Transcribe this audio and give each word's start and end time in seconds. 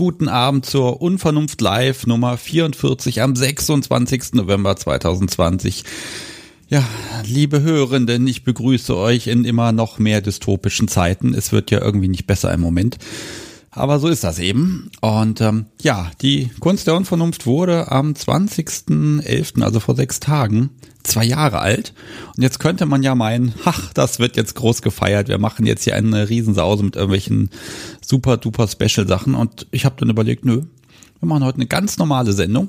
Guten 0.00 0.28
Abend 0.28 0.64
zur 0.64 1.02
Unvernunft 1.02 1.60
Live 1.60 2.06
Nummer 2.06 2.38
44 2.38 3.20
am 3.20 3.36
26. 3.36 4.32
November 4.32 4.74
2020. 4.74 5.84
Ja, 6.70 6.82
liebe 7.26 7.60
Hörenden, 7.60 8.26
ich 8.26 8.42
begrüße 8.42 8.96
euch 8.96 9.26
in 9.26 9.44
immer 9.44 9.72
noch 9.72 9.98
mehr 9.98 10.22
dystopischen 10.22 10.88
Zeiten. 10.88 11.34
Es 11.34 11.52
wird 11.52 11.70
ja 11.70 11.82
irgendwie 11.82 12.08
nicht 12.08 12.26
besser 12.26 12.50
im 12.54 12.62
Moment. 12.62 12.96
Aber 13.72 14.00
so 14.00 14.08
ist 14.08 14.24
das 14.24 14.40
eben. 14.40 14.90
Und 15.00 15.40
ähm, 15.40 15.66
ja, 15.80 16.10
die 16.20 16.50
Kunst 16.58 16.88
der 16.88 16.96
Unvernunft 16.96 17.46
wurde 17.46 17.90
am 17.92 18.14
20.11., 18.14 19.62
also 19.62 19.78
vor 19.78 19.94
sechs 19.94 20.18
Tagen, 20.18 20.70
zwei 21.04 21.24
Jahre 21.24 21.60
alt. 21.60 21.94
Und 22.36 22.42
jetzt 22.42 22.58
könnte 22.58 22.84
man 22.86 23.04
ja 23.04 23.14
meinen, 23.14 23.54
ach, 23.64 23.92
das 23.92 24.18
wird 24.18 24.36
jetzt 24.36 24.56
groß 24.56 24.82
gefeiert. 24.82 25.28
Wir 25.28 25.38
machen 25.38 25.66
jetzt 25.66 25.84
hier 25.84 25.94
eine 25.94 26.28
Riesensause 26.28 26.82
mit 26.82 26.96
irgendwelchen 26.96 27.50
super 28.00 28.38
duper 28.38 28.66
Special 28.66 29.06
Sachen. 29.06 29.36
Und 29.36 29.68
ich 29.70 29.84
habe 29.84 29.94
dann 29.98 30.10
überlegt, 30.10 30.44
nö, 30.44 30.62
wir 31.20 31.28
machen 31.28 31.44
heute 31.44 31.58
eine 31.58 31.66
ganz 31.66 31.96
normale 31.96 32.32
Sendung. 32.32 32.68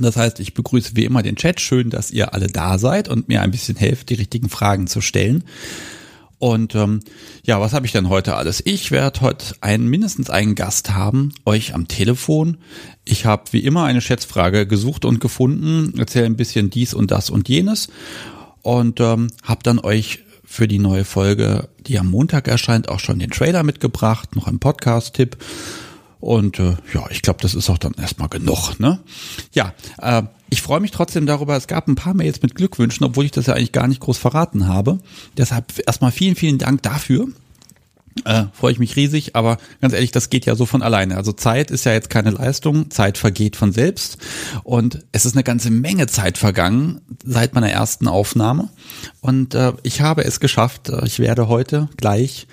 Das 0.00 0.16
heißt, 0.16 0.40
ich 0.40 0.54
begrüße 0.54 0.96
wie 0.96 1.04
immer 1.04 1.22
den 1.22 1.36
Chat. 1.36 1.60
Schön, 1.60 1.90
dass 1.90 2.10
ihr 2.10 2.32
alle 2.32 2.46
da 2.46 2.78
seid 2.78 3.08
und 3.08 3.28
mir 3.28 3.42
ein 3.42 3.50
bisschen 3.50 3.76
helft, 3.76 4.08
die 4.08 4.14
richtigen 4.14 4.48
Fragen 4.48 4.86
zu 4.86 5.02
stellen. 5.02 5.44
Und 6.38 6.74
ähm, 6.74 7.00
ja, 7.44 7.60
was 7.60 7.72
habe 7.72 7.86
ich 7.86 7.92
denn 7.92 8.08
heute 8.08 8.36
alles? 8.36 8.62
Ich 8.64 8.90
werde 8.90 9.20
heute 9.22 9.56
einen, 9.60 9.88
mindestens 9.88 10.30
einen 10.30 10.54
Gast 10.54 10.92
haben, 10.92 11.32
euch 11.44 11.74
am 11.74 11.88
Telefon. 11.88 12.58
Ich 13.04 13.26
habe 13.26 13.44
wie 13.50 13.64
immer 13.64 13.84
eine 13.84 14.00
Schätzfrage 14.00 14.66
gesucht 14.66 15.04
und 15.04 15.20
gefunden, 15.20 15.98
erzähle 15.98 16.26
ein 16.26 16.36
bisschen 16.36 16.70
dies 16.70 16.94
und 16.94 17.10
das 17.10 17.30
und 17.30 17.48
jenes 17.48 17.88
und 18.62 19.00
ähm, 19.00 19.28
habe 19.42 19.62
dann 19.62 19.78
euch 19.80 20.20
für 20.44 20.68
die 20.68 20.78
neue 20.78 21.04
Folge, 21.04 21.68
die 21.86 21.98
am 21.98 22.08
Montag 22.10 22.48
erscheint, 22.48 22.88
auch 22.88 23.00
schon 23.00 23.18
den 23.18 23.30
Trailer 23.30 23.64
mitgebracht, 23.64 24.34
noch 24.34 24.46
einen 24.46 24.60
Podcast-Tipp 24.60 25.36
und 26.20 26.58
äh, 26.58 26.76
ja, 26.92 27.06
ich 27.10 27.22
glaube, 27.22 27.40
das 27.42 27.54
ist 27.54 27.70
auch 27.70 27.78
dann 27.78 27.94
erstmal 27.94 28.28
genug. 28.28 28.78
Ne? 28.80 28.98
Ja, 29.52 29.72
äh, 30.00 30.22
ich 30.50 30.62
freue 30.62 30.80
mich 30.80 30.90
trotzdem 30.90 31.26
darüber. 31.26 31.56
Es 31.56 31.66
gab 31.66 31.88
ein 31.88 31.94
paar 31.94 32.14
Mails 32.14 32.42
mit 32.42 32.54
Glückwünschen, 32.54 33.04
obwohl 33.04 33.24
ich 33.24 33.30
das 33.30 33.46
ja 33.46 33.54
eigentlich 33.54 33.72
gar 33.72 33.86
nicht 33.86 34.00
groß 34.00 34.18
verraten 34.18 34.66
habe. 34.66 34.98
Deshalb 35.36 35.72
erstmal 35.86 36.10
vielen, 36.10 36.34
vielen 36.34 36.58
Dank 36.58 36.82
dafür 36.82 37.28
äh, 38.24 38.44
freue 38.52 38.72
ich 38.72 38.78
mich 38.78 38.96
riesig, 38.96 39.36
aber 39.36 39.58
ganz 39.80 39.94
ehrlich, 39.94 40.10
das 40.10 40.30
geht 40.30 40.46
ja 40.46 40.54
so 40.54 40.66
von 40.66 40.82
alleine. 40.82 41.16
Also 41.16 41.32
Zeit 41.32 41.70
ist 41.70 41.84
ja 41.84 41.92
jetzt 41.92 42.10
keine 42.10 42.30
Leistung, 42.30 42.90
Zeit 42.90 43.18
vergeht 43.18 43.56
von 43.56 43.72
selbst 43.72 44.18
und 44.64 45.04
es 45.12 45.26
ist 45.26 45.34
eine 45.34 45.44
ganze 45.44 45.70
Menge 45.70 46.06
Zeit 46.06 46.38
vergangen 46.38 47.00
seit 47.24 47.54
meiner 47.54 47.70
ersten 47.70 48.08
Aufnahme 48.08 48.68
und 49.20 49.54
äh, 49.54 49.72
ich 49.82 50.00
habe 50.00 50.24
es 50.24 50.40
geschafft. 50.40 50.88
Äh, 50.88 51.06
ich 51.06 51.18
werde 51.18 51.48
heute 51.48 51.88
gleich 51.96 52.46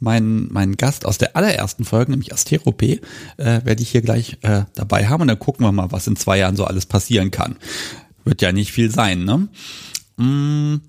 meinen 0.00 0.52
meinen 0.52 0.76
Gast 0.76 1.06
aus 1.06 1.18
der 1.18 1.36
allerersten 1.36 1.84
Folge, 1.84 2.10
nämlich 2.10 2.34
Asteropé, 2.34 3.00
äh, 3.36 3.64
werde 3.64 3.82
ich 3.82 3.90
hier 3.90 4.02
gleich 4.02 4.38
äh, 4.42 4.62
dabei 4.74 5.08
haben 5.08 5.22
und 5.22 5.28
dann 5.28 5.38
gucken 5.38 5.64
wir 5.64 5.72
mal, 5.72 5.92
was 5.92 6.06
in 6.06 6.16
zwei 6.16 6.38
Jahren 6.38 6.56
so 6.56 6.64
alles 6.64 6.86
passieren 6.86 7.30
kann. 7.30 7.56
Wird 8.24 8.42
ja 8.42 8.52
nicht 8.52 8.72
viel 8.72 8.90
sein, 8.90 9.24
ne? 9.24 9.48
Mm, 10.16 10.80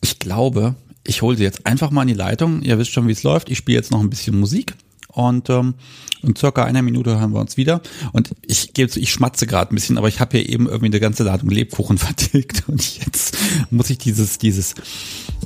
ich 0.00 0.18
glaube, 0.18 0.74
ich 1.06 1.22
hole 1.22 1.36
sie 1.36 1.44
jetzt 1.44 1.66
einfach 1.66 1.90
mal 1.90 2.02
in 2.02 2.08
die 2.08 2.14
Leitung. 2.14 2.62
Ihr 2.62 2.78
wisst 2.78 2.92
schon, 2.92 3.08
wie 3.08 3.12
es 3.12 3.22
läuft. 3.22 3.50
Ich 3.50 3.58
spiele 3.58 3.78
jetzt 3.78 3.90
noch 3.90 4.00
ein 4.00 4.10
bisschen 4.10 4.38
Musik 4.38 4.74
und 5.08 5.48
ähm, 5.48 5.74
in 6.22 6.34
circa 6.36 6.64
einer 6.64 6.82
Minute 6.82 7.18
hören 7.18 7.32
wir 7.32 7.40
uns 7.40 7.56
wieder. 7.56 7.80
Und 8.12 8.32
ich 8.46 8.74
gebe 8.74 8.98
ich 8.98 9.10
schmatze 9.10 9.46
gerade 9.46 9.72
ein 9.72 9.74
bisschen, 9.74 9.98
aber 9.98 10.08
ich 10.08 10.20
habe 10.20 10.38
hier 10.38 10.48
eben 10.48 10.66
irgendwie 10.66 10.86
eine 10.86 11.00
ganze 11.00 11.24
Ladung 11.24 11.50
Lebkuchen 11.50 11.98
vertilgt 11.98 12.64
und 12.68 12.98
jetzt 13.04 13.36
muss 13.70 13.90
ich 13.90 13.98
dieses 13.98 14.38
dieses 14.38 14.74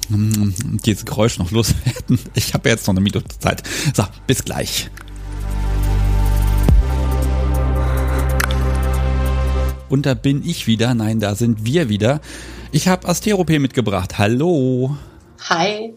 mm, 0.09 0.79
dieses 0.85 1.05
Geräusch 1.05 1.39
noch 1.39 1.51
loswerden. 1.51 2.19
Ich 2.35 2.55
habe 2.55 2.69
jetzt 2.69 2.87
noch 2.87 2.95
eine 2.95 3.01
Minute 3.01 3.25
Zeit. 3.39 3.63
So, 3.95 4.05
bis 4.27 4.45
gleich. 4.45 4.91
Und 9.89 10.07
da 10.07 10.15
bin 10.15 10.43
ich 10.45 10.69
wieder. 10.69 10.95
Nein, 10.95 11.19
da 11.19 11.35
sind 11.35 11.65
wir 11.65 11.89
wieder. 11.89 12.21
Ich 12.71 12.87
habe 12.87 13.09
Asteropé 13.09 13.59
mitgebracht. 13.59 14.19
Hallo. 14.19 14.97
Hi. 15.49 15.95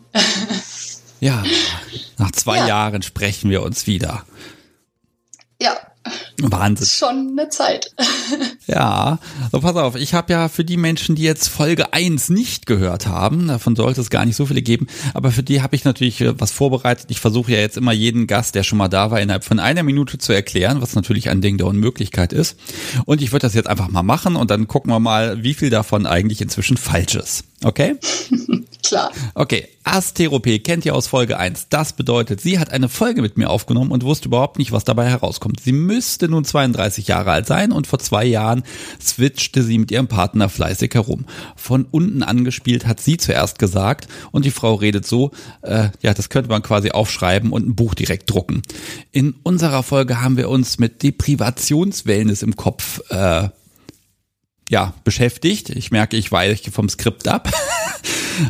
ja, 1.20 1.44
nach 2.18 2.32
zwei 2.32 2.58
ja. 2.60 2.68
Jahren 2.68 3.02
sprechen 3.02 3.50
wir 3.50 3.62
uns 3.62 3.88
wieder. 3.88 4.26
Ja. 5.62 5.78
Wahnsinn. 6.42 6.88
Schon 6.88 7.38
eine 7.38 7.50
Zeit. 7.50 7.92
ja, 8.68 9.20
so 9.52 9.62
pass 9.62 9.76
auf, 9.78 9.96
ich 9.96 10.14
habe 10.14 10.34
ja 10.34 10.50
für 10.50 10.66
die 10.66 10.76
Menschen, 10.76 11.16
die 11.16 11.24
jetzt 11.24 11.48
Folge 11.48 11.94
1 11.94 12.30
nicht 12.30 12.66
gehört 12.66 13.08
haben, 13.08 13.48
davon 13.48 13.76
sollte 13.76 14.02
es 14.02 14.10
gar 14.10 14.26
nicht 14.26 14.36
so 14.36 14.46
viele 14.46 14.62
geben, 14.62 14.88
aber 15.14 15.32
für 15.32 15.44
die 15.44 15.62
habe 15.62 15.76
ich 15.76 15.86
natürlich 15.86 16.20
äh, 16.20 16.40
was 16.40 16.52
vorbereitet. 16.52 17.06
Ich 17.10 17.22
versuche 17.22 17.54
ja 17.54 17.60
jetzt 17.60 17.78
immer 17.78 17.94
jeden 17.94 18.28
Gast, 18.28 18.56
der 18.56 18.64
schon 18.64 18.78
mal 18.78 18.90
da 18.90 19.12
war, 19.12 19.22
innerhalb 19.22 19.46
von 19.46 19.60
einer 19.60 19.84
Minute 19.84 20.18
zu 20.18 20.34
erklären, 20.34 20.82
was 20.82 20.96
natürlich 20.96 21.30
ein 21.30 21.40
Ding 21.40 21.58
der 21.58 21.68
Unmöglichkeit 21.68 22.34
ist. 22.34 22.58
Und 23.06 23.22
ich 23.22 23.32
würde 23.32 23.46
das 23.46 23.54
jetzt 23.54 23.70
einfach 23.70 23.88
mal 23.88 24.04
machen 24.04 24.36
und 24.36 24.52
dann 24.52 24.68
gucken 24.68 24.92
wir 24.92 25.00
mal, 25.00 25.44
wie 25.44 25.54
viel 25.54 25.70
davon 25.70 26.06
eigentlich 26.06 26.42
inzwischen 26.42 26.76
falsch 26.76 27.16
ist. 27.16 27.46
Okay? 27.64 27.96
Klar. 28.84 29.12
Okay, 29.34 29.70
Asteropé 29.86 30.60
kennt 30.60 30.86
ihr 30.86 30.94
aus 30.94 31.08
Folge 31.08 31.38
1. 31.38 31.68
Das 31.70 31.94
bedeutet, 31.94 32.42
sie 32.42 32.60
hat 32.60 32.70
eine 32.70 32.90
Folge 32.90 33.22
mit 33.22 33.38
mir 33.38 33.50
aufgenommen 33.50 33.92
und 33.92 34.04
wusste 34.04 34.28
überhaupt 34.28 34.60
nicht, 34.60 34.74
was 34.74 34.84
dabei 34.84 35.10
herauskommt. 35.10 35.62
Sie 35.62 35.72
müsste 35.72 36.28
nun 36.28 36.44
32 36.44 37.08
Jahre 37.08 37.32
alt 37.32 37.48
sein 37.48 37.72
und 37.72 37.88
vor 37.88 38.00
zwei 38.00 38.26
Jahren 38.26 38.64
switchte 39.02 39.64
sie 39.64 39.78
mit 39.78 39.92
ihrem 39.92 40.10
Partner 40.10 40.50
fleißig 40.50 40.94
herum. 40.96 41.26
Von 41.56 41.86
unten 41.90 42.24
angespielt 42.24 42.86
hat 42.86 43.00
sie 43.00 43.16
zuerst 43.16 43.58
gesagt 43.58 44.10
und 44.32 44.44
die 44.44 44.52
Frau 44.52 44.76
redet 44.76 45.08
so, 45.08 45.32
äh, 45.62 45.90
ja, 46.02 46.14
das 46.14 46.30
könnte 46.30 46.50
man 46.50 46.62
quasi 46.62 46.92
aufschreiben 46.92 47.54
und 47.54 47.66
ein 47.66 47.76
Buch 47.76 47.94
direkt 47.94 48.30
drucken. 48.30 48.64
In 49.14 49.36
unserer 49.44 49.84
Folge 49.84 50.22
haben 50.22 50.36
wir 50.36 50.50
uns 50.50 50.78
mit 50.78 51.04
Deprivationswellness 51.04 52.44
im 52.44 52.58
Kopf 52.58 53.02
äh, 53.10 53.48
ja, 54.74 54.96
beschäftigt. 55.04 55.70
Ich 55.70 55.92
merke, 55.92 56.18
ich 56.18 56.32
weiche 56.32 56.72
vom 56.72 56.90
Skript 56.90 57.28
ab. 57.28 57.50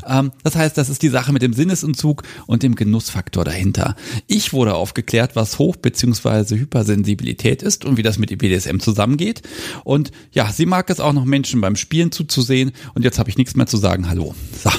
Ähm, 0.07 0.31
das 0.44 0.56
heißt, 0.56 0.78
das 0.78 0.88
ist 0.88 1.01
die 1.01 1.09
Sache 1.09 1.34
mit 1.34 1.41
dem 1.41 1.51
Sinnesentzug 1.51 2.23
und 2.47 2.63
dem 2.63 2.73
Genussfaktor 2.73 3.44
dahinter. 3.44 3.97
Ich 4.28 4.53
wurde 4.53 4.75
aufgeklärt, 4.75 5.35
was 5.35 5.59
Hoch- 5.59 5.75
bzw. 5.75 6.56
Hypersensibilität 6.56 7.61
ist 7.61 7.84
und 7.84 7.97
wie 7.97 8.01
das 8.01 8.17
mit 8.17 8.29
dem 8.29 8.38
BDSM 8.38 8.79
zusammengeht. 8.79 9.41
Und 9.84 10.11
ja, 10.31 10.50
sie 10.53 10.66
mag 10.66 10.89
es 10.89 11.01
auch 11.01 11.11
noch 11.11 11.25
Menschen 11.25 11.59
beim 11.59 11.75
Spielen 11.75 12.13
zuzusehen. 12.13 12.72
Und 12.94 13.03
jetzt 13.03 13.19
habe 13.19 13.29
ich 13.29 13.38
nichts 13.38 13.57
mehr 13.57 13.67
zu 13.67 13.75
sagen. 13.75 14.09
Hallo. 14.09 14.34
So. 14.63 14.72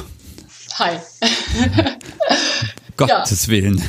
Hi. 0.78 0.96
Gottes 2.96 3.48
Willen. 3.48 3.82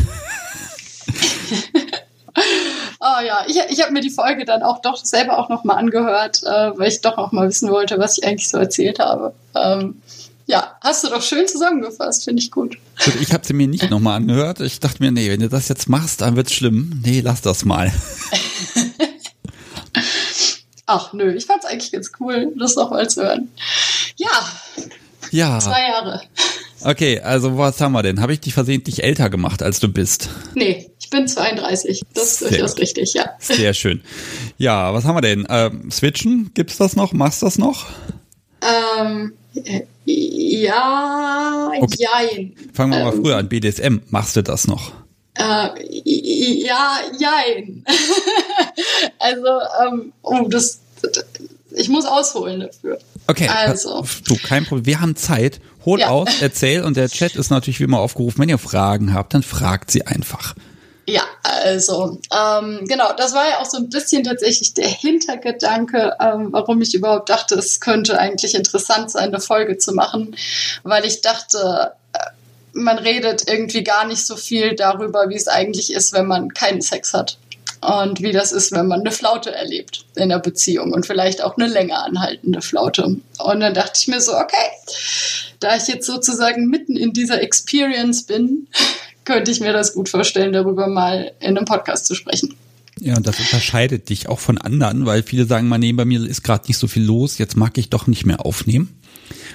Oh 3.08 3.22
ja, 3.24 3.46
ich, 3.48 3.56
ich 3.70 3.84
habe 3.84 3.94
mir 3.94 4.02
die 4.02 4.10
Folge 4.10 4.46
dann 4.46 4.64
auch 4.64 4.82
doch 4.82 4.98
selber 4.98 5.38
auch 5.38 5.48
nochmal 5.48 5.78
angehört, 5.78 6.42
äh, 6.44 6.72
weil 6.76 6.88
ich 6.88 7.02
doch 7.02 7.20
auch 7.20 7.32
mal 7.32 7.48
wissen 7.48 7.70
wollte, 7.70 8.00
was 8.00 8.18
ich 8.18 8.26
eigentlich 8.26 8.50
so 8.50 8.58
erzählt 8.58 8.98
habe. 8.98 9.36
Ähm, 9.54 10.02
ja, 10.48 10.76
hast 10.82 11.04
du 11.04 11.10
doch 11.10 11.22
schön 11.22 11.48
zusammengefasst, 11.48 12.24
finde 12.24 12.42
ich 12.42 12.50
gut. 12.50 12.80
gut 13.04 13.14
ich 13.22 13.32
habe 13.32 13.46
sie 13.46 13.54
mir 13.54 13.68
nicht 13.68 13.92
nochmal 13.92 14.18
angehört. 14.18 14.60
Ich 14.60 14.80
dachte 14.80 15.04
mir, 15.04 15.12
nee, 15.12 15.30
wenn 15.30 15.40
du 15.40 15.50
das 15.50 15.68
jetzt 15.68 15.88
machst, 15.88 16.22
dann 16.22 16.36
wird's 16.36 16.54
schlimm. 16.54 17.00
Nee, 17.06 17.22
lass 17.22 17.42
das 17.42 17.64
mal. 17.64 17.94
Ach 20.88 21.14
nö, 21.14 21.32
ich 21.32 21.46
fand's 21.46 21.66
eigentlich 21.66 21.92
ganz 21.92 22.12
cool, 22.20 22.54
das 22.58 22.76
nochmal 22.76 23.08
zu 23.08 23.22
hören. 23.22 23.52
Ja. 24.18 24.30
Ja. 25.30 25.60
Zwei 25.60 25.90
Jahre. 25.90 26.24
Okay, 26.82 27.20
also 27.20 27.58
was 27.58 27.80
haben 27.82 27.94
wir 27.94 28.04
denn? 28.04 28.22
Habe 28.22 28.34
ich 28.34 28.42
dich 28.42 28.54
versehentlich 28.54 29.04
älter 29.04 29.30
gemacht, 29.30 29.64
als 29.64 29.80
du 29.80 29.88
bist? 29.88 30.30
Nee, 30.54 30.90
ich 31.00 31.10
bin 31.10 31.28
32. 31.28 32.04
Das 32.14 32.42
ist 32.42 32.52
durchaus 32.52 32.78
richtig, 32.78 33.14
ja. 33.14 33.30
Sehr 33.40 33.74
schön. 33.74 34.02
Ja, 34.58 34.94
was 34.94 35.06
haben 35.06 35.16
wir 35.16 35.22
denn? 35.22 35.48
Ähm, 35.50 35.90
Switchen, 35.90 36.52
gibt's 36.54 36.78
das 36.78 36.96
noch? 36.96 37.14
Machst 37.14 37.42
du 37.42 37.46
das 37.46 37.58
noch? 37.58 37.88
Ähm, 38.62 39.34
ja, 40.06 41.72
okay. 41.80 41.96
jein. 41.98 42.56
Fangen 42.74 42.92
wir 42.92 43.00
ähm, 43.00 43.06
mal 43.06 43.14
früher 43.14 43.38
an. 43.38 43.50
BDSM, 43.50 44.02
machst 44.10 44.36
du 44.36 44.44
das 44.44 44.68
noch? 44.68 44.92
Äh, 45.36 45.70
ja, 46.04 47.00
jein. 47.18 47.84
also, 49.20 49.48
ähm, 49.86 50.14
oh, 50.22 50.48
das, 50.48 50.80
ich 51.72 51.90
muss 51.90 52.06
ausholen 52.06 52.62
dafür. 52.62 53.00
Okay, 53.28 53.48
also. 53.48 54.06
du, 54.28 54.38
kein 54.38 54.66
Problem. 54.66 54.86
Wir 54.86 55.02
haben 55.02 55.16
Zeit. 55.16 55.60
Hol 55.86 56.00
ja. 56.00 56.10
aus, 56.10 56.30
erzähl 56.42 56.84
und 56.84 56.98
der 56.98 57.10
Chat 57.10 57.36
ist 57.36 57.50
natürlich 57.50 57.80
wie 57.80 57.84
immer 57.84 58.00
aufgerufen. 58.00 58.40
Wenn 58.40 58.50
ihr 58.50 58.58
Fragen 58.58 59.14
habt, 59.14 59.34
dann 59.34 59.44
fragt 59.44 59.92
sie 59.92 60.06
einfach. 60.06 60.56
Ja, 61.08 61.22
also 61.44 62.20
ähm, 62.36 62.86
genau, 62.88 63.14
das 63.16 63.34
war 63.36 63.48
ja 63.48 63.60
auch 63.60 63.66
so 63.66 63.78
ein 63.78 63.90
bisschen 63.90 64.24
tatsächlich 64.24 64.74
der 64.74 64.88
Hintergedanke, 64.88 66.16
ähm, 66.20 66.48
warum 66.52 66.82
ich 66.82 66.96
überhaupt 66.96 67.30
dachte, 67.30 67.56
es 67.56 67.80
könnte 67.80 68.18
eigentlich 68.18 68.56
interessant 68.56 69.12
sein, 69.12 69.26
eine 69.28 69.40
Folge 69.40 69.78
zu 69.78 69.94
machen, 69.94 70.36
weil 70.82 71.06
ich 71.06 71.22
dachte, 71.22 71.92
äh, 72.14 72.18
man 72.74 72.98
redet 72.98 73.48
irgendwie 73.48 73.84
gar 73.84 74.08
nicht 74.08 74.26
so 74.26 74.36
viel 74.36 74.76
darüber, 74.76 75.30
wie 75.30 75.36
es 75.36 75.48
eigentlich 75.48 75.94
ist, 75.94 76.12
wenn 76.14 76.26
man 76.26 76.56
keinen 76.56 76.82
Sex 76.82 77.14
hat 77.14 77.38
und 77.82 78.22
wie 78.22 78.32
das 78.32 78.52
ist, 78.52 78.72
wenn 78.72 78.88
man 78.88 79.02
eine 79.02 79.12
Flaute 79.12 79.54
erlebt 79.54 80.06
in 80.16 80.30
der 80.30 80.40
Beziehung 80.40 80.92
und 80.94 81.06
vielleicht 81.06 81.44
auch 81.44 81.58
eine 81.58 81.68
länger 81.68 82.04
anhaltende 82.04 82.62
Flaute. 82.62 83.04
Und 83.04 83.60
dann 83.60 83.74
dachte 83.74 84.00
ich 84.02 84.08
mir 84.08 84.22
so, 84.22 84.36
okay, 84.36 84.56
da 85.60 85.76
ich 85.76 85.88
jetzt 85.88 86.08
sozusagen 86.08 86.68
mitten 86.68 86.96
in 86.96 87.14
dieser 87.14 87.42
Experience 87.42 88.24
bin, 88.24 88.68
könnte 89.26 89.52
ich 89.52 89.60
mir 89.60 89.74
das 89.74 89.94
gut 89.94 90.10
vorstellen, 90.10 90.54
darüber 90.54 90.88
mal 90.88 91.32
in 91.40 91.58
einem 91.58 91.66
Podcast 91.66 92.06
zu 92.06 92.16
sprechen. 92.16 92.56
Ja, 93.00 93.18
und 93.18 93.28
das 93.28 93.40
unterscheidet 93.40 94.10
dich 94.10 94.30
auch 94.30 94.40
von 94.40 94.58
anderen, 94.58 95.06
weil 95.06 95.22
viele 95.22 95.46
sagen 95.46 95.68
mal, 95.68 95.78
nee, 95.78 95.92
bei 95.92 96.06
mir 96.06 96.26
ist 96.26 96.44
gerade 96.44 96.68
nicht 96.68 96.78
so 96.78 96.88
viel 96.88 97.04
los, 97.04 97.38
jetzt 97.38 97.58
mag 97.58 97.78
ich 97.78 97.90
doch 97.90 98.08
nicht 98.08 98.26
mehr 98.26 98.46
aufnehmen. 98.46 99.00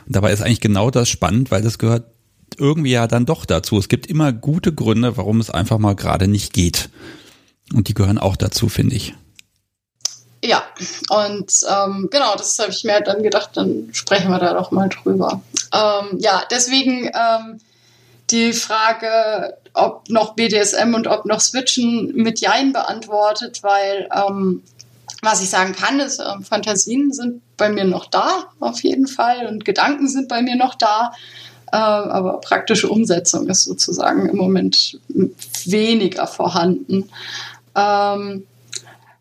Und 0.06 0.16
dabei 0.16 0.32
ist 0.32 0.42
eigentlich 0.42 0.60
genau 0.60 0.90
das 0.90 1.08
spannend, 1.08 1.50
weil 1.50 1.62
das 1.62 1.78
gehört 1.78 2.04
irgendwie 2.58 2.90
ja 2.90 3.06
dann 3.06 3.26
doch 3.26 3.46
dazu. 3.46 3.78
Es 3.78 3.88
gibt 3.88 4.06
immer 4.06 4.32
gute 4.32 4.74
Gründe, 4.74 5.16
warum 5.16 5.40
es 5.40 5.50
einfach 5.50 5.78
mal 5.78 5.94
gerade 5.94 6.28
nicht 6.28 6.52
geht. 6.52 6.90
Und 7.74 7.88
die 7.88 7.94
gehören 7.94 8.18
auch 8.18 8.36
dazu, 8.36 8.68
finde 8.68 8.96
ich. 8.96 9.14
Ja, 10.42 10.62
und 11.10 11.52
ähm, 11.68 12.08
genau, 12.10 12.34
das 12.34 12.58
habe 12.58 12.70
ich 12.70 12.84
mir 12.84 13.00
dann 13.02 13.22
gedacht, 13.22 13.50
dann 13.54 13.90
sprechen 13.92 14.30
wir 14.30 14.38
da 14.38 14.54
doch 14.54 14.70
mal 14.70 14.88
drüber. 14.88 15.42
Ähm, 15.72 16.18
ja, 16.18 16.42
deswegen 16.50 17.10
ähm, 17.12 17.60
die 18.30 18.54
Frage, 18.54 19.58
ob 19.74 20.08
noch 20.08 20.34
BDSM 20.34 20.94
und 20.94 21.06
ob 21.06 21.26
noch 21.26 21.40
Switchen 21.40 22.12
mit 22.14 22.40
Jein 22.40 22.72
beantwortet, 22.72 23.62
weil 23.62 24.08
ähm, 24.14 24.62
was 25.22 25.42
ich 25.42 25.50
sagen 25.50 25.74
kann, 25.74 26.00
ist, 26.00 26.20
ähm, 26.20 26.42
Fantasien 26.42 27.12
sind 27.12 27.42
bei 27.58 27.68
mir 27.68 27.84
noch 27.84 28.06
da, 28.06 28.44
auf 28.60 28.82
jeden 28.82 29.06
Fall, 29.06 29.46
und 29.46 29.66
Gedanken 29.66 30.08
sind 30.08 30.28
bei 30.28 30.40
mir 30.40 30.56
noch 30.56 30.74
da. 30.74 31.12
Äh, 31.72 31.76
aber 31.76 32.40
praktische 32.40 32.88
Umsetzung 32.88 33.46
ist 33.48 33.64
sozusagen 33.64 34.28
im 34.28 34.36
Moment 34.36 34.98
weniger 35.66 36.26
vorhanden. 36.26 37.10
Ähm, 37.74 38.46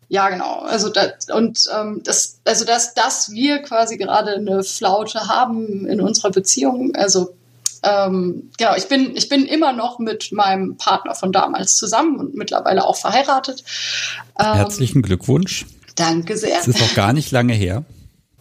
ja, 0.08 0.28
genau. 0.28 0.60
Also 0.60 0.88
das, 0.88 1.28
und 1.32 1.68
ähm, 1.74 2.02
das, 2.04 2.40
also 2.44 2.64
dass, 2.64 2.94
dass 2.94 3.30
wir 3.30 3.60
quasi 3.60 3.96
gerade 3.96 4.34
eine 4.34 4.64
Flaute 4.64 5.28
haben 5.28 5.86
in 5.86 6.00
unserer 6.00 6.30
Beziehung, 6.30 6.94
also 6.96 7.34
ähm, 7.82 8.50
genau, 8.58 8.74
ich 8.76 8.88
bin, 8.88 9.16
ich 9.16 9.28
bin 9.28 9.46
immer 9.46 9.72
noch 9.72 9.98
mit 9.98 10.32
meinem 10.32 10.76
Partner 10.76 11.14
von 11.14 11.32
damals 11.32 11.76
zusammen 11.76 12.18
und 12.18 12.34
mittlerweile 12.34 12.84
auch 12.84 12.96
verheiratet. 12.96 13.64
Ähm, 14.38 14.54
Herzlichen 14.54 15.02
Glückwunsch. 15.02 15.66
Danke 15.94 16.36
sehr. 16.36 16.58
Es 16.58 16.68
ist 16.68 16.82
auch 16.82 16.94
gar 16.94 17.12
nicht 17.12 17.30
lange 17.30 17.54
her. 17.54 17.84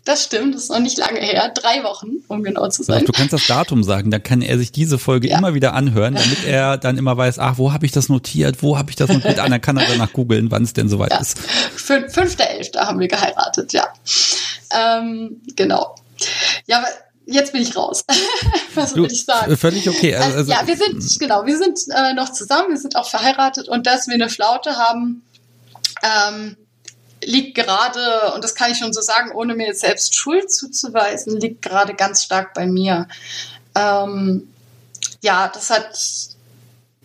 Das 0.05 0.23
stimmt, 0.23 0.55
das 0.55 0.63
ist 0.63 0.69
noch 0.69 0.79
nicht 0.79 0.97
lange 0.97 1.19
her. 1.19 1.51
Drei 1.53 1.83
Wochen, 1.83 2.23
um 2.27 2.43
genau 2.43 2.67
zu 2.69 2.83
sein. 2.83 3.05
Du 3.05 3.11
kannst 3.11 3.33
das 3.33 3.45
Datum 3.47 3.83
sagen, 3.83 4.11
dann 4.11 4.23
kann 4.23 4.41
er 4.41 4.57
sich 4.57 4.71
diese 4.71 4.97
Folge 4.97 5.29
ja. 5.29 5.37
immer 5.37 5.53
wieder 5.53 5.73
anhören, 5.73 6.15
damit 6.15 6.45
er 6.45 6.77
dann 6.77 6.97
immer 6.97 7.17
weiß, 7.17 7.39
ach, 7.39 7.57
wo 7.57 7.73
habe 7.73 7.85
ich 7.85 7.91
das 7.91 8.09
notiert, 8.09 8.63
wo 8.63 8.77
habe 8.77 8.89
ich 8.89 8.95
das 8.95 9.09
notiert? 9.09 9.39
Ah, 9.39 9.47
dann 9.47 9.61
kann 9.61 9.77
er 9.77 9.87
danach 9.87 10.13
googeln, 10.13 10.51
wann 10.51 10.63
es 10.63 10.73
denn 10.73 10.89
soweit 10.89 11.11
ja. 11.11 11.19
ist. 11.19 11.39
Fünfter 11.39 12.49
Elfter 12.49 12.87
haben 12.87 12.99
wir 12.99 13.07
geheiratet, 13.07 13.73
ja. 13.73 13.87
Ähm, 14.71 15.41
genau. 15.55 15.95
Ja, 16.67 16.79
aber 16.79 16.87
jetzt 17.25 17.53
bin 17.53 17.61
ich 17.61 17.75
raus. 17.75 18.05
Was 18.75 18.91
soll 18.91 19.11
ich 19.11 19.25
sagen? 19.25 19.55
Völlig 19.57 19.89
okay. 19.89 20.15
Also, 20.15 20.37
also, 20.37 20.51
ja, 20.51 20.65
wir 20.65 20.77
sind, 20.77 21.19
genau, 21.19 21.45
wir 21.45 21.57
sind 21.57 21.79
äh, 21.95 22.13
noch 22.13 22.31
zusammen, 22.31 22.69
wir 22.69 22.77
sind 22.77 22.95
auch 22.95 23.09
verheiratet 23.09 23.67
und 23.67 23.87
dass 23.87 24.07
wir 24.07 24.15
eine 24.15 24.29
Flaute 24.29 24.77
haben, 24.77 25.23
ähm, 26.03 26.57
liegt 27.23 27.55
gerade, 27.55 28.33
und 28.33 28.43
das 28.43 28.55
kann 28.55 28.71
ich 28.71 28.77
schon 28.77 28.93
so 28.93 29.01
sagen, 29.01 29.31
ohne 29.31 29.55
mir 29.55 29.67
jetzt 29.67 29.81
selbst 29.81 30.15
Schuld 30.15 30.51
zuzuweisen, 30.51 31.39
liegt 31.39 31.61
gerade 31.61 31.93
ganz 31.93 32.23
stark 32.23 32.53
bei 32.53 32.65
mir. 32.65 33.07
Ähm, 33.75 34.47
ja, 35.21 35.49
das 35.53 35.69
hat 35.69 35.97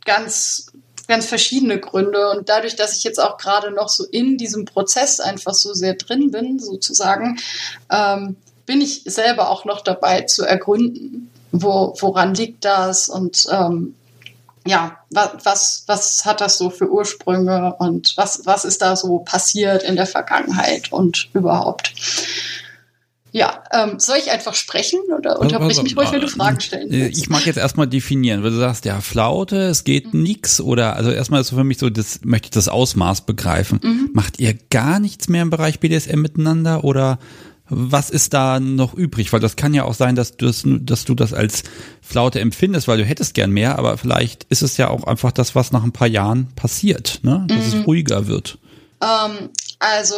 ganz, 0.04 0.72
ganz 1.08 1.26
verschiedene 1.26 1.80
Gründe. 1.80 2.30
Und 2.30 2.48
dadurch, 2.48 2.76
dass 2.76 2.96
ich 2.96 3.04
jetzt 3.04 3.18
auch 3.20 3.38
gerade 3.38 3.70
noch 3.70 3.88
so 3.88 4.04
in 4.04 4.36
diesem 4.36 4.64
Prozess 4.64 5.20
einfach 5.20 5.54
so 5.54 5.74
sehr 5.74 5.94
drin 5.94 6.30
bin, 6.30 6.58
sozusagen, 6.58 7.38
ähm, 7.90 8.36
bin 8.66 8.80
ich 8.80 9.02
selber 9.04 9.50
auch 9.50 9.64
noch 9.64 9.82
dabei 9.82 10.22
zu 10.22 10.44
ergründen, 10.44 11.30
wo, 11.52 11.94
woran 12.00 12.34
liegt 12.34 12.64
das 12.64 13.08
und 13.08 13.46
ähm, 13.50 13.94
ja, 14.66 14.98
was, 15.10 15.84
was 15.86 16.24
hat 16.24 16.40
das 16.40 16.58
so 16.58 16.70
für 16.70 16.90
Ursprünge 16.90 17.74
und 17.78 18.14
was, 18.16 18.46
was 18.46 18.64
ist 18.64 18.82
da 18.82 18.96
so 18.96 19.18
passiert 19.18 19.82
in 19.82 19.96
der 19.96 20.06
Vergangenheit 20.06 20.90
und 20.92 21.28
überhaupt? 21.34 21.92
Ja, 23.30 23.64
ähm, 23.72 23.98
soll 23.98 24.18
ich 24.18 24.30
einfach 24.30 24.54
sprechen 24.54 25.00
oder 25.12 25.40
unterbrich 25.40 25.82
mich 25.82 25.96
ruhig, 25.96 26.12
wenn 26.12 26.20
du 26.20 26.28
Fragen 26.28 26.60
stellen 26.60 26.88
äh, 26.88 27.06
willst? 27.06 27.20
Ich 27.20 27.28
mag 27.28 27.44
jetzt 27.44 27.56
erstmal 27.56 27.88
definieren, 27.88 28.44
weil 28.44 28.52
du 28.52 28.58
sagst, 28.58 28.84
ja, 28.84 29.00
Flaute, 29.00 29.56
es 29.56 29.82
geht 29.82 30.14
mhm. 30.14 30.22
nix 30.22 30.60
oder, 30.60 30.94
also 30.94 31.10
erstmal 31.10 31.40
ist 31.40 31.48
so 31.48 31.56
für 31.56 31.64
mich 31.64 31.78
so, 31.78 31.90
das 31.90 32.20
möchte 32.22 32.46
ich 32.46 32.50
das 32.52 32.68
Ausmaß 32.68 33.22
begreifen. 33.22 33.80
Mhm. 33.82 34.10
Macht 34.12 34.38
ihr 34.38 34.54
gar 34.70 35.00
nichts 35.00 35.28
mehr 35.28 35.42
im 35.42 35.50
Bereich 35.50 35.80
BDSM 35.80 36.20
miteinander 36.20 36.84
oder 36.84 37.18
was 37.68 38.10
ist 38.10 38.34
da 38.34 38.60
noch 38.60 38.94
übrig? 38.94 39.32
Weil 39.32 39.40
das 39.40 39.56
kann 39.56 39.72
ja 39.72 39.84
auch 39.84 39.94
sein, 39.94 40.14
dass 40.16 40.36
du 40.36 40.46
das, 40.46 40.62
dass 40.64 41.04
du 41.04 41.14
das 41.14 41.32
als 41.32 41.62
Flaute 42.02 42.40
empfindest, 42.40 42.88
weil 42.88 42.98
du 42.98 43.04
hättest 43.04 43.34
gern 43.34 43.50
mehr, 43.50 43.78
aber 43.78 43.96
vielleicht 43.96 44.44
ist 44.44 44.62
es 44.62 44.76
ja 44.76 44.88
auch 44.90 45.04
einfach 45.04 45.32
das, 45.32 45.54
was 45.54 45.72
nach 45.72 45.82
ein 45.82 45.92
paar 45.92 46.08
Jahren 46.08 46.54
passiert, 46.54 47.20
ne? 47.22 47.44
dass 47.48 47.72
mhm. 47.72 47.80
es 47.80 47.86
ruhiger 47.86 48.26
wird. 48.26 48.58
Ähm, 49.00 49.50
also, 49.78 50.14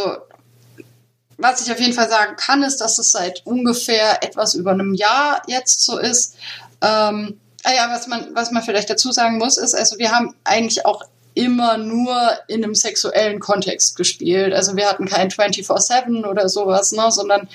was 1.39 1.65
ich 1.65 1.73
auf 1.73 1.79
jeden 1.79 1.93
Fall 1.93 2.09
sagen 2.09 2.35
kann, 2.37 2.63
ist, 2.63 2.79
dass 2.79 2.99
es 2.99 3.13
seit 3.13 3.47
ungefähr 3.47 4.25
etwas 4.25 4.55
über 4.55 4.73
einem 4.73 4.95
Jahr 4.95 5.43
jetzt 5.47 5.85
so 5.85 5.99
ist. 5.99 6.35
Ähm, 6.83 7.39
ah 7.63 7.73
ja, 7.75 7.91
was 7.91 8.09
man, 8.09 8.35
was 8.35 8.51
man 8.51 8.63
vielleicht 8.63 8.91
dazu 8.91 9.13
sagen 9.13 9.39
muss, 9.39 9.57
ist, 9.57 9.75
also 9.75 9.99
wir 9.99 10.11
haben 10.11 10.35
eigentlich 10.45 10.85
auch 10.85 11.05
immer 11.37 11.77
nur 11.77 12.17
in 12.49 12.65
einem 12.65 12.75
sexuellen 12.75 13.41
Kontext 13.41 13.95
gespielt. 13.95 14.55
Also 14.55 14.75
wir 14.75 14.89
hatten 14.89 15.07
kein 15.07 15.31
24-7 15.31 16.25
oder 16.25 16.49
sowas, 16.49 16.93
ne, 16.93 17.11
sondern 17.11 17.49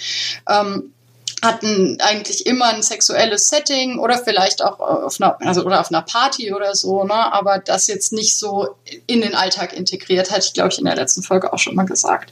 ähm, 0.48 0.94
hatten 1.42 1.98
eigentlich 2.00 2.46
immer 2.46 2.66
ein 2.66 2.84
sexuelles 2.84 3.48
Setting 3.48 3.98
oder 3.98 4.20
vielleicht 4.20 4.64
auch 4.64 4.80
auf 4.80 5.20
einer, 5.20 5.38
also 5.42 5.64
oder 5.64 5.80
auf 5.80 5.90
einer 5.90 6.04
Party 6.04 6.54
oder 6.54 6.76
so, 6.76 7.04
ne? 7.04 7.14
aber 7.14 7.58
das 7.58 7.88
jetzt 7.88 8.14
nicht 8.14 8.38
so 8.38 8.76
in 9.08 9.22
den 9.22 9.34
Alltag 9.34 9.74
integriert, 9.74 10.30
hatte 10.30 10.46
ich, 10.46 10.54
glaube 10.54 10.70
ich, 10.70 10.78
in 10.78 10.86
der 10.86 10.96
letzten 10.96 11.24
Folge 11.24 11.52
auch 11.52 11.58
schon 11.58 11.74
mal 11.74 11.86
gesagt. 11.86 12.32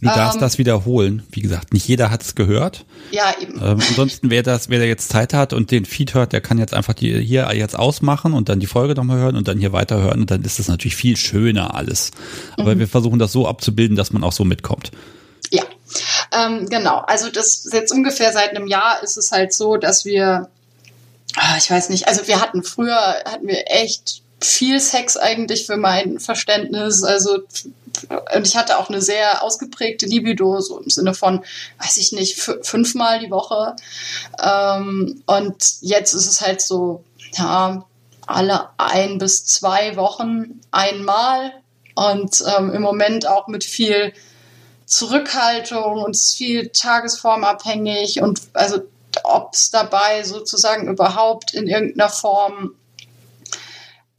Du 0.00 0.06
darfst 0.06 0.36
ähm, 0.36 0.40
das 0.40 0.58
wiederholen. 0.58 1.26
Wie 1.32 1.40
gesagt, 1.40 1.72
nicht 1.72 1.88
jeder 1.88 2.10
hat 2.10 2.22
es 2.22 2.36
gehört. 2.36 2.84
Ja, 3.10 3.34
eben. 3.40 3.54
Ähm, 3.54 3.80
ansonsten, 3.88 4.30
wer 4.30 4.44
das, 4.44 4.68
wer 4.68 4.78
da 4.78 4.84
jetzt 4.84 5.08
Zeit 5.08 5.34
hat 5.34 5.52
und 5.52 5.72
den 5.72 5.84
Feed 5.84 6.14
hört, 6.14 6.32
der 6.32 6.40
kann 6.40 6.58
jetzt 6.58 6.74
einfach 6.74 6.94
die 6.94 7.20
hier 7.20 7.52
jetzt 7.54 7.76
ausmachen 7.76 8.34
und 8.34 8.48
dann 8.48 8.60
die 8.60 8.66
Folge 8.66 8.94
nochmal 8.94 9.18
hören 9.18 9.36
und 9.36 9.48
dann 9.48 9.58
hier 9.58 9.72
weiterhören 9.72 10.20
und 10.20 10.30
dann 10.30 10.42
ist 10.42 10.60
das 10.60 10.68
natürlich 10.68 10.94
viel 10.94 11.16
schöner 11.16 11.74
alles. 11.74 12.12
Aber 12.56 12.76
mhm. 12.76 12.80
wir 12.80 12.88
versuchen 12.88 13.18
das 13.18 13.32
so 13.32 13.48
abzubilden, 13.48 13.96
dass 13.96 14.12
man 14.12 14.22
auch 14.22 14.32
so 14.32 14.44
mitkommt. 14.44 14.92
Ähm, 16.38 16.68
genau. 16.68 16.98
Also 16.98 17.30
das 17.30 17.68
jetzt 17.72 17.92
ungefähr 17.92 18.32
seit 18.32 18.50
einem 18.50 18.66
Jahr 18.66 19.02
ist 19.02 19.16
es 19.16 19.32
halt 19.32 19.52
so, 19.52 19.76
dass 19.76 20.04
wir, 20.04 20.48
ah, 21.36 21.56
ich 21.56 21.70
weiß 21.70 21.88
nicht, 21.90 22.08
also 22.08 22.26
wir 22.26 22.40
hatten 22.40 22.62
früher, 22.62 22.96
hatten 23.24 23.46
wir 23.46 23.64
echt 23.66 24.22
viel 24.40 24.78
Sex 24.78 25.16
eigentlich 25.16 25.66
für 25.66 25.76
mein 25.76 26.20
Verständnis. 26.20 27.02
Also 27.02 27.38
und 28.34 28.46
ich 28.46 28.56
hatte 28.56 28.78
auch 28.78 28.88
eine 28.88 29.00
sehr 29.00 29.42
ausgeprägte 29.42 30.06
Libido, 30.06 30.60
so 30.60 30.78
im 30.78 30.90
Sinne 30.90 31.14
von, 31.14 31.44
weiß 31.82 31.96
ich 31.96 32.12
nicht, 32.12 32.38
fünfmal 32.62 33.18
die 33.18 33.30
Woche. 33.30 33.74
Ähm, 34.40 35.22
und 35.26 35.56
jetzt 35.80 36.14
ist 36.14 36.26
es 36.26 36.40
halt 36.40 36.60
so, 36.60 37.02
ja, 37.36 37.84
alle 38.26 38.68
ein 38.76 39.18
bis 39.18 39.46
zwei 39.46 39.96
Wochen 39.96 40.60
einmal. 40.70 41.52
Und 41.94 42.44
ähm, 42.56 42.72
im 42.72 42.82
Moment 42.82 43.26
auch 43.26 43.48
mit 43.48 43.64
viel 43.64 44.12
Zurückhaltung 44.88 46.02
und 46.02 46.16
es 46.16 46.26
ist 46.26 46.36
viel 46.36 46.70
tagesformabhängig 46.70 48.20
und 48.22 48.40
also 48.54 48.80
ob 49.22 49.52
es 49.52 49.70
dabei 49.70 50.22
sozusagen 50.24 50.88
überhaupt 50.88 51.54
in 51.54 51.66
irgendeiner 51.68 52.08
Form 52.08 52.74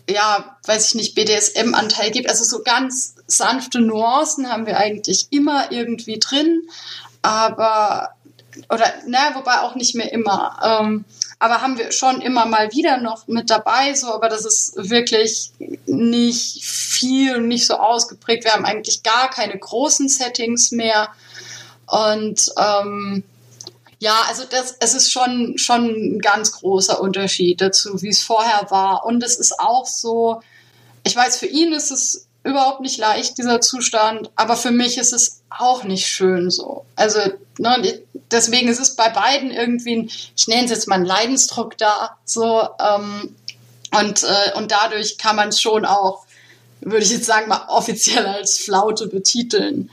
ja, 0.09 0.57
weiß 0.65 0.89
ich 0.89 0.95
nicht, 0.95 1.15
BDSM-Anteil 1.15 2.11
gibt. 2.11 2.29
Also 2.29 2.43
so 2.43 2.63
ganz 2.63 3.15
sanfte 3.27 3.79
Nuancen 3.79 4.51
haben 4.51 4.65
wir 4.65 4.77
eigentlich 4.77 5.27
immer 5.29 5.71
irgendwie 5.71 6.17
drin, 6.17 6.67
aber 7.21 8.15
oder 8.69 8.85
na, 9.07 9.35
wobei 9.35 9.59
auch 9.61 9.75
nicht 9.75 9.95
mehr 9.95 10.11
immer. 10.11 10.79
Ähm, 10.81 11.05
aber 11.39 11.61
haben 11.61 11.77
wir 11.77 11.93
schon 11.93 12.21
immer 12.21 12.45
mal 12.45 12.71
wieder 12.73 12.97
noch 12.97 13.27
mit 13.27 13.49
dabei, 13.49 13.93
so, 13.93 14.13
aber 14.13 14.27
das 14.27 14.43
ist 14.45 14.73
wirklich 14.75 15.51
nicht 15.85 16.65
viel 16.65 17.37
und 17.37 17.47
nicht 17.47 17.65
so 17.65 17.75
ausgeprägt. 17.75 18.43
Wir 18.43 18.51
haben 18.51 18.65
eigentlich 18.65 19.03
gar 19.03 19.29
keine 19.29 19.57
großen 19.57 20.09
Settings 20.09 20.71
mehr. 20.71 21.07
Und 21.87 22.51
ähm, 22.57 23.23
ja, 23.99 24.21
also 24.27 24.43
das, 24.49 24.75
es 24.81 24.93
ist 24.93 25.11
schon, 25.11 25.57
schon 25.57 25.85
ein 25.85 26.19
ganz 26.19 26.51
großer 26.51 26.99
Unterschied 26.99 27.61
dazu, 27.61 28.01
wie 28.01 28.09
es 28.09 28.21
vorher 28.21 28.69
war. 28.69 29.05
Und 29.05 29.23
es 29.23 29.37
ist 29.37 29.61
auch 29.61 29.85
so, 29.85 30.41
ich 31.05 31.15
weiß, 31.15 31.37
für 31.37 31.47
ihn 31.47 31.71
ist 31.71 31.91
es 31.91 32.27
überhaupt 32.43 32.81
nicht 32.81 32.97
leicht, 32.97 33.37
dieser 33.37 33.61
Zustand, 33.61 34.29
aber 34.35 34.55
für 34.55 34.71
mich 34.71 34.97
ist 34.97 35.13
es 35.13 35.41
auch 35.49 35.83
nicht 35.83 36.07
schön 36.07 36.49
so. 36.49 36.85
Also 36.95 37.19
ne, 37.57 38.01
deswegen 38.31 38.69
ist 38.69 38.79
es 38.79 38.95
bei 38.95 39.09
beiden 39.09 39.51
irgendwie 39.51 39.95
ein, 39.97 40.11
ich 40.35 40.47
nenne 40.47 40.65
es 40.65 40.71
jetzt 40.71 40.87
mal 40.87 40.95
einen 40.95 41.05
Leidensdruck 41.05 41.77
da, 41.77 42.17
so 42.25 42.67
ähm, 42.79 43.35
und, 43.97 44.23
äh, 44.23 44.57
und 44.57 44.71
dadurch 44.71 45.17
kann 45.17 45.35
man 45.35 45.49
es 45.49 45.61
schon 45.61 45.85
auch 45.85 46.25
würde 46.81 47.03
ich 47.03 47.11
jetzt 47.11 47.25
sagen, 47.25 47.49
mal 47.49 47.65
offiziell 47.67 48.25
als 48.25 48.57
Flaute 48.57 49.07
betiteln. 49.07 49.89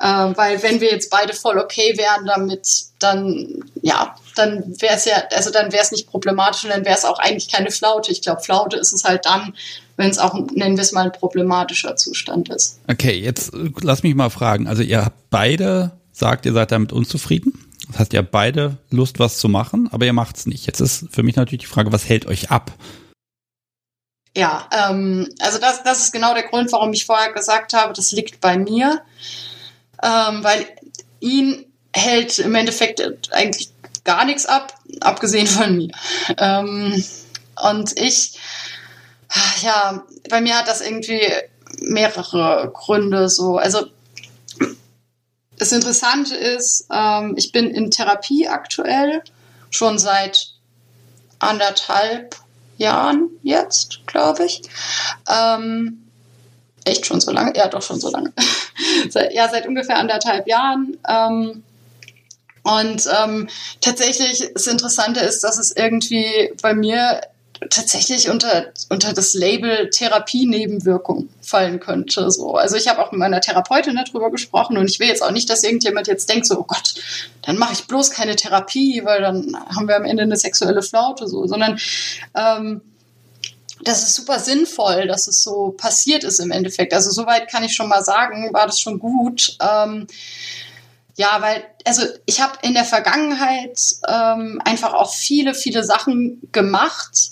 Äh, 0.00 0.06
weil 0.06 0.62
wenn 0.62 0.80
wir 0.80 0.90
jetzt 0.90 1.10
beide 1.10 1.32
voll 1.32 1.58
okay 1.58 1.96
wären 1.96 2.26
damit, 2.26 2.86
dann, 2.98 3.64
ja, 3.82 4.16
dann 4.34 4.64
wäre 4.80 4.96
es 4.96 5.04
ja, 5.04 5.22
also 5.30 5.50
dann 5.50 5.72
wäre 5.72 5.82
es 5.82 5.92
nicht 5.92 6.08
problematisch 6.08 6.64
und 6.64 6.70
dann 6.70 6.84
wäre 6.84 6.96
es 6.96 7.04
auch 7.04 7.18
eigentlich 7.18 7.50
keine 7.50 7.70
Flaute. 7.70 8.10
Ich 8.10 8.22
glaube, 8.22 8.42
Flaute 8.42 8.76
ist 8.76 8.92
es 8.92 9.04
halt 9.04 9.26
dann, 9.26 9.54
wenn 9.96 10.10
es 10.10 10.18
auch, 10.18 10.34
nennen 10.52 10.76
wir 10.76 10.82
es 10.82 10.92
mal, 10.92 11.06
ein 11.06 11.12
problematischer 11.12 11.96
Zustand 11.96 12.48
ist. 12.48 12.80
Okay, 12.88 13.18
jetzt 13.18 13.54
äh, 13.54 13.70
lass 13.80 14.02
mich 14.02 14.14
mal 14.14 14.30
fragen. 14.30 14.66
Also 14.66 14.82
ihr 14.82 15.04
habt 15.04 15.30
beide, 15.30 15.92
sagt, 16.12 16.46
ihr 16.46 16.52
seid 16.52 16.72
damit 16.72 16.92
unzufrieden? 16.92 17.52
Das 17.88 17.98
heißt, 17.98 18.12
ihr 18.14 18.20
habt 18.20 18.30
beide 18.30 18.78
Lust, 18.90 19.18
was 19.18 19.38
zu 19.38 19.48
machen, 19.48 19.88
aber 19.92 20.06
ihr 20.06 20.12
macht 20.12 20.36
es 20.36 20.46
nicht. 20.46 20.66
Jetzt 20.66 20.80
ist 20.80 21.06
für 21.10 21.22
mich 21.22 21.36
natürlich 21.36 21.62
die 21.62 21.70
Frage, 21.70 21.92
was 21.92 22.08
hält 22.08 22.26
euch 22.26 22.50
ab? 22.50 22.72
Ja, 24.36 24.68
ähm, 24.72 25.28
also 25.38 25.58
das, 25.58 25.82
das 25.84 26.00
ist 26.04 26.12
genau 26.12 26.34
der 26.34 26.44
Grund, 26.44 26.72
warum 26.72 26.92
ich 26.92 27.06
vorher 27.06 27.32
gesagt 27.32 27.72
habe, 27.72 27.92
das 27.92 28.10
liegt 28.10 28.40
bei 28.40 28.58
mir, 28.58 29.02
ähm, 30.02 30.42
weil 30.42 30.66
ihn 31.20 31.66
hält 31.94 32.40
im 32.40 32.54
Endeffekt 32.54 33.00
eigentlich 33.32 33.70
gar 34.02 34.24
nichts 34.24 34.46
ab, 34.46 34.74
abgesehen 35.00 35.46
von 35.46 35.76
mir. 35.76 35.90
Ähm, 36.38 37.04
und 37.62 37.98
ich, 38.00 38.38
ja, 39.62 40.04
bei 40.28 40.40
mir 40.40 40.58
hat 40.58 40.68
das 40.68 40.80
irgendwie 40.80 41.20
mehrere 41.80 42.70
Gründe 42.74 43.28
so. 43.28 43.56
Also 43.56 43.86
das 45.58 45.72
Interessante 45.72 46.34
ist, 46.34 46.86
ähm, 46.92 47.34
ich 47.36 47.52
bin 47.52 47.70
in 47.70 47.90
Therapie 47.90 48.48
aktuell 48.48 49.22
schon 49.70 49.98
seit 49.98 50.50
anderthalb 51.38 52.36
Jahren 52.76 53.30
jetzt, 53.42 54.00
glaube 54.06 54.46
ich. 54.46 54.62
Ähm, 55.30 56.04
echt 56.84 57.06
schon 57.06 57.20
so 57.20 57.30
lange? 57.30 57.52
Ja, 57.56 57.68
doch 57.68 57.82
schon 57.82 58.00
so 58.00 58.10
lange. 58.10 58.32
ja, 59.32 59.48
seit 59.48 59.66
ungefähr 59.66 59.98
anderthalb 59.98 60.46
Jahren. 60.48 60.96
Ähm, 61.08 61.62
und 62.62 63.08
ähm, 63.22 63.48
tatsächlich 63.80 64.50
das 64.54 64.66
Interessante 64.66 65.20
ist, 65.20 65.44
dass 65.44 65.58
es 65.58 65.76
irgendwie 65.76 66.52
bei 66.62 66.74
mir 66.74 67.20
tatsächlich 67.70 68.30
unter, 68.30 68.72
unter 68.88 69.12
das 69.12 69.34
Label 69.34 69.90
Therapie-Nebenwirkung 69.90 71.28
fallen 71.40 71.80
könnte. 71.80 72.30
So. 72.30 72.54
Also 72.54 72.76
ich 72.76 72.88
habe 72.88 73.02
auch 73.02 73.12
mit 73.12 73.18
meiner 73.18 73.40
Therapeutin 73.40 73.96
darüber 73.96 74.30
gesprochen 74.30 74.78
und 74.78 74.90
ich 74.90 75.00
will 75.00 75.08
jetzt 75.08 75.22
auch 75.22 75.30
nicht, 75.30 75.48
dass 75.50 75.62
irgendjemand 75.62 76.06
jetzt 76.06 76.28
denkt, 76.28 76.46
so, 76.46 76.58
oh 76.58 76.64
Gott, 76.64 76.94
dann 77.42 77.58
mache 77.58 77.74
ich 77.74 77.86
bloß 77.86 78.10
keine 78.10 78.36
Therapie, 78.36 79.02
weil 79.04 79.20
dann 79.20 79.56
haben 79.74 79.88
wir 79.88 79.96
am 79.96 80.04
Ende 80.04 80.22
eine 80.22 80.36
sexuelle 80.36 80.82
Flaute, 80.82 81.28
so, 81.28 81.46
sondern 81.46 81.78
ähm, 82.34 82.80
das 83.82 84.02
ist 84.02 84.14
super 84.14 84.38
sinnvoll, 84.38 85.06
dass 85.06 85.26
es 85.26 85.42
so 85.42 85.74
passiert 85.76 86.24
ist 86.24 86.40
im 86.40 86.50
Endeffekt. 86.50 86.94
Also 86.94 87.10
soweit 87.10 87.50
kann 87.50 87.64
ich 87.64 87.74
schon 87.74 87.88
mal 87.88 88.02
sagen, 88.02 88.52
war 88.52 88.66
das 88.66 88.80
schon 88.80 88.98
gut. 88.98 89.58
Ähm, 89.60 90.06
ja, 91.16 91.36
weil, 91.40 91.64
also 91.84 92.02
ich 92.26 92.40
habe 92.40 92.58
in 92.62 92.74
der 92.74 92.84
Vergangenheit 92.84 93.78
ähm, 94.08 94.60
einfach 94.64 94.94
auch 94.94 95.12
viele, 95.14 95.54
viele 95.54 95.84
Sachen 95.84 96.40
gemacht, 96.50 97.30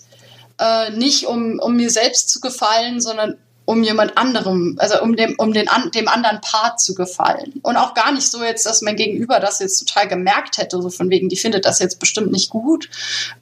äh, 0.63 0.91
nicht 0.91 1.27
um, 1.27 1.59
um 1.59 1.77
mir 1.77 1.91
selbst 1.91 2.31
zu 2.31 2.41
gefallen, 2.41 3.01
sondern 3.01 3.37
um 3.65 3.83
jemand 3.83 4.19
anderem, 4.19 4.77
also 4.79 5.01
um 5.03 5.17
dem, 5.17 5.35
um 5.39 5.53
den, 5.53 5.69
dem 5.95 6.09
anderen 6.09 6.41
Part 6.41 6.81
zu 6.81 6.95
gefallen. 6.95 7.61
Und 7.63 7.77
auch 7.77 7.95
gar 7.95 8.13
nicht 8.13 8.31
so 8.31 8.43
jetzt, 8.43 8.67
dass 8.67 8.83
mein 8.83 8.97
Gegenüber 8.97 9.41
das 9.41 9.61
jetzt 9.61 9.79
total 9.79 10.09
gemerkt 10.09 10.59
hätte, 10.59 10.81
so 10.83 10.91
von 10.91 11.11
wegen, 11.11 11.29
die 11.29 11.37
findet 11.37 11.65
das 11.65 11.79
jetzt 11.79 11.99
bestimmt 11.99 12.33
nicht 12.33 12.51
gut 12.51 12.89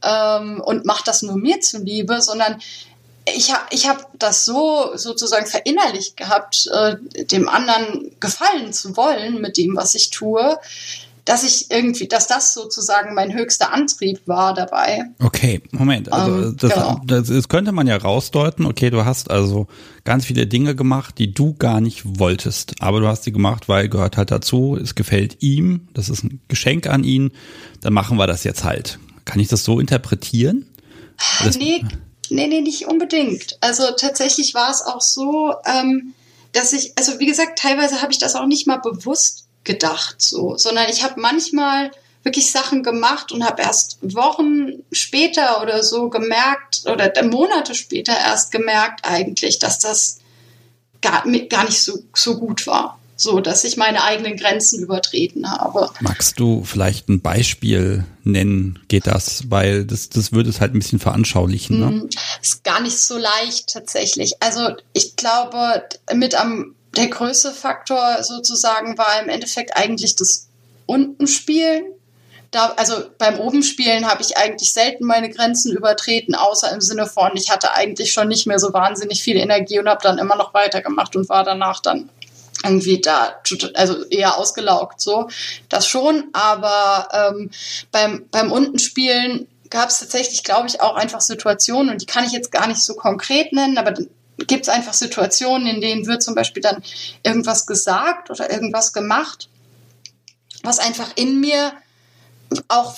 ähm, 0.03 0.61
und 0.65 0.85
macht 0.85 1.09
das 1.09 1.23
nur 1.23 1.37
mir 1.37 1.61
zuliebe, 1.61 2.21
sondern 2.21 2.61
ich 3.35 3.53
habe 3.53 3.65
ich 3.71 3.89
hab 3.89 4.09
das 4.19 4.45
so 4.45 4.91
sozusagen 4.95 5.47
verinnerlicht 5.47 6.17
gehabt, 6.17 6.69
äh, 6.73 6.97
dem 7.25 7.49
anderen 7.49 8.11
gefallen 8.21 8.73
zu 8.73 8.97
wollen 8.97 9.41
mit 9.41 9.57
dem, 9.57 9.77
was 9.77 9.95
ich 9.95 10.11
tue, 10.11 10.59
dass 11.31 11.45
ich 11.45 11.71
irgendwie, 11.71 12.09
dass 12.09 12.27
das 12.27 12.55
sozusagen 12.55 13.15
mein 13.15 13.33
höchster 13.33 13.73
Antrieb 13.73 14.21
war 14.27 14.53
dabei. 14.53 15.05
Okay, 15.23 15.63
Moment. 15.71 16.13
Also 16.13 16.49
ähm, 16.49 16.57
das, 16.59 16.75
genau. 16.75 17.01
das, 17.07 17.29
das, 17.29 17.49
könnte 17.49 17.71
man 17.71 17.87
ja 17.87 17.97
rausdeuten. 17.97 18.67
Okay, 18.67 18.91
du 18.91 19.05
hast 19.05 19.31
also 19.31 19.69
ganz 20.03 20.27
viele 20.27 20.49
Dinge 20.49 20.75
gemacht, 20.75 21.19
die 21.19 21.33
du 21.33 21.55
gar 21.55 21.81
nicht 21.81 22.19
wolltest, 22.19 22.75
aber 22.81 22.99
du 22.99 23.07
hast 23.07 23.23
sie 23.23 23.31
gemacht, 23.31 23.69
weil 23.69 23.89
gehört 23.89 24.17
halt 24.17 24.33
dazu. 24.33 24.77
Es 24.77 24.97
gefällt 24.97 25.41
ihm. 25.41 25.87
Das 25.95 26.09
ist 26.09 26.25
ein 26.25 26.41
Geschenk 26.49 26.89
an 26.89 27.05
ihn. 27.05 27.31
Dann 27.81 27.93
machen 27.93 28.19
wir 28.19 28.27
das 28.27 28.43
jetzt 28.43 28.65
halt. 28.65 28.99
Kann 29.25 29.39
ich 29.39 29.47
das 29.47 29.63
so 29.63 29.79
interpretieren? 29.79 30.67
Das, 31.45 31.57
nee, 31.59 31.85
nee, 32.29 32.49
nee, 32.49 32.61
nicht 32.61 32.89
unbedingt. 32.89 33.57
Also 33.61 33.85
tatsächlich 33.97 34.55
war 34.55 34.73
es 34.73 34.83
auch 34.83 35.01
so, 35.01 35.55
ähm, 35.65 36.13
dass 36.51 36.73
ich, 36.73 36.95
also 36.99 37.21
wie 37.21 37.27
gesagt, 37.27 37.61
teilweise 37.61 38.03
habe 38.03 38.11
ich 38.11 38.19
das 38.19 38.35
auch 38.35 38.47
nicht 38.47 38.67
mal 38.67 38.79
bewusst 38.79 39.47
gedacht, 39.64 40.17
so, 40.19 40.57
sondern 40.57 40.88
ich 40.88 41.02
habe 41.02 41.21
manchmal 41.21 41.90
wirklich 42.23 42.50
Sachen 42.50 42.83
gemacht 42.83 43.33
und 43.33 43.45
habe 43.45 43.62
erst 43.62 43.99
Wochen 44.02 44.83
später 44.93 45.62
oder 45.62 45.83
so 45.83 46.11
gemerkt 46.11 46.83
oder 46.87 47.11
Monate 47.25 47.75
später 47.75 48.12
erst 48.12 48.52
gemerkt 48.52 49.00
eigentlich, 49.05 49.59
dass 49.59 49.79
das 49.79 50.19
gar, 51.00 51.25
gar 51.49 51.64
nicht 51.64 51.83
so, 51.83 51.99
so 52.14 52.38
gut 52.38 52.67
war. 52.67 52.99
So, 53.17 53.40
dass 53.40 53.64
ich 53.64 53.76
meine 53.76 54.02
eigenen 54.02 54.38
Grenzen 54.38 54.83
übertreten 54.83 55.50
habe. 55.50 55.90
Magst 56.00 56.40
du 56.40 56.64
vielleicht 56.64 57.11
ein 57.11 57.21
Beispiel 57.21 58.07
nennen? 58.25 58.79
Geht 58.88 59.07
das? 59.07 59.50
Weil 59.50 59.85
das, 59.85 60.09
das 60.09 60.33
würde 60.33 60.49
es 60.49 60.62
halt 60.62 60.75
ein 60.75 60.79
bisschen 60.79 61.00
veranschaulichen. 61.00 61.81
Ne? 61.81 61.87
Mm, 61.90 62.09
ist 62.40 62.64
gar 62.64 62.81
nicht 62.81 62.99
so 62.99 63.19
leicht 63.19 63.75
tatsächlich. 63.75 64.43
Also 64.43 64.71
ich 64.95 65.17
glaube, 65.17 65.85
mit 66.14 66.35
am 66.35 66.75
der 66.97 67.09
größte 67.09 67.53
Faktor 67.53 68.23
sozusagen 68.23 68.99
war 68.99 69.21
im 69.23 69.29
Endeffekt 69.29 69.77
eigentlich 69.77 70.17
das 70.17 70.49
Untenspielen. 70.87 71.85
Da, 72.51 72.73
also 72.77 72.95
beim 73.17 73.39
Obenspielen 73.39 74.11
habe 74.11 74.23
ich 74.23 74.37
eigentlich 74.37 74.73
selten 74.73 75.05
meine 75.05 75.31
Grenzen 75.31 75.73
übertreten, 75.73 76.35
außer 76.35 76.73
im 76.73 76.81
Sinne 76.81 77.07
von, 77.07 77.31
ich 77.35 77.49
hatte 77.49 77.73
eigentlich 77.75 78.13
schon 78.13 78.27
nicht 78.27 78.47
mehr 78.49 78.59
so 78.59 78.73
wahnsinnig 78.73 79.23
viel 79.23 79.37
Energie 79.37 79.79
und 79.79 79.89
habe 79.89 80.03
dann 80.03 80.19
immer 80.19 80.35
noch 80.35 80.53
weitergemacht 80.53 81.15
und 81.15 81.29
war 81.29 81.45
danach 81.45 81.79
dann 81.81 82.11
irgendwie 82.65 83.01
da, 83.01 83.41
also 83.75 84.05
eher 84.07 84.37
ausgelaugt 84.37 85.01
so. 85.01 85.29
Das 85.69 85.87
schon, 85.87 86.25
aber 86.33 87.09
ähm, 87.13 87.51
beim, 87.93 88.27
beim 88.33 88.51
Untenspielen 88.51 89.47
gab 89.71 89.91
es 89.91 90.01
tatsächlich, 90.01 90.43
glaube 90.43 90.67
ich, 90.67 90.81
auch 90.81 90.97
einfach 90.97 91.21
Situationen, 91.21 91.93
und 91.93 92.03
die 92.03 92.07
kann 92.07 92.25
ich 92.25 92.33
jetzt 92.33 92.51
gar 92.51 92.67
nicht 92.67 92.83
so 92.83 92.95
konkret 92.95 93.53
nennen, 93.53 93.79
aber 93.79 93.95
gibt 94.47 94.63
es 94.63 94.69
einfach 94.69 94.95
Situationen, 94.95 95.67
in 95.67 95.81
denen 95.81 96.07
wird 96.07 96.23
zum 96.23 96.35
Beispiel 96.35 96.63
dann 96.63 96.83
irgendwas 97.23 97.67
gesagt 97.67 98.31
oder 98.31 98.51
irgendwas 98.51 98.93
gemacht, 98.93 99.49
was 100.63 100.79
einfach 100.79 101.11
in 101.17 101.41
mir 101.41 101.73
auch, 102.69 102.97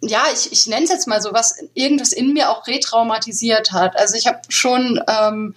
ja, 0.00 0.24
ich, 0.32 0.52
ich 0.52 0.66
nenne 0.66 0.84
es 0.84 0.90
jetzt 0.90 1.08
mal 1.08 1.22
so, 1.22 1.32
was 1.32 1.56
irgendwas 1.74 2.12
in 2.12 2.32
mir 2.32 2.50
auch 2.50 2.66
retraumatisiert 2.66 3.72
hat. 3.72 3.96
Also 3.96 4.16
ich 4.16 4.26
habe 4.26 4.40
schon, 4.48 5.02
ähm, 5.08 5.54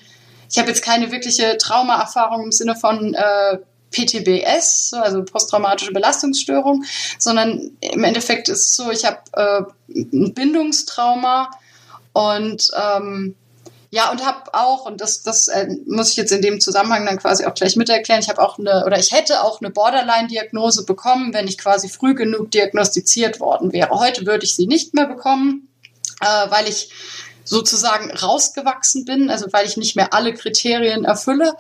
ich 0.50 0.58
habe 0.58 0.70
jetzt 0.70 0.84
keine 0.84 1.12
wirkliche 1.12 1.58
Traumaerfahrung 1.58 2.46
im 2.46 2.52
Sinne 2.52 2.76
von 2.76 3.14
äh, 3.14 3.58
PTBS, 3.92 4.94
also 4.94 5.24
posttraumatische 5.24 5.92
Belastungsstörung, 5.92 6.84
sondern 7.20 7.72
im 7.82 8.04
Endeffekt 8.04 8.50
ist 8.50 8.70
es 8.70 8.76
so, 8.76 8.92
ich 8.92 9.06
habe 9.06 9.20
äh, 9.34 9.62
ein 9.94 10.34
Bindungstrauma 10.34 11.52
und 12.14 12.70
ähm, 12.78 13.36
ja, 13.96 14.12
und 14.12 14.26
habe 14.26 14.54
auch, 14.54 14.86
und 14.86 15.00
das, 15.00 15.24
das 15.24 15.48
äh, 15.48 15.70
muss 15.88 16.10
ich 16.10 16.18
jetzt 16.18 16.34
in 16.34 16.42
dem 16.42 16.60
Zusammenhang 16.60 17.06
dann 17.06 17.18
quasi 17.18 17.46
auch 17.46 17.54
gleich 17.54 17.78
miterklären, 17.78 18.22
ich 18.22 18.28
habe 18.28 18.42
auch 18.42 18.60
eine, 18.60 18.86
oder 18.86 19.00
ich 19.00 19.14
hätte 19.14 19.42
auch 19.42 19.62
eine 19.62 19.70
Borderline-Diagnose 19.70 20.84
bekommen, 20.84 21.34
wenn 21.34 21.48
ich 21.48 21.58
quasi 21.58 21.88
früh 21.88 22.14
genug 22.14 22.52
diagnostiziert 22.52 23.40
worden 23.40 23.72
wäre. 23.72 23.92
Heute 23.92 24.26
würde 24.26 24.44
ich 24.44 24.54
sie 24.54 24.68
nicht 24.68 24.94
mehr 24.94 25.06
bekommen, 25.06 25.70
äh, 26.20 26.26
weil 26.26 26.68
ich 26.68 26.92
sozusagen 27.46 28.12
rausgewachsen 28.12 29.06
bin, 29.06 29.30
also 29.30 29.46
weil 29.54 29.66
ich 29.66 29.78
nicht 29.78 29.96
mehr 29.96 30.14
alle 30.14 30.34
Kriterien 30.34 31.06
erfülle. 31.06 31.54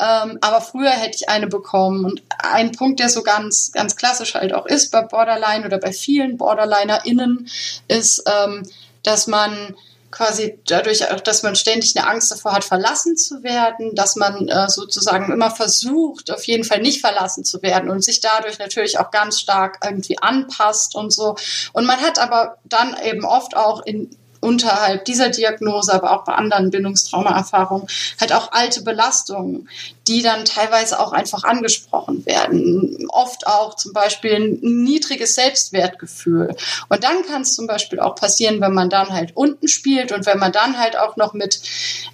Ähm, 0.00 0.38
aber 0.40 0.60
früher 0.60 0.90
hätte 0.90 1.18
ich 1.20 1.28
eine 1.28 1.46
bekommen. 1.46 2.04
Und 2.04 2.24
ein 2.38 2.72
Punkt, 2.72 2.98
der 2.98 3.08
so 3.08 3.22
ganz, 3.22 3.70
ganz 3.70 3.94
klassisch 3.94 4.34
halt 4.34 4.52
auch 4.52 4.66
ist 4.66 4.90
bei 4.90 5.02
Borderline 5.02 5.64
oder 5.64 5.78
bei 5.78 5.92
vielen 5.92 6.38
BorderlinerInnen, 6.38 7.48
ist, 7.86 8.24
ähm, 8.26 8.68
dass 9.04 9.28
man 9.28 9.76
quasi 10.10 10.58
dadurch 10.66 11.10
auch, 11.10 11.20
dass 11.20 11.42
man 11.42 11.56
ständig 11.56 11.96
eine 11.96 12.08
Angst 12.08 12.30
davor 12.30 12.52
hat, 12.52 12.64
verlassen 12.64 13.16
zu 13.16 13.42
werden, 13.42 13.94
dass 13.94 14.16
man 14.16 14.48
äh, 14.48 14.68
sozusagen 14.68 15.32
immer 15.32 15.50
versucht, 15.50 16.30
auf 16.30 16.44
jeden 16.44 16.64
Fall 16.64 16.80
nicht 16.80 17.00
verlassen 17.00 17.44
zu 17.44 17.62
werden 17.62 17.90
und 17.90 18.02
sich 18.02 18.20
dadurch 18.20 18.58
natürlich 18.58 18.98
auch 18.98 19.10
ganz 19.10 19.40
stark 19.40 19.78
irgendwie 19.84 20.18
anpasst 20.18 20.94
und 20.94 21.12
so. 21.12 21.36
Und 21.72 21.86
man 21.86 22.00
hat 22.00 22.18
aber 22.18 22.58
dann 22.64 22.96
eben 23.04 23.24
oft 23.24 23.56
auch 23.56 23.84
in 23.84 24.10
unterhalb 24.40 25.04
dieser 25.04 25.30
Diagnose, 25.30 25.92
aber 25.92 26.12
auch 26.12 26.24
bei 26.24 26.34
anderen 26.34 26.70
Bindungstraumaerfahrungen, 26.70 27.88
halt 28.20 28.32
auch 28.32 28.52
alte 28.52 28.82
Belastungen, 28.82 29.68
die 30.06 30.22
dann 30.22 30.44
teilweise 30.44 31.00
auch 31.00 31.12
einfach 31.12 31.44
angesprochen 31.44 32.24
werden. 32.24 33.06
Oft 33.10 33.46
auch 33.46 33.74
zum 33.74 33.92
Beispiel 33.92 34.34
ein 34.34 34.58
niedriges 34.84 35.34
Selbstwertgefühl. 35.34 36.54
Und 36.88 37.04
dann 37.04 37.24
kann 37.26 37.42
es 37.42 37.54
zum 37.54 37.66
Beispiel 37.66 38.00
auch 38.00 38.14
passieren, 38.14 38.60
wenn 38.60 38.72
man 38.72 38.90
dann 38.90 39.12
halt 39.12 39.36
unten 39.36 39.68
spielt 39.68 40.12
und 40.12 40.26
wenn 40.26 40.38
man 40.38 40.52
dann 40.52 40.78
halt 40.78 40.96
auch 40.96 41.16
noch 41.16 41.34
mit 41.34 41.60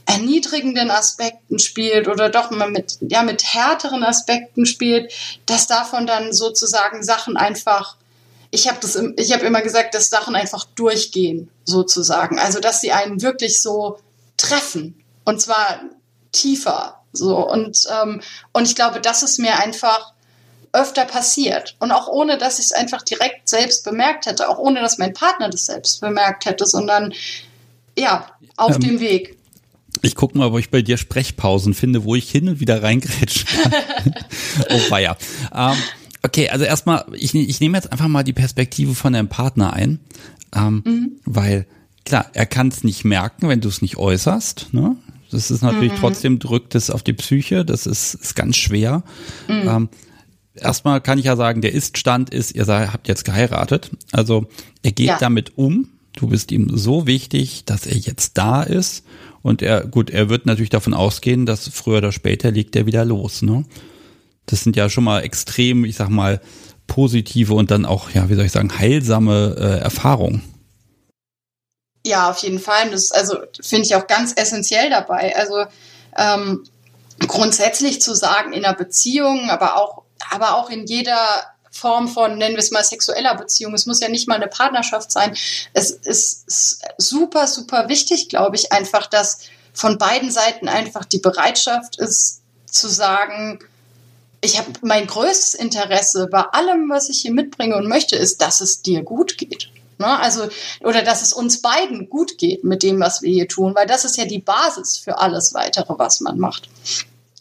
erniedrigenden 0.06 0.90
Aspekten 0.90 1.58
spielt 1.58 2.08
oder 2.08 2.28
doch 2.28 2.50
mal 2.50 2.70
mit, 2.70 2.98
ja, 3.00 3.22
mit 3.22 3.44
härteren 3.44 4.02
Aspekten 4.02 4.66
spielt, 4.66 5.12
dass 5.46 5.66
davon 5.66 6.06
dann 6.06 6.32
sozusagen 6.32 7.02
Sachen 7.02 7.36
einfach 7.36 7.96
ich 8.54 8.68
habe 8.68 8.78
das, 8.80 8.96
ich 9.16 9.32
habe 9.32 9.44
immer 9.44 9.62
gesagt, 9.62 9.94
dass 9.94 10.08
Sachen 10.08 10.36
einfach 10.36 10.64
durchgehen, 10.76 11.50
sozusagen. 11.64 12.38
Also, 12.38 12.60
dass 12.60 12.80
sie 12.80 12.92
einen 12.92 13.20
wirklich 13.20 13.60
so 13.60 13.98
treffen. 14.36 15.02
Und 15.24 15.40
zwar 15.40 15.80
tiefer. 16.32 17.00
So. 17.12 17.48
Und, 17.48 17.84
ähm, 18.02 18.20
und 18.52 18.68
ich 18.68 18.76
glaube, 18.76 19.00
das 19.00 19.22
ist 19.22 19.38
mir 19.38 19.58
einfach 19.58 20.12
öfter 20.72 21.04
passiert. 21.04 21.76
Und 21.80 21.92
auch 21.92 22.08
ohne, 22.08 22.38
dass 22.38 22.58
ich 22.58 22.66
es 22.66 22.72
einfach 22.72 23.02
direkt 23.02 23.48
selbst 23.48 23.84
bemerkt 23.84 24.26
hätte, 24.26 24.48
auch 24.48 24.58
ohne, 24.58 24.80
dass 24.80 24.98
mein 24.98 25.12
Partner 25.12 25.48
das 25.48 25.66
selbst 25.66 26.00
bemerkt 26.00 26.46
hätte, 26.46 26.66
sondern 26.66 27.12
ja, 27.98 28.26
auf 28.56 28.76
ähm, 28.76 28.80
dem 28.80 29.00
Weg. 29.00 29.36
Ich 30.02 30.14
gucke 30.14 30.36
mal, 30.36 30.52
wo 30.52 30.58
ich 30.58 30.70
bei 30.70 30.82
dir 30.82 30.96
Sprechpausen 30.96 31.74
finde, 31.74 32.04
wo 32.04 32.14
ich 32.14 32.30
hin 32.30 32.48
und 32.48 32.60
wieder 32.60 32.82
reingrätschen 32.82 33.46
kann. 33.46 34.14
oh 34.70 34.90
weia. 34.90 35.16
Ähm, 35.54 35.76
Okay, 36.24 36.48
also 36.48 36.64
erstmal, 36.64 37.04
ich, 37.12 37.34
ich 37.34 37.60
nehme 37.60 37.76
jetzt 37.76 37.92
einfach 37.92 38.08
mal 38.08 38.24
die 38.24 38.32
Perspektive 38.32 38.94
von 38.94 39.12
deinem 39.12 39.28
Partner 39.28 39.74
ein, 39.74 40.00
ähm, 40.56 40.82
mhm. 40.84 41.12
weil 41.26 41.66
klar, 42.06 42.30
er 42.32 42.46
kann 42.46 42.68
es 42.68 42.82
nicht 42.82 43.04
merken, 43.04 43.48
wenn 43.48 43.60
du 43.60 43.68
es 43.68 43.82
nicht 43.82 43.98
äußerst. 43.98 44.72
Ne? 44.72 44.96
Das 45.30 45.50
ist 45.50 45.60
natürlich 45.60 45.92
mhm. 45.92 45.98
trotzdem 45.98 46.38
drückt 46.38 46.74
es 46.76 46.88
auf 46.88 47.02
die 47.02 47.12
Psyche, 47.12 47.66
das 47.66 47.84
ist, 47.84 48.14
ist 48.14 48.34
ganz 48.34 48.56
schwer. 48.56 49.02
Mhm. 49.48 49.68
Ähm, 49.68 49.88
erstmal 50.54 51.02
kann 51.02 51.18
ich 51.18 51.26
ja 51.26 51.36
sagen, 51.36 51.60
der 51.60 51.74
Ist-Stand 51.74 52.30
ist, 52.30 52.54
ihr 52.54 52.66
habt 52.66 53.06
jetzt 53.06 53.26
geheiratet. 53.26 53.90
Also 54.10 54.46
er 54.82 54.92
geht 54.92 55.08
ja. 55.08 55.18
damit 55.18 55.58
um. 55.58 55.88
Du 56.14 56.28
bist 56.28 56.52
ihm 56.52 56.74
so 56.74 57.06
wichtig, 57.06 57.66
dass 57.66 57.84
er 57.84 57.98
jetzt 57.98 58.38
da 58.38 58.62
ist. 58.62 59.04
Und 59.42 59.60
er, 59.60 59.86
gut, 59.86 60.08
er 60.08 60.30
wird 60.30 60.46
natürlich 60.46 60.70
davon 60.70 60.94
ausgehen, 60.94 61.44
dass 61.44 61.68
früher 61.68 61.98
oder 61.98 62.12
später 62.12 62.50
liegt 62.50 62.76
er 62.76 62.86
wieder 62.86 63.04
los. 63.04 63.42
Ne? 63.42 63.66
Das 64.46 64.62
sind 64.62 64.76
ja 64.76 64.88
schon 64.88 65.04
mal 65.04 65.20
extrem, 65.20 65.84
ich 65.84 65.96
sag 65.96 66.08
mal, 66.08 66.40
positive 66.86 67.54
und 67.54 67.70
dann 67.70 67.86
auch, 67.86 68.10
ja, 68.10 68.28
wie 68.28 68.34
soll 68.34 68.44
ich 68.44 68.52
sagen, 68.52 68.78
heilsame 68.78 69.56
äh, 69.58 69.82
Erfahrungen. 69.82 70.42
Ja, 72.06 72.30
auf 72.30 72.38
jeden 72.38 72.58
Fall. 72.58 72.90
Das 72.90 73.10
also 73.10 73.38
finde 73.60 73.86
ich 73.86 73.94
auch 73.94 74.06
ganz 74.06 74.34
essentiell 74.36 74.90
dabei. 74.90 75.34
Also 75.36 75.64
ähm, 76.16 76.64
grundsätzlich 77.26 78.02
zu 78.02 78.14
sagen, 78.14 78.52
in 78.52 78.64
einer 78.64 78.76
Beziehung, 78.76 79.48
aber 79.48 79.76
auch, 79.80 80.02
aber 80.30 80.56
auch 80.56 80.68
in 80.68 80.86
jeder 80.86 81.16
Form 81.70 82.06
von, 82.06 82.38
nennen 82.38 82.54
wir 82.54 82.60
es 82.60 82.70
mal, 82.70 82.84
sexueller 82.84 83.34
Beziehung. 83.34 83.74
Es 83.74 83.86
muss 83.86 84.00
ja 84.00 84.08
nicht 84.08 84.28
mal 84.28 84.36
eine 84.36 84.46
Partnerschaft 84.46 85.10
sein. 85.10 85.36
Es 85.72 85.90
ist 85.90 86.84
super, 86.98 87.46
super 87.46 87.88
wichtig, 87.88 88.28
glaube 88.28 88.56
ich, 88.56 88.72
einfach, 88.72 89.06
dass 89.06 89.40
von 89.72 89.98
beiden 89.98 90.30
Seiten 90.30 90.68
einfach 90.68 91.04
die 91.04 91.18
Bereitschaft 91.18 91.98
ist, 91.98 92.42
zu 92.66 92.88
sagen, 92.88 93.58
ich 94.44 94.58
habe 94.58 94.70
mein 94.82 95.06
größtes 95.06 95.54
Interesse 95.54 96.28
bei 96.30 96.42
allem, 96.42 96.90
was 96.90 97.08
ich 97.08 97.20
hier 97.20 97.32
mitbringe 97.32 97.76
und 97.76 97.88
möchte, 97.88 98.16
ist, 98.16 98.42
dass 98.42 98.60
es 98.60 98.82
dir 98.82 99.02
gut 99.02 99.38
geht. 99.38 99.70
Ne? 99.98 100.06
Also, 100.06 100.48
oder 100.80 101.02
dass 101.02 101.22
es 101.22 101.32
uns 101.32 101.62
beiden 101.62 102.10
gut 102.10 102.38
geht 102.38 102.62
mit 102.62 102.82
dem, 102.82 103.00
was 103.00 103.22
wir 103.22 103.32
hier 103.32 103.48
tun, 103.48 103.74
weil 103.74 103.86
das 103.86 104.04
ist 104.04 104.16
ja 104.16 104.26
die 104.26 104.40
Basis 104.40 104.98
für 104.98 105.18
alles 105.18 105.54
weitere, 105.54 105.98
was 105.98 106.20
man 106.20 106.38
macht. 106.38 106.68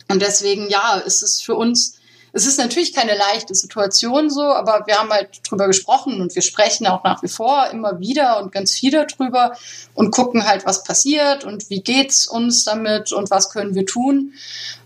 Und 0.07 0.21
deswegen, 0.21 0.69
ja, 0.69 0.97
ist 0.97 1.23
es 1.23 1.41
für 1.41 1.55
uns 1.55 1.95
es 2.35 2.47
ist 2.47 2.57
natürlich 2.57 2.93
keine 2.93 3.15
leichte 3.15 3.53
Situation 3.53 4.31
so, 4.31 4.41
aber 4.41 4.83
wir 4.87 4.97
haben 4.97 5.11
halt 5.11 5.39
drüber 5.47 5.67
gesprochen 5.67 6.19
und 6.19 6.33
wir 6.33 6.41
sprechen 6.41 6.87
auch 6.87 7.03
nach 7.03 7.21
wie 7.21 7.27
vor 7.27 7.67
immer 7.71 7.99
wieder 7.99 8.41
und 8.41 8.51
ganz 8.51 8.71
viel 8.71 8.91
darüber 8.91 9.55
und 9.93 10.09
gucken 10.09 10.45
halt, 10.45 10.65
was 10.65 10.83
passiert 10.83 11.43
und 11.43 11.69
wie 11.69 11.81
geht's 11.81 12.25
uns 12.25 12.65
damit 12.65 13.11
und 13.11 13.29
was 13.29 13.51
können 13.51 13.75
wir 13.75 13.85
tun. 13.85 14.33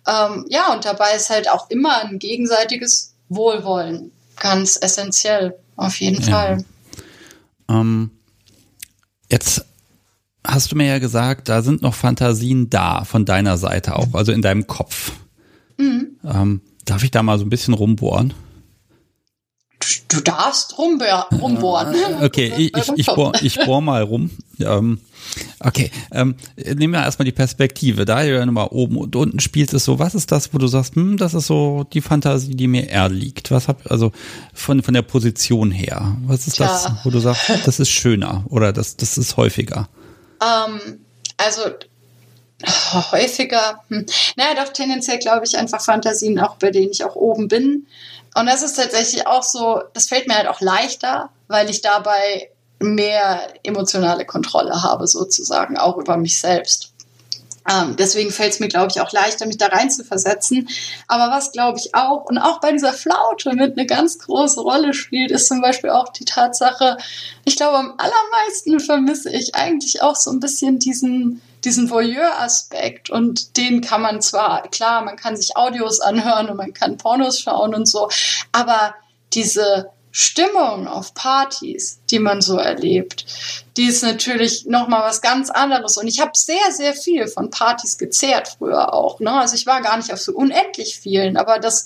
Ähm, 0.05 0.45
ja, 0.49 0.73
und 0.73 0.83
dabei 0.83 1.13
ist 1.15 1.29
halt 1.29 1.49
auch 1.49 1.69
immer 1.69 2.03
ein 2.03 2.19
gegenseitiges 2.19 3.13
Wohlwollen 3.29 4.12
ganz 4.36 4.77
essentiell, 4.81 5.57
auf 5.77 6.01
jeden 6.01 6.21
ja. 6.23 6.29
Fall. 6.29 6.65
Ähm, 7.69 8.12
jetzt 9.31 9.65
hast 10.45 10.73
du 10.73 10.75
mir 10.75 10.88
ja 10.88 10.99
gesagt, 10.99 11.47
da 11.47 11.62
sind 11.62 11.81
noch 11.81 11.93
Fantasien 11.93 12.69
da 12.69 13.05
von 13.05 13.23
deiner 13.23 13.57
Seite 13.57 13.95
auch, 13.95 14.13
also 14.13 14.33
in 14.33 14.41
deinem 14.41 14.67
Kopf. 14.67 15.13
Mhm. 15.77 16.17
Ähm, 16.25 16.62
Darf 16.88 17.04
ich 17.04 17.12
da 17.12 17.21
mal 17.21 17.38
so 17.38 17.45
ein 17.45 17.50
bisschen 17.50 17.73
rumbohren? 17.73 18.34
Du 20.08 20.21
darfst 20.21 20.78
rumbohren. 20.78 21.95
Okay, 22.21 22.52
ich, 22.58 22.76
ich, 22.76 22.89
ich, 22.95 23.06
bohr, 23.06 23.34
ich 23.41 23.60
bohr 23.60 23.82
mal 23.82 24.02
rum. 24.02 24.32
Ähm, 24.60 25.00
okay, 25.60 25.91
ähm, 26.12 26.36
nehmen 26.56 26.93
wir 26.93 27.02
erstmal 27.02 27.26
die 27.26 27.34
Perspektive. 27.34 28.06
Da 28.06 28.23
du 28.23 28.34
ja 28.34 28.45
mal 28.45 28.67
oben 28.67 28.97
und 28.97 29.15
unten 29.15 29.39
spielst, 29.39 29.73
ist 29.73 29.84
so, 29.84 30.00
was 30.00 30.15
ist 30.15 30.32
das, 30.32 30.54
wo 30.54 30.58
du 30.58 30.67
sagst, 30.67 30.95
hm, 30.95 31.17
das 31.17 31.34
ist 31.34 31.47
so 31.47 31.86
die 31.91 32.02
Fantasie, 32.02 32.56
die 32.56 32.67
mir 32.67 32.88
eher 32.89 33.10
liegt. 33.10 33.52
Was 33.52 33.67
hab, 33.67 33.91
also 33.91 34.13
von, 34.54 34.82
von 34.82 34.93
der 34.93 35.02
Position 35.04 35.71
her, 35.71 36.17
was 36.26 36.47
ist 36.47 36.56
Tja. 36.56 36.67
das, 36.67 36.91
wo 37.04 37.10
du 37.10 37.19
sagst, 37.19 37.50
das 37.65 37.80
ist 37.80 37.89
schöner 37.89 38.45
oder 38.47 38.71
das, 38.71 38.95
das 38.95 39.17
ist 39.17 39.38
häufiger? 39.38 39.89
Ähm, 40.39 41.00
also 41.38 41.62
häufiger, 43.11 43.83
hm. 43.89 44.05
naja, 44.35 44.63
doch 44.63 44.73
tendenziell 44.73 45.19
glaube 45.19 45.45
ich 45.45 45.57
einfach 45.57 45.81
Fantasien, 45.81 46.39
auch 46.39 46.55
bei 46.55 46.71
denen 46.71 46.91
ich 46.91 47.03
auch 47.03 47.15
oben 47.15 47.47
bin. 47.47 47.87
Und 48.35 48.45
das 48.45 48.61
ist 48.61 48.75
tatsächlich 48.75 49.25
auch 49.27 49.43
so, 49.43 49.81
das 49.93 50.07
fällt 50.07 50.27
mir 50.27 50.35
halt 50.35 50.47
auch 50.47 50.61
leichter, 50.61 51.29
weil 51.47 51.69
ich 51.69 51.81
dabei 51.81 52.49
mehr 52.79 53.41
emotionale 53.63 54.25
Kontrolle 54.25 54.83
habe, 54.83 55.07
sozusagen, 55.07 55.77
auch 55.77 55.97
über 55.97 56.17
mich 56.17 56.39
selbst. 56.39 56.93
Ähm, 57.69 57.95
deswegen 57.97 58.31
fällt 58.31 58.53
es 58.53 58.59
mir, 58.59 58.69
glaube 58.69 58.91
ich, 58.91 59.01
auch 59.01 59.11
leichter, 59.11 59.45
mich 59.45 59.57
da 59.57 59.67
rein 59.67 59.89
zu 59.89 60.05
versetzen. 60.05 60.69
Aber 61.07 61.33
was, 61.35 61.51
glaube 61.51 61.79
ich, 61.79 61.93
auch 61.95 62.25
und 62.25 62.37
auch 62.37 62.61
bei 62.61 62.71
dieser 62.71 62.93
Flaute 62.93 63.53
mit 63.53 63.77
eine 63.77 63.85
ganz 63.85 64.19
große 64.19 64.61
Rolle 64.61 64.93
spielt, 64.93 65.31
ist 65.31 65.47
zum 65.47 65.61
Beispiel 65.61 65.89
auch 65.89 66.09
die 66.09 66.25
Tatsache, 66.25 66.97
ich 67.43 67.57
glaube, 67.57 67.77
am 67.77 67.93
allermeisten 67.97 68.79
vermisse 68.79 69.31
ich 69.31 69.55
eigentlich 69.55 70.01
auch 70.01 70.15
so 70.15 70.31
ein 70.31 70.39
bisschen 70.39 70.79
diesen, 70.79 71.41
diesen 71.63 71.89
Voyeur-Aspekt 71.89 73.09
und 73.09 73.57
den 73.57 73.81
kann 73.81 74.01
man 74.01 74.21
zwar, 74.21 74.67
klar, 74.69 75.03
man 75.03 75.15
kann 75.15 75.35
sich 75.35 75.57
Audios 75.57 75.99
anhören 75.99 76.49
und 76.49 76.57
man 76.57 76.73
kann 76.73 76.97
Pornos 76.97 77.39
schauen 77.39 77.73
und 77.73 77.87
so, 77.87 78.09
aber 78.51 78.95
diese 79.33 79.89
Stimmung 80.19 80.87
auf 80.87 81.13
Partys, 81.13 81.99
die 82.09 82.17
man 82.17 82.41
so 82.41 82.57
erlebt, 82.57 83.25
die 83.77 83.85
ist 83.85 84.01
natürlich 84.01 84.65
nochmal 84.65 85.03
was 85.03 85.21
ganz 85.21 85.51
anderes. 85.51 85.97
Und 85.97 86.07
ich 86.07 86.19
habe 86.19 86.31
sehr, 86.33 86.71
sehr 86.71 86.95
viel 86.95 87.27
von 87.27 87.51
Partys 87.51 87.99
gezehrt 87.99 88.47
früher 88.57 88.95
auch. 88.95 89.19
Ne? 89.19 89.31
Also 89.31 89.53
ich 89.53 89.67
war 89.67 89.81
gar 89.81 89.95
nicht 89.95 90.11
auf 90.11 90.19
so 90.19 90.31
unendlich 90.33 90.99
vielen, 90.99 91.37
aber 91.37 91.59
das 91.59 91.85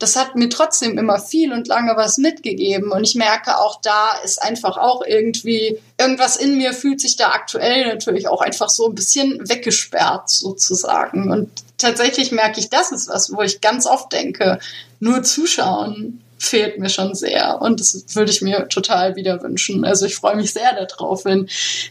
das 0.00 0.16
hat 0.16 0.34
mir 0.34 0.48
trotzdem 0.48 0.96
immer 0.98 1.20
viel 1.20 1.52
und 1.52 1.68
lange 1.68 1.94
was 1.94 2.16
mitgegeben. 2.16 2.90
Und 2.90 3.04
ich 3.04 3.14
merke 3.14 3.58
auch, 3.58 3.80
da 3.82 4.12
ist 4.24 4.42
einfach 4.42 4.78
auch 4.78 5.02
irgendwie, 5.06 5.78
irgendwas 5.98 6.36
in 6.36 6.56
mir 6.56 6.72
fühlt 6.72 7.02
sich 7.02 7.16
da 7.16 7.28
aktuell 7.28 7.86
natürlich 7.86 8.26
auch 8.26 8.40
einfach 8.40 8.70
so 8.70 8.88
ein 8.88 8.94
bisschen 8.94 9.46
weggesperrt 9.46 10.30
sozusagen. 10.30 11.30
Und 11.30 11.50
tatsächlich 11.76 12.32
merke 12.32 12.60
ich, 12.60 12.70
das 12.70 12.92
ist 12.92 13.08
was, 13.08 13.30
wo 13.30 13.42
ich 13.42 13.60
ganz 13.60 13.84
oft 13.86 14.10
denke, 14.10 14.58
nur 15.00 15.22
zuschauen 15.22 16.22
fehlt 16.40 16.78
mir 16.78 16.88
schon 16.88 17.14
sehr. 17.14 17.60
Und 17.60 17.80
das 17.80 18.04
würde 18.14 18.30
ich 18.32 18.40
mir 18.40 18.66
total 18.68 19.14
wieder 19.14 19.42
wünschen. 19.42 19.84
Also 19.84 20.06
ich 20.06 20.16
freue 20.16 20.36
mich 20.36 20.52
sehr 20.52 20.86
darauf, 20.86 21.26
wenn 21.26 21.48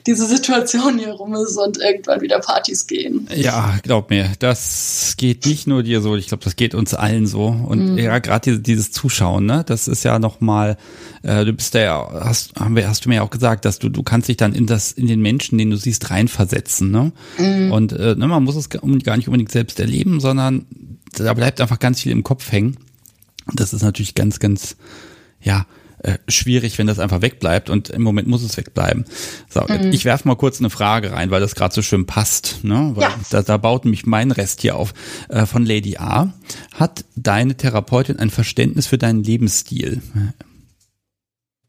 diese 0.08 0.26
Situation 0.26 0.98
hier 0.98 1.12
rum 1.12 1.36
ist 1.36 1.56
und 1.56 1.78
irgendwann 1.78 2.22
wieder 2.22 2.40
Partys 2.40 2.88
gehen. 2.88 3.28
Ja, 3.36 3.78
glaub 3.84 4.10
mir, 4.10 4.32
das 4.40 5.14
geht 5.18 5.46
nicht 5.46 5.68
nur 5.68 5.84
dir 5.84 6.02
so, 6.02 6.16
ich 6.16 6.28
glaube, 6.28 6.44
das 6.44 6.56
geht 6.56 6.74
uns 6.74 6.96
allen 6.96 7.28
so. 7.28 7.46
Und 7.46 7.94
mhm. 7.94 7.98
ja, 8.00 8.18
gerade 8.18 8.60
dieses, 8.60 8.92
Zuschauen, 8.92 9.46
ne, 9.46 9.64
das 9.68 9.88
ist 9.88 10.04
ja 10.04 10.18
nochmal, 10.18 10.78
äh, 11.22 11.46
du 11.46 11.54
bist 11.54 11.76
ja, 11.76 12.10
hast, 12.12 12.54
hast 12.60 13.06
du 13.06 13.10
mir 13.10 13.16
ja 13.16 13.22
auch 13.22 13.30
gesagt, 13.30 13.66
dass 13.66 13.78
du, 13.78 13.90
du 13.90 14.02
kannst 14.02 14.30
dich 14.30 14.38
dann 14.38 14.54
in 14.54 14.66
das, 14.66 14.92
in 14.92 15.06
den 15.06 15.22
Menschen, 15.22 15.60
den 15.60 15.70
du 15.70 15.78
siehst, 15.78 16.10
reinversetzen, 16.10 16.90
ne? 16.90 17.12
Mhm. 17.38 17.72
Und 17.72 17.94
äh, 17.94 18.16
ne, 18.16 18.28
man 18.28 18.44
muss 18.44 18.56
es 18.56 18.70
gar 18.70 18.82
nicht 19.16 19.28
unbedingt 19.28 19.52
selbst 19.52 19.80
erleben, 19.80 20.20
sondern 20.20 20.66
da 21.16 21.34
bleibt 21.36 21.62
einfach 21.62 21.80
ganz 21.80 22.02
viel 22.02 22.12
im 22.12 22.24
Kopf 22.24 22.52
hängen. 22.52 22.78
Das 23.54 23.74
ist 23.74 23.84
natürlich 23.84 24.16
ganz, 24.16 24.40
ganz, 24.40 24.76
ja, 25.42 25.66
äh, 26.02 26.18
schwierig, 26.30 26.78
wenn 26.78 26.88
das 26.88 26.98
einfach 26.98 27.22
wegbleibt 27.22 27.70
und 27.70 27.90
im 27.90 28.02
Moment 28.02 28.28
muss 28.28 28.42
es 28.42 28.56
wegbleiben. 28.56 29.04
So, 29.50 29.66
mhm. 29.68 29.92
ich 29.92 30.06
werfe 30.06 30.28
mal 30.30 30.36
kurz 30.36 30.60
eine 30.60 30.70
Frage 30.70 31.12
rein, 31.12 31.30
weil 31.30 31.42
das 31.42 31.56
gerade 31.56 31.74
so 31.74 31.82
schön 31.82 32.06
passt. 32.06 32.64
Ne? 32.64 32.92
Weil 32.96 33.10
ja. 33.10 33.16
da, 33.30 33.42
da 33.42 33.58
baut 33.58 33.84
nämlich 33.84 34.06
mein 34.06 34.32
Rest 34.32 34.62
hier 34.62 34.78
auf. 34.78 34.94
Äh, 35.28 35.46
von 35.46 35.66
Lady 35.66 35.98
A. 35.98 36.32
Hat 36.74 37.04
deine 37.18 37.56
Therapeutin 37.58 38.18
ein 38.18 38.30
Verständnis 38.30 38.88
für 38.88 38.98
deinen 38.98 39.24
Lebensstil? 39.24 40.02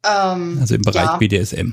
Ähm, 0.04 0.58
also 0.60 0.76
im 0.76 0.82
Bereich 0.82 1.06
ja. 1.06 1.16
BDSM. 1.16 1.72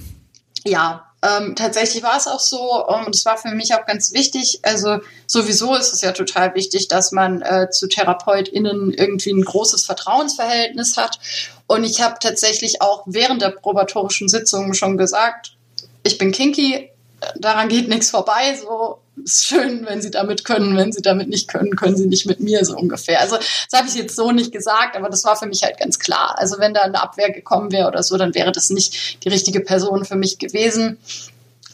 ja, 0.65 1.06
ähm, 1.23 1.55
tatsächlich 1.55 2.03
war 2.03 2.15
es 2.17 2.27
auch 2.27 2.39
so 2.39 2.85
ähm, 2.89 3.05
und 3.07 3.15
es 3.15 3.25
war 3.25 3.37
für 3.37 3.49
mich 3.49 3.73
auch 3.73 3.85
ganz 3.85 4.13
wichtig. 4.13 4.59
Also 4.61 4.99
sowieso 5.25 5.75
ist 5.75 5.93
es 5.93 6.01
ja 6.01 6.11
total 6.11 6.53
wichtig, 6.53 6.87
dass 6.87 7.11
man 7.11 7.41
äh, 7.41 7.69
zu 7.71 7.87
TherapeutInnen 7.87 8.93
irgendwie 8.93 9.31
ein 9.31 9.43
großes 9.43 9.85
Vertrauensverhältnis 9.85 10.95
hat. 10.95 11.19
Und 11.65 11.83
ich 11.83 12.01
habe 12.01 12.17
tatsächlich 12.19 12.81
auch 12.81 13.03
während 13.07 13.41
der 13.41 13.49
probatorischen 13.49 14.29
Sitzung 14.29 14.73
schon 14.73 14.97
gesagt, 14.97 15.57
ich 16.03 16.19
bin 16.19 16.31
kinky, 16.31 16.91
daran 17.35 17.67
geht 17.67 17.89
nichts 17.89 18.11
vorbei. 18.11 18.55
So 18.61 18.99
ist 19.23 19.45
schön, 19.45 19.85
wenn 19.85 20.01
sie 20.01 20.11
damit 20.11 20.45
können. 20.45 20.75
Wenn 20.77 20.91
sie 20.91 21.01
damit 21.01 21.29
nicht 21.29 21.47
können, 21.47 21.75
können 21.75 21.97
sie 21.97 22.07
nicht 22.07 22.25
mit 22.25 22.39
mir 22.39 22.63
so 22.65 22.75
ungefähr. 22.75 23.19
Also 23.19 23.37
das 23.37 23.79
habe 23.79 23.87
ich 23.87 23.95
jetzt 23.95 24.15
so 24.15 24.31
nicht 24.31 24.51
gesagt, 24.51 24.95
aber 24.95 25.09
das 25.09 25.23
war 25.23 25.35
für 25.35 25.47
mich 25.47 25.63
halt 25.63 25.79
ganz 25.79 25.99
klar. 25.99 26.37
Also 26.37 26.59
wenn 26.59 26.73
da 26.73 26.81
eine 26.81 27.01
Abwehr 27.01 27.31
gekommen 27.31 27.71
wäre 27.71 27.87
oder 27.87 28.03
so, 28.03 28.17
dann 28.17 28.35
wäre 28.35 28.51
das 28.51 28.69
nicht 28.69 29.23
die 29.23 29.29
richtige 29.29 29.59
Person 29.59 30.05
für 30.05 30.15
mich 30.15 30.39
gewesen, 30.39 30.97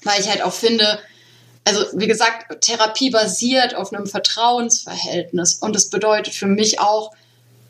weil 0.03 0.19
ich 0.19 0.29
halt 0.29 0.43
auch 0.43 0.53
finde, 0.53 0.99
also 1.65 1.85
wie 1.93 2.07
gesagt, 2.07 2.61
Therapie 2.61 3.09
basiert 3.09 3.75
auf 3.75 3.93
einem 3.93 4.07
Vertrauensverhältnis 4.07 5.55
und 5.55 5.75
es 5.75 5.89
bedeutet 5.89 6.33
für 6.33 6.47
mich 6.47 6.79
auch, 6.79 7.11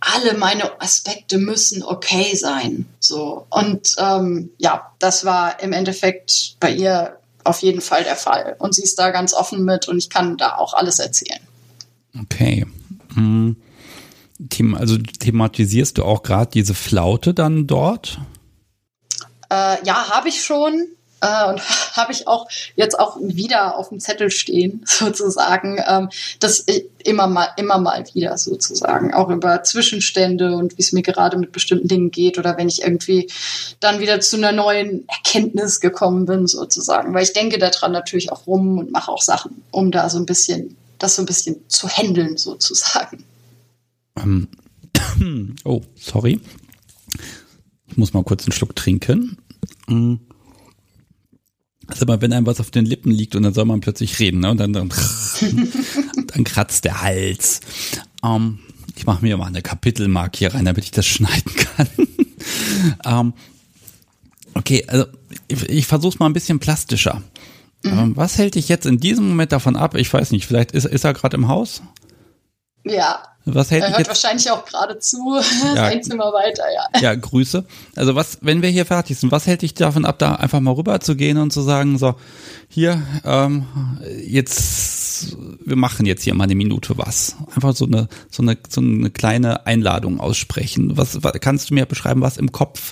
alle 0.05 0.33
meine 0.33 0.81
Aspekte 0.81 1.38
müssen 1.38 1.81
okay 1.81 2.36
sein. 2.36 2.88
So 2.99 3.45
und 3.49 3.95
ähm, 3.97 4.51
ja, 4.57 4.91
das 4.99 5.23
war 5.23 5.62
im 5.62 5.71
Endeffekt 5.71 6.55
bei 6.59 6.71
ihr 6.71 7.17
auf 7.43 7.62
jeden 7.62 7.82
Fall 7.82 8.03
der 8.03 8.15
Fall. 8.15 8.56
Und 8.60 8.75
sie 8.75 8.84
ist 8.84 8.97
da 8.99 9.12
ganz 9.12 9.34
offen 9.34 9.63
mit 9.63 9.88
und 9.88 9.97
ich 9.97 10.10
kann 10.10 10.38
da 10.38 10.56
auch 10.58 10.73
alles 10.73 10.99
erzählen. 10.99 11.39
Okay. 12.21 12.65
Hm. 13.15 13.58
Also 14.75 14.97
thematisierst 14.97 15.97
du 15.97 16.03
auch 16.03 16.23
gerade 16.23 16.51
diese 16.51 16.73
Flaute 16.73 17.34
dann 17.34 17.67
dort? 17.67 18.19
Äh, 19.49 19.86
ja, 19.86 20.10
habe 20.10 20.29
ich 20.29 20.43
schon. 20.43 20.88
Äh, 21.23 21.49
und 21.49 21.62
habe 21.93 22.12
ich 22.12 22.27
auch 22.27 22.47
jetzt 22.75 22.99
auch 22.99 23.17
wieder 23.21 23.77
auf 23.77 23.89
dem 23.89 23.99
Zettel 23.99 24.29
stehen, 24.29 24.81
sozusagen. 24.86 25.81
Ähm, 25.88 26.09
das 26.39 26.65
immer 27.03 27.27
mal, 27.27 27.49
immer 27.57 27.79
mal 27.79 28.03
wieder 28.13 28.38
sozusagen. 28.38 29.13
Auch 29.13 29.29
über 29.29 29.63
Zwischenstände 29.63 30.55
und 30.55 30.77
wie 30.77 30.81
es 30.81 30.91
mir 30.91 31.01
gerade 31.01 31.38
mit 31.38 31.51
bestimmten 31.51 31.88
Dingen 31.88 32.12
geht 32.12 32.38
oder 32.38 32.57
wenn 32.57 32.67
ich 32.67 32.81
irgendwie 32.83 33.31
dann 33.79 33.99
wieder 33.99 34.19
zu 34.19 34.38
einer 34.38 34.51
neuen 34.51 35.07
Erkenntnis 35.07 35.79
gekommen 35.79 36.25
bin, 36.25 36.47
sozusagen. 36.47 37.13
Weil 37.13 37.23
ich 37.23 37.33
denke 37.33 37.57
daran 37.57 37.93
natürlich 37.93 38.31
auch 38.31 38.45
rum 38.45 38.77
und 38.77 38.91
mache 38.91 39.12
auch 39.12 39.21
Sachen, 39.21 39.63
um 39.71 39.91
da 39.91 40.09
so 40.09 40.17
ein 40.17 40.25
bisschen, 40.25 40.75
das 40.99 41.15
so 41.15 41.21
ein 41.21 41.25
bisschen 41.25 41.57
zu 41.69 41.88
handeln, 41.88 42.38
sozusagen. 42.38 43.23
Ähm, 44.17 44.47
oh, 45.63 45.81
sorry. 45.95 46.39
Ich 47.88 47.97
muss 47.97 48.13
mal 48.13 48.23
kurz 48.23 48.45
einen 48.45 48.53
Schluck 48.53 48.75
trinken. 48.75 49.38
Mm. 49.88 50.15
Also 51.88 52.06
mal, 52.06 52.22
wenn 52.22 52.34
einem 52.34 52.46
was 52.46 52.60
auf 52.60 52.72
den 52.72 52.86
Lippen 52.86 53.12
liegt 53.12 53.36
und 53.36 53.43
dann 53.43 53.54
soll 53.54 53.65
man 53.65 53.82
plötzlich 53.82 54.19
reden, 54.19 54.39
ne? 54.39 54.52
Und 54.52 54.58
dann, 54.58 54.74
dann, 54.74 54.89
dann 56.28 56.43
kratzt 56.43 56.86
der 56.86 57.02
Hals. 57.02 57.60
Ähm, 58.24 58.60
ich 58.96 59.06
mache 59.06 59.24
mir 59.24 59.38
mal 59.38 59.48
eine 59.48 59.62
Kapitelmark 59.62 60.36
hier 60.36 60.54
rein, 60.54 60.65
damit 60.65 60.84
ich 60.84 60.91
das 60.91 61.06
schneiden 61.06 61.54
kann. 61.56 61.88
ähm, 63.06 63.34
okay, 64.54 64.86
also 64.88 65.06
ich, 65.48 65.69
ich 65.69 65.88
versuche 65.88 66.13
es 66.13 66.19
mal 66.19 66.28
ein 66.28 66.34
bisschen 66.34 66.60
plastischer. 66.60 67.22
Mhm. 67.84 67.91
Ähm, 67.91 68.17
was 68.17 68.38
hält 68.38 68.56
dich 68.56 68.69
jetzt 68.69 68.86
in 68.86 69.00
diesem 69.00 69.28
Moment 69.28 69.52
davon 69.52 69.76
ab? 69.76 69.96
Ich 69.96 70.12
weiß 70.13 70.32
nicht, 70.32 70.46
vielleicht 70.46 70.72
ist, 70.72 70.86
ist 70.86 71.04
er 71.04 71.13
gerade 71.13 71.36
im 71.36 71.48
Haus? 71.48 71.82
Ja, 72.86 73.24
was 73.45 73.71
hält 73.71 73.84
er 73.84 73.89
hört 73.89 73.99
jetzt? 73.99 74.08
wahrscheinlich 74.08 74.49
auch 74.51 74.65
gerade 74.65 74.99
zu, 74.99 75.39
ja. 75.75 75.84
ein 75.86 76.01
Zimmer 76.01 76.32
weiter, 76.34 76.63
ja. 76.73 76.99
Ja, 77.01 77.15
Grüße. 77.15 77.65
Also 77.95 78.15
was, 78.15 78.38
wenn 78.41 78.62
wir 78.62 78.69
hier 78.69 78.86
fertig 78.86 79.17
sind, 79.17 79.32
was 79.32 79.47
hält 79.47 79.62
dich 79.62 79.73
davon 79.73 80.06
ab, 80.06 80.19
da 80.19 80.36
einfach 80.36 80.60
mal 80.60 80.73
rüber 80.73 80.99
zu 80.99 81.15
gehen 81.15 81.38
und 81.38 81.51
zu 81.51 81.62
sagen, 81.62 81.97
so, 81.97 82.15
hier, 82.69 83.01
ähm, 83.25 83.65
jetzt, 84.25 85.36
wir 85.65 85.75
machen 85.75 86.06
jetzt 86.06 86.23
hier 86.23 86.34
mal 86.34 86.45
eine 86.45 86.56
Minute 86.56 86.97
was. 86.97 87.36
Einfach 87.53 87.75
so 87.75 87.86
eine, 87.86 88.08
so 88.32 88.41
eine, 88.43 88.58
so 88.69 88.82
eine 88.82 89.10
kleine 89.10 89.65
Einladung 89.65 90.19
aussprechen. 90.19 90.97
Was, 90.97 91.23
was 91.23 91.34
kannst 91.41 91.69
du 91.69 91.73
mir 91.73 91.86
beschreiben, 91.86 92.21
was 92.21 92.38
im 92.38 92.51
Kopf 92.51 92.91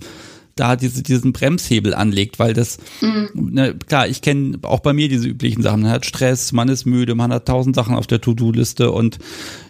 da 0.56 0.76
diese, 0.76 1.04
diesen 1.04 1.34
Bremshebel 1.34 1.94
anlegt, 1.94 2.40
weil 2.40 2.54
das, 2.54 2.78
mhm. 3.02 3.30
ne, 3.34 3.76
klar, 3.76 4.08
ich 4.08 4.22
kenne 4.22 4.60
auch 4.64 4.80
bei 4.80 4.94
mir 4.94 5.10
diese 5.10 5.28
üblichen 5.28 5.62
Sachen. 5.62 5.82
Man 5.82 5.92
hat 5.92 6.06
Stress, 6.06 6.52
man 6.52 6.70
ist 6.70 6.86
müde, 6.86 7.16
man 7.16 7.34
hat 7.34 7.48
tausend 7.48 7.76
Sachen 7.76 7.96
auf 7.96 8.08
der 8.08 8.22
To-Do-Liste 8.22 8.92
und 8.92 9.20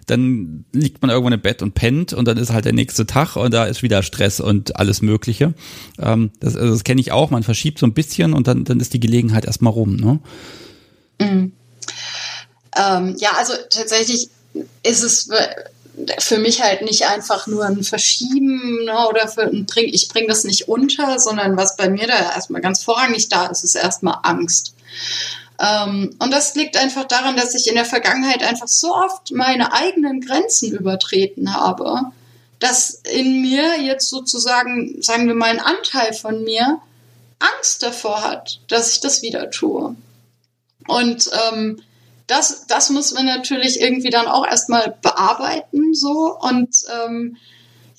dann 0.08 0.66
liegt 0.74 1.02
man 1.02 1.12
irgendwann 1.12 1.34
im 1.34 1.42
Bett 1.42 1.62
und 1.62 1.74
pennt 1.74 2.14
und 2.14 2.28
dann 2.28 2.38
ist 2.38 2.52
halt 2.52 2.66
der 2.66 2.74
nächste 2.74 3.06
Tag 3.06 3.36
und 3.36 3.54
da 3.54 3.66
ist 3.66 3.84
wieder 3.84 4.04
Stress 4.04 4.40
und 4.40 4.76
alles 4.76 5.02
Mögliche. 5.02 5.54
Ähm, 6.00 6.32
das 6.40 6.56
also 6.56 6.74
das 6.74 6.84
kenne 6.84 7.02
ich 7.02 7.12
auch, 7.12 7.30
man 7.30 7.44
verschiebt 7.44 7.80
so 7.80 7.86
ein 7.86 7.94
bisschen 7.94 8.34
und 8.34 8.48
dann, 8.48 8.66
dann 8.66 8.80
ist 8.80 8.94
die 8.94 9.00
Gelegenheit 9.00 9.46
erstmal 9.46 9.74
rum. 9.74 9.96
Ne? 9.96 10.20
Mhm. 11.20 11.52
Ähm, 12.78 13.16
ja, 13.20 13.32
also 13.38 13.54
tatsächlich 13.70 14.30
ist 14.84 15.04
es 15.04 15.30
für 16.20 16.38
mich 16.38 16.62
halt 16.62 16.82
nicht 16.82 17.06
einfach 17.06 17.48
nur 17.48 17.66
ein 17.66 17.84
Verschieben 17.84 18.86
ne, 18.86 19.08
oder 19.08 19.28
für 19.28 19.44
ein 19.44 19.66
Bring, 19.66 19.90
ich 19.94 20.08
bringe 20.08 20.28
das 20.28 20.44
nicht 20.44 20.68
unter, 20.68 21.20
sondern 21.20 21.58
was 21.58 21.76
bei 21.76 21.90
mir 21.90 22.08
da 22.08 22.14
erstmal 22.14 22.62
ganz 22.62 22.84
vorrangig 22.84 23.30
da 23.30 23.48
ist, 23.48 23.64
ist 23.64 23.76
erstmal 23.76 24.20
Angst. 24.24 24.74
Ähm, 25.60 26.16
und 26.20 26.32
das 26.32 26.56
liegt 26.56 26.78
einfach 26.78 27.06
daran, 27.06 27.36
dass 27.36 27.56
ich 27.56 27.68
in 27.68 27.76
der 27.76 27.86
Vergangenheit 27.86 28.44
einfach 28.44 28.68
so 28.68 28.94
oft 28.94 29.32
meine 29.32 29.74
eigenen 29.74 30.22
Grenzen 30.22 30.72
übertreten 30.72 31.54
habe, 31.54 32.12
dass 32.60 33.02
in 33.12 33.42
mir 33.42 33.82
jetzt 33.82 34.10
sozusagen, 34.10 35.02
sagen 35.02 35.28
wir 35.28 35.36
mal, 35.36 35.50
ein 35.50 35.60
Anteil 35.60 36.14
von 36.14 36.44
mir 36.44 36.80
Angst 37.40 37.84
davor 37.84 38.24
hat, 38.24 38.60
dass 38.70 38.94
ich 38.94 39.02
das 39.02 39.22
wieder 39.22 39.50
tue. 39.50 39.96
Und 40.88 41.30
ähm, 41.52 41.82
das, 42.32 42.66
das 42.66 42.90
muss 42.90 43.14
man 43.14 43.26
natürlich 43.26 43.82
irgendwie 43.82 44.10
dann 44.10 44.28
auch 44.28 44.46
erstmal 44.48 44.98
bearbeiten 45.02 45.94
so. 45.94 46.38
Und 46.40 46.70
ähm, 47.06 47.36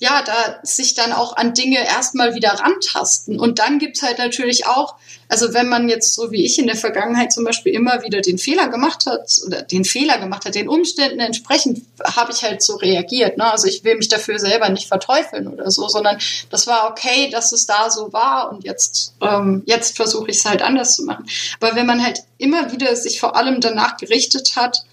ja, 0.03 0.21
da 0.21 0.59
sich 0.63 0.95
dann 0.95 1.13
auch 1.13 1.37
an 1.37 1.53
Dinge 1.53 1.77
erstmal 1.77 2.35
wieder 2.35 2.49
rantasten. 2.49 3.39
Und 3.39 3.59
dann 3.59 3.79
gibt's 3.79 4.01
halt 4.01 4.17
natürlich 4.17 4.67
auch, 4.67 4.95
also 5.29 5.53
wenn 5.53 5.69
man 5.69 5.87
jetzt 5.87 6.13
so 6.13 6.29
wie 6.29 6.43
ich 6.43 6.59
in 6.59 6.67
der 6.67 6.75
Vergangenheit 6.75 7.31
zum 7.31 7.45
Beispiel 7.45 7.73
immer 7.73 8.03
wieder 8.03 8.19
den 8.19 8.37
Fehler 8.37 8.67
gemacht 8.67 9.05
hat 9.05 9.39
oder 9.45 9.61
den 9.61 9.85
Fehler 9.85 10.17
gemacht 10.17 10.43
hat, 10.43 10.55
den 10.55 10.67
Umständen 10.67 11.21
entsprechend 11.21 11.85
habe 12.03 12.33
ich 12.33 12.43
halt 12.43 12.61
so 12.61 12.75
reagiert. 12.75 13.37
Ne? 13.37 13.49
Also 13.49 13.65
ich 13.67 13.85
will 13.85 13.95
mich 13.95 14.09
dafür 14.09 14.39
selber 14.39 14.67
nicht 14.67 14.89
verteufeln 14.89 15.47
oder 15.47 15.71
so, 15.71 15.87
sondern 15.87 16.17
das 16.49 16.67
war 16.67 16.91
okay, 16.91 17.29
dass 17.29 17.53
es 17.53 17.65
da 17.65 17.89
so 17.89 18.11
war 18.11 18.51
und 18.51 18.65
jetzt, 18.65 19.13
ähm, 19.21 19.63
jetzt 19.65 19.95
versuche 19.95 20.31
ich 20.31 20.39
es 20.39 20.43
halt 20.45 20.61
anders 20.61 20.97
zu 20.97 21.05
machen. 21.05 21.25
Aber 21.61 21.77
wenn 21.77 21.85
man 21.85 22.03
halt 22.03 22.23
immer 22.37 22.73
wieder 22.73 22.93
sich 22.97 23.21
vor 23.21 23.37
allem 23.37 23.61
danach 23.61 23.95
gerichtet 23.95 24.57
hat, 24.57 24.83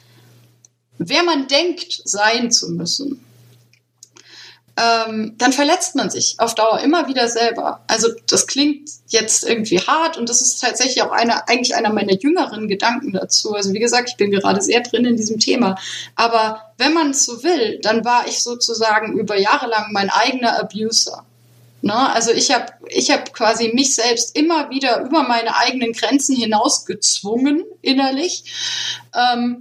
wer 0.98 1.24
man 1.24 1.48
denkt 1.48 2.00
sein 2.04 2.52
zu 2.52 2.70
müssen, 2.70 3.24
ähm, 4.80 5.34
dann 5.36 5.52
verletzt 5.52 5.94
man 5.94 6.08
sich 6.10 6.36
auf 6.38 6.54
Dauer 6.54 6.80
immer 6.80 7.06
wieder 7.06 7.28
selber. 7.28 7.80
Also 7.86 8.08
das 8.28 8.46
klingt 8.46 8.88
jetzt 9.08 9.44
irgendwie 9.44 9.78
hart 9.78 10.16
und 10.16 10.28
das 10.28 10.40
ist 10.40 10.60
tatsächlich 10.60 11.02
auch 11.02 11.10
einer, 11.10 11.48
eigentlich 11.48 11.74
einer 11.74 11.92
meiner 11.92 12.14
jüngeren 12.14 12.66
Gedanken 12.66 13.12
dazu. 13.12 13.54
Also 13.54 13.74
wie 13.74 13.78
gesagt, 13.78 14.10
ich 14.10 14.16
bin 14.16 14.30
gerade 14.30 14.62
sehr 14.62 14.80
drin 14.80 15.04
in 15.04 15.16
diesem 15.16 15.38
Thema. 15.38 15.76
Aber 16.16 16.72
wenn 16.78 16.94
man 16.94 17.10
es 17.10 17.24
so 17.24 17.42
will, 17.42 17.78
dann 17.82 18.04
war 18.04 18.26
ich 18.26 18.42
sozusagen 18.42 19.18
über 19.18 19.38
Jahre 19.38 19.66
lang 19.66 19.92
mein 19.92 20.08
eigener 20.08 20.58
Abuser. 20.58 21.26
Ne? 21.82 21.94
Also 21.94 22.30
ich 22.30 22.50
habe 22.50 22.72
ich 22.88 23.10
hab 23.10 23.34
quasi 23.34 23.72
mich 23.74 23.94
selbst 23.94 24.36
immer 24.36 24.70
wieder 24.70 25.00
über 25.00 25.24
meine 25.24 25.56
eigenen 25.56 25.92
Grenzen 25.92 26.36
hinaus 26.36 26.86
gezwungen 26.86 27.64
innerlich 27.82 28.44
ähm, 29.14 29.60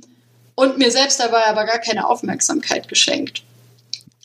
und 0.55 0.77
mir 0.77 0.91
selbst 0.91 1.19
dabei 1.19 1.45
aber 1.47 1.65
gar 1.65 1.79
keine 1.79 2.07
Aufmerksamkeit 2.07 2.87
geschenkt. 2.87 3.43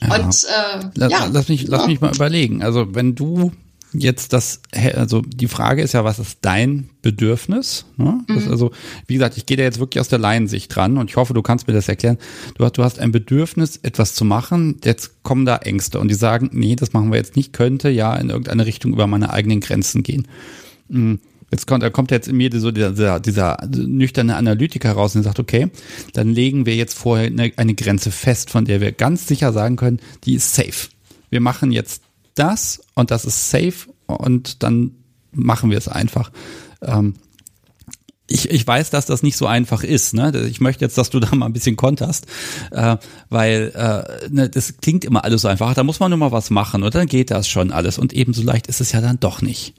Ja. 0.01 0.15
Und 0.17 0.45
äh, 0.45 1.09
ja. 1.09 1.27
Lass 1.33 1.49
mich, 1.49 1.67
lass 1.69 1.87
mich 1.87 2.01
mal 2.01 2.15
überlegen. 2.15 2.63
Also 2.63 2.95
wenn 2.95 3.15
du 3.15 3.53
jetzt 3.95 4.33
das, 4.33 4.61
also 4.73 5.23
die 5.23 5.47
Frage 5.47 5.83
ist 5.83 5.93
ja, 5.93 6.05
was 6.05 6.19
ist 6.19 6.39
dein 6.43 6.91
Bedürfnis? 7.01 7.87
Ne? 7.97 8.25
Mhm. 8.29 8.51
also, 8.51 8.73
wie 9.07 9.15
gesagt, 9.15 9.37
ich 9.37 9.47
gehe 9.47 9.57
da 9.57 9.63
jetzt 9.63 9.79
wirklich 9.79 10.01
aus 10.01 10.09
der 10.09 10.19
Laiensicht 10.19 10.75
dran 10.75 10.99
und 10.99 11.11
ich 11.11 11.17
hoffe, 11.17 11.33
du 11.33 11.43
kannst 11.43 11.69
mir 11.69 11.75
das 11.75 11.89
erklären. 11.89 12.19
Du 12.57 12.65
hast, 12.65 12.77
du 12.77 12.83
hast 12.83 12.99
ein 12.99 13.13
Bedürfnis, 13.13 13.79
etwas 13.83 14.15
zu 14.15 14.25
machen, 14.25 14.81
jetzt 14.85 15.23
kommen 15.23 15.47
da 15.47 15.57
Ängste 15.57 16.01
und 16.01 16.09
die 16.09 16.15
sagen, 16.15 16.51
nee, 16.53 16.77
das 16.77 16.93
machen 16.93 17.11
wir 17.11 17.19
jetzt 17.19 17.37
nicht, 17.37 17.53
könnte 17.53 17.89
ja 17.89 18.15
in 18.17 18.31
irgendeine 18.31 18.67
Richtung 18.67 18.93
über 18.93 19.07
meine 19.07 19.31
eigenen 19.31 19.61
Grenzen 19.61 20.03
gehen. 20.03 20.27
Mhm. 20.89 21.21
Jetzt 21.51 21.67
kommt, 21.67 21.83
da 21.83 21.91
kommt 21.91 22.11
jetzt 22.11 22.29
in 22.29 22.37
mir 22.37 22.51
so 22.59 22.71
dieser, 22.71 23.21
dieser 23.21 23.59
nüchterne 23.69 24.37
Analytiker 24.37 24.93
raus 24.93 25.15
und 25.15 25.23
sagt, 25.23 25.39
okay, 25.39 25.69
dann 26.13 26.31
legen 26.31 26.67
wir 26.67 26.75
jetzt 26.75 26.99
vorher 26.99 27.27
eine, 27.27 27.53
eine 27.57 27.75
Grenze 27.75 28.11
fest, 28.11 28.51
von 28.51 28.65
der 28.65 28.81
wir 28.81 28.93
ganz 28.93 29.27
sicher 29.27 29.53
sagen 29.53 29.77
können, 29.77 30.01
die 30.25 30.35
ist 30.35 30.55
safe. 30.55 30.89
Wir 31.31 31.41
machen 31.41 31.73
jetzt 31.73 32.03
das 32.35 32.81
und 32.95 33.11
das 33.11 33.25
ist 33.25 33.51
safe 33.51 33.89
und 34.07 34.63
dann 34.63 34.93
machen 35.33 35.71
wir 35.71 35.79
es 35.79 35.89
einfach. 35.89 36.31
Ähm, 36.83 37.15
ich, 38.27 38.51
ich 38.51 38.67
weiß, 38.67 38.91
dass 38.91 39.07
das 39.07 39.23
nicht 39.23 39.37
so 39.37 39.47
einfach 39.47 39.85
ist. 39.85 40.15
Ne? 40.15 40.47
Ich 40.49 40.61
möchte 40.61 40.85
jetzt, 40.85 40.97
dass 40.97 41.11
du 41.11 41.21
da 41.21 41.35
mal 41.35 41.47
ein 41.47 41.53
bisschen 41.53 41.77
konterst, 41.77 42.27
äh, 42.71 42.97
weil 43.29 43.73
äh, 43.75 44.29
ne, 44.31 44.49
das 44.49 44.79
klingt 44.79 45.05
immer 45.05 45.25
alles 45.25 45.43
so 45.43 45.49
einfach. 45.49 45.75
Da 45.75 45.85
muss 45.85 46.01
man 46.01 46.11
nur 46.11 46.19
mal 46.19 46.33
was 46.33 46.51
machen 46.51 46.83
und 46.83 46.95
dann 46.95 47.07
geht 47.07 47.31
das 47.31 47.49
schon 47.49 47.71
alles. 47.71 47.99
Und 47.99 48.13
ebenso 48.13 48.43
leicht 48.43 48.67
ist 48.67 48.81
es 48.81 48.93
ja 48.93 49.01
dann 49.01 49.21
doch 49.21 49.43
nicht. 49.43 49.75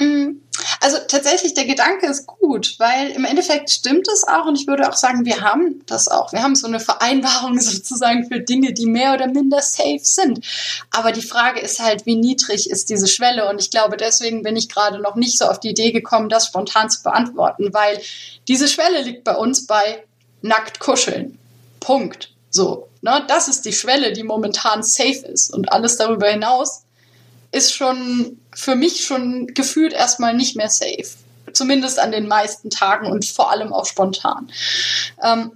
Mhm. 0.00 0.39
Also 0.82 0.96
tatsächlich, 1.06 1.52
der 1.52 1.66
Gedanke 1.66 2.06
ist 2.06 2.26
gut, 2.26 2.76
weil 2.78 3.10
im 3.10 3.26
Endeffekt 3.26 3.70
stimmt 3.70 4.08
es 4.08 4.26
auch 4.26 4.46
und 4.46 4.58
ich 4.58 4.66
würde 4.66 4.88
auch 4.88 4.96
sagen, 4.96 5.26
wir 5.26 5.42
haben 5.42 5.82
das 5.84 6.08
auch. 6.08 6.32
Wir 6.32 6.42
haben 6.42 6.56
so 6.56 6.66
eine 6.66 6.80
Vereinbarung 6.80 7.60
sozusagen 7.60 8.26
für 8.26 8.40
Dinge, 8.40 8.72
die 8.72 8.86
mehr 8.86 9.12
oder 9.12 9.26
minder 9.26 9.60
safe 9.60 10.00
sind. 10.02 10.44
Aber 10.90 11.12
die 11.12 11.20
Frage 11.20 11.60
ist 11.60 11.80
halt, 11.80 12.06
wie 12.06 12.16
niedrig 12.16 12.70
ist 12.70 12.88
diese 12.88 13.08
Schwelle? 13.08 13.50
Und 13.50 13.60
ich 13.60 13.70
glaube, 13.70 13.98
deswegen 13.98 14.42
bin 14.42 14.56
ich 14.56 14.70
gerade 14.70 14.98
noch 15.00 15.16
nicht 15.16 15.36
so 15.36 15.44
auf 15.44 15.60
die 15.60 15.70
Idee 15.70 15.92
gekommen, 15.92 16.30
das 16.30 16.46
spontan 16.46 16.88
zu 16.88 17.02
beantworten, 17.02 17.74
weil 17.74 18.00
diese 18.48 18.66
Schwelle 18.66 19.02
liegt 19.02 19.22
bei 19.24 19.36
uns 19.36 19.66
bei 19.66 20.02
nackt 20.40 20.80
kuscheln. 20.80 21.38
Punkt. 21.80 22.32
So, 22.48 22.88
ne? 23.02 23.22
Das 23.28 23.48
ist 23.48 23.66
die 23.66 23.74
Schwelle, 23.74 24.12
die 24.12 24.22
momentan 24.22 24.82
safe 24.82 25.26
ist. 25.26 25.52
Und 25.52 25.72
alles 25.72 25.96
darüber 25.96 26.28
hinaus 26.28 26.84
ist 27.52 27.74
schon 27.74 28.38
für 28.54 28.74
mich 28.74 29.04
schon 29.04 29.48
gefühlt 29.48 29.92
erstmal 29.92 30.34
nicht 30.34 30.56
mehr 30.56 30.70
safe. 30.70 31.08
Zumindest 31.52 31.98
an 31.98 32.12
den 32.12 32.28
meisten 32.28 32.70
Tagen 32.70 33.06
und 33.06 33.24
vor 33.24 33.50
allem 33.50 33.72
auch 33.72 33.86
spontan. 33.86 34.50
Ähm, 35.22 35.52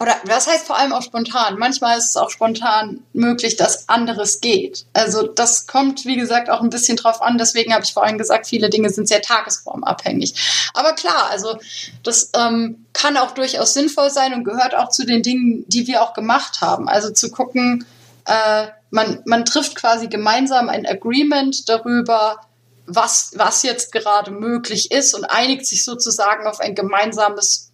oder 0.00 0.16
was 0.24 0.46
heißt 0.46 0.66
vor 0.66 0.78
allem 0.78 0.94
auch 0.94 1.02
spontan? 1.02 1.58
Manchmal 1.58 1.98
ist 1.98 2.08
es 2.08 2.16
auch 2.16 2.30
spontan 2.30 3.02
möglich, 3.12 3.56
dass 3.56 3.86
anderes 3.90 4.40
geht. 4.40 4.86
Also 4.94 5.26
das 5.26 5.66
kommt, 5.66 6.06
wie 6.06 6.16
gesagt, 6.16 6.48
auch 6.48 6.62
ein 6.62 6.70
bisschen 6.70 6.96
drauf 6.96 7.20
an. 7.20 7.36
Deswegen 7.36 7.74
habe 7.74 7.84
ich 7.84 7.92
vorhin 7.92 8.16
gesagt, 8.16 8.46
viele 8.46 8.70
Dinge 8.70 8.88
sind 8.88 9.08
sehr 9.08 9.20
tagesformabhängig. 9.20 10.70
Aber 10.72 10.94
klar, 10.94 11.28
also 11.30 11.58
das 12.02 12.30
ähm, 12.34 12.86
kann 12.94 13.18
auch 13.18 13.32
durchaus 13.32 13.74
sinnvoll 13.74 14.08
sein 14.08 14.32
und 14.32 14.44
gehört 14.44 14.74
auch 14.74 14.88
zu 14.88 15.04
den 15.04 15.22
Dingen, 15.22 15.66
die 15.68 15.86
wir 15.86 16.02
auch 16.02 16.14
gemacht 16.14 16.62
haben. 16.62 16.88
Also 16.88 17.10
zu 17.10 17.30
gucken, 17.30 17.84
äh, 18.30 18.68
man, 18.90 19.20
man 19.26 19.44
trifft 19.44 19.74
quasi 19.74 20.06
gemeinsam 20.06 20.68
ein 20.68 20.86
Agreement 20.86 21.68
darüber, 21.68 22.40
was, 22.86 23.32
was 23.36 23.62
jetzt 23.62 23.92
gerade 23.92 24.30
möglich 24.30 24.90
ist 24.90 25.14
und 25.14 25.24
einigt 25.24 25.66
sich 25.66 25.84
sozusagen 25.84 26.46
auf 26.46 26.60
ein 26.60 26.74
gemeinsames 26.74 27.70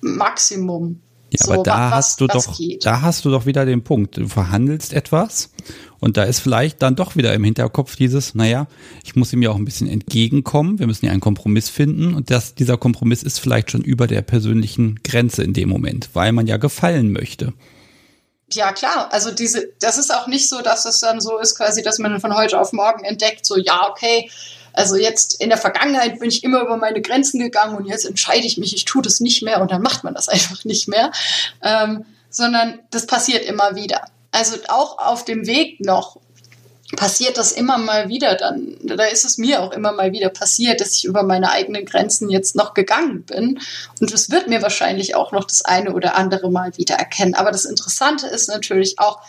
Maximum. 0.00 1.00
Ja, 1.30 1.44
so, 1.44 1.52
aber 1.52 1.62
da 1.62 1.90
was, 1.90 1.92
hast 1.92 2.20
du 2.20 2.26
doch, 2.26 2.56
geht. 2.56 2.86
da 2.86 3.02
hast 3.02 3.24
du 3.24 3.30
doch 3.30 3.44
wieder 3.44 3.66
den 3.66 3.84
Punkt. 3.84 4.16
Du 4.16 4.28
verhandelst 4.28 4.94
etwas 4.94 5.50
und 6.00 6.16
da 6.16 6.24
ist 6.24 6.40
vielleicht 6.40 6.80
dann 6.80 6.96
doch 6.96 7.16
wieder 7.16 7.34
im 7.34 7.44
Hinterkopf 7.44 7.96
dieses, 7.96 8.34
naja, 8.34 8.66
ich 9.04 9.14
muss 9.14 9.32
ihm 9.32 9.42
ja 9.42 9.50
auch 9.50 9.56
ein 9.56 9.64
bisschen 9.64 9.88
entgegenkommen. 9.88 10.78
Wir 10.78 10.86
müssen 10.86 11.04
ja 11.04 11.12
einen 11.12 11.20
Kompromiss 11.20 11.68
finden 11.68 12.14
und 12.14 12.30
das, 12.30 12.54
dieser 12.54 12.78
Kompromiss 12.78 13.22
ist 13.22 13.40
vielleicht 13.40 13.70
schon 13.70 13.82
über 13.82 14.06
der 14.06 14.22
persönlichen 14.22 15.00
Grenze 15.04 15.42
in 15.42 15.52
dem 15.52 15.68
Moment, 15.68 16.10
weil 16.14 16.32
man 16.32 16.46
ja 16.46 16.56
gefallen 16.56 17.12
möchte. 17.12 17.52
Ja, 18.52 18.72
klar. 18.72 19.08
Also 19.12 19.30
diese, 19.30 19.68
das 19.80 19.98
ist 19.98 20.14
auch 20.14 20.26
nicht 20.26 20.48
so, 20.48 20.62
dass 20.62 20.86
es 20.86 21.00
dann 21.00 21.20
so 21.20 21.38
ist, 21.38 21.56
quasi, 21.56 21.82
dass 21.82 21.98
man 21.98 22.20
von 22.20 22.34
heute 22.34 22.58
auf 22.58 22.72
morgen 22.72 23.04
entdeckt, 23.04 23.44
so, 23.44 23.58
ja, 23.58 23.88
okay, 23.90 24.30
also 24.72 24.96
jetzt 24.96 25.40
in 25.40 25.48
der 25.48 25.58
Vergangenheit 25.58 26.20
bin 26.20 26.28
ich 26.28 26.44
immer 26.44 26.60
über 26.60 26.76
meine 26.76 27.02
Grenzen 27.02 27.40
gegangen 27.40 27.76
und 27.76 27.86
jetzt 27.86 28.06
entscheide 28.06 28.46
ich 28.46 28.58
mich, 28.58 28.74
ich 28.74 28.84
tue 28.84 29.02
das 29.02 29.20
nicht 29.20 29.42
mehr 29.42 29.60
und 29.60 29.70
dann 29.70 29.82
macht 29.82 30.04
man 30.04 30.14
das 30.14 30.28
einfach 30.28 30.64
nicht 30.64 30.88
mehr, 30.88 31.10
ähm, 31.62 32.04
sondern 32.30 32.78
das 32.90 33.06
passiert 33.06 33.44
immer 33.44 33.74
wieder. 33.74 34.02
Also 34.30 34.56
auch 34.68 34.98
auf 34.98 35.24
dem 35.24 35.46
Weg 35.46 35.80
noch 35.80 36.20
passiert 36.96 37.36
das 37.36 37.52
immer 37.52 37.76
mal 37.76 38.08
wieder 38.08 38.34
dann. 38.34 38.76
Da 38.82 39.04
ist 39.04 39.24
es 39.24 39.36
mir 39.36 39.62
auch 39.62 39.72
immer 39.72 39.92
mal 39.92 40.12
wieder 40.12 40.30
passiert, 40.30 40.80
dass 40.80 40.94
ich 40.94 41.04
über 41.04 41.22
meine 41.22 41.50
eigenen 41.50 41.84
Grenzen 41.84 42.30
jetzt 42.30 42.56
noch 42.56 42.72
gegangen 42.72 43.22
bin. 43.24 43.60
Und 44.00 44.12
es 44.12 44.30
wird 44.30 44.48
mir 44.48 44.62
wahrscheinlich 44.62 45.14
auch 45.14 45.32
noch 45.32 45.44
das 45.44 45.62
eine 45.62 45.92
oder 45.92 46.16
andere 46.16 46.50
Mal 46.50 46.76
wieder 46.78 46.94
erkennen. 46.94 47.34
Aber 47.34 47.50
das 47.50 47.66
Interessante 47.66 48.26
ist 48.26 48.48
natürlich 48.48 48.98
auch, 48.98 49.20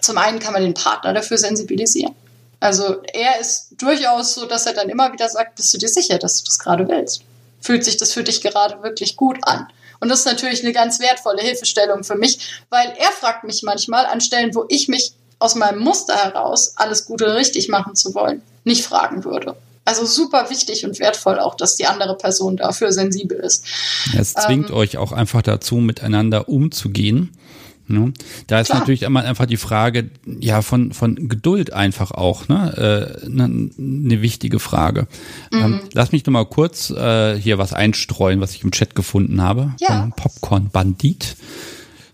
zum 0.00 0.18
einen 0.18 0.40
kann 0.40 0.52
man 0.52 0.62
den 0.62 0.74
Partner 0.74 1.14
dafür 1.14 1.38
sensibilisieren. 1.38 2.14
Also 2.60 3.02
er 3.12 3.40
ist 3.40 3.70
durchaus 3.78 4.34
so, 4.34 4.46
dass 4.46 4.66
er 4.66 4.74
dann 4.74 4.90
immer 4.90 5.12
wieder 5.12 5.28
sagt, 5.28 5.56
bist 5.56 5.72
du 5.72 5.78
dir 5.78 5.88
sicher, 5.88 6.18
dass 6.18 6.38
du 6.38 6.46
das 6.46 6.58
gerade 6.58 6.86
willst? 6.88 7.22
Fühlt 7.60 7.84
sich 7.84 7.96
das 7.96 8.12
für 8.12 8.24
dich 8.24 8.42
gerade 8.42 8.82
wirklich 8.82 9.16
gut 9.16 9.38
an? 9.42 9.68
Und 10.00 10.10
das 10.10 10.20
ist 10.20 10.26
natürlich 10.26 10.62
eine 10.62 10.74
ganz 10.74 11.00
wertvolle 11.00 11.40
Hilfestellung 11.40 12.04
für 12.04 12.16
mich, 12.16 12.62
weil 12.68 12.92
er 12.98 13.10
fragt 13.10 13.44
mich 13.44 13.62
manchmal 13.62 14.04
an 14.04 14.20
Stellen, 14.20 14.54
wo 14.54 14.66
ich 14.68 14.88
mich 14.88 15.12
aus 15.38 15.54
meinem 15.54 15.80
Muster 15.80 16.16
heraus, 16.16 16.74
alles 16.76 17.06
Gute 17.06 17.34
richtig 17.34 17.68
machen 17.68 17.94
zu 17.94 18.14
wollen, 18.14 18.42
nicht 18.64 18.84
fragen 18.84 19.24
würde. 19.24 19.56
Also 19.86 20.06
super 20.06 20.48
wichtig 20.48 20.86
und 20.86 20.98
wertvoll 20.98 21.38
auch, 21.38 21.54
dass 21.56 21.76
die 21.76 21.86
andere 21.86 22.16
Person 22.16 22.56
dafür 22.56 22.90
sensibel 22.90 23.38
ist. 23.38 23.66
Es 24.16 24.32
zwingt 24.32 24.70
ähm, 24.70 24.76
euch 24.76 24.96
auch 24.96 25.12
einfach 25.12 25.42
dazu, 25.42 25.76
miteinander 25.76 26.48
umzugehen 26.48 27.36
Ne? 27.86 28.12
Da 28.46 28.60
ist 28.60 28.68
Klar. 28.68 28.80
natürlich 28.80 29.04
einmal 29.04 29.26
einfach 29.26 29.44
die 29.46 29.58
Frage, 29.58 30.10
ja, 30.40 30.62
von, 30.62 30.92
von 30.92 31.28
Geduld 31.28 31.72
einfach 31.72 32.12
auch, 32.12 32.48
ne, 32.48 33.20
äh, 33.22 33.28
ne, 33.28 33.44
eine 33.44 34.22
wichtige 34.22 34.58
Frage. 34.58 35.06
Mhm. 35.52 35.58
Ähm, 35.58 35.80
lass 35.92 36.12
mich 36.12 36.24
noch 36.24 36.32
mal 36.32 36.46
kurz 36.46 36.90
äh, 36.90 37.38
hier 37.38 37.58
was 37.58 37.74
einstreuen, 37.74 38.40
was 38.40 38.54
ich 38.54 38.64
im 38.64 38.70
Chat 38.70 38.94
gefunden 38.94 39.42
habe. 39.42 39.74
Ja. 39.80 40.10
Popcorn 40.16 40.70
Bandit. 40.70 41.36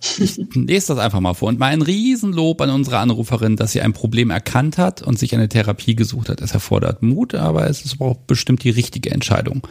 Ich 0.02 0.38
lese 0.54 0.88
das 0.88 0.98
einfach 0.98 1.20
mal 1.20 1.34
vor. 1.34 1.48
Und 1.48 1.58
mal 1.58 1.66
ein 1.66 1.82
Riesenlob 1.82 2.60
an 2.62 2.70
unsere 2.70 2.98
Anruferin, 2.98 3.56
dass 3.56 3.72
sie 3.72 3.82
ein 3.82 3.92
Problem 3.92 4.30
erkannt 4.30 4.78
hat 4.78 5.02
und 5.02 5.18
sich 5.18 5.34
eine 5.34 5.48
Therapie 5.48 5.94
gesucht 5.94 6.28
hat. 6.28 6.40
Es 6.40 6.52
erfordert 6.52 7.02
Mut, 7.02 7.34
aber 7.34 7.68
es 7.68 7.84
ist 7.84 8.00
auch 8.00 8.16
bestimmt 8.16 8.64
die 8.64 8.70
richtige 8.70 9.10
Entscheidung. 9.10 9.66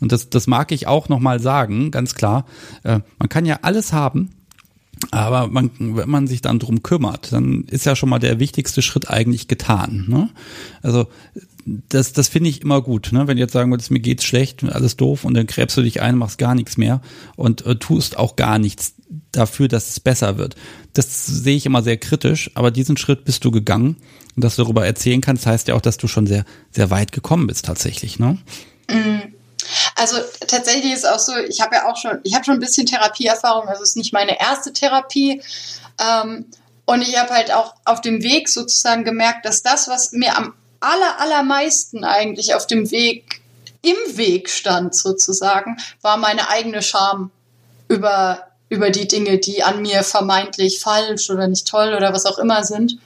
Und 0.00 0.12
das, 0.12 0.30
das 0.30 0.46
mag 0.46 0.72
ich 0.72 0.86
auch 0.86 1.08
nochmal 1.08 1.40
sagen, 1.40 1.90
ganz 1.90 2.14
klar. 2.14 2.44
Äh, 2.82 3.00
man 3.18 3.28
kann 3.28 3.46
ja 3.46 3.60
alles 3.62 3.92
haben, 3.92 4.30
aber 5.10 5.48
man, 5.48 5.70
wenn 5.78 6.10
man 6.10 6.26
sich 6.26 6.42
dann 6.42 6.58
drum 6.58 6.82
kümmert, 6.82 7.32
dann 7.32 7.64
ist 7.64 7.86
ja 7.86 7.96
schon 7.96 8.08
mal 8.08 8.18
der 8.18 8.38
wichtigste 8.38 8.82
Schritt 8.82 9.10
eigentlich 9.10 9.48
getan. 9.48 10.04
Ne? 10.08 10.28
Also 10.82 11.06
das, 11.64 12.12
das 12.12 12.28
finde 12.28 12.50
ich 12.50 12.62
immer 12.62 12.82
gut, 12.82 13.10
ne? 13.12 13.26
wenn 13.26 13.36
du 13.36 13.42
jetzt 13.42 13.52
sagen 13.52 13.70
würdest, 13.70 13.90
mir 13.90 14.00
geht's 14.00 14.24
schlecht, 14.24 14.64
alles 14.64 14.96
doof 14.96 15.24
und 15.24 15.34
dann 15.34 15.46
gräbst 15.46 15.76
du 15.76 15.82
dich 15.82 16.02
ein, 16.02 16.18
machst 16.18 16.38
gar 16.38 16.54
nichts 16.54 16.76
mehr 16.76 17.00
und 17.36 17.64
äh, 17.66 17.76
tust 17.76 18.18
auch 18.18 18.36
gar 18.36 18.58
nichts 18.58 18.94
dafür, 19.32 19.68
dass 19.68 19.90
es 19.90 20.00
besser 20.00 20.38
wird. 20.38 20.56
Das 20.92 21.26
sehe 21.26 21.56
ich 21.56 21.66
immer 21.66 21.82
sehr 21.82 21.96
kritisch, 21.96 22.50
aber 22.54 22.70
diesen 22.70 22.96
Schritt 22.96 23.24
bist 23.24 23.44
du 23.44 23.50
gegangen 23.50 23.96
und 24.36 24.44
dass 24.44 24.56
du 24.56 24.62
darüber 24.62 24.86
erzählen 24.86 25.20
kannst, 25.20 25.46
heißt 25.46 25.68
ja 25.68 25.74
auch, 25.74 25.80
dass 25.80 25.96
du 25.96 26.08
schon 26.08 26.26
sehr, 26.26 26.44
sehr 26.70 26.90
weit 26.90 27.12
gekommen 27.12 27.46
bist 27.46 27.64
tatsächlich. 27.64 28.18
Ne? 28.18 28.38
Mhm. 28.90 29.34
Also 29.96 30.16
tatsächlich 30.46 30.92
ist 30.92 31.08
auch 31.08 31.18
so, 31.18 31.36
ich 31.36 31.60
habe 31.60 31.76
ja 31.76 31.90
auch 31.90 31.96
schon, 31.96 32.18
ich 32.24 32.34
habe 32.34 32.44
schon 32.44 32.54
ein 32.54 32.60
bisschen 32.60 32.86
Therapieerfahrung, 32.86 33.68
also 33.68 33.82
es 33.82 33.90
ist 33.90 33.96
nicht 33.96 34.12
meine 34.12 34.40
erste 34.40 34.72
Therapie. 34.72 35.40
Ähm, 36.00 36.46
und 36.84 37.02
ich 37.02 37.16
habe 37.18 37.30
halt 37.30 37.52
auch 37.52 37.74
auf 37.84 38.00
dem 38.00 38.22
Weg 38.22 38.48
sozusagen 38.48 39.04
gemerkt, 39.04 39.44
dass 39.44 39.62
das, 39.62 39.88
was 39.88 40.12
mir 40.12 40.36
am 40.36 40.54
aller, 40.80 41.20
allermeisten 41.20 42.04
eigentlich 42.04 42.54
auf 42.54 42.66
dem 42.66 42.90
Weg, 42.90 43.40
im 43.82 44.16
Weg 44.16 44.48
stand 44.48 44.94
sozusagen, 44.94 45.76
war 46.02 46.16
meine 46.16 46.48
eigene 46.48 46.82
Scham 46.82 47.30
über, 47.88 48.46
über 48.72 48.88
die 48.88 49.06
Dinge, 49.06 49.36
die 49.36 49.62
an 49.62 49.82
mir 49.82 50.02
vermeintlich 50.02 50.80
falsch 50.80 51.28
oder 51.28 51.46
nicht 51.46 51.68
toll 51.68 51.92
oder 51.94 52.14
was 52.14 52.24
auch 52.24 52.38
immer 52.38 52.64
sind. 52.64 52.96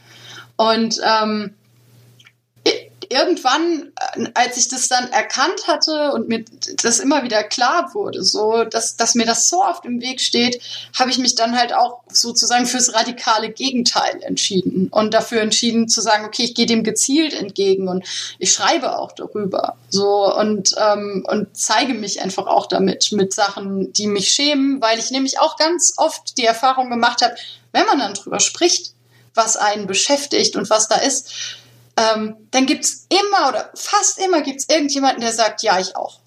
Und 0.55 1.00
ähm, 1.05 1.55
irgendwann, 3.10 3.92
äh, 4.16 4.28
als 4.34 4.56
ich 4.56 4.68
das 4.68 4.88
dann 4.88 5.10
erkannt 5.10 5.66
hatte 5.66 6.12
und 6.12 6.28
mir 6.28 6.44
das 6.82 6.98
immer 6.98 7.22
wieder 7.22 7.42
klar 7.42 7.90
wurde, 7.94 8.24
so, 8.24 8.64
dass, 8.64 8.96
dass 8.96 9.14
mir 9.14 9.26
das 9.26 9.48
so 9.48 9.62
auf 9.62 9.80
dem 9.80 10.00
Weg 10.00 10.20
steht, 10.20 10.60
habe 10.98 11.10
ich 11.10 11.18
mich 11.18 11.34
dann 11.34 11.58
halt 11.58 11.72
auch 11.72 12.00
sozusagen 12.10 12.66
fürs 12.66 12.94
radikale 12.94 13.50
Gegenteil 13.50 14.22
entschieden 14.22 14.88
und 14.90 15.14
dafür 15.14 15.40
entschieden 15.40 15.88
zu 15.88 16.00
sagen, 16.00 16.24
okay, 16.24 16.44
ich 16.44 16.54
gehe 16.54 16.66
dem 16.66 16.84
gezielt 16.84 17.34
entgegen 17.34 17.88
und 17.88 18.04
ich 18.38 18.52
schreibe 18.52 18.98
auch 18.98 19.12
darüber, 19.12 19.76
so 19.88 20.34
und 20.34 20.74
ähm, 20.78 21.24
und 21.28 21.48
zeige 21.56 21.94
mich 21.94 22.20
einfach 22.20 22.46
auch 22.46 22.66
damit 22.66 23.12
mit 23.12 23.34
Sachen, 23.34 23.92
die 23.92 24.06
mich 24.06 24.30
schämen, 24.30 24.80
weil 24.80 24.98
ich 24.98 25.10
nämlich 25.10 25.38
auch 25.38 25.56
ganz 25.56 25.94
oft 25.96 26.36
die 26.38 26.44
Erfahrung 26.44 26.90
gemacht 26.90 27.22
habe, 27.22 27.34
wenn 27.72 27.86
man 27.86 27.98
dann 27.98 28.14
drüber 28.14 28.40
spricht, 28.40 28.92
was 29.34 29.56
einen 29.56 29.86
beschäftigt 29.86 30.56
und 30.56 30.70
was 30.70 30.88
da 30.88 30.96
ist, 30.96 31.32
ähm, 31.96 32.35
dann 32.50 32.66
gibt's 32.66 33.06
immer 33.09 33.48
oder 33.48 33.70
fast 33.74 34.18
immer 34.18 34.42
gibt's 34.42 34.66
irgendjemanden, 34.68 35.20
der 35.20 35.32
sagt, 35.32 35.62
ja, 35.62 35.80
ich 35.80 35.96
auch. 35.96 36.20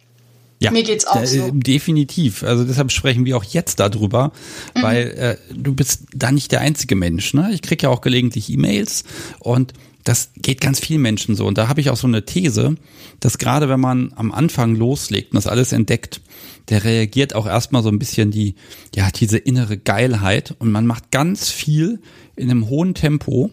Ja, 0.62 0.72
mir 0.72 0.84
geht's 0.84 1.08
auch 1.08 1.24
so. 1.26 1.52
Definitiv. 1.52 2.44
Also 2.44 2.66
deshalb 2.66 2.92
sprechen 2.92 3.26
wir 3.26 3.38
auch 3.38 3.46
jetzt 3.46 3.80
darüber, 3.80 4.34
mhm. 4.76 4.82
weil 4.82 5.08
äh, 5.08 5.38
du 5.54 5.74
bist 5.74 6.02
da 6.14 6.32
nicht 6.32 6.52
der 6.52 6.60
einzige 6.60 6.96
Mensch. 6.96 7.34
Ne? 7.34 7.52
Ich 7.54 7.62
krieg 7.62 7.82
ja 7.82 7.90
auch 7.90 8.02
gelegentlich 8.02 8.50
E-Mails 8.50 9.06
und 9.40 9.74
das 10.04 10.32
geht 10.36 10.60
ganz 10.60 10.80
vielen 10.80 11.02
Menschen 11.02 11.36
so. 11.36 11.46
Und 11.46 11.58
da 11.58 11.68
habe 11.68 11.82
ich 11.82 11.90
auch 11.90 11.96
so 11.96 12.08
eine 12.08 12.26
These, 12.26 12.76
dass 13.20 13.38
gerade 13.38 13.70
wenn 13.70 13.80
man 13.80 14.12
am 14.16 14.32
Anfang 14.32 14.76
loslegt 14.76 15.32
und 15.32 15.36
das 15.36 15.48
alles 15.48 15.72
entdeckt, 15.72 16.22
der 16.70 16.84
reagiert 16.84 17.36
auch 17.36 17.46
erstmal 17.46 17.84
so 17.84 17.90
ein 17.90 18.00
bisschen 18.00 18.32
die, 18.32 18.56
ja, 18.96 19.10
diese 19.12 19.38
innere 19.38 19.78
Geilheit 19.78 20.56
und 20.60 20.72
man 20.72 20.86
macht 20.86 21.12
ganz 21.12 21.50
viel 21.50 22.02
in 22.36 22.50
einem 22.50 22.70
hohen 22.70 22.96
Tempo 22.96 23.52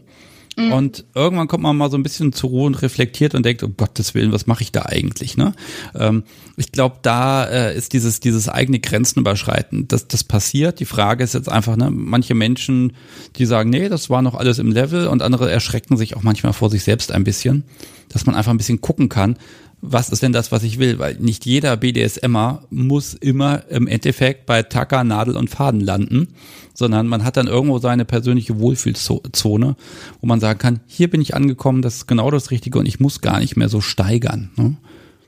Mhm. 0.57 0.73
Und 0.73 1.05
irgendwann 1.15 1.49
kommt 1.49 1.63
man 1.63 1.77
mal 1.77 1.91
so 1.91 1.99
ein 1.99 2.03
bisschen 2.03 2.33
zur 2.33 2.51
Ruhe 2.51 2.67
und 2.67 2.81
reflektiert 2.81 3.35
und 3.35 3.45
denkt, 3.45 3.63
um 3.63 3.77
Gottes 3.77 4.15
Willen, 4.15 4.33
was 4.33 4.47
mache 4.47 4.63
ich 4.63 4.73
da 4.73 4.83
eigentlich? 4.83 5.37
Ne? 5.37 5.53
Ähm, 5.95 6.25
ich 6.57 6.73
glaube, 6.73 6.97
da 7.03 7.45
äh, 7.45 7.77
ist 7.77 7.93
dieses, 7.93 8.21
dieses 8.21 8.49
eigene 8.49 8.81
Grenzen 8.81 9.21
überschreiten. 9.21 9.87
Das, 9.87 10.09
das 10.09 10.25
passiert. 10.25 10.81
Die 10.81 10.87
Frage 10.87 11.23
ist 11.23 11.35
jetzt 11.35 11.51
einfach, 11.51 11.77
ne, 11.77 11.91
manche 11.91 12.35
Menschen, 12.35 12.95
die 13.37 13.45
sagen, 13.45 13.69
nee, 13.69 13.91
das 13.91 14.09
war 14.09 14.23
noch 14.23 14.35
alles 14.35 14.59
im 14.59 14.73
Level 14.73 15.09
und 15.09 15.21
andere 15.21 15.51
erschrecken 15.51 15.99
sich 15.99 16.17
auch 16.17 16.23
manchmal 16.23 16.55
vor 16.55 16.71
sich 16.71 16.85
selbst 16.85 17.13
ein 17.13 17.25
bisschen, 17.25 17.65
dass 18.09 18.25
man 18.25 18.35
einfach 18.35 18.51
ein 18.51 18.59
bisschen 18.59 18.81
gucken 18.81 19.11
kann, 19.11 19.37
was 19.81 20.09
ist 20.09 20.23
denn 20.23 20.33
das, 20.33 20.53
was 20.53 20.63
ich 20.63 20.79
will? 20.79 20.99
Weil 20.99 21.15
nicht 21.17 21.45
jeder 21.45 21.77
BDSMer 21.77 22.63
muss 22.71 23.15
immer 23.15 23.69
im 23.69 23.87
Endeffekt 23.87 24.47
bei 24.47 24.63
Tacker, 24.63 25.05
Nadel 25.05 25.37
und 25.37 25.51
Faden 25.51 25.81
landen, 25.81 26.35
sondern 26.75 27.07
man 27.07 27.25
hat 27.25 27.37
dann 27.37 27.47
irgendwo 27.47 27.79
seine 27.79 28.05
persönliche 28.05 28.59
Wohlfühlzone, 28.59 29.77
wo 30.21 30.27
man 30.27 30.41
sagen 30.41 30.59
kann, 30.59 30.81
hier 30.87 31.11
bin 31.11 31.21
ich 31.21 31.35
angekommen, 31.35 31.83
das 31.83 31.97
ist 31.97 32.07
genau 32.09 32.31
das 32.31 32.51
Richtige 32.51 32.79
und 32.79 32.87
ich 32.87 33.01
muss 33.01 33.21
gar 33.21 33.39
nicht 33.39 33.57
mehr 33.57 33.69
so 33.69 33.81
steigern. 33.81 34.51
Ne? 34.57 34.77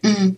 Mhm. 0.03 0.37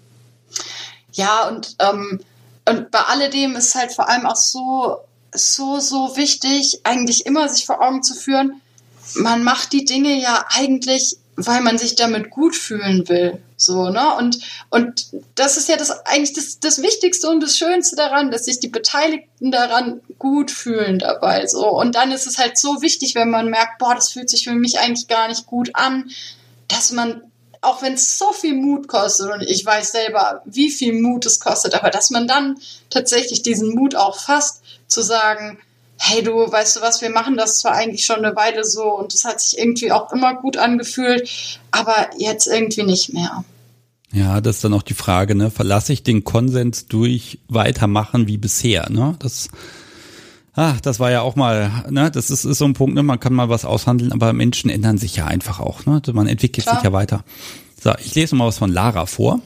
Ja, 1.12 1.48
und, 1.48 1.76
ähm, 1.80 2.20
und 2.68 2.90
bei 2.90 3.00
alledem 3.00 3.56
ist 3.56 3.74
halt 3.74 3.92
vor 3.92 4.08
allem 4.08 4.26
auch 4.26 4.36
so, 4.36 4.98
so, 5.34 5.80
so 5.80 6.16
wichtig, 6.16 6.80
eigentlich 6.84 7.26
immer 7.26 7.48
sich 7.48 7.66
vor 7.66 7.80
Augen 7.80 8.02
zu 8.02 8.14
führen, 8.14 8.60
man 9.16 9.42
macht 9.42 9.72
die 9.72 9.84
Dinge 9.84 10.20
ja 10.20 10.44
eigentlich, 10.50 11.16
weil 11.46 11.60
man 11.60 11.78
sich 11.78 11.94
damit 11.94 12.30
gut 12.30 12.56
fühlen 12.56 13.08
will. 13.08 13.42
So, 13.56 13.90
ne? 13.90 14.14
Und, 14.16 14.38
und 14.70 15.06
das 15.34 15.56
ist 15.56 15.68
ja 15.68 15.76
das 15.76 15.90
eigentlich 16.06 16.32
das, 16.32 16.60
das 16.60 16.82
Wichtigste 16.82 17.28
und 17.28 17.42
das 17.42 17.58
Schönste 17.58 17.96
daran, 17.96 18.30
dass 18.30 18.46
sich 18.46 18.60
die 18.60 18.68
Beteiligten 18.68 19.50
daran 19.50 20.00
gut 20.18 20.50
fühlen 20.50 20.98
dabei. 20.98 21.46
So. 21.46 21.68
Und 21.68 21.94
dann 21.94 22.12
ist 22.12 22.26
es 22.26 22.38
halt 22.38 22.58
so 22.58 22.82
wichtig, 22.82 23.14
wenn 23.14 23.30
man 23.30 23.50
merkt, 23.50 23.78
boah, 23.78 23.94
das 23.94 24.10
fühlt 24.10 24.30
sich 24.30 24.44
für 24.44 24.54
mich 24.54 24.78
eigentlich 24.78 25.08
gar 25.08 25.28
nicht 25.28 25.46
gut 25.46 25.70
an, 25.74 26.10
dass 26.68 26.92
man, 26.92 27.22
auch 27.60 27.82
wenn 27.82 27.94
es 27.94 28.18
so 28.18 28.32
viel 28.32 28.54
Mut 28.54 28.88
kostet, 28.88 29.30
und 29.30 29.42
ich 29.42 29.64
weiß 29.64 29.92
selber, 29.92 30.42
wie 30.44 30.70
viel 30.70 30.94
Mut 30.94 31.26
es 31.26 31.40
kostet, 31.40 31.74
aber 31.74 31.90
dass 31.90 32.10
man 32.10 32.26
dann 32.26 32.58
tatsächlich 32.88 33.42
diesen 33.42 33.74
Mut 33.74 33.94
auch 33.94 34.18
fasst, 34.18 34.62
zu 34.86 35.02
sagen, 35.02 35.58
hey 36.02 36.22
du, 36.22 36.32
weißt 36.32 36.76
du 36.76 36.80
was, 36.80 37.02
wir 37.02 37.10
machen 37.10 37.36
das 37.36 37.60
zwar 37.60 37.72
eigentlich 37.72 38.06
schon 38.06 38.24
eine 38.24 38.34
Weile 38.34 38.64
so 38.64 38.84
und 38.84 39.12
es 39.12 39.24
hat 39.24 39.40
sich 39.40 39.58
irgendwie 39.58 39.92
auch 39.92 40.10
immer 40.12 40.34
gut 40.34 40.56
angefühlt, 40.56 41.58
aber 41.70 42.08
jetzt 42.16 42.46
irgendwie 42.46 42.84
nicht 42.84 43.12
mehr. 43.12 43.44
Ja, 44.10 44.40
das 44.40 44.56
ist 44.56 44.64
dann 44.64 44.72
auch 44.72 44.82
die 44.82 44.94
Frage, 44.94 45.34
ne? 45.34 45.50
Verlasse 45.50 45.92
ich 45.92 46.02
den 46.02 46.24
Konsens 46.24 46.86
durch 46.86 47.38
weitermachen 47.48 48.26
wie 48.26 48.38
bisher, 48.38 48.88
ne? 48.90 49.14
Das, 49.18 49.50
ah, 50.54 50.74
das 50.82 51.00
war 51.00 51.10
ja 51.10 51.20
auch 51.20 51.36
mal, 51.36 51.70
ne? 51.90 52.10
Das 52.10 52.30
ist, 52.30 52.44
ist 52.44 52.58
so 52.58 52.64
ein 52.64 52.72
Punkt, 52.72 52.94
ne? 52.94 53.02
Man 53.02 53.20
kann 53.20 53.34
mal 53.34 53.50
was 53.50 53.66
aushandeln, 53.66 54.10
aber 54.10 54.32
Menschen 54.32 54.70
ändern 54.70 54.96
sich 54.96 55.16
ja 55.16 55.26
einfach 55.26 55.60
auch, 55.60 55.84
ne? 55.84 56.00
Man 56.12 56.26
entwickelt 56.26 56.66
Klar. 56.66 56.76
sich 56.76 56.84
ja 56.84 56.92
weiter. 56.92 57.24
So, 57.80 57.92
ich 58.02 58.14
lese 58.14 58.34
mal 58.34 58.46
was 58.46 58.58
von 58.58 58.72
Lara 58.72 59.04
vor. 59.04 59.40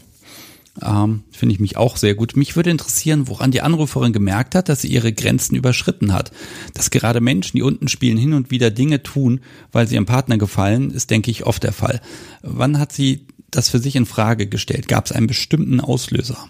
Ähm, 0.82 1.22
Finde 1.30 1.54
ich 1.54 1.60
mich 1.60 1.76
auch 1.76 1.96
sehr 1.96 2.14
gut. 2.14 2.36
Mich 2.36 2.56
würde 2.56 2.70
interessieren, 2.70 3.28
woran 3.28 3.52
die 3.52 3.60
Anruferin 3.60 4.12
gemerkt 4.12 4.54
hat, 4.54 4.68
dass 4.68 4.80
sie 4.80 4.88
ihre 4.88 5.12
Grenzen 5.12 5.54
überschritten 5.54 6.12
hat. 6.12 6.32
Dass 6.74 6.90
gerade 6.90 7.20
Menschen, 7.20 7.56
die 7.56 7.62
unten 7.62 7.88
spielen, 7.88 8.16
hin 8.16 8.34
und 8.34 8.50
wieder 8.50 8.70
Dinge 8.70 9.02
tun, 9.02 9.40
weil 9.70 9.86
sie 9.86 9.94
ihrem 9.94 10.06
Partner 10.06 10.36
gefallen, 10.36 10.90
ist, 10.90 11.10
denke 11.10 11.30
ich, 11.30 11.46
oft 11.46 11.62
der 11.62 11.72
Fall. 11.72 12.00
Wann 12.42 12.78
hat 12.78 12.92
sie 12.92 13.26
das 13.50 13.68
für 13.68 13.78
sich 13.78 13.94
in 13.94 14.06
Frage 14.06 14.48
gestellt? 14.48 14.88
Gab 14.88 15.06
es 15.06 15.12
einen 15.12 15.28
bestimmten 15.28 15.80
Auslöser? 15.80 16.48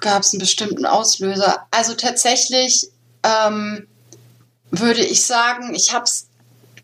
Gab 0.00 0.22
es 0.22 0.32
einen 0.32 0.40
bestimmten 0.40 0.84
Auslöser? 0.84 1.66
Also 1.70 1.94
tatsächlich 1.94 2.88
ähm, 3.22 3.86
würde 4.70 5.04
ich 5.04 5.22
sagen, 5.22 5.74
ich 5.74 5.92
habe 5.92 6.04
es, 6.04 6.26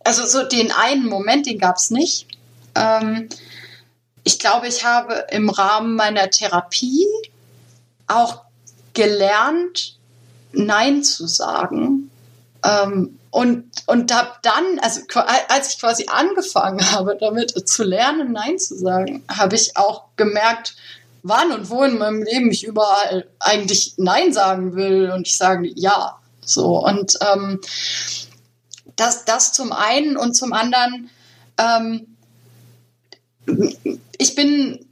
also 0.04 0.24
so 0.24 0.46
den 0.46 0.70
einen 0.70 1.06
Moment, 1.06 1.46
den 1.46 1.58
gab 1.58 1.76
es 1.76 1.90
nicht. 1.90 2.26
Ähm, 2.76 3.28
ich 4.24 4.38
glaube, 4.38 4.66
ich 4.66 4.84
habe 4.84 5.26
im 5.30 5.50
Rahmen 5.50 5.94
meiner 5.96 6.30
Therapie 6.30 7.06
auch 8.06 8.42
gelernt, 8.94 9.96
Nein 10.52 11.04
zu 11.04 11.26
sagen. 11.26 12.10
Ähm, 12.64 13.18
und, 13.30 13.70
und 13.86 14.14
hab 14.14 14.42
dann, 14.42 14.78
also 14.80 15.00
als 15.48 15.74
ich 15.74 15.80
quasi 15.80 16.06
angefangen 16.08 16.92
habe, 16.92 17.16
damit 17.20 17.68
zu 17.68 17.82
lernen, 17.82 18.32
Nein 18.32 18.58
zu 18.58 18.78
sagen, 18.78 19.24
habe 19.28 19.56
ich 19.56 19.76
auch 19.76 20.04
gemerkt, 20.16 20.76
wann 21.22 21.52
und 21.52 21.68
wo 21.68 21.82
in 21.82 21.98
meinem 21.98 22.22
Leben 22.22 22.50
ich 22.50 22.64
überall 22.64 23.26
eigentlich 23.40 23.94
Nein 23.96 24.32
sagen 24.32 24.76
will 24.76 25.10
und 25.10 25.26
ich 25.26 25.36
sage 25.36 25.68
Ja. 25.74 26.18
So. 26.46 26.78
Und 26.84 27.14
ähm, 27.20 27.60
das, 28.96 29.24
das 29.24 29.52
zum 29.52 29.72
einen 29.72 30.16
und 30.16 30.34
zum 30.34 30.52
anderen, 30.52 31.10
ähm, 31.58 32.13
ich 34.18 34.34
bin, 34.34 34.86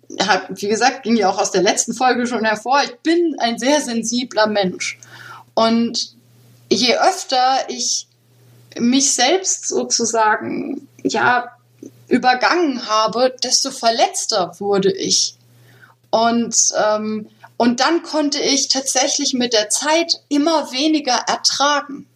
wie 0.50 0.68
gesagt, 0.68 1.04
ging 1.04 1.16
ja 1.16 1.30
auch 1.30 1.38
aus 1.38 1.50
der 1.50 1.62
letzten 1.62 1.94
Folge 1.94 2.26
schon 2.26 2.44
hervor, 2.44 2.82
ich 2.84 2.94
bin 2.98 3.36
ein 3.38 3.58
sehr 3.58 3.80
sensibler 3.80 4.46
Mensch. 4.46 4.98
Und 5.54 6.14
je 6.70 6.96
öfter 6.96 7.68
ich 7.68 8.06
mich 8.78 9.12
selbst 9.12 9.68
sozusagen, 9.68 10.88
ja, 11.02 11.50
übergangen 12.08 12.86
habe, 12.88 13.34
desto 13.42 13.70
verletzter 13.70 14.54
wurde 14.58 14.92
ich. 14.92 15.34
Und, 16.10 16.54
ähm, 16.76 17.28
und 17.56 17.80
dann 17.80 18.02
konnte 18.02 18.38
ich 18.38 18.68
tatsächlich 18.68 19.32
mit 19.32 19.52
der 19.54 19.70
Zeit 19.70 20.20
immer 20.28 20.72
weniger 20.72 21.14
ertragen. 21.26 22.06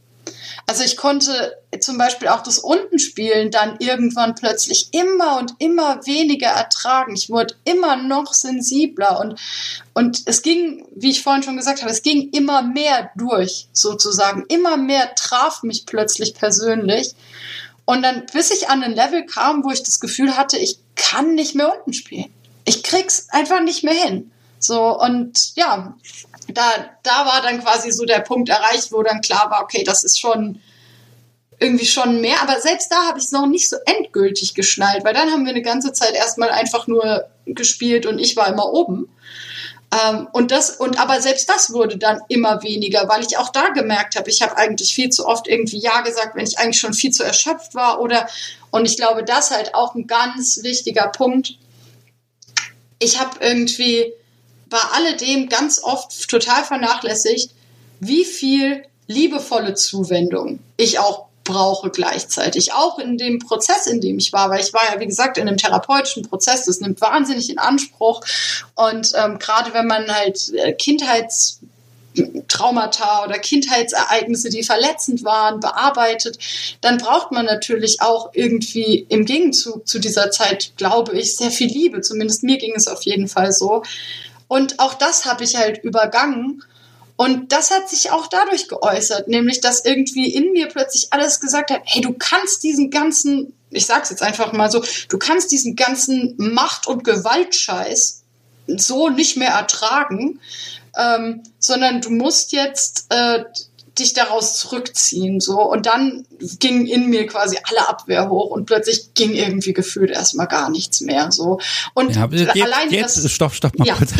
Also 0.68 0.82
ich 0.82 0.96
konnte 0.96 1.56
zum 1.80 1.96
Beispiel 1.96 2.26
auch 2.26 2.42
das 2.42 2.58
Untenspielen 2.58 3.52
dann 3.52 3.76
irgendwann 3.78 4.34
plötzlich 4.34 4.88
immer 4.90 5.38
und 5.38 5.54
immer 5.58 6.04
weniger 6.06 6.48
ertragen. 6.48 7.14
Ich 7.14 7.30
wurde 7.30 7.54
immer 7.64 7.96
noch 7.96 8.34
sensibler 8.34 9.20
und, 9.20 9.38
und 9.94 10.22
es 10.26 10.42
ging, 10.42 10.84
wie 10.96 11.10
ich 11.10 11.22
vorhin 11.22 11.44
schon 11.44 11.56
gesagt 11.56 11.82
habe, 11.82 11.92
es 11.92 12.02
ging 12.02 12.30
immer 12.30 12.62
mehr 12.62 13.10
durch 13.14 13.68
sozusagen. 13.72 14.44
Immer 14.48 14.76
mehr 14.76 15.14
traf 15.14 15.62
mich 15.62 15.86
plötzlich 15.86 16.34
persönlich. 16.34 17.14
Und 17.84 18.02
dann, 18.02 18.26
bis 18.32 18.50
ich 18.50 18.68
an 18.68 18.82
ein 18.82 18.94
Level 18.94 19.24
kam, 19.24 19.62
wo 19.62 19.70
ich 19.70 19.84
das 19.84 20.00
Gefühl 20.00 20.36
hatte, 20.36 20.58
ich 20.58 20.78
kann 20.96 21.36
nicht 21.36 21.54
mehr 21.54 21.72
unten 21.72 21.92
spielen. 21.92 22.32
Ich 22.64 22.82
krieg's 22.82 23.28
einfach 23.30 23.60
nicht 23.60 23.84
mehr 23.84 23.94
hin. 23.94 24.32
So, 24.58 24.98
und 24.98 25.54
ja, 25.54 25.94
da, 26.56 26.90
da 27.02 27.26
war 27.26 27.42
dann 27.42 27.62
quasi 27.62 27.92
so 27.92 28.04
der 28.04 28.20
Punkt 28.20 28.48
erreicht, 28.48 28.92
wo 28.92 29.02
dann 29.02 29.20
klar 29.20 29.50
war, 29.50 29.62
okay, 29.62 29.84
das 29.84 30.04
ist 30.04 30.18
schon 30.18 30.60
irgendwie 31.58 31.86
schon 31.86 32.20
mehr, 32.20 32.42
aber 32.42 32.60
selbst 32.60 32.90
da 32.90 33.06
habe 33.06 33.18
ich 33.18 33.24
es 33.24 33.32
noch 33.32 33.46
nicht 33.46 33.68
so 33.68 33.76
endgültig 33.86 34.54
geschnallt, 34.54 35.04
weil 35.04 35.14
dann 35.14 35.30
haben 35.30 35.44
wir 35.44 35.52
eine 35.52 35.62
ganze 35.62 35.92
Zeit 35.92 36.14
erstmal 36.14 36.50
einfach 36.50 36.86
nur 36.86 37.26
gespielt 37.46 38.04
und 38.04 38.18
ich 38.18 38.36
war 38.36 38.48
immer 38.48 38.72
oben. 38.72 39.08
Ähm, 39.92 40.28
und 40.32 40.50
das, 40.50 40.70
und 40.70 41.00
aber 41.00 41.20
selbst 41.20 41.48
das 41.48 41.72
wurde 41.72 41.96
dann 41.96 42.20
immer 42.28 42.62
weniger, 42.62 43.08
weil 43.08 43.24
ich 43.24 43.38
auch 43.38 43.50
da 43.50 43.68
gemerkt 43.68 44.16
habe, 44.16 44.28
ich 44.28 44.42
habe 44.42 44.56
eigentlich 44.56 44.94
viel 44.94 45.10
zu 45.10 45.26
oft 45.26 45.46
irgendwie 45.48 45.78
Ja 45.78 46.00
gesagt, 46.02 46.34
wenn 46.34 46.46
ich 46.46 46.58
eigentlich 46.58 46.80
schon 46.80 46.92
viel 46.92 47.12
zu 47.12 47.22
erschöpft 47.22 47.74
war 47.74 48.00
oder, 48.00 48.28
und 48.70 48.84
ich 48.84 48.96
glaube, 48.96 49.24
das 49.24 49.50
halt 49.50 49.74
auch 49.74 49.94
ein 49.94 50.06
ganz 50.06 50.62
wichtiger 50.62 51.08
Punkt. 51.08 51.56
Ich 52.98 53.18
habe 53.18 53.38
irgendwie, 53.40 54.12
bei 54.68 54.78
alledem 54.92 55.48
ganz 55.48 55.82
oft 55.82 56.28
total 56.28 56.64
vernachlässigt, 56.64 57.50
wie 58.00 58.24
viel 58.24 58.84
liebevolle 59.06 59.74
Zuwendung 59.74 60.58
ich 60.76 60.98
auch 60.98 61.26
brauche 61.44 61.90
gleichzeitig. 61.90 62.72
Auch 62.72 62.98
in 62.98 63.16
dem 63.16 63.38
Prozess, 63.38 63.86
in 63.86 64.00
dem 64.00 64.18
ich 64.18 64.32
war, 64.32 64.50
weil 64.50 64.60
ich 64.60 64.74
war 64.74 64.82
ja, 64.92 65.00
wie 65.00 65.06
gesagt, 65.06 65.38
in 65.38 65.48
einem 65.48 65.56
therapeutischen 65.56 66.28
Prozess, 66.28 66.64
das 66.64 66.80
nimmt 66.80 67.00
wahnsinnig 67.00 67.48
in 67.48 67.58
Anspruch. 67.58 68.20
Und 68.74 69.12
ähm, 69.14 69.38
gerade 69.38 69.72
wenn 69.72 69.86
man 69.86 70.12
halt 70.12 70.52
äh, 70.54 70.72
Kindheits 70.72 71.60
Traumata 72.48 73.24
oder 73.24 73.38
Kindheitsereignisse, 73.38 74.48
die 74.48 74.62
verletzend 74.62 75.24
waren, 75.24 75.60
bearbeitet, 75.60 76.38
dann 76.80 76.98
braucht 76.98 77.32
man 77.32 77.44
natürlich 77.44 78.00
auch 78.00 78.30
irgendwie 78.32 79.06
im 79.08 79.24
Gegenzug 79.24 79.86
zu 79.86 79.98
dieser 79.98 80.30
Zeit, 80.30 80.72
glaube 80.76 81.18
ich, 81.18 81.36
sehr 81.36 81.50
viel 81.50 81.68
Liebe. 81.68 82.00
Zumindest 82.00 82.42
mir 82.42 82.58
ging 82.58 82.72
es 82.74 82.88
auf 82.88 83.02
jeden 83.02 83.28
Fall 83.28 83.52
so. 83.52 83.82
Und 84.48 84.78
auch 84.78 84.94
das 84.94 85.24
habe 85.26 85.44
ich 85.44 85.56
halt 85.56 85.82
übergangen. 85.82 86.62
Und 87.16 87.52
das 87.52 87.70
hat 87.70 87.88
sich 87.88 88.10
auch 88.10 88.26
dadurch 88.26 88.68
geäußert, 88.68 89.28
nämlich 89.28 89.60
dass 89.60 89.84
irgendwie 89.84 90.32
in 90.32 90.52
mir 90.52 90.68
plötzlich 90.68 91.12
alles 91.12 91.40
gesagt 91.40 91.70
hat, 91.70 91.80
hey, 91.84 92.02
du 92.02 92.12
kannst 92.12 92.62
diesen 92.62 92.90
ganzen, 92.90 93.54
ich 93.70 93.86
sag's 93.86 94.10
jetzt 94.10 94.22
einfach 94.22 94.52
mal 94.52 94.70
so, 94.70 94.84
du 95.08 95.18
kannst 95.18 95.50
diesen 95.50 95.76
ganzen 95.76 96.34
Macht- 96.36 96.86
und 96.86 97.04
Gewaltscheiß 97.04 98.22
so 98.66 99.08
nicht 99.08 99.38
mehr 99.38 99.50
ertragen, 99.50 100.40
ähm, 100.96 101.42
sondern 101.58 102.02
du 102.02 102.10
musst 102.10 102.52
jetzt 102.52 103.06
äh, 103.08 103.44
dich 103.98 104.12
daraus 104.12 104.56
zurückziehen. 104.56 105.40
So. 105.40 105.60
Und 105.60 105.86
dann 105.86 106.26
ging 106.58 106.86
in 106.86 107.08
mir 107.08 107.26
quasi 107.26 107.58
alle 107.62 107.88
Abwehr 107.88 108.28
hoch 108.28 108.50
und 108.50 108.66
plötzlich 108.66 109.14
ging 109.14 109.32
irgendwie 109.32 109.72
gefühlt 109.72 110.10
erstmal 110.10 110.46
gar 110.46 110.70
nichts 110.70 111.00
mehr. 111.00 111.30
So. 111.32 111.58
Und 111.94 112.14
ja, 112.14 112.28
jetzt, 112.30 112.50
allein 112.50 112.90
jetzt, 112.90 113.22
das, 113.22 113.30
stopp, 113.30 113.54
stopp 113.54 113.78
mal 113.78 113.86
ja. 113.86 113.94
kurz. 113.94 114.14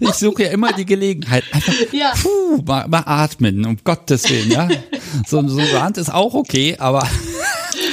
Ich 0.00 0.12
suche 0.14 0.44
ja 0.44 0.50
immer 0.50 0.72
die 0.72 0.86
Gelegenheit. 0.86 1.44
Einfach, 1.52 1.72
ja. 1.92 2.12
puh, 2.20 2.62
mal, 2.64 2.88
mal 2.88 3.02
atmen, 3.06 3.64
um 3.64 3.78
Gottes 3.82 4.28
Willen, 4.28 4.50
ja. 4.50 4.68
So, 5.26 5.46
so 5.48 5.58
eine 5.58 5.82
Hand 5.82 5.98
ist 5.98 6.12
auch 6.12 6.34
okay, 6.34 6.76
aber 6.78 7.08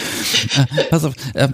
pass 0.90 1.06
auf, 1.06 1.14
äh, 1.34 1.50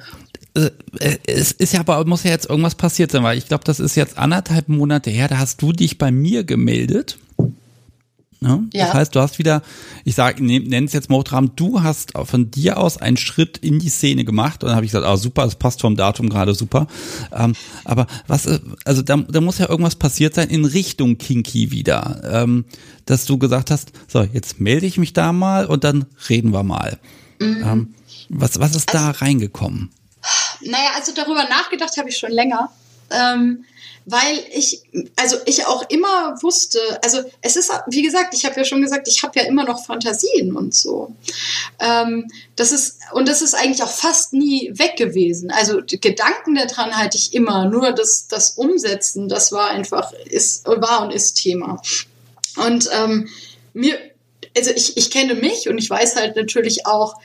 äh, 0.99 1.17
es 1.25 1.51
ist 1.51 1.73
ja 1.73 1.81
aber, 1.81 2.03
muss 2.05 2.23
ja 2.23 2.31
jetzt 2.31 2.49
irgendwas 2.49 2.75
passiert 2.75 3.11
sein, 3.11 3.23
weil 3.23 3.37
ich 3.37 3.47
glaube, 3.47 3.63
das 3.63 3.79
ist 3.79 3.95
jetzt 3.95 4.17
anderthalb 4.17 4.69
Monate 4.69 5.09
her, 5.09 5.27
da 5.27 5.37
hast 5.37 5.61
du 5.61 5.71
dich 5.71 5.97
bei 5.97 6.11
mir 6.11 6.43
gemeldet 6.43 7.17
Ne? 8.41 8.69
Ja. 8.73 8.85
Das 8.85 8.93
heißt, 8.93 9.15
du 9.15 9.19
hast 9.19 9.37
wieder, 9.37 9.61
ich 10.05 10.15
sage, 10.15 10.41
nenne 10.41 10.85
es 10.85 10.93
jetzt 10.93 11.09
Motrahmen, 11.09 11.51
du 11.57 11.83
hast 11.83 12.13
von 12.23 12.49
dir 12.49 12.77
aus 12.77 12.97
einen 12.97 13.17
Schritt 13.17 13.57
in 13.57 13.79
die 13.79 13.89
Szene 13.89 14.23
gemacht 14.23 14.63
und 14.63 14.67
dann 14.67 14.77
habe 14.77 14.85
ich 14.85 14.91
gesagt, 14.93 15.05
ah 15.05 15.17
super, 15.17 15.43
das 15.43 15.55
passt 15.55 15.81
vom 15.81 15.97
Datum 15.97 16.29
gerade 16.29 16.55
super. 16.55 16.87
Ähm, 17.33 17.53
aber 17.83 18.07
was, 18.27 18.45
äh, 18.45 18.59
also 18.85 19.01
da, 19.01 19.17
da 19.17 19.41
muss 19.41 19.57
ja 19.57 19.67
irgendwas 19.67 19.97
passiert 19.97 20.35
sein 20.35 20.49
in 20.49 20.63
Richtung 20.63 21.17
Kinky 21.17 21.71
wieder, 21.71 22.21
ähm, 22.31 22.63
dass 23.05 23.25
du 23.25 23.37
gesagt 23.37 23.71
hast, 23.71 23.91
so 24.07 24.21
jetzt 24.21 24.61
melde 24.61 24.85
ich 24.85 24.97
mich 24.97 25.11
da 25.11 25.33
mal 25.33 25.65
und 25.65 25.83
dann 25.83 26.05
reden 26.29 26.53
wir 26.53 26.63
mal. 26.63 26.97
Mhm. 27.39 27.63
Ähm, 27.65 27.93
was, 28.29 28.57
was 28.59 28.73
ist 28.73 28.95
also, 28.95 29.11
da 29.11 29.11
reingekommen? 29.19 29.91
Naja, 30.61 30.91
also 30.95 31.11
darüber 31.13 31.43
nachgedacht 31.43 31.97
habe 31.97 32.07
ich 32.07 32.17
schon 32.17 32.31
länger. 32.31 32.69
Ähm, 33.11 33.65
weil 34.11 34.39
ich, 34.51 34.81
also 35.15 35.37
ich 35.45 35.65
auch 35.65 35.87
immer 35.89 36.35
wusste, 36.41 36.79
also 37.03 37.19
es 37.41 37.55
ist, 37.55 37.71
wie 37.87 38.01
gesagt, 38.01 38.33
ich 38.33 38.45
habe 38.45 38.55
ja 38.55 38.65
schon 38.65 38.81
gesagt, 38.81 39.07
ich 39.07 39.21
habe 39.23 39.39
ja 39.39 39.45
immer 39.45 39.65
noch 39.65 39.85
Fantasien 39.85 40.55
und 40.55 40.73
so. 40.73 41.13
Ähm, 41.79 42.31
das 42.55 42.71
ist, 42.71 42.97
und 43.13 43.27
das 43.27 43.41
ist 43.41 43.53
eigentlich 43.53 43.83
auch 43.83 43.91
fast 43.91 44.33
nie 44.33 44.71
weg 44.73 44.95
gewesen. 44.97 45.51
Also 45.51 45.81
Gedanken 45.85 46.55
daran 46.55 46.97
hatte 46.97 47.17
ich 47.17 47.33
immer, 47.33 47.65
nur 47.65 47.91
das, 47.91 48.27
das 48.27 48.51
Umsetzen, 48.51 49.29
das 49.29 49.51
war 49.51 49.69
einfach, 49.69 50.11
ist, 50.25 50.65
war 50.65 51.03
und 51.03 51.11
ist 51.11 51.35
Thema. 51.35 51.81
Und 52.57 52.89
ähm, 52.93 53.29
mir, 53.73 53.97
also 54.57 54.71
ich, 54.71 54.97
ich 54.97 55.11
kenne 55.11 55.35
mich 55.35 55.69
und 55.69 55.77
ich 55.77 55.89
weiß 55.89 56.15
halt 56.15 56.35
natürlich 56.35 56.87
auch, 56.87 57.15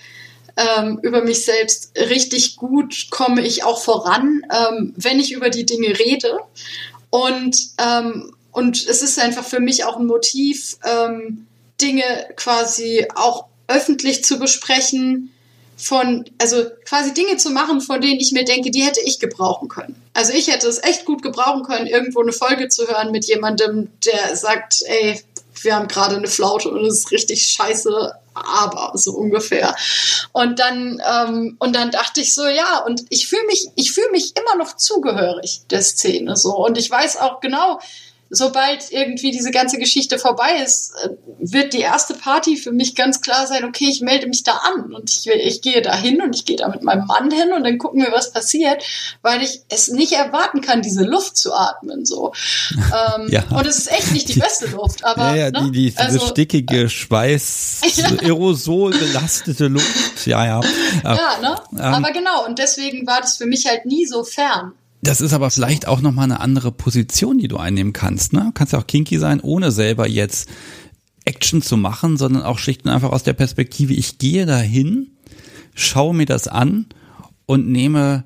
ähm, 0.57 0.98
über 1.02 1.22
mich 1.22 1.44
selbst 1.44 1.92
richtig 1.96 2.57
gut 2.57 3.09
komme 3.11 3.42
ich 3.42 3.64
auch 3.64 3.82
voran, 3.82 4.42
ähm, 4.52 4.94
wenn 4.96 5.18
ich 5.18 5.32
über 5.32 5.50
die 5.50 5.66
Dinge 5.66 5.98
rede. 5.98 6.38
Und, 7.11 7.57
ähm, 7.78 8.34
und 8.52 8.86
es 8.86 9.02
ist 9.02 9.18
einfach 9.18 9.44
für 9.44 9.61
mich 9.61 9.84
auch 9.84 9.96
ein 9.96 10.07
Motiv, 10.07 10.76
ähm, 10.84 11.46
Dinge 11.80 12.05
quasi 12.36 13.07
auch 13.14 13.46
öffentlich 13.66 14.24
zu 14.24 14.38
besprechen, 14.38 15.30
von, 15.76 16.24
also 16.38 16.64
quasi 16.84 17.12
Dinge 17.14 17.36
zu 17.36 17.50
machen, 17.50 17.80
von 17.80 18.00
denen 18.00 18.20
ich 18.20 18.32
mir 18.32 18.44
denke, 18.44 18.70
die 18.70 18.82
hätte 18.82 19.00
ich 19.00 19.18
gebrauchen 19.18 19.68
können. 19.68 20.00
Also 20.12 20.32
ich 20.32 20.48
hätte 20.48 20.68
es 20.68 20.82
echt 20.82 21.05
gut 21.05 21.22
gebrauchen 21.22 21.64
können, 21.64 21.86
irgendwo 21.86 22.20
eine 22.20 22.32
Folge 22.32 22.68
zu 22.68 22.86
hören 22.86 23.11
mit 23.11 23.24
jemandem, 23.26 23.90
der 24.05 24.36
sagt, 24.36 24.82
ey, 24.86 25.20
wir 25.62 25.74
haben 25.74 25.88
gerade 25.88 26.16
eine 26.16 26.28
Flaute 26.28 26.68
und 26.68 26.84
es 26.84 26.98
ist 26.98 27.11
richtig 27.11 27.46
scheiße, 27.46 28.12
aber 28.35 28.93
so 28.95 29.12
ungefähr. 29.12 29.74
Und 30.32 30.59
dann 30.59 31.01
ähm, 31.09 31.57
und 31.59 31.74
dann 31.74 31.91
dachte 31.91 32.20
ich 32.20 32.35
so, 32.35 32.45
ja, 32.47 32.80
und 32.87 33.05
ich 33.11 33.28
fühle 33.28 33.47
mich, 33.47 33.68
ich 33.76 33.93
fühle 33.93 34.11
mich 34.11 34.35
immer 34.37 34.57
noch 34.57 34.76
zugehörig 34.76 35.62
der 35.70 35.82
Szene 35.82 36.37
so 36.37 36.57
und 36.57 36.76
ich 36.78 36.91
weiß 36.91 37.18
auch 37.18 37.41
genau, 37.41 37.80
sobald 38.37 38.91
irgendwie 38.91 39.30
diese 39.30 39.51
ganze 39.51 39.78
Geschichte 39.78 40.18
vorbei 40.18 40.62
ist, 40.64 40.93
äh, 41.03 41.11
wird 41.39 41.72
die 41.72 41.80
erste 41.80 42.14
Party 42.14 42.57
für 42.57 42.72
mich 42.72 42.95
ganz 42.95 43.20
klar 43.20 43.47
sein, 43.47 43.64
okay, 43.64 43.87
ich 43.89 44.01
melde 44.01 44.26
mich 44.26 44.43
da 44.43 44.53
an 44.53 44.95
und 44.95 45.11
ich, 45.11 45.26
ich 45.26 45.62
gehe 45.62 45.82
da 45.82 45.97
hin 45.97 46.20
und 46.22 46.35
ich 46.35 46.45
gehe 46.45 46.57
da 46.57 46.68
mit 46.68 46.82
meinem 46.82 47.07
Mann 47.07 47.30
hin 47.30 47.53
und 47.53 47.64
dann 47.64 47.78
gucken 47.78 48.03
wir, 48.03 48.12
was 48.12 48.32
passiert, 48.32 48.82
weil 49.22 49.43
ich 49.43 49.61
es 49.68 49.89
nicht 49.89 50.12
erwarten 50.12 50.61
kann, 50.61 50.82
diese 50.82 51.05
Luft 51.05 51.37
zu 51.37 51.53
atmen. 51.55 52.05
So. 52.05 52.32
Ähm, 52.95 53.28
ja. 53.28 53.43
Und 53.51 53.66
es 53.66 53.78
ist 53.78 53.91
echt 53.91 54.12
nicht 54.12 54.28
die 54.28 54.39
beste 54.39 54.66
Luft, 54.66 55.05
aber. 55.05 55.35
Ja, 55.35 55.47
ja 55.47 55.51
ne? 55.51 55.64
die, 55.64 55.70
die, 55.72 55.91
diese 55.91 55.99
also, 56.01 56.26
stickige, 56.26 56.82
äh, 56.82 56.89
Schweiß. 56.89 57.80
Aerosol 58.22 58.93
belastete 58.93 59.68
Luft. 59.68 59.87
Ja, 60.26 60.45
ja. 60.47 60.61
Ja, 61.03 61.39
ne? 61.41 61.57
Ähm, 61.72 61.80
aber 61.80 62.12
genau, 62.12 62.47
und 62.47 62.59
deswegen 62.59 63.07
war 63.07 63.20
das 63.20 63.37
für 63.37 63.47
mich 63.47 63.66
halt 63.66 63.85
nie 63.85 64.07
so 64.07 64.24
fern. 64.24 64.72
Das 65.05 65.20
ist 65.20 65.34
aber 65.34 65.50
vielleicht 65.50 65.86
auch 65.86 66.00
nochmal 66.00 66.24
eine 66.24 66.40
andere 66.40 66.72
Position, 66.72 67.36
die 67.36 67.48
du 67.48 67.59
einnehmen 67.59 67.92
kannst. 67.92 68.32
Ne? 68.32 68.44
Du 68.46 68.52
kannst 68.52 68.72
ja 68.72 68.78
auch 68.78 68.86
kinky 68.86 69.18
sein, 69.18 69.40
ohne 69.40 69.70
selber 69.70 70.09
jetzt 70.09 70.48
Action 71.26 71.61
zu 71.61 71.76
machen, 71.76 72.16
sondern 72.16 72.42
auch 72.42 72.59
schlicht 72.59 72.84
und 72.84 72.90
einfach 72.90 73.11
aus 73.11 73.22
der 73.22 73.34
Perspektive, 73.34 73.92
ich 73.92 74.18
gehe 74.18 74.46
dahin, 74.46 75.11
schaue 75.74 76.14
mir 76.14 76.24
das 76.24 76.48
an 76.48 76.86
und 77.44 77.68
nehme 77.68 78.24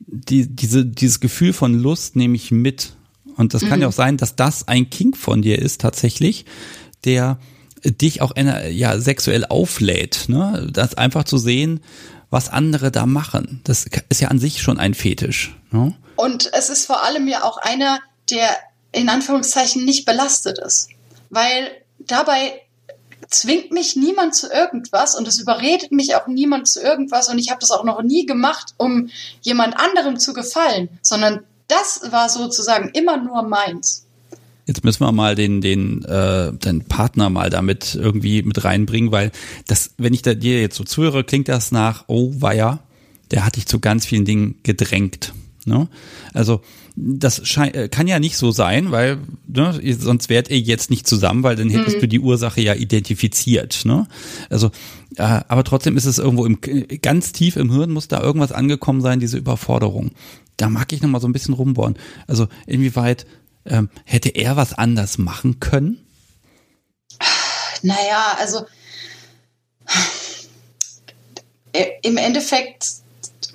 die, 0.00 0.48
diese, 0.48 0.84
dieses 0.84 1.20
Gefühl 1.20 1.52
von 1.52 1.72
Lust 1.72 2.16
nehme 2.16 2.34
ich 2.34 2.50
mit. 2.50 2.94
Und 3.36 3.54
das 3.54 3.62
mhm. 3.62 3.68
kann 3.68 3.80
ja 3.80 3.88
auch 3.88 3.92
sein, 3.92 4.16
dass 4.16 4.34
das 4.34 4.66
ein 4.66 4.90
Kink 4.90 5.16
von 5.16 5.40
dir 5.40 5.60
ist 5.60 5.80
tatsächlich, 5.80 6.46
der 7.04 7.38
dich 7.84 8.22
auch 8.22 8.32
ja, 8.36 8.98
sexuell 8.98 9.44
auflädt. 9.44 10.24
Ne? 10.28 10.68
Das 10.72 10.94
einfach 10.96 11.24
zu 11.24 11.38
sehen, 11.38 11.80
was 12.32 12.48
andere 12.48 12.90
da 12.90 13.06
machen. 13.06 13.60
Das 13.64 13.86
ist 14.08 14.20
ja 14.20 14.28
an 14.28 14.38
sich 14.38 14.62
schon 14.62 14.78
ein 14.78 14.94
Fetisch. 14.94 15.54
Ne? 15.70 15.94
Und 16.16 16.50
es 16.54 16.70
ist 16.70 16.86
vor 16.86 17.04
allem 17.04 17.28
ja 17.28 17.44
auch 17.44 17.58
einer, 17.58 18.00
der 18.30 18.48
in 18.90 19.08
Anführungszeichen 19.08 19.84
nicht 19.84 20.06
belastet 20.06 20.58
ist. 20.58 20.88
Weil 21.30 21.70
dabei 21.98 22.62
zwingt 23.28 23.70
mich 23.70 23.96
niemand 23.96 24.34
zu 24.34 24.50
irgendwas 24.50 25.14
und 25.14 25.28
es 25.28 25.38
überredet 25.38 25.92
mich 25.92 26.14
auch 26.14 26.26
niemand 26.26 26.68
zu 26.68 26.80
irgendwas 26.80 27.28
und 27.28 27.38
ich 27.38 27.50
habe 27.50 27.60
das 27.60 27.70
auch 27.70 27.84
noch 27.84 28.02
nie 28.02 28.26
gemacht, 28.26 28.74
um 28.76 29.10
jemand 29.42 29.78
anderem 29.78 30.18
zu 30.18 30.32
gefallen, 30.32 30.88
sondern 31.00 31.44
das 31.68 32.12
war 32.12 32.28
sozusagen 32.28 32.90
immer 32.90 33.16
nur 33.16 33.42
meins. 33.42 34.06
Jetzt 34.66 34.84
müssen 34.84 35.00
wir 35.00 35.12
mal 35.12 35.34
den, 35.34 35.60
den, 35.60 36.04
äh, 36.04 36.52
den 36.52 36.84
Partner 36.84 37.30
mal 37.30 37.50
damit 37.50 37.96
irgendwie 37.96 38.42
mit 38.42 38.64
reinbringen, 38.64 39.10
weil 39.10 39.32
das, 39.66 39.94
wenn 39.98 40.14
ich 40.14 40.22
da 40.22 40.34
dir 40.34 40.60
jetzt 40.60 40.76
so 40.76 40.84
zuhöre, 40.84 41.24
klingt 41.24 41.48
das 41.48 41.72
nach, 41.72 42.04
oh, 42.06 42.32
ja, 42.52 42.78
der 43.32 43.44
hat 43.44 43.56
dich 43.56 43.66
zu 43.66 43.80
ganz 43.80 44.06
vielen 44.06 44.24
Dingen 44.24 44.56
gedrängt. 44.62 45.32
Ne? 45.64 45.88
Also 46.32 46.60
das 46.96 47.56
äh, 47.56 47.88
kann 47.88 48.06
ja 48.06 48.18
nicht 48.18 48.36
so 48.36 48.50
sein, 48.50 48.90
weil 48.90 49.18
ne, 49.46 49.80
sonst 49.98 50.28
wärt 50.28 50.50
ihr 50.50 50.58
jetzt 50.58 50.90
nicht 50.90 51.06
zusammen, 51.06 51.42
weil 51.42 51.56
dann 51.56 51.70
hättest 51.70 51.96
mhm. 51.96 52.00
du 52.00 52.08
die 52.08 52.20
Ursache 52.20 52.60
ja 52.60 52.74
identifiziert. 52.74 53.84
Ne? 53.84 54.06
Also, 54.50 54.70
äh, 55.16 55.22
aber 55.22 55.64
trotzdem 55.64 55.96
ist 55.96 56.04
es 56.04 56.18
irgendwo 56.18 56.44
im, 56.44 56.58
ganz 57.00 57.32
tief 57.32 57.56
im 57.56 57.72
Hirn 57.72 57.90
muss 57.90 58.08
da 58.08 58.20
irgendwas 58.20 58.52
angekommen 58.52 59.00
sein, 59.00 59.20
diese 59.20 59.38
Überforderung. 59.38 60.10
Da 60.56 60.68
mag 60.68 60.92
ich 60.92 61.00
noch 61.00 61.08
mal 61.08 61.20
so 61.20 61.28
ein 61.28 61.32
bisschen 61.32 61.54
rumbohren. 61.54 61.96
Also 62.26 62.48
inwieweit 62.66 63.26
ähm, 63.66 63.90
hätte 64.04 64.30
er 64.30 64.56
was 64.56 64.74
anders 64.74 65.18
machen 65.18 65.60
können? 65.60 66.06
Naja, 67.82 68.36
also 68.38 68.64
äh, 71.72 71.86
im 72.02 72.16
Endeffekt, 72.16 72.86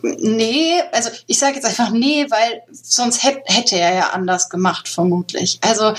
nee, 0.01 0.73
also 0.91 1.09
ich 1.27 1.37
sage 1.37 1.55
jetzt 1.55 1.65
einfach 1.65 1.91
nee, 1.91 2.25
weil 2.29 2.61
sonst 2.71 3.23
hätte, 3.23 3.41
hätte 3.45 3.77
er 3.77 3.95
ja 3.95 4.09
anders 4.09 4.49
gemacht, 4.49 4.87
vermutlich. 4.87 5.59
Also 5.61 5.93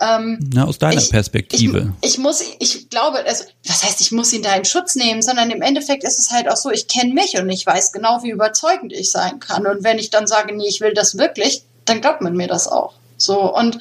ähm, 0.00 0.38
Na, 0.52 0.66
aus 0.66 0.78
deiner 0.78 1.00
ich, 1.00 1.10
Perspektive. 1.10 1.94
Ich, 2.00 2.12
ich, 2.12 2.18
muss, 2.18 2.42
ich 2.58 2.90
glaube, 2.90 3.24
also 3.24 3.44
was 3.66 3.84
heißt, 3.84 4.00
ich 4.00 4.12
muss 4.12 4.32
ihn 4.32 4.42
da 4.42 4.54
in 4.54 4.64
Schutz 4.64 4.94
nehmen, 4.94 5.22
sondern 5.22 5.50
im 5.50 5.62
Endeffekt 5.62 6.04
ist 6.04 6.18
es 6.18 6.30
halt 6.30 6.50
auch 6.50 6.56
so, 6.56 6.70
ich 6.70 6.88
kenne 6.88 7.14
mich 7.14 7.38
und 7.38 7.48
ich 7.48 7.64
weiß 7.64 7.92
genau, 7.92 8.22
wie 8.22 8.30
überzeugend 8.30 8.92
ich 8.92 9.10
sein 9.10 9.40
kann. 9.40 9.66
Und 9.66 9.84
wenn 9.84 9.98
ich 9.98 10.10
dann 10.10 10.26
sage, 10.26 10.54
nee, 10.54 10.68
ich 10.68 10.80
will 10.80 10.92
das 10.92 11.16
wirklich, 11.16 11.62
dann 11.84 12.00
glaubt 12.00 12.20
man 12.20 12.36
mir 12.36 12.48
das 12.48 12.68
auch. 12.68 12.94
So 13.22 13.54
und, 13.54 13.78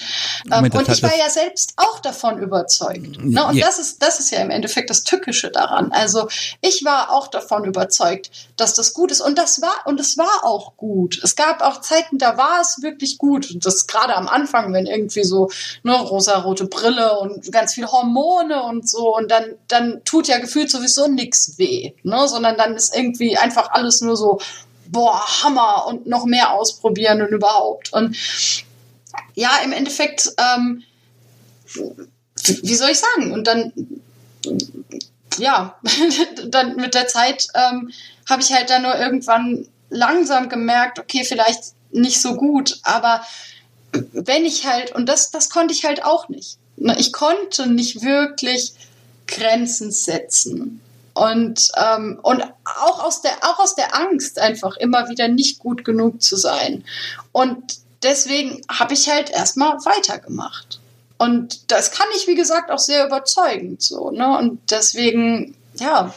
ähm, 0.52 0.70
und 0.72 0.90
ich 0.90 1.04
war 1.04 1.18
ja 1.18 1.30
selbst 1.30 1.74
auch 1.78 2.00
davon 2.00 2.40
überzeugt. 2.40 3.24
Ne? 3.24 3.46
Und 3.46 3.56
ja. 3.56 3.66
das 3.66 3.80
ist 3.80 4.02
das 4.02 4.20
ist 4.20 4.32
ja 4.32 4.40
im 4.40 4.50
Endeffekt 4.50 4.90
das 4.90 5.04
Tückische 5.04 5.50
daran. 5.50 5.92
Also 5.92 6.28
ich 6.62 6.84
war 6.84 7.12
auch 7.12 7.28
davon 7.28 7.66
überzeugt, 7.66 8.32
dass 8.58 8.74
das 8.74 8.94
gut 8.94 9.12
ist 9.12 9.22
und 9.22 9.38
das 9.38 9.62
war 9.62 9.86
und 9.86 10.00
es 10.00 10.18
war 10.18 10.44
auch 10.44 10.76
gut. 10.78 11.20
Es 11.24 11.36
gab 11.36 11.62
auch 11.62 11.82
Zeiten, 11.82 12.18
da 12.18 12.38
war 12.38 12.62
es 12.62 12.82
wirklich 12.82 13.18
gut. 13.18 13.52
Und 13.52 13.66
das 13.66 13.88
gerade 13.88 14.16
am 14.16 14.28
Anfang, 14.28 14.74
wenn 14.74 14.86
irgendwie 14.86 15.24
so 15.24 15.50
ne 15.84 15.96
rosa-rote 15.96 16.66
Brille 16.66 17.20
und 17.20 17.52
ganz 17.52 17.74
viel 17.74 17.88
Hormone 17.88 18.64
und 18.64 18.90
so 18.90 19.16
und 19.16 19.32
dann 19.32 19.56
dann 19.68 20.02
tut 20.04 20.28
ja 20.28 20.40
gefühlt 20.40 20.70
sowieso 20.70 21.08
nichts 21.08 21.58
weh, 21.58 21.94
ne? 22.04 22.28
Sondern 22.28 22.58
dann 22.58 22.76
ist 22.76 22.96
irgendwie 22.96 23.38
einfach 23.38 23.72
alles 23.72 24.02
nur 24.02 24.18
so 24.18 24.40
boah, 24.92 25.24
Hammer 25.44 25.86
und 25.88 26.08
noch 26.08 26.26
mehr 26.26 26.54
ausprobieren 26.54 27.22
und 27.22 27.30
überhaupt. 27.30 27.94
Und 27.94 28.16
ja, 29.36 29.52
im 29.64 29.72
Endeffekt, 29.72 30.32
ähm, 30.38 30.84
wie 32.46 32.76
soll 32.76 32.92
ich 32.92 33.00
sagen? 33.00 33.32
Und 33.32 33.48
dann, 33.48 33.74
ja, 35.38 35.80
dann 36.48 36.76
mit 36.76 36.94
der 36.94 37.08
Zeit 37.08 37.48
ähm, 37.54 37.92
habe 38.30 38.42
ich 38.42 38.54
halt 38.54 38.70
dann 38.70 38.84
nur 38.84 38.96
irgendwann 38.96 39.68
langsam 39.90 40.50
gemerkt, 40.50 41.00
okay, 41.00 41.24
vielleicht 41.24 41.74
nicht 41.92 42.22
so 42.22 42.36
gut, 42.36 42.80
aber 42.84 43.22
wenn 43.92 44.46
ich 44.46 44.68
halt, 44.68 44.94
und 44.94 45.08
das, 45.08 45.32
das 45.32 45.50
konnte 45.50 45.74
ich 45.74 45.86
halt 45.86 46.04
auch 46.04 46.30
nicht. 46.30 46.58
Ne, 46.78 46.96
ich 47.00 47.12
konnte 47.12 47.68
nicht 47.68 48.04
wirklich 48.04 48.74
Grenzen 49.28 49.92
setzen. 49.92 50.82
Und, 51.14 51.70
ähm, 51.76 52.20
und 52.22 52.44
auch, 52.64 53.04
aus 53.04 53.22
der, 53.22 53.32
auch 53.42 53.60
aus 53.60 53.76
der 53.76 53.96
Angst 53.96 54.40
einfach 54.40 54.78
immer 54.78 55.10
wieder 55.10 55.28
nicht 55.28 55.60
gut 55.60 55.84
genug 55.84 56.22
zu 56.22 56.38
sein. 56.38 56.86
Und 57.32 57.80
deswegen 58.04 58.62
habe 58.70 58.94
ich 58.94 59.10
halt 59.10 59.30
erstmal 59.30 59.74
weitergemacht. 59.86 60.80
Und 61.18 61.72
das 61.72 61.92
kann 61.92 62.08
ich, 62.16 62.28
wie 62.28 62.36
gesagt, 62.36 62.72
auch 62.72 62.80
sehr 62.80 63.06
überzeugend 63.06 63.82
so. 63.82 64.10
Ne? 64.10 64.38
Und 64.38 64.72
deswegen 64.72 65.56
ja, 65.80 66.14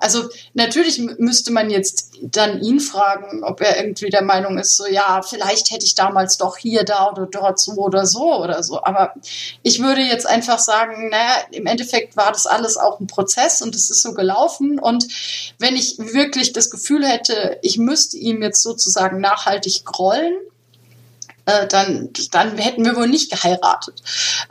also 0.00 0.28
natürlich 0.54 0.98
müsste 1.18 1.52
man 1.52 1.70
jetzt 1.70 2.12
dann 2.22 2.60
ihn 2.60 2.80
fragen, 2.80 3.42
ob 3.42 3.60
er 3.60 3.78
irgendwie 3.78 4.10
der 4.10 4.22
Meinung 4.22 4.58
ist, 4.58 4.76
so 4.76 4.86
ja, 4.86 5.22
vielleicht 5.22 5.70
hätte 5.70 5.84
ich 5.84 5.94
damals 5.94 6.36
doch 6.36 6.56
hier, 6.56 6.84
da 6.84 7.10
oder 7.10 7.26
dort 7.26 7.58
so 7.58 7.72
oder 7.72 8.06
so 8.06 8.34
oder 8.42 8.62
so. 8.62 8.82
Aber 8.82 9.14
ich 9.62 9.82
würde 9.82 10.02
jetzt 10.02 10.26
einfach 10.26 10.58
sagen, 10.58 11.08
naja, 11.10 11.44
im 11.50 11.66
Endeffekt 11.66 12.16
war 12.16 12.32
das 12.32 12.46
alles 12.46 12.76
auch 12.76 13.00
ein 13.00 13.06
Prozess 13.06 13.62
und 13.62 13.74
es 13.74 13.90
ist 13.90 14.02
so 14.02 14.14
gelaufen. 14.14 14.78
Und 14.78 15.06
wenn 15.58 15.76
ich 15.76 15.98
wirklich 15.98 16.52
das 16.52 16.70
Gefühl 16.70 17.06
hätte, 17.06 17.58
ich 17.62 17.78
müsste 17.78 18.16
ihm 18.16 18.42
jetzt 18.42 18.62
sozusagen 18.62 19.20
nachhaltig 19.20 19.84
grollen, 19.84 20.34
äh, 21.48 21.66
dann, 21.66 22.10
dann 22.30 22.58
hätten 22.58 22.84
wir 22.84 22.94
wohl 22.94 23.08
nicht 23.08 23.30
geheiratet. 23.30 24.02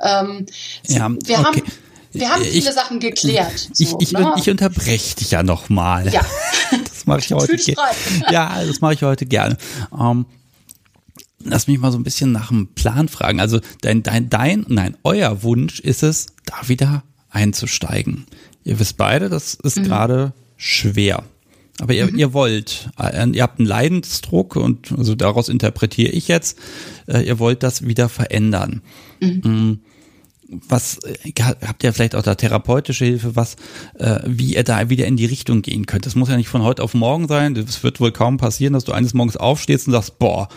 Ähm, 0.03 0.47
ja, 0.87 1.09
wir 1.09 1.39
okay. 1.39 1.43
haben 1.43 1.63
wir 2.11 2.29
haben 2.29 2.43
viele 2.43 2.69
ich, 2.69 2.73
Sachen 2.73 2.99
geklärt. 2.99 3.69
So, 3.73 3.83
ich, 3.99 4.07
ich, 4.07 4.11
ne? 4.13 4.33
ich 4.37 4.49
unterbreche 4.49 5.15
dich 5.15 5.31
ja 5.31 5.43
nochmal. 5.43 6.11
Ja. 6.13 6.25
Das 6.71 7.05
mache 7.05 7.19
ich 7.19 7.31
heute 7.31 7.55
gerne. 7.55 7.91
Ja, 8.31 8.65
das 8.65 8.81
mache 8.81 8.93
ich 8.93 9.03
heute 9.03 9.25
gerne. 9.25 9.57
Ähm, 9.97 10.25
lass 11.43 11.67
mich 11.67 11.77
mal 11.77 11.91
so 11.91 11.97
ein 11.99 12.03
bisschen 12.03 12.31
nach 12.31 12.47
dem 12.47 12.73
Plan 12.73 13.07
fragen. 13.07 13.39
Also 13.39 13.59
dein, 13.81 14.01
dein, 14.03 14.29
dein, 14.29 14.65
nein, 14.67 14.97
euer 15.03 15.43
Wunsch 15.43 15.79
ist 15.79 16.01
es, 16.01 16.27
da 16.45 16.67
wieder 16.67 17.03
einzusteigen. 17.29 18.25
Ihr 18.63 18.79
wisst 18.79 18.97
beide, 18.97 19.29
das 19.29 19.53
ist 19.53 19.77
mhm. 19.77 19.83
gerade 19.83 20.33
schwer. 20.57 21.23
Aber 21.79 21.93
ihr, 21.93 22.07
mhm. 22.07 22.17
ihr 22.17 22.33
wollt, 22.33 22.89
äh, 22.99 23.29
ihr 23.29 23.43
habt 23.43 23.59
einen 23.59 23.67
Leidensdruck 23.67 24.55
und 24.55 24.91
also 24.97 25.15
daraus 25.15 25.49
interpretiere 25.49 26.11
ich 26.11 26.27
jetzt, 26.27 26.57
äh, 27.07 27.21
ihr 27.21 27.39
wollt 27.39 27.63
das 27.63 27.87
wieder 27.87 28.09
verändern. 28.09 28.81
Mhm. 29.19 29.41
Mm 29.43 29.79
was 30.49 30.99
äh, 30.99 31.33
habt 31.41 31.83
ihr 31.83 31.91
vielleicht 31.91 32.15
auch 32.15 32.21
da 32.21 32.35
therapeutische 32.35 33.03
Hilfe, 33.03 33.35
was 33.35 33.57
wie 34.25 34.55
ihr 34.55 34.63
da 34.63 34.89
wieder 34.89 35.05
in 35.05 35.17
die 35.17 35.25
Richtung 35.25 35.61
gehen 35.61 35.85
könnt? 35.85 36.05
Das 36.05 36.15
muss 36.15 36.29
ja 36.29 36.37
nicht 36.37 36.47
von 36.47 36.61
heute 36.61 36.83
auf 36.83 36.93
morgen 36.93 37.27
sein. 37.27 37.57
Es 37.57 37.83
wird 37.83 37.99
wohl 37.99 38.13
kaum 38.13 38.37
passieren, 38.37 38.71
dass 38.71 38.85
du 38.85 38.93
eines 38.93 39.13
Morgens 39.13 39.35
aufstehst 39.35 39.87
und 39.87 39.91
sagst, 39.93 40.19
boah, 40.19 40.47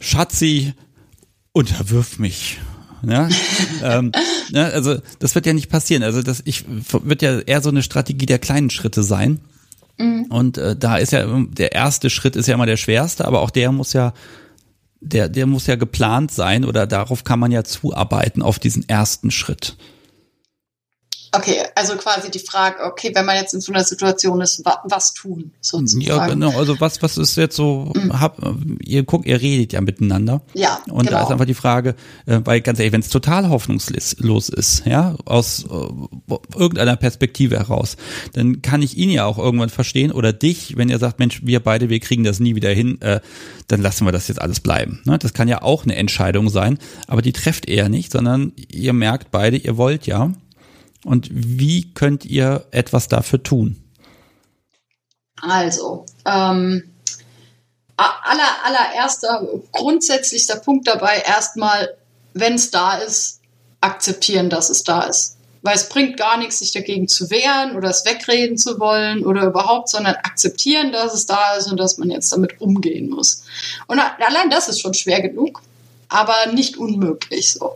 Schatzi, 0.00 0.72
unterwirf 1.52 2.18
mich. 2.18 2.58
Ja, 3.06 3.28
ähm, 3.82 4.12
ja, 4.50 4.64
also 4.68 4.98
das 5.18 5.34
wird 5.34 5.46
ja 5.46 5.52
nicht 5.52 5.68
passieren. 5.68 6.02
Also 6.02 6.22
das 6.22 6.42
ich 6.44 6.64
wird 6.66 7.22
ja 7.22 7.40
eher 7.40 7.60
so 7.60 7.70
eine 7.70 7.82
Strategie 7.82 8.26
der 8.26 8.38
kleinen 8.38 8.70
Schritte 8.70 9.02
sein. 9.02 9.40
Mhm. 9.98 10.26
Und 10.30 10.58
äh, 10.58 10.76
da 10.76 10.96
ist 10.96 11.12
ja 11.12 11.24
der 11.26 11.72
erste 11.72 12.10
Schritt 12.10 12.36
ist 12.36 12.46
ja 12.46 12.54
immer 12.54 12.66
der 12.66 12.76
schwerste, 12.76 13.24
aber 13.24 13.40
auch 13.40 13.50
der 13.50 13.72
muss 13.72 13.92
ja 13.92 14.12
der, 15.00 15.28
der 15.28 15.46
muss 15.46 15.66
ja 15.66 15.74
geplant 15.74 16.30
sein 16.30 16.64
oder 16.64 16.86
darauf 16.86 17.24
kann 17.24 17.40
man 17.40 17.50
ja 17.50 17.64
zuarbeiten 17.64 18.40
auf 18.40 18.58
diesen 18.58 18.88
ersten 18.88 19.30
Schritt. 19.30 19.76
Okay, 21.34 21.62
also 21.74 21.96
quasi 21.96 22.30
die 22.30 22.38
Frage, 22.38 22.84
okay, 22.84 23.10
wenn 23.14 23.24
man 23.24 23.36
jetzt 23.36 23.54
in 23.54 23.62
so 23.62 23.72
einer 23.72 23.84
Situation 23.84 24.42
ist, 24.42 24.66
wa 24.66 24.82
was 24.84 25.14
tun 25.14 25.52
sozusagen? 25.62 26.02
Ja, 26.02 26.26
genau. 26.26 26.58
Also 26.58 26.78
was, 26.78 27.00
was 27.02 27.16
ist 27.16 27.36
jetzt 27.36 27.56
so? 27.56 27.90
Mhm. 27.96 28.20
Hab, 28.20 28.36
ihr 28.84 29.02
guckt, 29.04 29.24
ihr 29.24 29.40
redet 29.40 29.72
ja 29.72 29.80
miteinander. 29.80 30.42
Ja. 30.52 30.80
Und 30.90 31.06
genau. 31.06 31.10
da 31.12 31.22
ist 31.24 31.30
einfach 31.30 31.46
die 31.46 31.54
Frage, 31.54 31.94
äh, 32.26 32.40
weil 32.44 32.60
ganz 32.60 32.78
ehrlich, 32.78 32.92
wenn 32.92 33.00
es 33.00 33.08
total 33.08 33.48
hoffnungslos 33.48 34.50
ist, 34.50 34.84
ja, 34.84 35.16
aus 35.24 35.64
äh, 35.64 36.34
irgendeiner 36.54 36.96
Perspektive 36.96 37.58
heraus, 37.58 37.96
dann 38.34 38.60
kann 38.60 38.82
ich 38.82 38.98
ihn 38.98 39.08
ja 39.08 39.24
auch 39.24 39.38
irgendwann 39.38 39.70
verstehen 39.70 40.12
oder 40.12 40.34
dich, 40.34 40.76
wenn 40.76 40.90
ihr 40.90 40.98
sagt, 40.98 41.18
Mensch, 41.18 41.40
wir 41.44 41.60
beide, 41.60 41.88
wir 41.88 42.00
kriegen 42.00 42.24
das 42.24 42.40
nie 42.40 42.56
wieder 42.56 42.70
hin, 42.70 43.00
äh, 43.00 43.20
dann 43.68 43.80
lassen 43.80 44.06
wir 44.06 44.12
das 44.12 44.28
jetzt 44.28 44.42
alles 44.42 44.60
bleiben. 44.60 45.00
Ne? 45.04 45.18
Das 45.18 45.32
kann 45.32 45.48
ja 45.48 45.62
auch 45.62 45.84
eine 45.84 45.96
Entscheidung 45.96 46.50
sein, 46.50 46.78
aber 47.06 47.22
die 47.22 47.32
trefft 47.32 47.70
eher 47.70 47.88
nicht, 47.88 48.12
sondern 48.12 48.52
ihr 48.70 48.92
merkt 48.92 49.30
beide, 49.30 49.56
ihr 49.56 49.78
wollt 49.78 50.06
ja 50.06 50.32
und 51.04 51.28
wie 51.30 51.92
könnt 51.94 52.24
ihr 52.24 52.66
etwas 52.70 53.08
dafür 53.08 53.42
tun? 53.42 53.82
Also, 55.40 56.06
ähm, 56.24 56.92
aller, 57.96 58.64
allererster, 58.64 59.46
grundsätzlichster 59.72 60.56
Punkt 60.56 60.86
dabei, 60.86 61.22
erstmal, 61.26 61.96
wenn 62.34 62.54
es 62.54 62.70
da 62.70 62.96
ist, 62.98 63.40
akzeptieren, 63.80 64.50
dass 64.50 64.70
es 64.70 64.84
da 64.84 65.02
ist. 65.02 65.36
Weil 65.62 65.76
es 65.76 65.88
bringt 65.88 66.16
gar 66.16 66.38
nichts, 66.38 66.58
sich 66.58 66.72
dagegen 66.72 67.06
zu 67.06 67.30
wehren 67.30 67.76
oder 67.76 67.90
es 67.90 68.04
wegreden 68.04 68.56
zu 68.58 68.80
wollen 68.80 69.24
oder 69.24 69.44
überhaupt, 69.44 69.88
sondern 69.90 70.16
akzeptieren, 70.16 70.90
dass 70.90 71.14
es 71.14 71.26
da 71.26 71.54
ist 71.54 71.70
und 71.70 71.78
dass 71.78 71.98
man 71.98 72.10
jetzt 72.10 72.32
damit 72.32 72.60
umgehen 72.60 73.08
muss. 73.08 73.44
Und 73.86 74.00
allein 74.00 74.50
das 74.50 74.68
ist 74.68 74.80
schon 74.80 74.94
schwer 74.94 75.20
genug, 75.20 75.62
aber 76.08 76.52
nicht 76.52 76.78
unmöglich 76.78 77.52
so. 77.52 77.74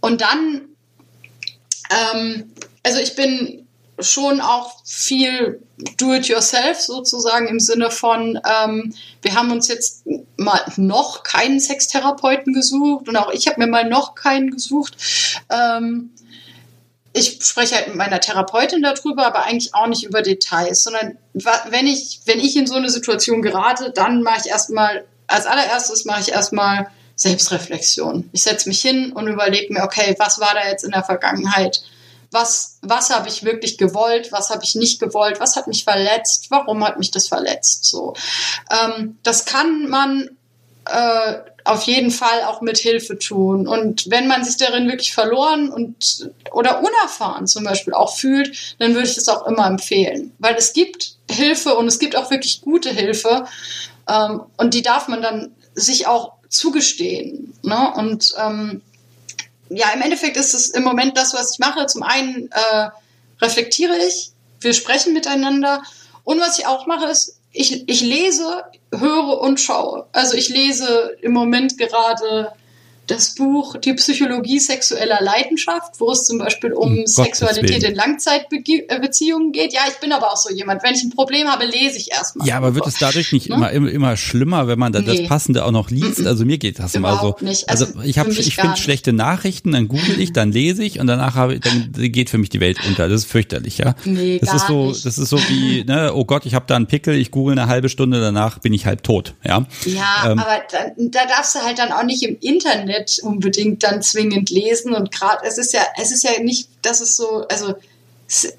Und 0.00 0.20
dann 0.20 0.73
ähm, 1.94 2.52
also 2.82 3.00
ich 3.00 3.16
bin 3.16 3.66
schon 3.98 4.40
auch 4.40 4.84
viel 4.84 5.60
do-it-yourself 5.98 6.80
sozusagen 6.80 7.46
im 7.46 7.60
Sinne 7.60 7.90
von, 7.90 8.40
ähm, 8.44 8.94
wir 9.22 9.34
haben 9.34 9.52
uns 9.52 9.68
jetzt 9.68 10.04
mal 10.36 10.60
noch 10.76 11.22
keinen 11.22 11.60
Sextherapeuten 11.60 12.52
gesucht 12.52 13.08
und 13.08 13.16
auch 13.16 13.32
ich 13.32 13.46
habe 13.46 13.60
mir 13.60 13.66
mal 13.66 13.88
noch 13.88 14.14
keinen 14.14 14.50
gesucht. 14.50 14.96
Ähm, 15.50 16.10
ich 17.12 17.38
spreche 17.42 17.76
halt 17.76 17.88
mit 17.88 17.96
meiner 17.96 18.20
Therapeutin 18.20 18.82
darüber, 18.82 19.24
aber 19.24 19.44
eigentlich 19.44 19.72
auch 19.72 19.86
nicht 19.86 20.02
über 20.02 20.20
Details, 20.20 20.82
sondern 20.82 21.16
wenn 21.32 21.86
ich, 21.86 22.20
wenn 22.24 22.40
ich 22.40 22.56
in 22.56 22.66
so 22.66 22.74
eine 22.74 22.90
Situation 22.90 23.40
gerate, 23.40 23.92
dann 23.92 24.22
mache 24.22 24.40
ich 24.44 24.50
erstmal, 24.50 25.04
als 25.28 25.46
allererstes 25.46 26.04
mache 26.04 26.22
ich 26.22 26.32
erstmal 26.32 26.88
Selbstreflexion. 27.16 28.28
Ich 28.32 28.42
setze 28.42 28.68
mich 28.68 28.80
hin 28.80 29.12
und 29.12 29.28
überlege 29.28 29.72
mir, 29.72 29.84
okay, 29.84 30.14
was 30.18 30.40
war 30.40 30.54
da 30.54 30.68
jetzt 30.68 30.84
in 30.84 30.90
der 30.90 31.04
Vergangenheit? 31.04 31.82
Was, 32.30 32.78
was 32.82 33.10
habe 33.10 33.28
ich 33.28 33.44
wirklich 33.44 33.78
gewollt? 33.78 34.32
Was 34.32 34.50
habe 34.50 34.64
ich 34.64 34.74
nicht 34.74 34.98
gewollt? 34.98 35.38
Was 35.40 35.54
hat 35.54 35.68
mich 35.68 35.84
verletzt? 35.84 36.46
Warum 36.50 36.84
hat 36.84 36.98
mich 36.98 37.12
das 37.12 37.28
verletzt? 37.28 37.84
So, 37.84 38.14
ähm, 38.70 39.18
das 39.22 39.44
kann 39.44 39.88
man 39.88 40.30
äh, 40.86 41.34
auf 41.64 41.84
jeden 41.84 42.10
Fall 42.10 42.42
auch 42.42 42.60
mit 42.60 42.78
Hilfe 42.78 43.18
tun. 43.18 43.66
Und 43.66 44.10
wenn 44.10 44.26
man 44.26 44.44
sich 44.44 44.56
darin 44.56 44.88
wirklich 44.88 45.14
verloren 45.14 45.70
und 45.70 46.30
oder 46.52 46.80
unerfahren 46.80 47.46
zum 47.46 47.64
Beispiel 47.64 47.94
auch 47.94 48.16
fühlt, 48.16 48.76
dann 48.78 48.94
würde 48.94 49.08
ich 49.08 49.14
das 49.14 49.28
auch 49.28 49.46
immer 49.46 49.66
empfehlen, 49.66 50.32
weil 50.38 50.54
es 50.56 50.72
gibt 50.72 51.16
Hilfe 51.30 51.74
und 51.74 51.88
es 51.88 51.98
gibt 51.98 52.16
auch 52.16 52.30
wirklich 52.30 52.60
gute 52.60 52.90
Hilfe 52.90 53.46
ähm, 54.08 54.42
und 54.58 54.74
die 54.74 54.82
darf 54.82 55.08
man 55.08 55.22
dann 55.22 55.54
sich 55.74 56.06
auch 56.06 56.33
zugestehen. 56.54 57.52
Ne? 57.62 57.92
Und 57.96 58.34
ähm, 58.38 58.82
ja, 59.68 59.90
im 59.90 60.02
Endeffekt 60.02 60.36
ist 60.36 60.54
es 60.54 60.68
im 60.68 60.84
Moment 60.84 61.16
das, 61.16 61.34
was 61.34 61.52
ich 61.52 61.58
mache. 61.58 61.86
Zum 61.86 62.02
einen 62.02 62.50
äh, 62.50 62.88
reflektiere 63.40 63.96
ich, 63.98 64.30
wir 64.60 64.72
sprechen 64.72 65.12
miteinander. 65.12 65.82
Und 66.22 66.40
was 66.40 66.58
ich 66.58 66.66
auch 66.66 66.86
mache, 66.86 67.06
ist, 67.06 67.38
ich, 67.52 67.88
ich 67.88 68.00
lese, 68.00 68.64
höre 68.92 69.40
und 69.40 69.60
schaue. 69.60 70.06
Also 70.12 70.34
ich 70.36 70.48
lese 70.48 71.16
im 71.22 71.32
Moment 71.32 71.78
gerade 71.78 72.52
das 73.06 73.34
Buch 73.34 73.76
Die 73.76 73.92
Psychologie 73.94 74.58
sexueller 74.58 75.18
Leidenschaft, 75.20 76.00
wo 76.00 76.10
es 76.10 76.24
zum 76.24 76.38
Beispiel 76.38 76.72
um, 76.72 76.98
um 76.98 77.06
Sexualität 77.06 77.82
in 77.82 77.94
Langzeitbeziehungen 77.94 79.52
geht. 79.52 79.72
Ja, 79.72 79.82
ich 79.88 79.96
bin 79.96 80.12
aber 80.12 80.32
auch 80.32 80.36
so 80.36 80.52
jemand. 80.52 80.82
Wenn 80.82 80.94
ich 80.94 81.02
ein 81.02 81.10
Problem 81.10 81.48
habe, 81.48 81.64
lese 81.66 81.98
ich 81.98 82.10
erstmal. 82.10 82.46
Ja, 82.46 82.56
aber 82.56 82.74
wird 82.74 82.86
es 82.86 82.98
dadurch 82.98 83.32
nicht 83.32 83.48
ne? 83.48 83.70
immer, 83.70 83.90
immer 83.90 84.16
schlimmer, 84.16 84.68
wenn 84.68 84.78
man 84.78 84.92
da 84.92 85.00
nee. 85.00 85.18
das 85.18 85.28
Passende 85.28 85.64
auch 85.64 85.70
noch 85.70 85.90
liest? 85.90 86.26
Also 86.26 86.44
mir 86.44 86.58
geht 86.58 86.78
das 86.78 86.94
immer 86.94 87.20
so. 87.20 87.36
Nicht. 87.40 87.68
Also, 87.68 87.86
also 87.86 88.00
ich 88.00 88.18
habe, 88.18 88.30
ich 88.30 88.56
finde 88.56 88.76
schlechte 88.76 89.12
Nachrichten, 89.12 89.72
dann 89.72 89.88
google 89.88 90.20
ich, 90.20 90.32
dann 90.32 90.52
lese 90.52 90.82
ich 90.84 91.00
und 91.00 91.06
danach 91.06 91.34
habe 91.34 91.60
dann 91.60 91.92
geht 91.94 92.30
für 92.30 92.38
mich 92.38 92.48
die 92.48 92.60
Welt 92.60 92.78
unter. 92.86 93.08
Das 93.08 93.22
ist 93.22 93.30
fürchterlich, 93.30 93.78
ja. 93.78 93.94
Nee, 94.04 94.38
das 94.38 94.48
gar 94.48 94.56
ist 94.56 94.66
so, 94.66 94.86
nicht. 94.86 95.06
das 95.06 95.18
ist 95.18 95.28
so 95.28 95.38
wie, 95.48 95.84
ne, 95.84 96.12
oh 96.14 96.24
Gott, 96.24 96.46
ich 96.46 96.54
habe 96.54 96.64
da 96.66 96.76
einen 96.76 96.86
Pickel, 96.86 97.14
ich 97.14 97.30
google 97.30 97.58
eine 97.58 97.68
halbe 97.68 97.88
Stunde, 97.88 98.20
danach 98.20 98.58
bin 98.58 98.72
ich 98.72 98.86
halb 98.86 99.02
tot, 99.02 99.34
ja. 99.44 99.66
Ja, 99.84 100.24
ähm, 100.26 100.38
aber 100.38 100.62
da, 100.70 100.78
da 100.96 101.26
darfst 101.26 101.54
du 101.54 101.60
halt 101.60 101.78
dann 101.78 101.92
auch 101.92 102.04
nicht 102.04 102.22
im 102.22 102.36
Internet 102.40 102.93
nicht 103.00 103.22
unbedingt 103.22 103.82
dann 103.82 104.02
zwingend 104.02 104.50
lesen. 104.50 104.94
Und 104.94 105.10
gerade, 105.10 105.46
es 105.46 105.58
ist 105.58 105.72
ja, 105.72 105.82
es 106.00 106.12
ist 106.12 106.24
ja 106.24 106.40
nicht, 106.40 106.68
das 106.82 107.00
ist 107.00 107.16
so, 107.16 107.46
also 107.48 107.74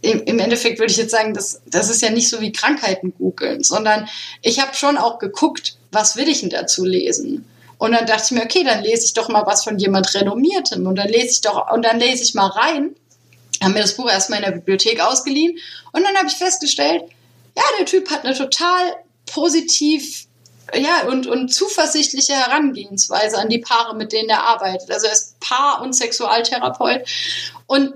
im 0.02 0.40
Endeffekt 0.40 0.80
würde 0.80 0.92
ich 0.92 0.98
jetzt 0.98 1.12
sagen, 1.12 1.34
das, 1.34 1.62
das 1.66 1.90
ist 1.90 2.02
ja 2.02 2.12
nicht 2.12 2.30
so 2.30 2.40
wie 2.40 2.52
Krankheiten 2.52 3.14
googeln, 3.18 3.64
sondern 3.64 4.08
ich 4.42 4.60
habe 4.60 4.76
schon 4.76 4.98
auch 4.98 5.18
geguckt, 5.18 5.78
was 5.92 6.16
will 6.16 6.30
ich 6.30 6.42
denn 6.42 6.52
dazu 6.52 6.86
lesen? 6.86 7.46
Und 7.78 7.92
dann 7.92 8.06
dachte 8.06 8.24
ich 8.26 8.32
mir, 8.32 8.44
okay, 8.44 8.64
dann 8.64 8.84
lese 8.84 9.06
ich 9.06 9.14
doch 9.14 9.28
mal 9.28 9.46
was 9.46 9.64
von 9.64 9.78
jemand 9.80 10.14
Renommiertem 10.14 10.86
und 10.86 10.96
dann 10.96 11.10
lese 11.10 11.32
ich 11.32 11.42
doch, 11.42 11.72
und 11.72 11.84
dann 11.84 12.00
lese 12.00 12.24
ich 12.24 12.36
mal 12.36 12.48
rein, 12.48 12.96
habe 13.62 13.74
mir 13.74 13.82
das 13.82 13.96
Buch 13.96 14.10
erstmal 14.10 14.40
in 14.40 14.46
der 14.46 14.52
Bibliothek 14.52 15.02
ausgeliehen 15.02 15.58
und 15.92 16.04
dann 16.04 16.16
habe 16.16 16.28
ich 16.28 16.36
festgestellt, 16.36 17.04
ja, 17.58 17.64
der 17.80 17.86
Typ 17.86 18.10
hat 18.12 18.24
eine 18.24 18.36
total 18.36 18.96
positiv 19.26 20.28
ja, 20.74 21.08
und, 21.08 21.28
und 21.28 21.54
zuversichtliche 21.54 22.34
Herangehensweise 22.34 23.38
an 23.38 23.50
die 23.50 23.60
Paare, 23.60 23.96
mit 23.96 24.12
denen 24.12 24.30
er 24.30 24.44
arbeitet. 24.44 24.90
Also 24.92 25.08
er 25.08 25.14
ist 25.14 25.40
Paar- 25.40 25.82
und 25.82 25.94
Sexualtherapeut. 25.94 27.02
Und 27.68 27.94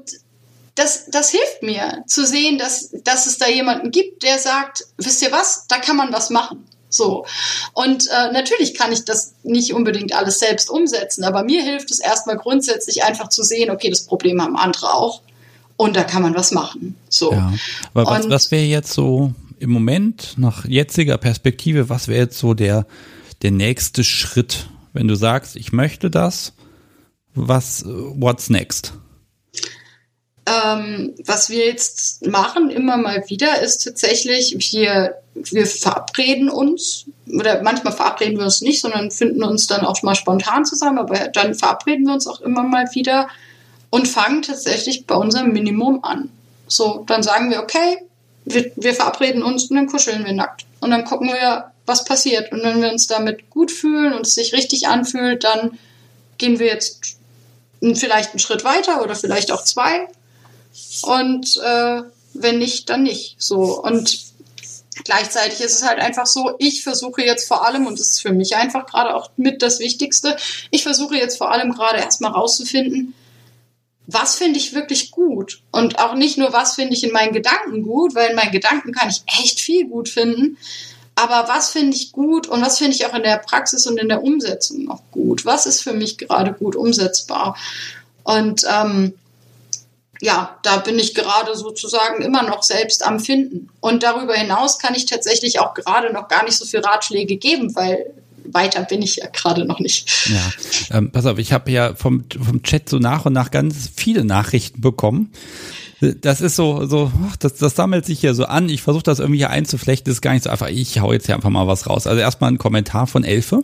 das, 0.76 1.08
das 1.08 1.30
hilft 1.32 1.64
mir 1.64 2.04
zu 2.08 2.26
sehen, 2.26 2.58
dass, 2.58 2.92
dass 3.04 3.26
es 3.26 3.38
da 3.38 3.48
jemanden 3.48 3.92
gibt, 3.92 4.24
der 4.24 4.40
sagt, 4.40 4.86
wisst 4.98 5.22
ihr 5.22 5.32
was, 5.32 5.66
da 5.68 5.78
kann 5.78 5.98
man 5.98 6.14
was 6.14 6.30
machen. 6.30 6.66
So. 6.90 7.26
Und 7.74 8.08
äh, 8.08 8.32
natürlich 8.32 8.74
kann 8.74 8.92
ich 8.92 9.06
das 9.06 9.34
nicht 9.44 9.74
unbedingt 9.74 10.14
alles 10.16 10.40
selbst 10.40 10.70
umsetzen, 10.70 11.24
aber 11.24 11.44
mir 11.44 11.62
hilft 11.62 11.92
es 11.92 12.00
erstmal 12.00 12.38
grundsätzlich 12.38 13.04
einfach 13.04 13.30
zu 13.30 13.44
sehen, 13.44 13.70
okay, 13.72 13.90
das 13.90 14.06
Problem 14.06 14.42
haben 14.42 14.56
andere 14.56 14.94
auch. 14.94 15.22
und 15.80 15.96
da 15.96 16.04
kann 16.04 16.22
man 16.22 16.36
was 16.36 16.52
machen. 16.52 16.98
So. 17.08 17.32
Ja. 17.32 17.54
Aber 17.94 18.06
was, 18.12 18.30
was 18.30 18.52
wäre 18.52 18.66
jetzt 18.66 18.92
so 18.92 19.34
im 19.60 19.70
Moment 19.70 20.36
nach 20.38 20.66
jetziger 20.66 21.18
Perspektive, 21.18 21.90
was 21.90 22.08
wäre 22.08 22.24
jetzt 22.24 22.40
so 22.40 22.54
der, 22.54 22.86
der 23.42 23.52
nächste 23.52 24.04
Schritt, 24.04 24.68
wenn 24.94 25.08
du 25.08 25.16
sagst, 25.16 25.56
ich 25.56 25.72
möchte 25.72 26.10
das, 26.10 26.54
was, 27.36 27.86
what's 27.86 28.50
next? 28.50 28.94
Ähm, 30.46 31.14
was 31.26 31.50
wir 31.50 31.66
jetzt 31.66 32.26
machen, 32.26 32.70
immer 32.70 32.98
mal 32.98 33.24
wieder, 33.30 33.62
ist 33.62 33.84
tatsächlich, 33.84 34.56
wir, 34.72 35.16
wir 35.36 35.68
verabreden 35.68 36.50
uns, 36.50 37.06
oder 37.28 37.62
manchmal 37.62 37.94
verabreden 37.94 38.38
wir 38.38 38.46
uns 38.46 38.62
nicht, 38.62 38.82
sondern 38.82 39.12
finden 39.12 39.44
uns 39.44 39.68
dann 39.68 39.86
auch 39.86 40.02
mal 40.02 40.16
spontan 40.16 40.66
zusammen, 40.66 40.98
aber 40.98 41.28
dann 41.28 41.54
verabreden 41.54 42.08
wir 42.08 42.14
uns 42.14 42.26
auch 42.26 42.42
immer 42.42 42.64
mal 42.64 42.88
wieder 42.94 43.28
und 43.92 44.08
fangen 44.08 44.42
tatsächlich 44.42 45.06
bei 45.06 45.16
unserem 45.16 45.52
Minimum 45.52 46.04
an. 46.04 46.30
So, 46.68 47.04
dann 47.08 47.22
sagen 47.22 47.52
wir, 47.52 47.62
okay, 47.62 47.98
wir, 48.54 48.72
wir 48.76 48.94
verabreden 48.94 49.44
uns 49.44 49.66
und 49.66 49.76
dann 49.76 49.88
kuscheln 49.88 50.26
wir 50.26 50.34
nackt. 50.34 50.66
Und 50.80 50.92
dann 50.92 51.06
gucken 51.06 51.30
wir, 51.30 51.72
was 51.86 52.06
passiert. 52.06 52.52
Und 52.52 52.64
wenn 52.64 52.82
wir 52.82 52.92
uns 52.92 53.08
damit 53.08 53.50
gut 53.50 53.72
fühlen 53.72 54.14
und 54.14 54.26
es 54.26 54.36
sich 54.36 54.54
richtig 54.54 54.88
anfühlt, 54.88 55.44
dann 55.44 55.78
gehen 56.38 56.60
wir 56.60 56.68
jetzt 56.68 57.18
vielleicht 57.96 58.32
einen 58.32 58.40
Schritt 58.40 58.64
weiter 58.64 59.02
oder 59.04 59.16
vielleicht 59.16 59.52
auch 59.52 59.64
zwei. 59.64 60.08
Und 61.02 61.58
äh, 61.58 62.02
wenn 62.34 62.60
nicht, 62.60 62.90
dann 62.90 63.04
nicht. 63.04 63.36
So. 63.38 63.82
Und 63.82 64.20
gleichzeitig 65.04 65.60
ist 65.62 65.74
es 65.74 65.88
halt 65.88 66.00
einfach 66.00 66.26
so, 66.26 66.56
ich 66.60 66.84
versuche 66.84 67.24
jetzt 67.24 67.48
vor 67.48 67.66
allem, 67.66 67.88
und 67.88 68.00
das 68.00 68.08
ist 68.08 68.22
für 68.22 68.32
mich 68.32 68.56
einfach 68.56 68.86
gerade 68.86 69.16
auch 69.16 69.32
mit 69.38 69.62
das 69.62 69.80
Wichtigste, 69.80 70.38
ich 70.72 70.84
versuche 70.84 71.16
jetzt 71.16 71.38
vor 71.38 71.52
allem 71.52 71.74
gerade 71.74 72.00
erstmal 72.00 72.32
rauszufinden, 72.32 73.14
was 74.12 74.36
finde 74.36 74.58
ich 74.58 74.74
wirklich 74.74 75.12
gut 75.12 75.62
und 75.72 76.00
auch 76.00 76.16
nicht 76.16 76.38
nur, 76.38 76.54
was 76.54 76.76
finde 76.76 76.94
ich 76.94 77.04
in 77.04 77.12
meinen 77.12 77.34
Gedanken 77.34 77.84
gut, 77.84 78.16
weil 78.16 78.30
in 78.30 78.36
meinen 78.36 78.52
Gedanken 78.52 78.92
kann 78.92 79.10
ich 79.10 79.24
echt 79.28 79.60
viel 79.60 79.88
gut 79.88 80.10
finden, 80.10 80.58
aber 81.16 81.50
was 81.50 81.72
finde 81.72 81.98
ich 81.98 82.12
gut 82.12 82.48
und 82.48 82.62
was 82.62 82.78
finde 82.78 82.96
ich 82.96 83.06
auch 83.06 83.14
in 83.14 83.24
der 83.24 83.38
Praxis 83.38 83.86
und 83.88 84.00
in 84.00 84.08
der 84.08 84.24
Umsetzung 84.24 84.86
noch 84.86 85.02
gut? 85.12 85.46
Was 85.46 85.66
ist 85.66 85.84
für 85.84 85.94
mich 85.94 86.18
gerade 86.18 86.54
gut 86.54 86.78
umsetzbar? 86.78 87.58
Und 88.24 88.66
ähm, 88.70 89.14
ja, 90.22 90.58
da 90.64 90.78
bin 90.78 90.98
ich 90.98 91.14
gerade 91.16 91.56
sozusagen 91.56 92.22
immer 92.22 92.44
noch 92.44 92.64
selbst 92.64 93.06
am 93.06 93.20
Finden. 93.20 93.70
Und 93.82 94.04
darüber 94.04 94.34
hinaus 94.34 94.80
kann 94.80 94.96
ich 94.96 95.06
tatsächlich 95.06 95.60
auch 95.60 95.74
gerade 95.74 96.14
noch 96.14 96.28
gar 96.28 96.44
nicht 96.44 96.58
so 96.58 96.66
viel 96.66 96.82
Ratschläge 96.82 97.38
geben, 97.38 97.76
weil 97.76 98.14
weiter 98.54 98.84
bin 98.84 99.02
ich 99.02 99.18
ja 99.18 99.28
gerade 99.28 99.66
noch 99.66 99.80
nicht. 99.80 100.30
Ja, 100.30 100.98
ähm, 100.98 101.12
pass 101.12 101.26
auf, 101.26 101.38
ich 101.38 101.54
habe 101.54 101.72
ja 101.72 101.96
vom, 101.96 102.24
vom 102.30 102.64
Chat 102.64 102.90
so 102.90 103.00
nach 103.00 103.26
und 103.26 103.34
nach 103.34 103.52
ganz 103.52 103.90
viele 103.96 104.26
Nachrichten 104.26 104.82
bekommen. 104.82 105.32
Das 106.22 106.40
ist 106.40 106.56
so, 106.56 106.86
so, 106.86 107.12
ach, 107.28 107.36
das, 107.36 107.56
das 107.56 107.76
sammelt 107.76 108.06
sich 108.06 108.22
hier 108.22 108.34
so 108.34 108.46
an. 108.46 108.70
Ich 108.70 108.82
versuche 108.82 109.04
das 109.04 109.20
irgendwie 109.20 109.40
hier 109.40 109.50
einzuflechten. 109.50 110.06
Das 110.06 110.18
ist 110.18 110.22
gar 110.22 110.34
nicht 110.34 110.44
so 110.44 110.50
einfach. 110.50 110.70
Ich 110.70 111.00
hau 111.00 111.12
jetzt 111.12 111.26
hier 111.26 111.36
einfach 111.36 111.50
mal 111.50 111.68
was 111.68 111.88
raus. 111.88 112.08
Also 112.08 112.22
erstmal 112.22 112.52
ein 112.52 112.58
Kommentar 112.58 113.06
von 113.06 113.26
Elfe. 113.26 113.64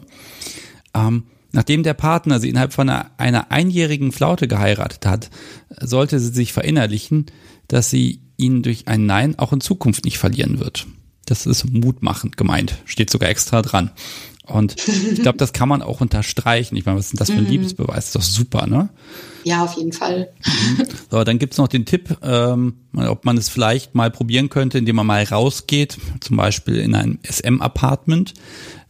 Ähm, 0.94 1.24
nachdem 1.54 1.84
der 1.84 1.94
Partner 1.94 2.42
sie 2.42 2.50
innerhalb 2.50 2.74
von 2.74 2.90
einer, 2.90 3.12
einer 3.18 3.52
einjährigen 3.52 4.12
Flaute 4.12 4.50
geheiratet 4.50 5.06
hat, 5.06 5.30
sollte 5.80 6.20
sie 6.20 6.34
sich 6.34 6.52
verinnerlichen, 6.52 7.28
dass 7.70 7.90
sie 7.90 8.20
ihn 8.36 8.64
durch 8.64 8.90
ein 8.90 9.06
Nein 9.06 9.40
auch 9.40 9.54
in 9.54 9.62
Zukunft 9.62 10.04
nicht 10.04 10.18
verlieren 10.18 10.60
wird. 10.60 10.88
Das 11.26 11.46
ist 11.46 11.72
mutmachend 11.72 12.38
gemeint. 12.38 12.76
Steht 12.86 13.10
sogar 13.10 13.30
extra 13.30 13.62
dran. 13.62 13.92
Und 14.48 14.76
ich 14.88 15.22
glaube, 15.22 15.38
das 15.38 15.54
kann 15.54 15.70
man 15.70 15.82
auch 15.82 16.02
unterstreichen. 16.02 16.76
Ich 16.76 16.86
meine, 16.86 16.98
was 16.98 17.06
ist 17.06 17.14
denn 17.14 17.20
das 17.20 17.30
für 17.30 17.38
ein 17.38 17.44
mhm. 17.44 17.50
Liebesbeweis? 17.50 17.96
Das 17.96 18.06
ist 18.06 18.16
doch 18.16 18.22
super, 18.22 18.68
ne? 18.68 18.90
Ja, 19.44 19.64
auf 19.64 19.74
jeden 19.74 19.92
Fall. 19.92 20.30
Mhm. 20.46 20.86
So, 21.12 21.24
dann 21.24 21.40
gibt's 21.40 21.58
noch 21.58 21.68
den 21.68 21.86
Tipp, 21.86 22.18
ähm, 22.24 22.76
ob 22.96 23.26
man 23.26 23.38
es 23.38 23.50
vielleicht 23.50 23.96
mal 23.96 24.12
probieren 24.12 24.50
könnte, 24.50 24.78
indem 24.78 24.98
man 24.98 25.06
mal 25.06 25.24
rausgeht, 25.24 25.98
zum 26.20 26.38
Beispiel 26.38 26.78
in 26.78 26.96
ein 26.96 27.20
SM-Apartment, 27.24 28.34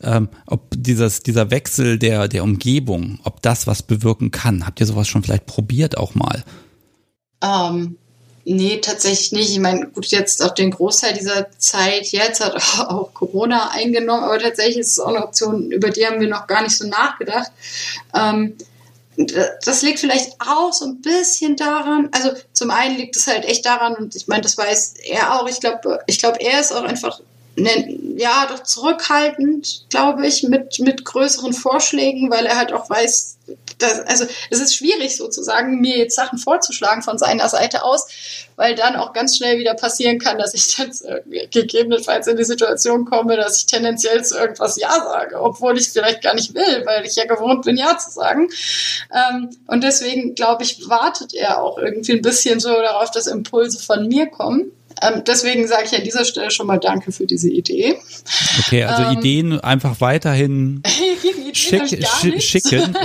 ähm, 0.01 0.29
ob 0.47 0.73
dieses, 0.75 1.23
dieser 1.23 1.51
Wechsel 1.51 1.99
der, 1.99 2.27
der 2.27 2.43
Umgebung, 2.43 3.19
ob 3.23 3.41
das 3.41 3.67
was 3.67 3.83
bewirken 3.83 4.31
kann. 4.31 4.65
Habt 4.65 4.79
ihr 4.79 4.85
sowas 4.85 5.07
schon 5.07 5.23
vielleicht 5.23 5.45
probiert 5.45 5.97
auch 5.97 6.15
mal? 6.15 6.43
Um, 7.43 7.97
Nee, 8.47 8.77
tatsächlich 8.77 9.31
nicht. 9.31 9.51
Ich 9.51 9.59
meine, 9.59 9.87
gut, 9.87 10.05
jetzt 10.07 10.43
auch 10.43 10.53
den 10.53 10.69
Großteil 10.69 11.13
dieser 11.13 11.47
Zeit 11.57 12.07
jetzt 12.07 12.45
hat 12.45 12.55
auch 12.87 13.11
Corona 13.13 13.71
eingenommen, 13.71 14.23
aber 14.23 14.37
tatsächlich 14.37 14.77
ist 14.77 14.91
es 14.91 14.99
auch 14.99 15.07
eine 15.07 15.23
Option, 15.23 15.71
über 15.71 15.89
die 15.89 16.05
haben 16.05 16.19
wir 16.19 16.27
noch 16.27 16.45
gar 16.45 16.61
nicht 16.61 16.77
so 16.77 16.87
nachgedacht. 16.87 17.51
Ähm, 18.13 18.55
das 19.17 19.81
liegt 19.81 19.99
vielleicht 19.99 20.33
auch 20.39 20.73
so 20.73 20.85
ein 20.85 21.01
bisschen 21.01 21.55
daran, 21.55 22.09
also 22.11 22.31
zum 22.53 22.69
einen 22.69 22.97
liegt 22.97 23.15
es 23.15 23.27
halt 23.27 23.45
echt 23.45 23.65
daran, 23.65 23.95
und 23.95 24.15
ich 24.15 24.27
meine, 24.27 24.41
das 24.41 24.57
weiß 24.57 24.95
er 25.05 25.39
auch, 25.39 25.47
ich 25.47 25.59
glaube, 25.59 25.99
ich 26.05 26.19
glaube, 26.19 26.39
er 26.41 26.59
ist 26.59 26.73
auch 26.73 26.83
einfach 26.83 27.21
ne, 27.55 27.97
ja, 28.17 28.45
doch 28.47 28.63
zurückhaltend, 28.63 29.85
glaube 29.89 30.27
ich, 30.27 30.43
mit, 30.43 30.79
mit 30.79 31.05
größeren 31.05 31.53
Vorschlägen, 31.53 32.29
weil 32.29 32.45
er 32.45 32.57
halt 32.57 32.73
auch 32.73 32.89
weiß, 32.89 33.37
dass, 33.77 33.99
also 34.01 34.25
es 34.49 34.59
ist 34.59 34.75
schwierig 34.75 35.17
sozusagen, 35.17 35.79
mir 35.79 35.97
jetzt 35.97 36.15
Sachen 36.15 36.37
vorzuschlagen 36.37 37.01
von 37.01 37.17
seiner 37.17 37.49
Seite 37.49 37.83
aus, 37.83 38.07
weil 38.55 38.75
dann 38.75 38.95
auch 38.95 39.13
ganz 39.13 39.37
schnell 39.37 39.57
wieder 39.59 39.73
passieren 39.73 40.19
kann, 40.19 40.37
dass 40.37 40.53
ich 40.53 40.75
dann 40.75 40.91
gegebenenfalls 41.51 42.27
in 42.27 42.37
die 42.37 42.43
Situation 42.43 43.05
komme, 43.05 43.35
dass 43.35 43.57
ich 43.57 43.65
tendenziell 43.65 44.23
zu 44.23 44.37
irgendwas 44.37 44.77
Ja 44.77 44.91
sage, 44.91 45.41
obwohl 45.41 45.77
ich 45.77 45.89
vielleicht 45.89 46.21
gar 46.21 46.35
nicht 46.35 46.53
will, 46.53 46.85
weil 46.85 47.05
ich 47.05 47.15
ja 47.15 47.25
gewohnt 47.25 47.65
bin, 47.65 47.77
Ja 47.77 47.97
zu 47.97 48.11
sagen. 48.11 48.49
Ähm, 49.13 49.49
und 49.67 49.83
deswegen, 49.83 50.35
glaube 50.35 50.63
ich, 50.63 50.89
wartet 50.89 51.33
er 51.33 51.61
auch 51.61 51.77
irgendwie 51.77 52.13
ein 52.13 52.21
bisschen 52.21 52.59
so 52.59 52.69
darauf, 52.69 53.11
dass 53.11 53.27
Impulse 53.27 53.79
von 53.79 54.07
mir 54.07 54.27
kommen. 54.27 54.71
Ähm, 55.01 55.23
deswegen 55.27 55.67
sage 55.67 55.83
ich 55.85 55.97
an 55.97 56.03
dieser 56.03 56.25
Stelle 56.25 56.51
schon 56.51 56.67
mal 56.67 56.79
Danke 56.79 57.11
für 57.11 57.25
diese 57.25 57.49
Idee. 57.49 57.97
Okay, 58.59 58.83
also 58.83 59.03
ähm, 59.03 59.17
Ideen 59.17 59.59
einfach 59.59 59.99
weiterhin 59.99 60.81
schick, 61.53 62.05
sch 62.05 62.41
schicken. 62.41 62.95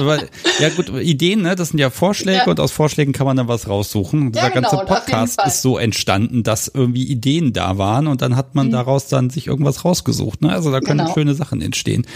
ja 0.61 0.69
gut, 0.71 0.89
Ideen, 1.01 1.43
ne, 1.43 1.57
das 1.57 1.71
sind 1.71 1.79
ja 1.79 1.91
Vorschläge 1.91 2.39
ja. 2.39 2.47
und 2.47 2.61
aus 2.61 2.71
Vorschlägen 2.71 3.13
kann 3.13 3.27
man 3.27 3.37
dann 3.37 3.49
was 3.49 3.69
raussuchen. 3.69 4.27
Ja, 4.27 4.31
Dieser 4.31 4.51
genau, 4.51 4.71
ganze 4.71 4.87
Podcast 4.87 5.41
ist 5.45 5.63
so 5.63 5.79
entstanden, 5.79 6.43
dass 6.43 6.69
irgendwie 6.69 7.05
Ideen 7.05 7.53
da 7.53 7.79
waren 7.79 8.07
und 8.07 8.23
dann 8.23 8.37
hat 8.37 8.55
man 8.55 8.69
mhm. 8.69 8.73
daraus 8.73 9.09
dann 9.09 9.31
sich 9.31 9.49
irgendwas 9.49 9.85
rausgesucht. 9.85 10.43
Ne? 10.43 10.53
Also 10.53 10.71
da 10.71 10.81
können 10.81 11.01
genau. 11.01 11.15
schöne 11.15 11.35
Sachen 11.35 11.61
entstehen. 11.61 12.07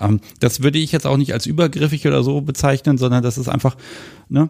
Ähm, 0.00 0.20
das 0.40 0.62
würde 0.62 0.78
ich 0.78 0.92
jetzt 0.92 1.06
auch 1.06 1.16
nicht 1.16 1.32
als 1.32 1.46
übergriffig 1.46 2.06
oder 2.06 2.22
so 2.22 2.40
bezeichnen, 2.40 2.98
sondern 2.98 3.22
das 3.22 3.36
ist 3.36 3.48
einfach, 3.48 3.76
ne, 4.28 4.48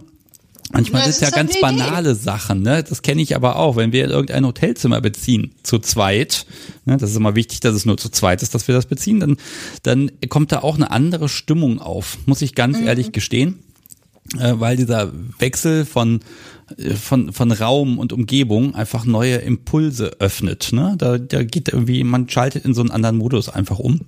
Manchmal 0.72 1.02
sind 1.02 1.12
es 1.12 1.20
ja 1.20 1.30
ganz 1.30 1.58
banale 1.60 2.14
Sachen, 2.14 2.62
ne? 2.62 2.82
Das 2.82 3.02
kenne 3.02 3.22
ich 3.22 3.34
aber 3.34 3.56
auch. 3.56 3.76
Wenn 3.76 3.92
wir 3.92 4.08
irgendein 4.08 4.44
Hotelzimmer 4.44 5.00
beziehen, 5.00 5.54
zu 5.62 5.78
zweit, 5.78 6.46
ne? 6.84 6.98
das 6.98 7.10
ist 7.10 7.16
immer 7.16 7.34
wichtig, 7.34 7.60
dass 7.60 7.74
es 7.74 7.86
nur 7.86 7.96
zu 7.96 8.10
zweit 8.10 8.42
ist, 8.42 8.54
dass 8.54 8.68
wir 8.68 8.74
das 8.74 8.86
beziehen, 8.86 9.20
dann, 9.20 9.36
dann 9.82 10.10
kommt 10.28 10.52
da 10.52 10.60
auch 10.60 10.74
eine 10.74 10.90
andere 10.90 11.28
Stimmung 11.28 11.78
auf, 11.80 12.18
muss 12.26 12.42
ich 12.42 12.54
ganz 12.54 12.78
mhm. 12.78 12.86
ehrlich 12.86 13.12
gestehen. 13.12 13.60
Äh, 14.38 14.54
weil 14.60 14.76
dieser 14.76 15.10
Wechsel 15.38 15.86
von, 15.86 16.20
äh, 16.76 16.90
von, 16.90 17.32
von 17.32 17.50
Raum 17.50 17.98
und 17.98 18.12
Umgebung 18.12 18.74
einfach 18.74 19.06
neue 19.06 19.36
Impulse 19.36 20.16
öffnet. 20.18 20.70
Ne? 20.72 20.96
Da, 20.98 21.16
da 21.16 21.42
geht 21.44 21.70
irgendwie, 21.70 22.04
man 22.04 22.28
schaltet 22.28 22.66
in 22.66 22.74
so 22.74 22.82
einen 22.82 22.90
anderen 22.90 23.16
Modus 23.16 23.48
einfach 23.48 23.78
um. 23.78 24.02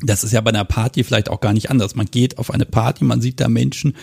Das 0.00 0.24
ist 0.24 0.32
ja 0.32 0.40
bei 0.40 0.50
einer 0.50 0.64
Party 0.64 1.04
vielleicht 1.04 1.28
auch 1.28 1.40
gar 1.40 1.52
nicht 1.52 1.70
anders. 1.70 1.94
Man 1.94 2.06
geht 2.06 2.38
auf 2.38 2.50
eine 2.50 2.64
Party, 2.64 3.04
man 3.04 3.20
sieht 3.20 3.40
da 3.40 3.48
Menschen, 3.48 3.94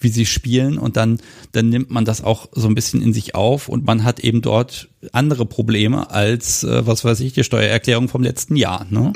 wie 0.00 0.08
sie 0.08 0.26
spielen 0.26 0.78
und 0.78 0.96
dann, 0.96 1.18
dann 1.52 1.68
nimmt 1.68 1.90
man 1.90 2.04
das 2.04 2.22
auch 2.22 2.48
so 2.52 2.68
ein 2.68 2.74
bisschen 2.74 3.02
in 3.02 3.12
sich 3.12 3.34
auf 3.34 3.68
und 3.68 3.84
man 3.84 4.04
hat 4.04 4.20
eben 4.20 4.42
dort 4.42 4.88
andere 5.12 5.46
Probleme 5.46 6.10
als, 6.10 6.62
äh, 6.64 6.86
was 6.86 7.04
weiß 7.04 7.20
ich, 7.20 7.32
die 7.32 7.44
Steuererklärung 7.44 8.08
vom 8.08 8.22
letzten 8.22 8.56
Jahr. 8.56 8.86
Ne? 8.88 9.12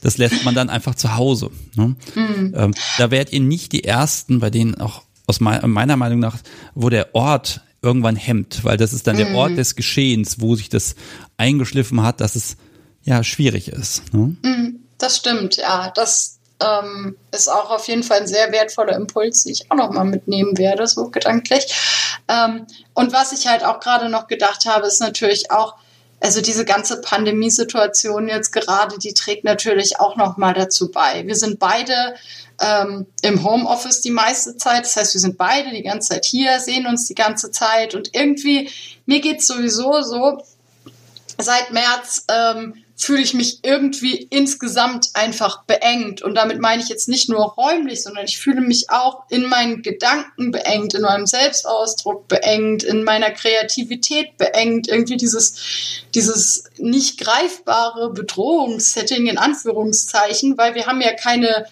Das 0.00 0.18
lässt 0.18 0.44
man 0.44 0.54
dann 0.54 0.70
einfach 0.70 0.94
zu 0.94 1.16
Hause. 1.16 1.50
Ne? 1.74 1.96
Mhm. 2.14 2.54
Ähm, 2.56 2.74
da 2.98 3.10
werdet 3.10 3.32
ihr 3.32 3.40
nicht 3.40 3.72
die 3.72 3.84
Ersten, 3.84 4.40
bei 4.40 4.50
denen 4.50 4.76
auch 4.76 5.02
aus 5.26 5.40
meiner 5.40 5.96
Meinung 5.96 6.20
nach, 6.20 6.38
wo 6.74 6.88
der 6.88 7.14
Ort 7.14 7.60
irgendwann 7.82 8.16
hemmt, 8.16 8.64
weil 8.64 8.76
das 8.76 8.92
ist 8.92 9.06
dann 9.06 9.16
mhm. 9.16 9.20
der 9.20 9.34
Ort 9.34 9.56
des 9.56 9.76
Geschehens, 9.76 10.40
wo 10.40 10.54
sich 10.54 10.68
das 10.68 10.94
eingeschliffen 11.36 12.02
hat, 12.02 12.20
dass 12.20 12.36
es 12.36 12.56
ja 13.02 13.22
schwierig 13.22 13.68
ist. 13.68 14.12
Ne? 14.12 14.36
Mhm. 14.42 14.80
Das 14.98 15.16
stimmt, 15.16 15.56
ja. 15.56 15.90
Das 15.94 16.38
ähm, 16.60 17.16
ist 17.32 17.48
auch 17.48 17.70
auf 17.70 17.86
jeden 17.88 18.02
Fall 18.02 18.20
ein 18.20 18.26
sehr 18.26 18.50
wertvoller 18.52 18.96
Impuls, 18.96 19.44
den 19.44 19.52
ich 19.52 19.70
auch 19.70 19.76
nochmal 19.76 20.04
mitnehmen 20.04 20.56
werde, 20.58 20.86
so 20.86 21.10
gedanklich. 21.10 21.66
Ähm, 22.28 22.66
und 22.94 23.12
was 23.12 23.32
ich 23.32 23.46
halt 23.46 23.64
auch 23.64 23.80
gerade 23.80 24.08
noch 24.08 24.26
gedacht 24.26 24.64
habe, 24.66 24.86
ist 24.86 25.00
natürlich 25.00 25.50
auch, 25.50 25.74
also 26.20 26.40
diese 26.40 26.64
ganze 26.64 27.02
Pandemiesituation 27.02 28.28
jetzt 28.28 28.50
gerade, 28.50 28.98
die 28.98 29.12
trägt 29.12 29.44
natürlich 29.44 30.00
auch 30.00 30.16
nochmal 30.16 30.54
dazu 30.54 30.90
bei. 30.90 31.26
Wir 31.26 31.36
sind 31.36 31.58
beide 31.58 32.14
ähm, 32.58 33.06
im 33.20 33.44
Homeoffice 33.44 34.00
die 34.00 34.10
meiste 34.10 34.56
Zeit. 34.56 34.84
Das 34.84 34.96
heißt, 34.96 35.12
wir 35.12 35.20
sind 35.20 35.36
beide 35.36 35.70
die 35.70 35.82
ganze 35.82 36.14
Zeit 36.14 36.24
hier, 36.24 36.58
sehen 36.60 36.86
uns 36.86 37.06
die 37.06 37.14
ganze 37.14 37.50
Zeit 37.50 37.94
und 37.94 38.14
irgendwie, 38.14 38.70
mir 39.04 39.20
geht's 39.20 39.46
sowieso 39.46 40.00
so, 40.00 40.42
seit 41.38 41.70
März 41.70 42.24
ähm, 42.28 42.82
fühle 42.96 43.20
ich 43.20 43.34
mich 43.34 43.58
irgendwie 43.62 44.26
insgesamt 44.30 45.10
einfach 45.12 45.64
beengt. 45.64 46.22
Und 46.22 46.34
damit 46.34 46.60
meine 46.60 46.82
ich 46.82 46.88
jetzt 46.88 47.08
nicht 47.08 47.28
nur 47.28 47.52
räumlich, 47.52 48.02
sondern 48.02 48.24
ich 48.24 48.38
fühle 48.38 48.62
mich 48.62 48.88
auch 48.88 49.24
in 49.28 49.46
meinen 49.48 49.82
Gedanken 49.82 50.50
beengt, 50.50 50.94
in 50.94 51.02
meinem 51.02 51.26
Selbstausdruck 51.26 52.26
beengt, 52.26 52.84
in 52.84 53.04
meiner 53.04 53.30
Kreativität 53.30 54.38
beengt. 54.38 54.88
Irgendwie 54.88 55.18
dieses, 55.18 55.56
dieses 56.14 56.64
nicht 56.78 57.20
greifbare 57.20 58.14
Bedrohungssetting 58.14 59.26
in 59.26 59.36
Anführungszeichen, 59.36 60.56
weil 60.56 60.74
wir 60.74 60.86
haben 60.86 61.02
ja 61.02 61.12
keine 61.12 61.66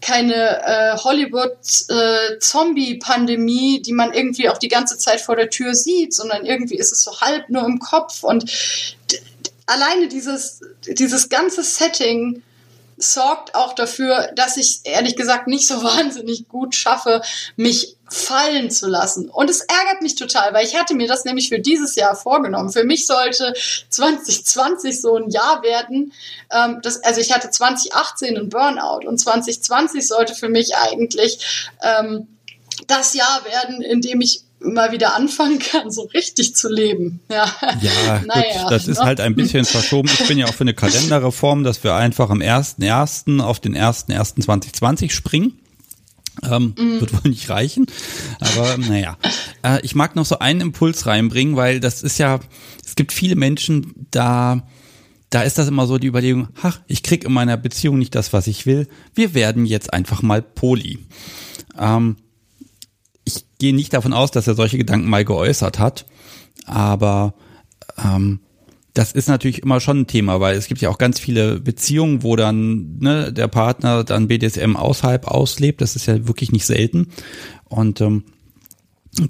keine 0.00 0.64
äh, 0.64 0.96
Hollywood-Zombie-Pandemie, 0.96 3.76
äh, 3.76 3.82
die 3.82 3.92
man 3.92 4.14
irgendwie 4.14 4.48
auch 4.48 4.56
die 4.56 4.68
ganze 4.68 4.96
Zeit 4.96 5.20
vor 5.20 5.36
der 5.36 5.50
Tür 5.50 5.74
sieht, 5.74 6.14
sondern 6.14 6.46
irgendwie 6.46 6.76
ist 6.76 6.90
es 6.90 7.02
so 7.02 7.20
halb 7.20 7.50
nur 7.50 7.66
im 7.66 7.80
Kopf. 7.80 8.22
Und 8.22 8.50
alleine 9.70 10.08
dieses, 10.08 10.60
dieses 10.86 11.28
ganze 11.28 11.62
Setting 11.62 12.42
sorgt 13.02 13.54
auch 13.54 13.72
dafür, 13.72 14.30
dass 14.34 14.56
ich 14.56 14.80
ehrlich 14.84 15.16
gesagt 15.16 15.46
nicht 15.46 15.66
so 15.66 15.82
wahnsinnig 15.82 16.48
gut 16.48 16.74
schaffe, 16.74 17.22
mich 17.56 17.96
fallen 18.08 18.70
zu 18.70 18.88
lassen. 18.88 19.30
Und 19.30 19.48
es 19.48 19.60
ärgert 19.60 20.02
mich 20.02 20.16
total, 20.16 20.52
weil 20.52 20.66
ich 20.66 20.76
hatte 20.76 20.94
mir 20.94 21.06
das 21.06 21.24
nämlich 21.24 21.48
für 21.48 21.60
dieses 21.60 21.94
Jahr 21.94 22.16
vorgenommen. 22.16 22.70
Für 22.70 22.84
mich 22.84 23.06
sollte 23.06 23.54
2020 23.88 25.00
so 25.00 25.16
ein 25.16 25.30
Jahr 25.30 25.62
werden. 25.62 26.12
Ähm, 26.50 26.80
das, 26.82 27.02
also 27.04 27.20
ich 27.20 27.32
hatte 27.32 27.50
2018 27.50 28.36
einen 28.36 28.48
Burnout 28.48 29.06
und 29.06 29.18
2020 29.18 30.06
sollte 30.06 30.34
für 30.34 30.48
mich 30.48 30.76
eigentlich 30.76 31.68
ähm, 31.82 32.26
das 32.86 33.14
Jahr 33.14 33.44
werden, 33.44 33.80
in 33.80 34.00
dem 34.00 34.20
ich 34.20 34.42
mal 34.60 34.92
wieder 34.92 35.16
anfangen 35.16 35.58
kann, 35.58 35.90
so 35.90 36.02
richtig 36.02 36.54
zu 36.54 36.68
leben. 36.68 37.20
Ja, 37.30 37.50
ja 37.80 38.22
naja, 38.26 38.62
gut, 38.62 38.70
das 38.70 38.88
ist 38.88 38.98
ne? 38.98 39.06
halt 39.06 39.20
ein 39.20 39.34
bisschen 39.34 39.64
verschoben. 39.64 40.08
Ich 40.12 40.26
bin 40.28 40.38
ja 40.38 40.46
auch 40.46 40.54
für 40.54 40.64
eine 40.64 40.74
Kalenderreform, 40.74 41.64
dass 41.64 41.82
wir 41.82 41.94
einfach 41.94 42.30
am 42.30 42.40
1.1. 42.40 43.40
auf 43.40 43.60
den 43.60 43.76
1.1.2020 43.76 45.10
springen. 45.10 45.58
Ähm, 46.42 46.74
mm. 46.78 47.00
Wird 47.00 47.12
wohl 47.12 47.30
nicht 47.30 47.50
reichen, 47.50 47.86
aber 48.38 48.78
naja. 48.78 49.18
Äh, 49.62 49.80
ich 49.82 49.94
mag 49.94 50.16
noch 50.16 50.24
so 50.24 50.38
einen 50.38 50.60
Impuls 50.60 51.06
reinbringen, 51.06 51.56
weil 51.56 51.80
das 51.80 52.02
ist 52.02 52.18
ja, 52.18 52.40
es 52.86 52.94
gibt 52.94 53.12
viele 53.12 53.36
Menschen, 53.36 54.06
da, 54.10 54.62
da 55.28 55.42
ist 55.42 55.58
das 55.58 55.68
immer 55.68 55.86
so 55.86 55.98
die 55.98 56.06
Überlegung, 56.06 56.48
ach, 56.62 56.80
ich 56.86 57.02
krieg 57.02 57.24
in 57.24 57.32
meiner 57.32 57.56
Beziehung 57.56 57.98
nicht 57.98 58.14
das, 58.14 58.32
was 58.32 58.46
ich 58.46 58.64
will. 58.64 58.88
Wir 59.14 59.34
werden 59.34 59.66
jetzt 59.66 59.92
einfach 59.92 60.22
mal 60.22 60.40
Poli. 60.40 61.00
Ähm, 61.78 62.16
gehe 63.60 63.74
nicht 63.74 63.92
davon 63.92 64.12
aus, 64.12 64.32
dass 64.32 64.48
er 64.48 64.54
solche 64.56 64.78
Gedanken 64.78 65.08
mal 65.08 65.24
geäußert 65.24 65.78
hat, 65.78 66.06
aber 66.66 67.34
ähm, 68.04 68.40
das 68.94 69.12
ist 69.12 69.28
natürlich 69.28 69.62
immer 69.62 69.80
schon 69.80 70.00
ein 70.00 70.06
Thema, 70.06 70.40
weil 70.40 70.56
es 70.56 70.66
gibt 70.66 70.80
ja 70.80 70.90
auch 70.90 70.98
ganz 70.98 71.20
viele 71.20 71.60
Beziehungen, 71.60 72.22
wo 72.22 72.34
dann 72.34 72.98
ne, 72.98 73.32
der 73.32 73.48
Partner 73.48 74.02
dann 74.02 74.28
BDSM 74.28 74.76
außerhalb 74.76 75.28
auslebt. 75.28 75.80
Das 75.80 75.94
ist 75.94 76.06
ja 76.06 76.26
wirklich 76.26 76.50
nicht 76.50 76.66
selten. 76.66 77.08
Und 77.66 78.00
ähm, 78.00 78.24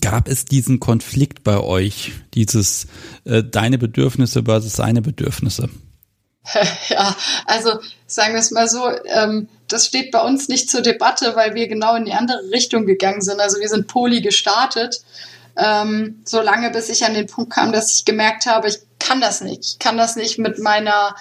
gab 0.00 0.28
es 0.28 0.46
diesen 0.46 0.80
Konflikt 0.80 1.44
bei 1.44 1.58
euch, 1.58 2.12
dieses 2.34 2.86
äh, 3.24 3.44
deine 3.44 3.76
Bedürfnisse 3.76 4.44
versus 4.44 4.72
seine 4.72 5.02
Bedürfnisse? 5.02 5.68
Ja, 6.88 7.14
also 7.46 7.78
sagen 8.06 8.34
wir 8.34 8.40
es 8.40 8.50
mal 8.50 8.68
so, 8.68 8.90
ähm, 9.06 9.48
das 9.68 9.86
steht 9.86 10.10
bei 10.10 10.20
uns 10.20 10.48
nicht 10.48 10.70
zur 10.70 10.80
Debatte, 10.80 11.36
weil 11.36 11.54
wir 11.54 11.68
genau 11.68 11.94
in 11.94 12.04
die 12.04 12.12
andere 12.12 12.50
Richtung 12.50 12.86
gegangen 12.86 13.22
sind. 13.22 13.40
Also 13.40 13.60
wir 13.60 13.68
sind 13.68 13.86
poli 13.86 14.20
gestartet, 14.20 15.02
ähm, 15.56 16.20
so 16.24 16.40
lange 16.40 16.70
bis 16.70 16.88
ich 16.88 17.04
an 17.04 17.14
den 17.14 17.26
Punkt 17.26 17.52
kam, 17.52 17.72
dass 17.72 17.94
ich 17.94 18.04
gemerkt 18.04 18.46
habe, 18.46 18.68
ich 18.68 18.78
kann 18.98 19.20
das 19.20 19.40
nicht. 19.40 19.64
Ich 19.64 19.78
kann 19.78 19.96
das 19.96 20.16
nicht 20.16 20.38
mit 20.38 20.58
meiner 20.58 21.14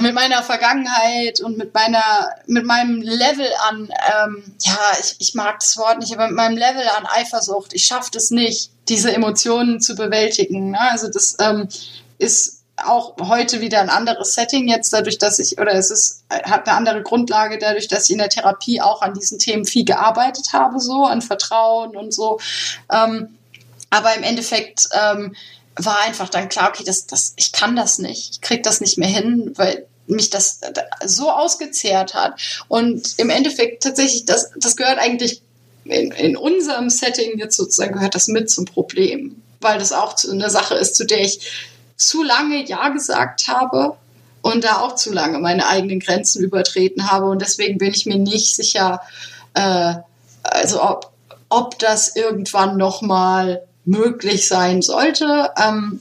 mit 0.00 0.14
meiner 0.14 0.42
Vergangenheit 0.42 1.40
und 1.40 1.56
mit 1.56 1.72
meiner 1.72 2.30
mit 2.46 2.66
meinem 2.66 3.00
Level 3.00 3.46
an 3.68 3.88
ähm, 4.12 4.42
ja 4.60 4.78
ich, 5.00 5.14
ich 5.20 5.34
mag 5.34 5.60
das 5.60 5.76
Wort 5.76 6.00
nicht 6.00 6.12
aber 6.12 6.26
mit 6.26 6.36
meinem 6.36 6.56
Level 6.56 6.82
an 6.98 7.06
Eifersucht 7.06 7.72
ich 7.72 7.84
schaffe 7.84 8.10
das 8.12 8.30
nicht 8.30 8.72
diese 8.88 9.12
Emotionen 9.12 9.80
zu 9.80 9.94
bewältigen 9.94 10.72
ne? 10.72 10.80
also 10.90 11.08
das 11.08 11.36
ähm, 11.40 11.68
ist 12.18 12.59
auch 12.84 13.16
heute 13.20 13.60
wieder 13.60 13.80
ein 13.80 13.90
anderes 13.90 14.34
Setting 14.34 14.68
jetzt, 14.68 14.92
dadurch, 14.92 15.18
dass 15.18 15.38
ich, 15.38 15.58
oder 15.58 15.72
es 15.72 15.90
ist, 15.90 16.24
hat 16.30 16.66
eine 16.66 16.76
andere 16.76 17.02
Grundlage, 17.02 17.58
dadurch, 17.58 17.88
dass 17.88 18.04
ich 18.04 18.10
in 18.10 18.18
der 18.18 18.28
Therapie 18.28 18.80
auch 18.80 19.02
an 19.02 19.14
diesen 19.14 19.38
Themen 19.38 19.64
viel 19.64 19.84
gearbeitet 19.84 20.52
habe, 20.52 20.80
so, 20.80 21.04
an 21.04 21.22
Vertrauen 21.22 21.96
und 21.96 22.12
so. 22.12 22.40
Ähm, 22.92 23.36
aber 23.90 24.14
im 24.14 24.22
Endeffekt 24.22 24.88
ähm, 24.92 25.34
war 25.76 26.00
einfach 26.00 26.28
dann 26.28 26.48
klar, 26.48 26.68
okay, 26.68 26.84
das, 26.84 27.06
das, 27.06 27.34
ich 27.36 27.52
kann 27.52 27.76
das 27.76 27.98
nicht, 27.98 28.30
ich 28.34 28.40
krieg 28.40 28.62
das 28.62 28.80
nicht 28.80 28.98
mehr 28.98 29.08
hin, 29.08 29.52
weil 29.56 29.86
mich 30.06 30.30
das 30.30 30.60
so 31.04 31.30
ausgezehrt 31.30 32.14
hat. 32.14 32.40
Und 32.68 33.14
im 33.18 33.30
Endeffekt 33.30 33.82
tatsächlich, 33.82 34.24
das, 34.24 34.50
das 34.56 34.76
gehört 34.76 34.98
eigentlich 34.98 35.42
in, 35.84 36.10
in 36.12 36.36
unserem 36.36 36.90
Setting 36.90 37.38
jetzt 37.38 37.56
sozusagen 37.56 37.94
gehört 37.94 38.14
das 38.14 38.28
mit 38.28 38.50
zum 38.50 38.64
Problem, 38.64 39.42
weil 39.60 39.78
das 39.78 39.92
auch 39.92 40.14
eine 40.30 40.50
Sache 40.50 40.74
ist, 40.74 40.96
zu 40.96 41.04
der 41.04 41.20
ich 41.20 41.69
zu 42.00 42.22
lange 42.22 42.64
Ja 42.64 42.88
gesagt 42.88 43.46
habe 43.48 43.94
und 44.40 44.64
da 44.64 44.78
auch 44.78 44.94
zu 44.94 45.12
lange 45.12 45.38
meine 45.38 45.68
eigenen 45.68 46.00
Grenzen 46.00 46.42
übertreten 46.42 47.10
habe. 47.10 47.26
Und 47.26 47.42
deswegen 47.42 47.76
bin 47.76 47.92
ich 47.92 48.06
mir 48.06 48.16
nicht 48.16 48.56
sicher, 48.56 49.02
äh, 49.52 49.94
also 50.42 50.82
ob, 50.82 51.12
ob 51.50 51.78
das 51.78 52.16
irgendwann 52.16 52.78
nochmal 52.78 53.62
möglich 53.84 54.48
sein 54.48 54.80
sollte. 54.80 55.50
Ähm, 55.62 56.00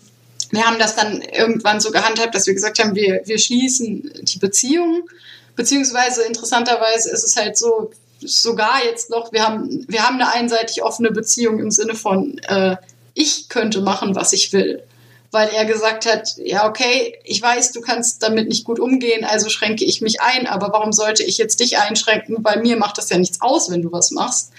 wir 0.52 0.66
haben 0.66 0.80
das 0.80 0.96
dann 0.96 1.22
irgendwann 1.22 1.82
so 1.82 1.92
gehandhabt, 1.92 2.34
dass 2.34 2.48
wir 2.48 2.54
gesagt 2.54 2.80
haben, 2.80 2.96
wir, 2.96 3.22
wir 3.26 3.38
schließen 3.38 4.10
die 4.22 4.40
Beziehung. 4.40 5.10
Beziehungsweise 5.58 6.24
interessanterweise 6.24 7.10
ist 7.10 7.26
es 7.26 7.36
halt 7.36 7.58
so, 7.58 7.92
sogar 8.22 8.86
jetzt 8.86 9.10
noch, 9.10 9.34
wir 9.34 9.44
haben, 9.44 9.86
wir 9.90 10.08
haben 10.08 10.16
eine 10.16 10.32
einseitig 10.32 10.82
offene 10.82 11.12
Beziehung 11.12 11.60
im 11.60 11.72
Sinne 11.72 11.96
von, 11.96 12.38
äh, 12.48 12.78
ich 13.16 13.50
könnte 13.50 13.82
machen, 13.82 14.16
was 14.16 14.32
ich 14.32 14.54
will 14.54 14.84
weil 15.32 15.50
er 15.50 15.66
gesagt 15.66 16.06
hat, 16.06 16.36
ja, 16.38 16.68
okay, 16.68 17.16
ich 17.24 17.42
weiß, 17.42 17.72
du 17.72 17.82
kannst 17.82 18.24
damit 18.24 18.48
nicht 18.48 18.64
gut 18.64 18.80
umgehen, 18.80 19.24
also 19.24 19.50
schränke 19.50 19.86
ich 19.86 20.02
mich 20.02 20.22
ein, 20.22 20.48
aber 20.48 20.72
warum 20.72 20.92
sollte 20.92 21.24
ich 21.24 21.38
jetzt 21.38 21.60
dich 21.60 21.78
einschränken? 21.78 22.38
Weil 22.42 22.62
mir 22.62 22.78
macht 22.78 22.98
das 22.98 23.10
ja 23.10 23.18
nichts 23.18 23.40
aus, 23.42 23.70
wenn 23.70 23.84
du 23.84 23.92
was 23.92 24.10
machst. 24.12 24.52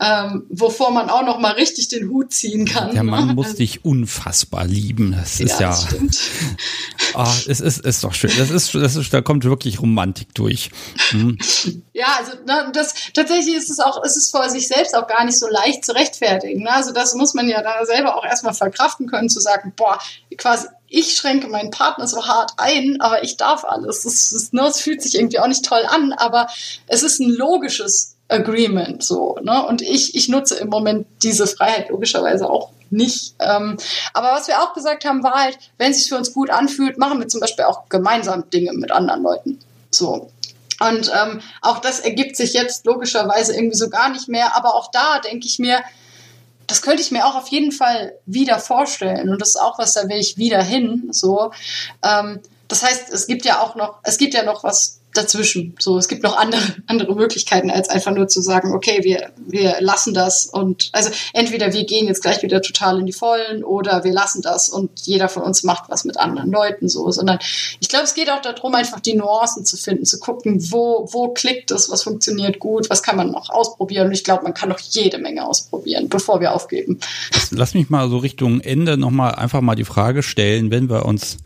Ähm, 0.00 0.44
wovor 0.48 0.92
man 0.92 1.10
auch 1.10 1.24
noch 1.24 1.40
mal 1.40 1.52
richtig 1.52 1.88
den 1.88 2.08
Hut 2.10 2.32
ziehen 2.32 2.66
kann. 2.66 2.92
Der 2.94 3.02
Mann 3.02 3.28
ne? 3.28 3.34
muss 3.34 3.46
also, 3.46 3.58
dich 3.58 3.84
unfassbar 3.84 4.64
lieben. 4.64 5.12
Das 5.18 5.40
ist 5.40 5.58
ja, 5.58 5.72
ja 5.72 5.78
oh, 7.14 7.26
es 7.48 7.60
ist, 7.60 7.84
ist 7.84 8.04
doch 8.04 8.14
schön. 8.14 8.30
Das 8.38 8.50
ist, 8.50 8.74
das 8.74 8.94
ist, 8.94 9.12
da 9.12 9.22
kommt 9.22 9.44
wirklich 9.44 9.80
Romantik 9.80 10.34
durch. 10.34 10.70
Mhm. 11.12 11.38
Ja, 11.96 12.18
also 12.18 12.32
ne, 12.46 12.70
das 12.74 12.94
tatsächlich 13.14 13.56
ist 13.56 13.70
es 13.70 13.80
auch, 13.80 14.04
ist 14.04 14.18
es 14.18 14.30
vor 14.30 14.50
sich 14.50 14.68
selbst 14.68 14.94
auch 14.94 15.06
gar 15.06 15.24
nicht 15.24 15.38
so 15.38 15.48
leicht 15.48 15.82
zu 15.82 15.94
rechtfertigen. 15.94 16.64
Ne? 16.64 16.70
Also 16.70 16.92
das 16.92 17.14
muss 17.14 17.32
man 17.32 17.48
ja 17.48 17.62
da 17.62 17.86
selber 17.86 18.16
auch 18.16 18.24
erstmal 18.24 18.52
verkraften 18.52 19.06
können, 19.06 19.30
zu 19.30 19.40
sagen, 19.40 19.72
boah, 19.74 19.95
quasi 20.36 20.68
ich 20.88 21.14
schränke 21.14 21.48
meinen 21.48 21.70
Partner 21.70 22.06
so 22.06 22.26
hart 22.26 22.52
ein, 22.58 23.00
aber 23.00 23.24
ich 23.24 23.36
darf 23.36 23.64
alles. 23.64 24.02
Das, 24.02 24.30
das, 24.30 24.52
ne, 24.52 24.62
das 24.62 24.80
fühlt 24.80 25.02
sich 25.02 25.16
irgendwie 25.16 25.40
auch 25.40 25.48
nicht 25.48 25.64
toll 25.64 25.84
an, 25.88 26.12
aber 26.12 26.48
es 26.86 27.02
ist 27.02 27.20
ein 27.20 27.30
logisches 27.30 28.14
Agreement 28.28 29.02
so. 29.02 29.36
Ne? 29.42 29.64
Und 29.66 29.82
ich, 29.82 30.14
ich 30.14 30.28
nutze 30.28 30.56
im 30.56 30.68
Moment 30.68 31.06
diese 31.22 31.46
Freiheit 31.46 31.90
logischerweise 31.90 32.48
auch 32.48 32.70
nicht. 32.90 33.34
Ähm, 33.40 33.76
aber 34.14 34.32
was 34.32 34.48
wir 34.48 34.62
auch 34.62 34.74
gesagt 34.74 35.04
haben, 35.04 35.22
war 35.22 35.34
halt, 35.34 35.58
wenn 35.78 35.90
es 35.90 35.98
sich 35.98 36.08
für 36.08 36.16
uns 36.16 36.32
gut 36.32 36.50
anfühlt, 36.50 36.98
machen 36.98 37.18
wir 37.18 37.28
zum 37.28 37.40
Beispiel 37.40 37.64
auch 37.64 37.88
gemeinsam 37.88 38.48
Dinge 38.50 38.72
mit 38.72 38.90
anderen 38.92 39.22
Leuten. 39.22 39.58
So. 39.90 40.30
Und 40.78 41.10
ähm, 41.14 41.40
auch 41.62 41.78
das 41.78 42.00
ergibt 42.00 42.36
sich 42.36 42.52
jetzt 42.52 42.84
logischerweise 42.84 43.54
irgendwie 43.54 43.76
so 43.76 43.88
gar 43.88 44.10
nicht 44.10 44.28
mehr. 44.28 44.54
Aber 44.54 44.74
auch 44.74 44.90
da 44.90 45.20
denke 45.20 45.46
ich 45.46 45.58
mir, 45.58 45.80
das 46.66 46.82
könnte 46.82 47.02
ich 47.02 47.10
mir 47.10 47.26
auch 47.26 47.34
auf 47.34 47.48
jeden 47.48 47.72
Fall 47.72 48.14
wieder 48.26 48.58
vorstellen. 48.58 49.28
Und 49.28 49.40
das 49.40 49.50
ist 49.50 49.60
auch 49.60 49.78
was, 49.78 49.94
da 49.94 50.08
will 50.08 50.18
ich 50.18 50.36
wieder 50.36 50.62
hin. 50.62 51.08
So. 51.10 51.52
Ähm, 52.02 52.40
das 52.68 52.82
heißt, 52.82 53.10
es 53.10 53.26
gibt 53.26 53.44
ja 53.44 53.60
auch 53.60 53.76
noch, 53.76 53.98
es 54.02 54.18
gibt 54.18 54.34
ja 54.34 54.42
noch 54.42 54.64
was 54.64 54.98
dazwischen. 55.16 55.74
So, 55.78 55.98
es 55.98 56.08
gibt 56.08 56.22
noch 56.22 56.36
andere, 56.36 56.62
andere 56.86 57.14
Möglichkeiten, 57.14 57.70
als 57.70 57.88
einfach 57.88 58.12
nur 58.12 58.28
zu 58.28 58.40
sagen, 58.40 58.74
okay, 58.74 59.00
wir, 59.02 59.30
wir 59.46 59.76
lassen 59.80 60.14
das 60.14 60.46
und 60.46 60.90
also 60.92 61.10
entweder 61.32 61.72
wir 61.72 61.84
gehen 61.84 62.06
jetzt 62.06 62.22
gleich 62.22 62.42
wieder 62.42 62.62
total 62.62 63.00
in 63.00 63.06
die 63.06 63.12
Vollen 63.12 63.64
oder 63.64 64.04
wir 64.04 64.12
lassen 64.12 64.42
das 64.42 64.68
und 64.68 64.90
jeder 65.02 65.28
von 65.28 65.42
uns 65.42 65.62
macht 65.62 65.88
was 65.88 66.04
mit 66.04 66.18
anderen 66.18 66.50
Leuten 66.50 66.88
so, 66.88 67.10
sondern 67.10 67.38
ich 67.80 67.88
glaube, 67.88 68.04
es 68.04 68.14
geht 68.14 68.30
auch 68.30 68.42
darum, 68.42 68.74
einfach 68.74 69.00
die 69.00 69.14
Nuancen 69.14 69.64
zu 69.64 69.76
finden, 69.76 70.04
zu 70.04 70.18
gucken, 70.18 70.70
wo, 70.70 71.08
wo 71.10 71.28
klickt 71.28 71.70
es, 71.70 71.90
was 71.90 72.02
funktioniert 72.02 72.58
gut, 72.58 72.90
was 72.90 73.02
kann 73.02 73.16
man 73.16 73.30
noch 73.30 73.50
ausprobieren 73.50 74.08
und 74.08 74.12
ich 74.12 74.24
glaube, 74.24 74.44
man 74.44 74.54
kann 74.54 74.68
noch 74.68 74.80
jede 74.80 75.18
Menge 75.18 75.46
ausprobieren, 75.46 76.08
bevor 76.08 76.40
wir 76.40 76.52
aufgeben. 76.52 76.98
Lass 77.50 77.74
mich 77.74 77.90
mal 77.90 78.08
so 78.08 78.18
Richtung 78.18 78.60
Ende 78.60 78.96
nochmal 78.96 79.34
einfach 79.34 79.60
mal 79.60 79.74
die 79.74 79.84
Frage 79.84 80.22
stellen, 80.22 80.70
wenn 80.70 80.88
wir 80.88 81.04
uns 81.04 81.38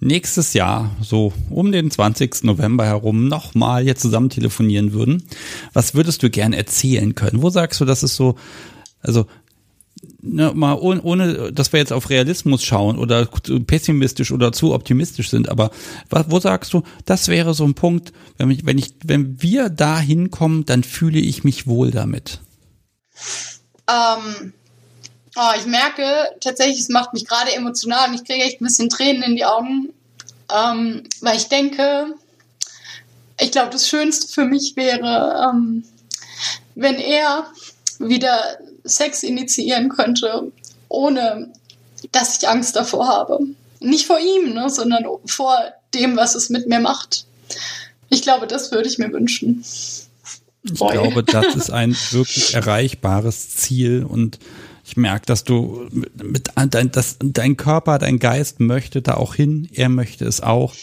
nächstes 0.00 0.52
Jahr, 0.52 0.94
so 1.00 1.32
um 1.50 1.72
den 1.72 1.90
20. 1.90 2.44
November 2.44 2.84
herum, 2.84 3.28
nochmal 3.28 3.82
hier 3.82 3.96
zusammen 3.96 4.30
telefonieren 4.30 4.92
würden, 4.92 5.24
was 5.72 5.94
würdest 5.94 6.22
du 6.22 6.30
gern 6.30 6.52
erzählen 6.52 7.14
können? 7.14 7.42
Wo 7.42 7.50
sagst 7.50 7.80
du, 7.80 7.84
das 7.84 8.02
ist 8.02 8.16
so, 8.16 8.36
also 9.00 9.26
ne, 10.20 10.52
mal 10.54 10.74
ohne, 10.74 11.02
ohne, 11.02 11.52
dass 11.52 11.72
wir 11.72 11.80
jetzt 11.80 11.92
auf 11.92 12.10
Realismus 12.10 12.64
schauen 12.64 12.98
oder 12.98 13.26
pessimistisch 13.26 14.32
oder 14.32 14.52
zu 14.52 14.74
optimistisch 14.74 15.30
sind, 15.30 15.48
aber 15.48 15.70
wo 16.10 16.40
sagst 16.40 16.72
du, 16.72 16.82
das 17.04 17.28
wäre 17.28 17.54
so 17.54 17.64
ein 17.64 17.74
Punkt, 17.74 18.12
wenn 18.36 18.50
ich, 18.50 18.66
wenn 18.66 18.78
ich, 18.78 18.94
wenn 19.04 19.40
wir 19.42 19.70
da 19.70 19.98
hinkommen, 19.98 20.64
dann 20.66 20.82
fühle 20.82 21.20
ich 21.20 21.44
mich 21.44 21.66
wohl 21.66 21.90
damit. 21.90 22.40
Ähm, 23.88 24.52
oh, 25.36 25.52
ich 25.56 25.66
merke 25.66 26.04
tatsächlich, 26.40 26.80
es 26.80 26.88
macht 26.88 27.12
mich 27.12 27.26
gerade 27.26 27.52
emotional 27.54 28.08
und 28.08 28.14
ich 28.14 28.24
kriege 28.24 28.44
echt 28.44 28.60
ein 28.60 28.64
bisschen 28.64 28.88
Tränen 28.88 29.22
in 29.22 29.36
die 29.36 29.44
Augen, 29.44 29.92
ähm, 30.54 31.02
weil 31.20 31.36
ich 31.36 31.48
denke, 31.48 32.14
ich 33.40 33.52
glaube, 33.52 33.70
das 33.70 33.88
Schönste 33.88 34.28
für 34.28 34.44
mich 34.44 34.76
wäre, 34.76 35.50
ähm, 35.50 35.84
wenn 36.74 36.96
er 36.96 37.46
wieder 37.98 38.58
Sex 38.84 39.22
initiieren 39.22 39.88
könnte, 39.88 40.50
ohne 40.88 41.52
dass 42.12 42.38
ich 42.38 42.48
Angst 42.48 42.76
davor 42.76 43.08
habe. 43.08 43.40
Nicht 43.80 44.06
vor 44.06 44.18
ihm, 44.18 44.54
ne, 44.54 44.70
sondern 44.70 45.04
vor 45.26 45.58
dem, 45.94 46.16
was 46.16 46.34
es 46.34 46.50
mit 46.50 46.66
mir 46.66 46.80
macht. 46.80 47.26
Ich 48.08 48.22
glaube, 48.22 48.46
das 48.46 48.72
würde 48.72 48.88
ich 48.88 48.98
mir 48.98 49.12
wünschen. 49.12 49.64
Ich 50.62 50.78
Boy. 50.78 50.92
glaube, 50.92 51.22
das 51.22 51.54
ist 51.54 51.70
ein 51.70 51.96
wirklich 52.10 52.54
erreichbares 52.54 53.56
Ziel 53.56 54.04
und 54.04 54.38
ich 54.86 54.96
merke, 54.96 55.26
dass 55.26 55.42
du 55.42 55.88
mit, 56.14 56.50
dein, 56.54 56.92
dass 56.92 57.16
dein 57.18 57.56
Körper, 57.56 57.98
dein 57.98 58.20
Geist 58.20 58.60
möchte 58.60 59.02
da 59.02 59.14
auch 59.14 59.34
hin, 59.34 59.68
er 59.72 59.88
möchte 59.88 60.24
es 60.24 60.40
auch. 60.40 60.74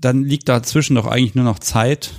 Dann 0.00 0.22
liegt 0.22 0.48
dazwischen 0.48 0.94
doch 0.94 1.06
eigentlich 1.06 1.34
nur 1.34 1.44
noch 1.44 1.58
Zeit 1.58 2.12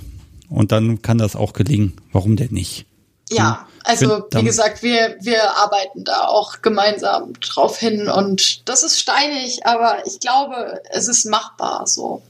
und 0.50 0.72
dann 0.72 1.00
kann 1.00 1.16
das 1.16 1.36
auch 1.36 1.54
gelingen. 1.54 1.94
Warum 2.12 2.36
denn 2.36 2.52
nicht? 2.52 2.84
Ja, 3.30 3.66
also 3.84 4.26
wie 4.30 4.44
gesagt, 4.44 4.82
wir, 4.82 5.16
wir 5.22 5.56
arbeiten 5.56 6.04
da 6.04 6.26
auch 6.26 6.60
gemeinsam 6.60 7.32
drauf 7.40 7.78
hin 7.78 8.08
und 8.08 8.68
das 8.68 8.82
ist 8.82 9.00
steinig, 9.00 9.64
aber 9.64 10.06
ich 10.06 10.20
glaube, 10.20 10.82
es 10.90 11.08
ist 11.08 11.24
machbar 11.24 11.86
so. 11.86 12.22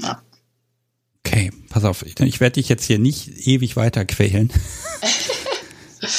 Ja. 0.00 0.22
Okay, 1.26 1.52
pass 1.68 1.84
auf, 1.84 2.02
ich 2.02 2.40
werde 2.40 2.54
dich 2.54 2.70
jetzt 2.70 2.84
hier 2.84 2.98
nicht 2.98 3.46
ewig 3.46 3.76
weiter 3.76 4.06
quälen. 4.06 4.50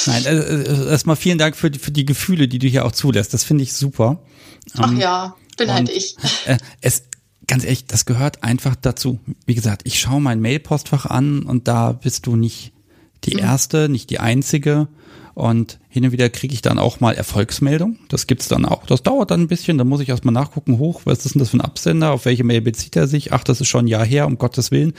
Nein, 0.06 0.24
äh, 0.26 0.90
erstmal 0.90 1.16
vielen 1.16 1.38
Dank 1.38 1.56
für 1.56 1.70
die, 1.70 1.78
für 1.78 1.92
die 1.92 2.04
Gefühle, 2.04 2.48
die 2.48 2.58
du 2.58 2.66
hier 2.66 2.84
auch 2.84 2.92
zulässt. 2.92 3.34
Das 3.34 3.44
finde 3.44 3.64
ich 3.64 3.72
super. 3.72 4.22
Ach 4.76 4.90
ähm, 4.90 4.98
ja, 4.98 5.36
bin 5.56 5.72
halt 5.72 5.88
ich. 5.88 6.16
Äh, 6.46 6.58
es, 6.80 7.04
ganz 7.46 7.64
ehrlich, 7.64 7.86
das 7.86 8.06
gehört 8.06 8.42
einfach 8.42 8.76
dazu. 8.76 9.20
Wie 9.46 9.54
gesagt, 9.54 9.82
ich 9.84 9.98
schaue 9.98 10.20
mein 10.20 10.40
Mailpostfach 10.40 11.06
an 11.06 11.42
und 11.42 11.68
da 11.68 11.92
bist 11.92 12.26
du 12.26 12.36
nicht 12.36 12.72
die 13.24 13.34
mhm. 13.34 13.40
erste, 13.40 13.88
nicht 13.88 14.10
die 14.10 14.20
einzige. 14.20 14.88
Und 15.34 15.78
hin 15.90 16.06
und 16.06 16.12
wieder 16.12 16.30
kriege 16.30 16.54
ich 16.54 16.62
dann 16.62 16.78
auch 16.78 17.00
mal 17.00 17.14
Erfolgsmeldung. 17.14 17.98
Das 18.08 18.26
gibt's 18.26 18.48
dann 18.48 18.64
auch. 18.64 18.86
Das 18.86 19.02
dauert 19.02 19.30
dann 19.30 19.42
ein 19.42 19.48
bisschen. 19.48 19.76
Da 19.76 19.84
muss 19.84 20.00
ich 20.00 20.08
erstmal 20.08 20.32
nachgucken, 20.32 20.78
hoch, 20.78 21.02
was 21.04 21.26
ist 21.26 21.34
denn 21.34 21.40
das 21.40 21.50
für 21.50 21.58
ein 21.58 21.60
Absender? 21.60 22.12
Auf 22.12 22.24
welche 22.24 22.42
Mail 22.42 22.62
bezieht 22.62 22.96
er 22.96 23.06
sich? 23.06 23.34
Ach, 23.34 23.44
das 23.44 23.60
ist 23.60 23.68
schon 23.68 23.84
ein 23.84 23.88
Jahr 23.88 24.06
her, 24.06 24.26
um 24.26 24.38
Gottes 24.38 24.70
Willen. 24.70 24.94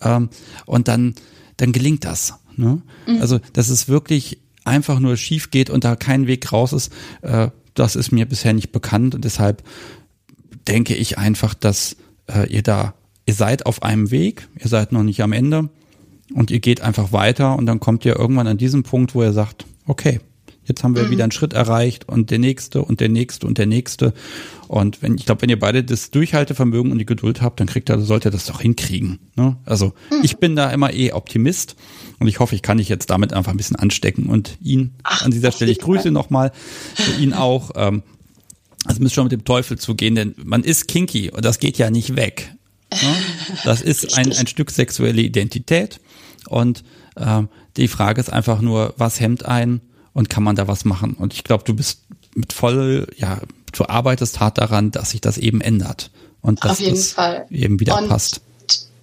Ähm, 0.00 0.30
und 0.64 0.88
dann, 0.88 1.14
dann 1.58 1.72
gelingt 1.72 2.06
das. 2.06 2.32
Ne? 2.56 2.82
Mhm. 3.06 3.20
Also, 3.20 3.40
dass 3.52 3.68
es 3.68 3.88
wirklich 3.88 4.38
einfach 4.64 4.98
nur 4.98 5.16
schief 5.16 5.50
geht 5.50 5.70
und 5.70 5.84
da 5.84 5.96
kein 5.96 6.26
Weg 6.26 6.52
raus 6.52 6.72
ist, 6.72 6.92
äh, 7.22 7.48
das 7.74 7.96
ist 7.96 8.12
mir 8.12 8.26
bisher 8.26 8.52
nicht 8.52 8.72
bekannt. 8.72 9.14
Und 9.14 9.24
deshalb 9.24 9.62
denke 10.66 10.94
ich 10.94 11.18
einfach, 11.18 11.54
dass 11.54 11.96
äh, 12.26 12.50
ihr 12.50 12.62
da, 12.62 12.94
ihr 13.26 13.34
seid 13.34 13.66
auf 13.66 13.82
einem 13.82 14.10
Weg, 14.10 14.48
ihr 14.58 14.68
seid 14.68 14.92
noch 14.92 15.02
nicht 15.02 15.22
am 15.22 15.32
Ende 15.32 15.68
und 16.32 16.50
ihr 16.50 16.60
geht 16.60 16.80
einfach 16.80 17.12
weiter 17.12 17.56
und 17.56 17.66
dann 17.66 17.80
kommt 17.80 18.04
ihr 18.04 18.16
irgendwann 18.16 18.46
an 18.46 18.58
diesen 18.58 18.82
Punkt, 18.82 19.14
wo 19.14 19.22
ihr 19.22 19.32
sagt, 19.32 19.66
okay, 19.86 20.20
jetzt 20.64 20.82
haben 20.82 20.96
wir 20.96 21.04
mhm. 21.04 21.10
wieder 21.10 21.24
einen 21.24 21.32
Schritt 21.32 21.52
erreicht 21.52 22.08
und 22.08 22.30
der 22.30 22.38
nächste 22.38 22.82
und 22.82 23.00
der 23.00 23.08
nächste 23.08 23.46
und 23.46 23.58
der 23.58 23.66
nächste. 23.66 24.14
Und 24.68 25.02
wenn, 25.02 25.16
ich 25.16 25.26
glaube, 25.26 25.42
wenn 25.42 25.50
ihr 25.50 25.58
beide 25.58 25.84
das 25.84 26.10
Durchhaltevermögen 26.10 26.90
und 26.90 26.98
die 26.98 27.06
Geduld 27.06 27.42
habt, 27.42 27.60
dann 27.60 27.66
kriegt 27.66 27.90
ihr, 27.90 28.00
sollt 28.00 28.24
ihr 28.24 28.30
das 28.30 28.46
doch 28.46 28.60
hinkriegen. 28.60 29.18
Ne? 29.36 29.56
Also 29.64 29.92
mhm. 30.10 30.20
ich 30.22 30.38
bin 30.38 30.56
da 30.56 30.70
immer 30.70 30.92
eh 30.92 31.12
Optimist 31.12 31.76
und 32.18 32.28
ich 32.28 32.40
hoffe, 32.40 32.54
ich 32.54 32.62
kann 32.62 32.78
dich 32.78 32.88
jetzt 32.88 33.10
damit 33.10 33.32
einfach 33.32 33.52
ein 33.52 33.56
bisschen 33.56 33.76
anstecken 33.76 34.26
und 34.26 34.56
ihn 34.62 34.94
Ach, 35.02 35.22
an 35.22 35.30
dieser 35.30 35.52
Stelle, 35.52 35.70
ich 35.70 35.78
grüße 35.78 36.10
nochmal, 36.10 36.52
ihn 37.20 37.32
auch. 37.32 37.70
Ähm, 37.76 38.02
also 38.86 39.00
müsst 39.00 39.14
schon 39.14 39.24
mit 39.24 39.32
dem 39.32 39.44
Teufel 39.44 39.78
zugehen, 39.78 40.14
denn 40.14 40.34
man 40.44 40.62
ist 40.62 40.88
kinky 40.88 41.30
und 41.30 41.42
das 41.42 41.58
geht 41.58 41.78
ja 41.78 41.90
nicht 41.90 42.16
weg. 42.16 42.54
Ne? 42.92 43.14
Das 43.64 43.80
ist 43.82 44.18
ein, 44.18 44.30
ein 44.32 44.46
Stück 44.46 44.70
sexuelle 44.70 45.22
Identität 45.22 46.00
und 46.48 46.84
ähm, 47.16 47.48
die 47.76 47.88
Frage 47.88 48.20
ist 48.20 48.32
einfach 48.32 48.60
nur, 48.60 48.94
was 48.96 49.20
hemmt 49.20 49.46
ein 49.46 49.80
und 50.14 50.30
kann 50.30 50.42
man 50.42 50.56
da 50.56 50.66
was 50.66 50.84
machen? 50.84 51.14
Und 51.14 51.34
ich 51.34 51.44
glaube, 51.44 51.64
du 51.64 51.74
bist 51.74 52.00
mit 52.34 52.52
voll, 52.52 53.06
ja, 53.16 53.40
du 53.72 53.84
arbeitest 53.84 54.40
hart 54.40 54.58
daran, 54.58 54.90
dass 54.90 55.10
sich 55.10 55.20
das 55.20 55.36
eben 55.36 55.60
ändert 55.60 56.10
und 56.40 56.64
dass 56.64 56.78
das 56.78 57.16
eben 57.50 57.80
wieder 57.80 57.98
und, 57.98 58.08
passt. 58.08 58.40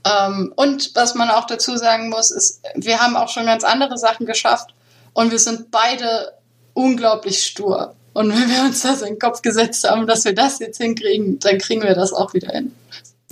Ähm, 0.03 0.51
und 0.55 0.95
was 0.95 1.13
man 1.13 1.29
auch 1.29 1.45
dazu 1.45 1.77
sagen 1.77 2.09
muss, 2.09 2.31
ist, 2.31 2.61
wir 2.75 2.99
haben 2.99 3.15
auch 3.15 3.29
schon 3.29 3.45
ganz 3.45 3.63
andere 3.63 3.97
Sachen 3.97 4.25
geschafft 4.25 4.73
und 5.13 5.31
wir 5.31 5.39
sind 5.39 5.69
beide 5.69 6.33
unglaublich 6.73 7.43
stur. 7.43 7.93
Und 8.13 8.29
wenn 8.29 8.49
wir 8.49 8.61
uns 8.63 8.81
das 8.81 9.01
in 9.01 9.13
den 9.13 9.19
Kopf 9.19 9.41
gesetzt 9.41 9.89
haben, 9.89 10.07
dass 10.07 10.25
wir 10.25 10.33
das 10.33 10.59
jetzt 10.59 10.77
hinkriegen, 10.77 11.39
dann 11.39 11.59
kriegen 11.59 11.81
wir 11.83 11.95
das 11.95 12.13
auch 12.13 12.33
wieder 12.33 12.51
hin. 12.51 12.73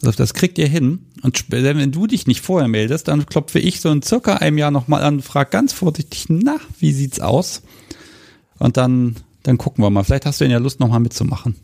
Das 0.01 0.33
kriegt 0.33 0.57
ihr 0.57 0.67
hin. 0.67 1.05
Und 1.23 1.45
wenn 1.49 1.91
du 1.91 2.07
dich 2.07 2.25
nicht 2.25 2.41
vorher 2.41 2.67
meldest, 2.67 3.07
dann 3.07 3.25
klopfe 3.25 3.59
ich 3.59 3.81
so 3.81 3.91
in 3.91 4.01
circa 4.01 4.35
einem 4.35 4.57
Jahr 4.57 4.71
nochmal 4.71 5.03
an 5.03 5.15
und 5.15 5.21
frage 5.21 5.49
ganz 5.49 5.73
vorsichtig, 5.73 6.25
na, 6.29 6.57
wie 6.79 6.93
sieht's 6.93 7.19
aus? 7.19 7.61
Und 8.59 8.77
dann, 8.77 9.17
dann 9.43 9.57
gucken 9.57 9.83
wir 9.83 9.89
mal. 9.89 10.03
Vielleicht 10.03 10.25
hast 10.25 10.39
du 10.39 10.45
ja 10.45 10.57
Lust, 10.57 10.79
nochmal 10.79 10.99
mitzumachen. 10.99 11.55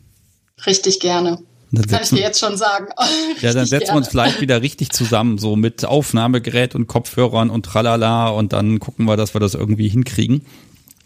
Richtig 0.66 1.00
gerne. 1.00 1.38
Das 1.72 1.86
kann 1.88 2.02
ich 2.02 2.10
dir 2.10 2.20
jetzt 2.20 2.40
schon 2.40 2.56
sagen. 2.56 2.86
ja, 3.40 3.52
dann 3.52 3.66
setzen 3.66 3.86
gerne. 3.86 3.94
wir 3.94 3.96
uns 3.96 4.08
vielleicht 4.08 4.40
wieder 4.40 4.62
richtig 4.62 4.90
zusammen, 4.90 5.38
so 5.38 5.56
mit 5.56 5.84
Aufnahmegerät 5.84 6.74
und 6.74 6.86
Kopfhörern 6.86 7.50
und 7.50 7.66
tralala 7.66 8.28
und 8.28 8.52
dann 8.52 8.78
gucken 8.78 9.06
wir, 9.06 9.16
dass 9.16 9.34
wir 9.34 9.40
das 9.40 9.54
irgendwie 9.54 9.88
hinkriegen. 9.88 10.46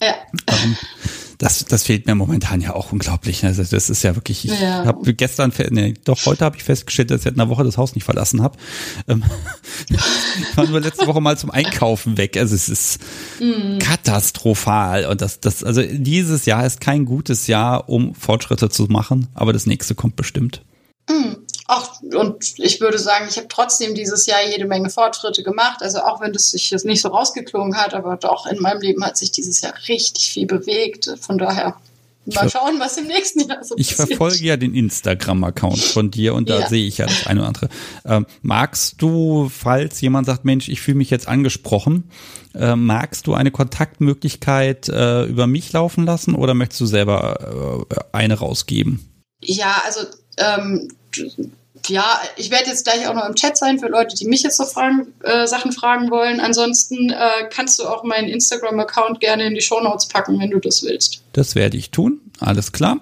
Ja. 0.03 0.15
Ähm, 0.47 0.77
das, 1.41 1.65
das 1.65 1.85
fehlt 1.85 2.07
mir 2.07 2.15
momentan 2.15 2.61
ja 2.61 2.75
auch 2.75 2.93
unglaublich. 2.93 3.47
Also 3.47 3.65
das 3.65 3.89
ist 3.89 4.03
ja 4.03 4.15
wirklich, 4.15 4.45
ich 4.45 4.61
ja. 4.61 4.85
habe 4.85 5.15
gestern, 5.15 5.51
nee, 5.71 5.95
doch 6.05 6.27
heute 6.27 6.45
habe 6.45 6.59
ich 6.59 6.65
festgestellt, 6.65 7.11
dass 7.11 7.21
ich 7.21 7.25
seit 7.25 7.35
einer 7.35 7.49
Woche 7.49 7.65
das 7.65 7.79
Haus 7.79 7.95
nicht 7.95 8.05
verlassen 8.05 8.43
habe. 8.43 8.59
Ähm, 9.09 9.25
ich 9.89 10.57
war 10.57 10.67
nur 10.67 10.81
letzte 10.81 11.07
Woche 11.07 11.23
mal 11.23 11.39
zum 11.39 11.51
Einkaufen 11.51 12.19
weg. 12.19 12.37
Also 12.37 12.55
es 12.55 12.69
ist 12.69 13.01
mhm. 13.41 13.79
katastrophal. 13.79 15.07
Und 15.07 15.23
das, 15.23 15.41
das, 15.41 15.65
also 15.65 15.83
dieses 15.83 16.45
Jahr 16.45 16.67
ist 16.67 16.83
kein 16.83 17.07
gutes 17.07 17.47
Jahr, 17.47 17.89
um 17.89 18.15
Fortschritte 18.15 18.69
zu 18.69 18.85
machen, 18.85 19.29
aber 19.33 19.55
das 19.55 19.65
nächste 19.65 19.95
kommt 19.95 20.17
bestimmt. 20.17 20.63
Mhm. 21.09 21.39
Auch, 21.71 22.03
und 22.03 22.59
ich 22.59 22.81
würde 22.81 22.99
sagen, 22.99 23.27
ich 23.29 23.37
habe 23.37 23.47
trotzdem 23.47 23.95
dieses 23.95 24.27
Jahr 24.27 24.41
jede 24.45 24.65
Menge 24.65 24.91
Fortschritte 24.91 25.45
gemacht. 25.45 25.83
Also 25.83 26.01
auch 26.01 26.21
wenn 26.21 26.33
das 26.33 26.51
sich 26.51 26.69
jetzt 26.71 26.85
nicht 26.85 27.01
so 27.01 27.11
rausgeklungen 27.11 27.77
hat, 27.77 27.95
aber 27.95 28.17
doch 28.17 28.47
in 28.47 28.61
meinem 28.61 28.81
Leben 28.81 29.05
hat 29.05 29.17
sich 29.17 29.31
dieses 29.31 29.61
Jahr 29.61 29.75
richtig 29.87 30.31
viel 30.33 30.47
bewegt. 30.47 31.15
Von 31.21 31.39
daher 31.39 31.77
mal 32.27 32.51
schauen, 32.51 32.81
was 32.81 32.97
im 32.97 33.07
nächsten 33.07 33.49
Jahr 33.49 33.63
so 33.63 33.77
ich 33.79 33.91
passiert. 33.91 34.11
Ich 34.11 34.17
verfolge 34.17 34.45
ja 34.45 34.57
den 34.57 34.75
Instagram-Account 34.75 35.79
von 35.79 36.11
dir 36.11 36.35
und 36.35 36.51
da 36.51 36.59
ja. 36.59 36.69
sehe 36.69 36.89
ich 36.89 36.99
ja 36.99 37.07
das 37.07 37.29
eine 37.29 37.39
oder 37.39 37.49
andere. 37.49 37.69
Ähm, 38.05 38.27
magst 38.43 39.01
du, 39.01 39.49
falls 39.49 40.01
jemand 40.01 40.27
sagt, 40.27 40.45
Mensch, 40.45 40.69
ich 40.69 40.81
fühle 40.81 40.97
mich 40.97 41.11
jetzt 41.11 41.29
angesprochen, 41.29 42.11
äh, 42.55 42.75
magst 42.75 43.29
du 43.29 43.35
eine 43.35 43.53
Kontaktmöglichkeit 43.53 44.89
äh, 44.89 45.23
über 45.23 45.47
mich 45.47 45.73
laufen 45.73 46.05
lassen 46.05 46.35
oder 46.35 46.55
möchtest 46.55 46.81
du 46.81 46.87
selber 46.87 47.87
äh, 47.89 47.95
eine 48.11 48.35
rausgeben? 48.35 49.09
Ja, 49.41 49.83
also 49.87 50.01
ähm, 50.37 50.89
ja, 51.87 52.21
ich 52.37 52.51
werde 52.51 52.69
jetzt 52.69 52.85
gleich 52.85 53.07
auch 53.07 53.15
noch 53.15 53.27
im 53.29 53.35
Chat 53.35 53.57
sein 53.57 53.79
für 53.79 53.89
Leute, 53.89 54.17
die 54.17 54.27
mich 54.27 54.43
jetzt 54.43 54.57
so 54.57 54.65
fragen, 54.65 55.09
äh, 55.23 55.47
Sachen 55.47 55.73
fragen 55.73 56.11
wollen. 56.11 56.41
Ansonsten 56.41 57.11
äh, 57.11 57.49
kannst 57.51 57.79
du 57.79 57.85
auch 57.85 58.05
meinen 58.05 58.29
Instagram-Account 58.29 59.21
gerne 59.21 59.47
in 59.47 59.55
die 59.55 59.61
Shownotes 59.61 60.09
packen, 60.09 60.39
wenn 60.39 60.51
du 60.51 60.59
das 60.59 60.83
willst. 60.83 61.23
Das 61.33 61.55
werde 61.55 61.77
ich 61.77 61.91
tun. 61.91 62.21
Alles 62.41 62.73
klar. 62.73 62.99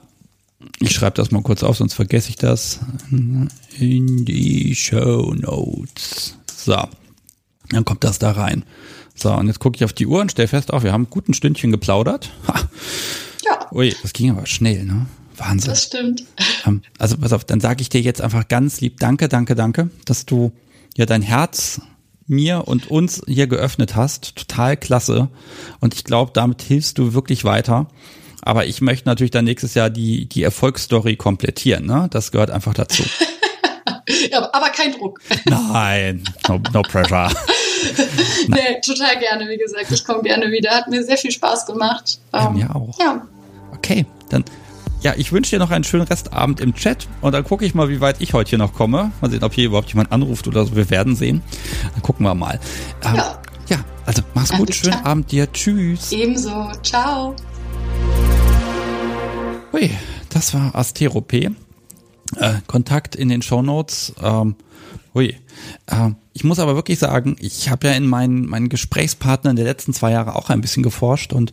Ich 0.81 0.93
schreibe 0.93 1.17
das 1.17 1.31
mal 1.31 1.43
kurz 1.43 1.63
auf, 1.63 1.77
sonst 1.77 1.95
vergesse 1.95 2.31
ich 2.31 2.37
das. 2.37 2.81
In 3.11 4.25
die 4.25 4.75
Shownotes. 4.75 6.35
So. 6.55 6.77
Dann 7.71 7.85
kommt 7.85 8.05
das 8.05 8.19
da 8.19 8.33
rein. 8.33 8.65
So, 9.15 9.33
und 9.33 9.47
jetzt 9.49 9.59
gucke 9.59 9.77
ich 9.77 9.85
auf 9.85 9.93
die 9.93 10.07
Uhr 10.07 10.21
und 10.21 10.31
stelle 10.31 10.49
fest, 10.49 10.73
auch 10.73 10.85
wir 10.85 10.93
haben 10.93 11.03
ein 11.03 11.11
guten 11.11 11.35
Stündchen 11.35 11.73
geplaudert. 11.73 12.31
Ha. 12.47 12.55
Ja. 13.45 13.73
Ui, 13.73 13.95
das 14.03 14.13
ging 14.13 14.31
aber 14.31 14.47
schnell, 14.47 14.85
ne? 14.85 15.07
Wahnsinn. 15.39 15.71
Das 15.71 15.85
stimmt. 15.85 16.25
Ähm, 16.67 16.83
also 16.99 17.17
pass 17.17 17.33
auf, 17.33 17.45
dann 17.45 17.61
sage 17.61 17.83
ich 17.83 17.89
dir 17.89 18.01
jetzt 18.01 18.21
einfach 18.21 18.49
ganz 18.49 18.81
lieb 18.81 18.99
Danke, 18.99 19.29
danke, 19.29 19.55
danke, 19.55 19.91
dass 20.05 20.27
du 20.27 20.53
ja 20.97 21.07
dein 21.07 21.23
Herz 21.23 21.81
mir 22.27 22.69
und 22.69 22.91
uns 22.91 23.23
hier 23.27 23.47
geöffnet 23.47 23.97
hast. 23.97 24.37
Total 24.37 24.77
klasse. 24.77 25.29
Und 25.81 25.95
ich 25.95 26.05
glaube, 26.05 26.33
damit 26.35 26.63
hilfst 26.63 26.99
du 26.99 27.15
wirklich 27.15 27.45
weiter. 27.45 27.89
Aber 28.43 28.67
ich 28.67 28.81
möchte 28.81 29.09
natürlich 29.09 29.31
dann 29.31 29.45
nächstes 29.45 29.75
Jahr 29.75 29.91
die, 29.91 30.29
die 30.29 30.43
Erfolgsstory 30.43 31.17
komplettieren. 31.17 31.87
Ne? 31.87 32.09
Das 32.11 32.31
gehört 32.31 32.51
einfach 32.51 32.75
dazu. 32.75 33.03
ja, 34.31 34.49
aber 34.53 34.69
kein 34.71 34.93
Druck. 34.93 35.21
Nein, 35.45 36.23
no, 36.49 36.61
no 36.73 36.83
pressure. 36.83 37.31
nee, 38.49 38.81
total 38.85 39.19
gerne, 39.19 39.49
wie 39.49 39.59
gesagt. 39.59 39.91
Ich 39.91 40.05
komme 40.05 40.23
gerne 40.23 40.51
wieder. 40.51 40.71
Hat 40.71 40.89
mir 40.89 41.03
sehr 41.03 41.17
viel 41.17 41.33
Spaß 41.33 41.67
gemacht. 41.67 42.19
Ja, 42.33 42.51
mir 42.51 42.65
ähm, 42.65 42.71
auch. 42.71 42.99
Ja, 43.01 43.27
Okay, 43.79 44.07
dann 44.29 44.45
ja, 45.01 45.15
ich 45.17 45.33
wünsche 45.33 45.51
dir 45.51 45.59
noch 45.59 45.71
einen 45.71 45.85
schönen 45.85 46.07
Restabend 46.07 46.61
im 46.61 46.75
Chat 46.75 47.07
und 47.21 47.33
dann 47.33 47.45
gucke 47.45 47.65
ich 47.65 47.75
mal, 47.75 47.89
wie 47.89 48.01
weit 48.01 48.21
ich 48.21 48.33
heute 48.33 48.51
hier 48.51 48.59
noch 48.59 48.75
komme. 48.75 49.13
Mal 49.21 49.31
sehen, 49.31 49.45
ob 49.45 49.55
hier 49.55 49.67
überhaupt 49.67 49.89
jemand 49.89 50.11
anruft 50.11 50.49
oder 50.49 50.65
so. 50.65 50.75
Wir 50.75 50.91
werden 50.91 51.15
sehen. 51.15 51.43
Dann 51.93 52.03
gucken 52.03 52.27
wir 52.27 52.35
mal. 52.35 52.59
Ähm, 53.05 53.17
ja. 53.17 53.43
ja, 53.69 53.85
also 54.07 54.23
mach's 54.35 54.51
gut. 54.51 54.75
Schönen 54.75 54.95
klar. 54.95 55.07
Abend 55.07 55.31
dir. 55.31 55.53
Tschüss. 55.53 56.11
Ebenso. 56.11 56.73
Ciao. 56.83 57.37
Hui, 59.73 59.91
das 60.31 60.53
war 60.55 60.75
Asterope. 60.75 61.53
Äh, 62.37 62.55
Kontakt 62.67 63.15
in 63.15 63.29
den 63.29 63.43
Show 63.43 63.63
Notes. 63.63 64.15
Ähm, 64.21 64.57
hui. 65.15 65.37
Äh, 65.87 66.11
ich 66.33 66.43
muss 66.43 66.59
aber 66.59 66.75
wirklich 66.75 66.99
sagen, 66.99 67.37
ich 67.39 67.69
habe 67.69 67.87
ja 67.89 67.95
in 67.95 68.07
meinen, 68.07 68.47
meinen 68.47 68.69
Gesprächspartnern 68.69 69.57
der 69.57 69.65
letzten 69.65 69.93
zwei 69.93 70.11
Jahre 70.11 70.35
auch 70.35 70.51
ein 70.51 70.61
bisschen 70.61 70.83
geforscht 70.83 71.33
und 71.33 71.53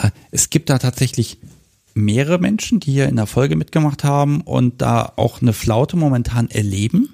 äh, 0.00 0.10
es 0.30 0.50
gibt 0.50 0.70
da 0.70 0.78
tatsächlich 0.78 1.38
mehrere 1.94 2.38
Menschen, 2.38 2.80
die 2.80 2.92
hier 2.92 3.08
in 3.08 3.16
der 3.16 3.26
Folge 3.26 3.56
mitgemacht 3.56 4.04
haben 4.04 4.40
und 4.40 4.80
da 4.82 5.12
auch 5.16 5.42
eine 5.42 5.52
Flaute 5.52 5.96
momentan 5.96 6.50
erleben. 6.50 7.10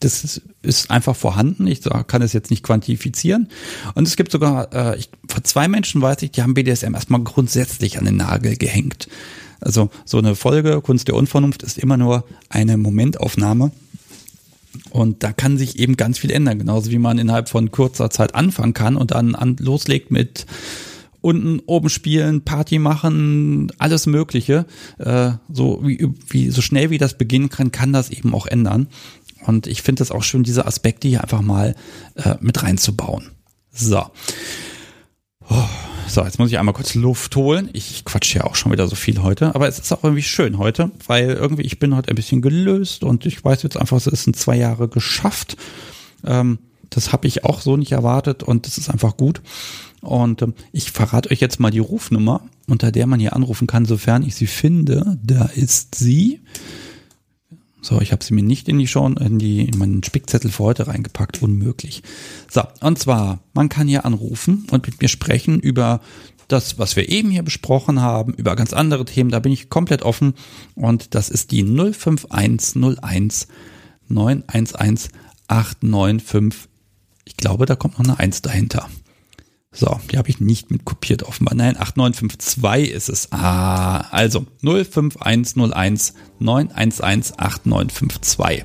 Das 0.00 0.22
ist, 0.22 0.42
ist 0.62 0.90
einfach 0.90 1.16
vorhanden. 1.16 1.66
Ich 1.66 1.80
kann 2.06 2.22
es 2.22 2.32
jetzt 2.32 2.50
nicht 2.50 2.62
quantifizieren. 2.62 3.48
Und 3.94 4.06
es 4.06 4.16
gibt 4.16 4.30
sogar, 4.30 4.72
äh, 4.72 4.98
ich, 4.98 5.10
vor 5.28 5.42
zwei 5.42 5.66
Menschen 5.66 6.00
weiß 6.00 6.22
ich, 6.22 6.30
die 6.30 6.42
haben 6.42 6.54
BDSM 6.54 6.94
erstmal 6.94 7.22
grundsätzlich 7.22 7.98
an 7.98 8.04
den 8.04 8.16
Nagel 8.16 8.56
gehängt. 8.56 9.08
Also 9.60 9.90
so 10.04 10.18
eine 10.18 10.36
Folge 10.36 10.80
Kunst 10.82 11.08
der 11.08 11.16
Unvernunft 11.16 11.64
ist 11.64 11.78
immer 11.78 11.96
nur 11.96 12.24
eine 12.48 12.76
Momentaufnahme. 12.76 13.72
Und 14.90 15.22
da 15.22 15.32
kann 15.32 15.58
sich 15.58 15.78
eben 15.78 15.96
ganz 15.96 16.18
viel 16.18 16.30
ändern, 16.30 16.58
genauso 16.58 16.90
wie 16.90 16.98
man 16.98 17.18
innerhalb 17.18 17.48
von 17.48 17.70
kurzer 17.70 18.10
Zeit 18.10 18.34
anfangen 18.34 18.74
kann 18.74 18.96
und 18.96 19.10
dann 19.10 19.34
an, 19.34 19.56
loslegt 19.58 20.10
mit 20.10 20.46
unten 21.20 21.60
oben 21.66 21.88
spielen, 21.88 22.42
Party 22.42 22.78
machen, 22.78 23.72
alles 23.78 24.06
Mögliche. 24.06 24.66
Äh, 24.98 25.32
so 25.52 25.80
wie, 25.82 26.08
wie 26.28 26.50
so 26.50 26.62
schnell 26.62 26.90
wie 26.90 26.98
das 26.98 27.18
beginnen 27.18 27.48
kann, 27.48 27.72
kann 27.72 27.92
das 27.92 28.10
eben 28.10 28.34
auch 28.34 28.46
ändern. 28.46 28.88
Und 29.46 29.66
ich 29.66 29.82
finde 29.82 30.02
es 30.02 30.10
auch 30.10 30.22
schön, 30.22 30.42
diese 30.42 30.66
Aspekte 30.66 31.08
hier 31.08 31.22
einfach 31.22 31.40
mal 31.40 31.74
äh, 32.16 32.34
mit 32.40 32.62
reinzubauen. 32.62 33.30
So. 33.70 34.04
Oh, 35.48 35.64
so, 36.08 36.24
jetzt 36.24 36.38
muss 36.38 36.50
ich 36.50 36.58
einmal 36.58 36.74
kurz 36.74 36.94
Luft 36.94 37.36
holen. 37.36 37.70
Ich 37.72 38.04
quatsche 38.04 38.38
ja 38.38 38.44
auch 38.44 38.54
schon 38.54 38.72
wieder 38.72 38.88
so 38.88 38.96
viel 38.96 39.22
heute, 39.22 39.54
aber 39.54 39.68
es 39.68 39.78
ist 39.78 39.92
auch 39.92 40.04
irgendwie 40.04 40.22
schön 40.22 40.58
heute, 40.58 40.90
weil 41.06 41.30
irgendwie 41.30 41.62
ich 41.62 41.78
bin 41.78 41.94
heute 41.96 42.10
ein 42.10 42.16
bisschen 42.16 42.42
gelöst 42.42 43.04
und 43.04 43.26
ich 43.26 43.44
weiß 43.44 43.62
jetzt 43.62 43.76
einfach, 43.76 43.98
es 43.98 44.24
sind 44.24 44.36
zwei 44.36 44.56
Jahre 44.56 44.88
geschafft. 44.88 45.56
Ähm, 46.24 46.58
das 46.90 47.12
habe 47.12 47.26
ich 47.26 47.44
auch 47.44 47.60
so 47.60 47.76
nicht 47.76 47.92
erwartet 47.92 48.42
und 48.42 48.66
das 48.66 48.78
ist 48.78 48.90
einfach 48.90 49.16
gut. 49.16 49.42
Und 50.00 50.42
ähm, 50.42 50.54
ich 50.72 50.90
verrate 50.90 51.30
euch 51.30 51.40
jetzt 51.40 51.60
mal 51.60 51.70
die 51.70 51.78
Rufnummer, 51.78 52.42
unter 52.66 52.92
der 52.92 53.06
man 53.06 53.20
hier 53.20 53.34
anrufen 53.34 53.66
kann, 53.66 53.84
sofern 53.84 54.22
ich 54.22 54.34
sie 54.34 54.46
finde. 54.46 55.18
Da 55.22 55.46
ist 55.46 55.94
sie. 55.94 56.40
So, 57.80 58.00
ich 58.00 58.12
habe 58.12 58.24
sie 58.24 58.34
mir 58.34 58.42
nicht 58.42 58.68
in 58.68 58.78
die 58.78 58.86
Show, 58.86 59.06
in 59.06 59.38
die 59.38 59.62
in 59.62 59.78
meinen 59.78 60.02
Spickzettel 60.02 60.50
für 60.50 60.64
heute 60.64 60.88
reingepackt, 60.88 61.42
unmöglich. 61.42 62.02
So, 62.50 62.62
und 62.80 62.98
zwar, 62.98 63.40
man 63.54 63.68
kann 63.68 63.88
hier 63.88 64.04
anrufen 64.04 64.66
und 64.70 64.86
mit 64.86 65.00
mir 65.00 65.08
sprechen 65.08 65.60
über 65.60 66.00
das, 66.48 66.78
was 66.78 66.96
wir 66.96 67.08
eben 67.08 67.30
hier 67.30 67.42
besprochen 67.42 68.00
haben, 68.00 68.34
über 68.34 68.56
ganz 68.56 68.72
andere 68.72 69.04
Themen, 69.04 69.30
da 69.30 69.38
bin 69.38 69.52
ich 69.52 69.68
komplett 69.68 70.02
offen 70.02 70.34
und 70.74 71.14
das 71.14 71.28
ist 71.28 71.52
die 71.52 71.62
05101 71.62 73.48
911 74.08 75.08
895. 75.46 76.68
Ich 77.26 77.36
glaube, 77.36 77.66
da 77.66 77.76
kommt 77.76 77.98
noch 77.98 78.06
eine 78.06 78.18
1 78.18 78.42
dahinter. 78.42 78.88
So, 79.78 80.00
die 80.10 80.18
habe 80.18 80.28
ich 80.28 80.40
nicht 80.40 80.72
mit 80.72 80.84
kopiert 80.84 81.22
offenbar. 81.22 81.54
Nein, 81.54 81.76
8952 81.76 82.90
ist 82.90 83.08
es. 83.08 83.30
Ah, 83.30 84.00
also 84.10 84.44
05101 84.60 86.14
911 86.40 87.32
8952. 87.38 88.64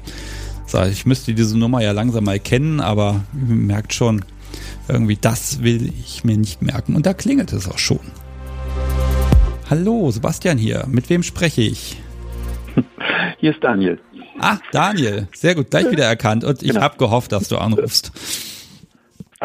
So, 0.66 0.82
ich 0.82 1.05
müsste 1.05 1.36
diese 1.36 1.55
Nummer 1.55 1.84
ja 1.84 1.91
langsam 1.91 2.24
mal 2.24 2.39
kennen, 2.39 2.80
aber 2.80 3.24
ihr 3.32 3.55
merkt 3.55 3.93
schon, 3.93 4.26
irgendwie 4.88 5.16
das 5.16 5.61
will 5.61 5.93
ich 6.03 6.24
mir 6.24 6.36
nicht 6.36 6.64
merken. 6.64 6.95
Und 6.95 7.05
da 7.05 7.14
klingelt 7.14 7.53
es 7.53 7.70
auch 7.70 7.78
schon. 7.78 7.99
Hallo, 9.70 10.09
Sebastian 10.09 10.57
hier. 10.57 10.88
Mit 10.88 11.11
wem 11.11 11.22
spreche 11.22 11.61
ich? 11.61 12.01
Hier 13.38 13.51
ist 13.51 13.64
Daniel. 13.64 13.99
Ah, 14.39 14.57
Daniel. 14.72 15.28
Sehr 15.36 15.53
gut, 15.53 15.70
gleich 15.70 15.91
wieder 15.91 16.05
erkannt. 16.05 16.43
Und 16.43 16.64
ich 16.64 16.70
genau. 16.70 16.82
habe 16.82 16.97
gehofft, 16.97 17.32
dass 17.34 17.49
du 17.49 17.57
anrufst. 17.57 18.11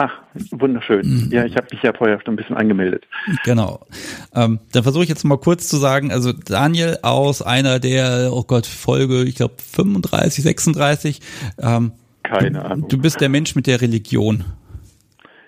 Ach, 0.00 0.12
wunderschön. 0.52 1.00
Mhm. 1.04 1.32
Ja, 1.32 1.44
ich 1.44 1.56
habe 1.56 1.66
mich 1.72 1.82
ja 1.82 1.92
vorher 1.92 2.20
schon 2.20 2.34
ein 2.34 2.36
bisschen 2.36 2.56
angemeldet. 2.56 3.08
Genau. 3.44 3.84
Ähm, 4.32 4.60
dann 4.72 4.84
versuche 4.84 5.02
ich 5.02 5.08
jetzt 5.08 5.24
mal 5.24 5.38
kurz 5.38 5.66
zu 5.66 5.76
sagen, 5.76 6.12
also 6.12 6.32
Daniel 6.32 6.98
aus 7.02 7.42
einer 7.42 7.80
der, 7.80 8.30
oh 8.32 8.44
Gott, 8.44 8.64
Folge, 8.66 9.24
ich 9.24 9.34
glaube 9.34 9.54
35, 9.58 10.44
36. 10.44 11.20
Ähm, 11.60 11.90
Keine 12.22 12.64
Ahnung. 12.64 12.88
Du 12.88 12.96
bist 12.96 13.20
der 13.20 13.28
Mensch 13.28 13.56
mit 13.56 13.66
der 13.66 13.80
Religion. 13.80 14.44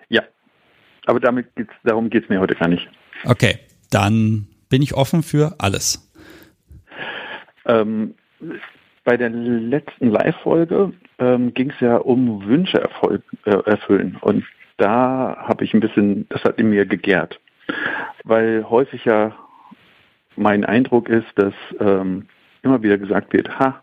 Ja, 0.08 0.22
aber 1.06 1.20
damit 1.20 1.54
geht's, 1.54 1.72
darum 1.84 2.10
geht 2.10 2.24
es 2.24 2.28
mir 2.28 2.40
heute 2.40 2.56
gar 2.56 2.66
nicht. 2.66 2.88
Okay, 3.24 3.56
dann 3.90 4.48
bin 4.68 4.82
ich 4.82 4.94
offen 4.94 5.22
für 5.22 5.54
alles. 5.58 6.10
Ähm, 7.66 8.16
bei 9.10 9.16
der 9.16 9.30
letzten 9.30 10.12
Live-Folge 10.12 10.92
ähm, 11.18 11.52
ging 11.52 11.70
es 11.70 11.80
ja 11.80 11.96
um 11.96 12.46
Wünsche 12.46 12.80
erfolg, 12.80 13.24
äh, 13.44 13.56
erfüllen. 13.68 14.16
Und 14.20 14.44
da 14.76 15.36
habe 15.48 15.64
ich 15.64 15.74
ein 15.74 15.80
bisschen, 15.80 16.28
das 16.28 16.44
hat 16.44 16.60
in 16.60 16.70
mir 16.70 16.86
gegärt. 16.86 17.40
Weil 18.22 18.64
häufig 18.70 19.04
ja 19.04 19.34
mein 20.36 20.64
Eindruck 20.64 21.08
ist, 21.08 21.26
dass 21.34 21.54
ähm, 21.80 22.26
immer 22.62 22.84
wieder 22.84 22.98
gesagt 22.98 23.32
wird, 23.32 23.48
ha, 23.58 23.82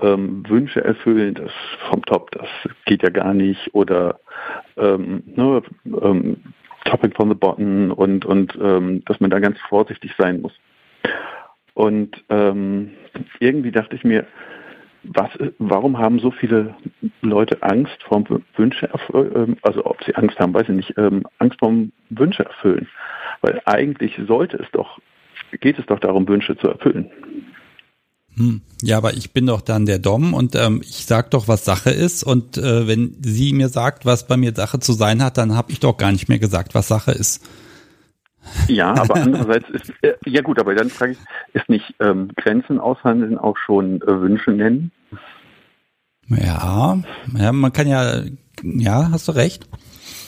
ähm, 0.00 0.48
Wünsche 0.48 0.84
erfüllen, 0.84 1.34
das 1.34 1.50
vom 1.90 2.02
Top, 2.02 2.30
das 2.30 2.46
geht 2.84 3.02
ja 3.02 3.10
gar 3.10 3.34
nicht. 3.34 3.74
Oder 3.74 4.20
ähm, 4.76 5.24
ne, 5.34 5.60
ähm, 5.84 6.36
Topic 6.84 7.16
from 7.16 7.30
the 7.30 7.34
bottom 7.34 7.90
und, 7.90 8.24
und 8.24 8.56
ähm, 8.62 9.02
dass 9.06 9.18
man 9.18 9.30
da 9.30 9.40
ganz 9.40 9.58
vorsichtig 9.68 10.14
sein 10.16 10.40
muss. 10.40 10.52
Und 11.76 12.24
ähm, 12.30 12.92
irgendwie 13.38 13.70
dachte 13.70 13.96
ich 13.96 14.02
mir, 14.02 14.26
was, 15.02 15.28
warum 15.58 15.98
haben 15.98 16.18
so 16.20 16.30
viele 16.30 16.74
Leute 17.20 17.62
Angst 17.62 18.02
vom 18.02 18.24
Wünsche 18.56 18.88
erfüllen, 18.88 19.58
also 19.60 19.84
ob 19.84 20.02
sie 20.02 20.14
Angst 20.14 20.38
haben, 20.38 20.54
weiß 20.54 20.70
ich 20.70 20.74
nicht, 20.74 20.94
ähm, 20.96 21.24
Angst 21.38 21.58
vom 21.58 21.92
Wünsche 22.08 22.46
erfüllen. 22.46 22.88
Weil 23.42 23.60
eigentlich 23.66 24.18
sollte 24.26 24.56
es 24.56 24.66
doch, 24.72 24.98
geht 25.60 25.78
es 25.78 25.84
doch 25.84 26.00
darum, 26.00 26.26
Wünsche 26.26 26.56
zu 26.56 26.66
erfüllen. 26.68 27.10
Hm. 28.38 28.62
Ja, 28.80 28.96
aber 28.96 29.12
ich 29.12 29.34
bin 29.34 29.46
doch 29.46 29.60
dann 29.60 29.84
der 29.84 29.98
Dom 29.98 30.32
und 30.32 30.54
ähm, 30.54 30.80
ich 30.82 31.04
sag 31.04 31.30
doch, 31.30 31.46
was 31.46 31.66
Sache 31.66 31.90
ist. 31.90 32.24
Und 32.24 32.56
äh, 32.56 32.88
wenn 32.88 33.18
sie 33.20 33.52
mir 33.52 33.68
sagt, 33.68 34.06
was 34.06 34.26
bei 34.26 34.38
mir 34.38 34.54
Sache 34.54 34.80
zu 34.80 34.94
sein 34.94 35.22
hat, 35.22 35.36
dann 35.36 35.54
habe 35.54 35.72
ich 35.72 35.80
doch 35.80 35.98
gar 35.98 36.10
nicht 36.10 36.30
mehr 36.30 36.38
gesagt, 36.38 36.74
was 36.74 36.88
Sache 36.88 37.12
ist. 37.12 37.46
Ja, 38.68 38.94
aber 38.96 39.16
andererseits 39.16 39.68
ist, 39.70 39.92
äh, 40.02 40.14
ja 40.26 40.42
gut, 40.42 40.58
aber 40.58 40.74
dann 40.74 40.90
frage 40.90 41.12
ich, 41.12 41.18
ist 41.54 41.68
nicht 41.68 41.94
ähm, 42.00 42.30
Grenzen 42.36 42.78
aushandeln 42.78 43.38
auch 43.38 43.56
schon 43.56 44.02
äh, 44.02 44.20
Wünsche 44.20 44.50
nennen? 44.50 44.92
Ja, 46.28 46.98
ja, 47.38 47.52
man 47.52 47.72
kann 47.72 47.86
ja, 47.86 48.22
ja, 48.62 49.10
hast 49.10 49.28
du 49.28 49.32
recht. 49.32 49.68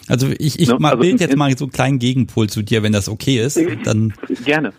Also 0.08 0.28
ich, 0.38 0.58
ich 0.58 0.68
no, 0.68 0.76
also 0.76 0.98
bild 0.98 1.20
jetzt 1.20 1.36
mal 1.36 1.56
so 1.56 1.66
einen 1.66 1.72
kleinen 1.72 1.98
Gegenpol 1.98 2.48
zu 2.48 2.62
dir, 2.62 2.82
wenn 2.82 2.92
das 2.92 3.08
okay 3.08 3.38
ist. 3.40 3.60
Dann 3.84 4.14
gerne. 4.44 4.72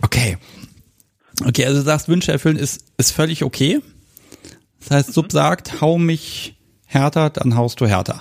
Okay. 0.00 0.38
Okay, 1.46 1.64
also 1.64 1.78
du 1.78 1.84
sagst, 1.84 2.08
Wünsche 2.08 2.32
erfüllen 2.32 2.56
ist, 2.56 2.84
ist 2.96 3.12
völlig 3.12 3.44
okay. 3.44 3.80
Das 4.80 4.90
heißt, 4.90 5.12
Sub 5.12 5.32
sagt, 5.32 5.80
hau 5.80 5.98
mich 5.98 6.56
härter, 6.86 7.30
dann 7.30 7.56
haust 7.56 7.80
du 7.80 7.86
härter. 7.86 8.20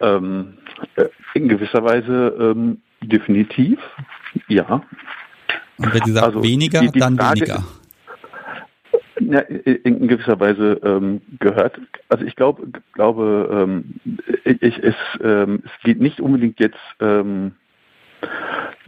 Ähm, 0.00 0.58
äh, 0.96 1.06
in 1.34 1.48
gewisser 1.48 1.84
Weise 1.84 2.34
ähm, 2.38 2.82
definitiv, 3.08 3.78
ja. 4.48 4.82
Und 5.78 5.94
wenn 5.94 6.02
sie 6.04 6.12
sagt 6.12 6.26
also 6.26 6.42
weniger, 6.42 6.80
die, 6.80 6.92
die 6.92 7.00
dann 7.00 7.16
Frage, 7.16 7.40
weniger. 7.40 7.64
Ja, 9.20 9.40
in 9.40 10.08
gewisser 10.08 10.40
Weise 10.40 10.80
ähm, 10.82 11.20
gehört. 11.38 11.78
Also 12.08 12.24
ich 12.24 12.34
glaube, 12.34 12.66
glaube, 12.92 13.48
ähm, 13.52 13.94
ich, 14.44 14.78
es, 14.82 14.96
ähm, 15.22 15.62
es 15.64 15.70
geht 15.84 16.00
nicht 16.00 16.20
unbedingt 16.20 16.58
jetzt 16.58 16.78
ähm, 17.00 17.52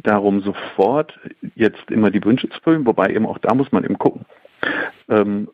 darum, 0.03 0.41
sofort 0.41 1.19
jetzt 1.55 1.91
immer 1.91 2.11
die 2.11 2.25
Wünsche 2.25 2.49
zu 2.49 2.55
erfüllen, 2.55 2.85
wobei 2.85 3.11
eben 3.11 3.27
auch 3.27 3.39
da 3.39 3.55
muss 3.55 3.71
man 3.73 3.85
eben 3.85 3.99
gucken. 3.99 4.25
Ähm, 5.09 5.49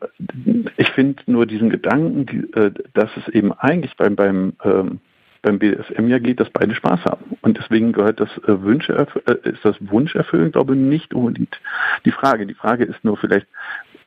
ich 0.77 0.89
finde 0.91 1.21
nur 1.25 1.45
diesen 1.45 1.69
Gedanken, 1.69 2.25
die, 2.25 2.59
äh, 2.59 2.71
dass 2.93 3.09
es 3.17 3.27
eben 3.33 3.53
eigentlich 3.53 3.95
beim, 3.97 4.15
beim 4.15 4.53
ähm, 4.63 4.99
beim 5.41 5.59
BDSM 5.59 6.07
ja 6.07 6.19
geht, 6.19 6.39
dass 6.39 6.49
beide 6.49 6.75
Spaß 6.75 7.05
haben. 7.05 7.37
Und 7.41 7.57
deswegen 7.57 7.93
gehört 7.93 8.19
das 8.19 8.29
äh, 8.47 8.61
Wünsche 8.61 9.07
äh, 9.25 9.49
ist 9.49 9.63
das 9.63 9.75
Wunscherfüllen, 9.79 10.51
glaube 10.51 10.73
ich, 10.73 10.79
nicht 10.79 11.13
unbedingt 11.13 11.59
die 12.05 12.11
Frage. 12.11 12.45
Die 12.45 12.53
Frage 12.53 12.85
ist 12.85 13.03
nur 13.03 13.17
vielleicht 13.17 13.47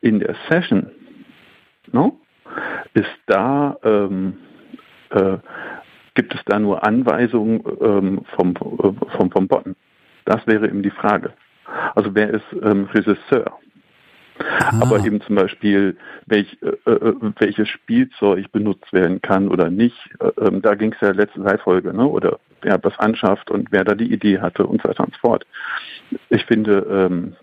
in 0.01 0.21
der 0.21 0.37
Session, 0.49 0.91
no? 1.93 2.21
ist 2.95 3.11
da, 3.27 3.77
ähm, 3.83 4.35
äh, 5.11 5.39
gibt 6.15 6.35
es 6.35 6.41
da 6.47 6.59
nur 6.59 6.87
Anweisungen 6.87 7.63
ähm, 7.81 8.25
vom, 8.37 8.51
äh, 8.53 9.17
vom, 9.17 9.31
vom 9.31 9.49
Botten? 9.49 9.77
Das 10.25 10.47
wäre 10.47 10.67
eben 10.67 10.83
die 10.83 10.91
Frage. 10.91 11.33
Also 11.95 12.15
wer 12.15 12.31
ist 12.31 12.45
ähm, 12.63 12.85
Regisseur? 12.93 13.59
Ah. 14.39 14.81
Aber 14.83 15.05
eben 15.05 15.21
zum 15.21 15.37
Beispiel, 15.37 15.97
welch, 16.27 16.59
äh, 16.63 16.91
äh, 16.91 17.15
welches 17.39 17.69
Spielzeug 17.69 18.51
benutzt 18.53 18.93
werden 18.93 19.23
kann 19.23 19.49
oder 19.49 19.71
nicht. 19.71 19.97
Äh, 20.21 20.47
ähm, 20.47 20.63
da 20.63 20.75
ging 20.75 20.93
es 20.93 21.01
ja 21.01 21.11
letzte 21.13 21.43
Zeitfolge, 21.43 21.95
ne? 21.95 22.07
oder 22.07 22.39
wer 22.63 22.79
das 22.79 22.99
anschafft 22.99 23.51
und 23.51 23.71
wer 23.71 23.85
da 23.85 23.95
die 23.95 24.13
Idee 24.13 24.41
hatte 24.41 24.67
und 24.67 24.83
so 24.83 24.89
weiter 24.89 25.05
und 25.05 25.15
so 25.15 25.21
fort. 25.21 25.47
Ich 26.31 26.45
finde, 26.47 26.79
ähm, 26.91 27.37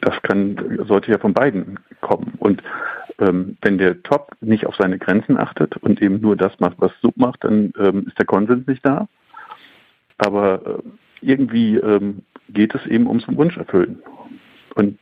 das 0.00 0.22
kann, 0.22 0.80
sollte 0.86 1.12
ja 1.12 1.18
von 1.18 1.34
beiden 1.34 1.78
kommen. 2.00 2.32
Und 2.38 2.62
ähm, 3.18 3.56
wenn 3.62 3.78
der 3.78 4.02
Top 4.02 4.32
nicht 4.40 4.66
auf 4.66 4.76
seine 4.76 4.98
Grenzen 4.98 5.36
achtet 5.38 5.76
und 5.78 6.00
eben 6.00 6.20
nur 6.20 6.36
das 6.36 6.58
macht, 6.60 6.76
was 6.78 6.92
Sub 7.02 7.16
macht, 7.16 7.44
dann 7.44 7.72
ähm, 7.78 8.06
ist 8.06 8.18
der 8.18 8.26
Konsens 8.26 8.66
nicht 8.66 8.84
da. 8.84 9.08
Aber 10.18 10.62
äh, 10.66 10.82
irgendwie 11.20 11.76
ähm, 11.76 12.22
geht 12.48 12.74
es 12.74 12.86
eben 12.86 13.06
ums 13.06 13.24
Wunsch 13.28 13.56
erfüllen. 13.56 14.02
Und 14.74 14.98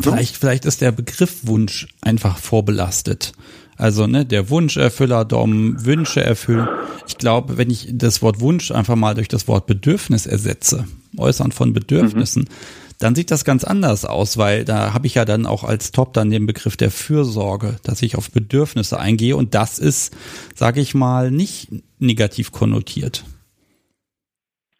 Vielleicht, 0.00 0.36
vielleicht 0.36 0.64
ist 0.64 0.80
der 0.80 0.92
Begriff 0.92 1.46
Wunsch 1.46 1.88
einfach 2.00 2.38
vorbelastet. 2.38 3.32
Also 3.76 4.06
ne, 4.06 4.24
der 4.24 4.50
Wunscherfüller, 4.50 5.24
Dom, 5.24 5.84
Wünsche 5.84 6.22
erfüllen. 6.22 6.68
Ich 7.08 7.18
glaube, 7.18 7.56
wenn 7.56 7.70
ich 7.70 7.88
das 7.92 8.22
Wort 8.22 8.40
Wunsch 8.40 8.70
einfach 8.70 8.96
mal 8.96 9.14
durch 9.14 9.28
das 9.28 9.48
Wort 9.48 9.66
Bedürfnis 9.66 10.26
ersetze, 10.26 10.86
Äußern 11.16 11.52
von 11.52 11.72
Bedürfnissen, 11.72 12.42
mhm. 12.42 12.94
dann 12.98 13.14
sieht 13.14 13.30
das 13.30 13.44
ganz 13.44 13.64
anders 13.64 14.04
aus, 14.04 14.38
weil 14.38 14.64
da 14.64 14.92
habe 14.92 15.06
ich 15.06 15.14
ja 15.14 15.24
dann 15.24 15.46
auch 15.46 15.64
als 15.64 15.90
Top 15.90 16.12
dann 16.12 16.30
den 16.30 16.46
Begriff 16.46 16.76
der 16.76 16.90
Fürsorge, 16.90 17.76
dass 17.82 18.02
ich 18.02 18.16
auf 18.16 18.30
Bedürfnisse 18.30 19.00
eingehe 19.00 19.36
und 19.36 19.54
das 19.54 19.78
ist, 19.78 20.16
sage 20.54 20.80
ich 20.80 20.94
mal, 20.94 21.30
nicht 21.30 21.68
negativ 21.98 22.52
konnotiert. 22.52 23.24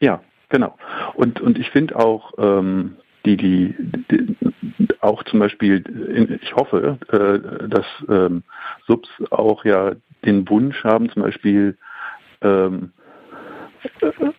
Ja, 0.00 0.20
genau. 0.48 0.76
Und, 1.14 1.40
und 1.40 1.58
ich 1.58 1.70
finde 1.70 1.96
auch, 1.96 2.32
ähm, 2.38 2.96
die, 3.24 3.36
die, 3.36 3.74
die, 4.10 4.36
auch 5.00 5.22
zum 5.24 5.40
Beispiel, 5.40 6.38
ich 6.42 6.54
hoffe, 6.54 6.98
äh, 7.08 7.68
dass 7.68 7.86
ähm, 8.08 8.42
Subs 8.86 9.08
auch 9.30 9.64
ja 9.64 9.92
den 10.24 10.48
Wunsch 10.48 10.84
haben, 10.84 11.10
zum 11.10 11.22
Beispiel 11.22 11.76
ähm, 12.40 12.92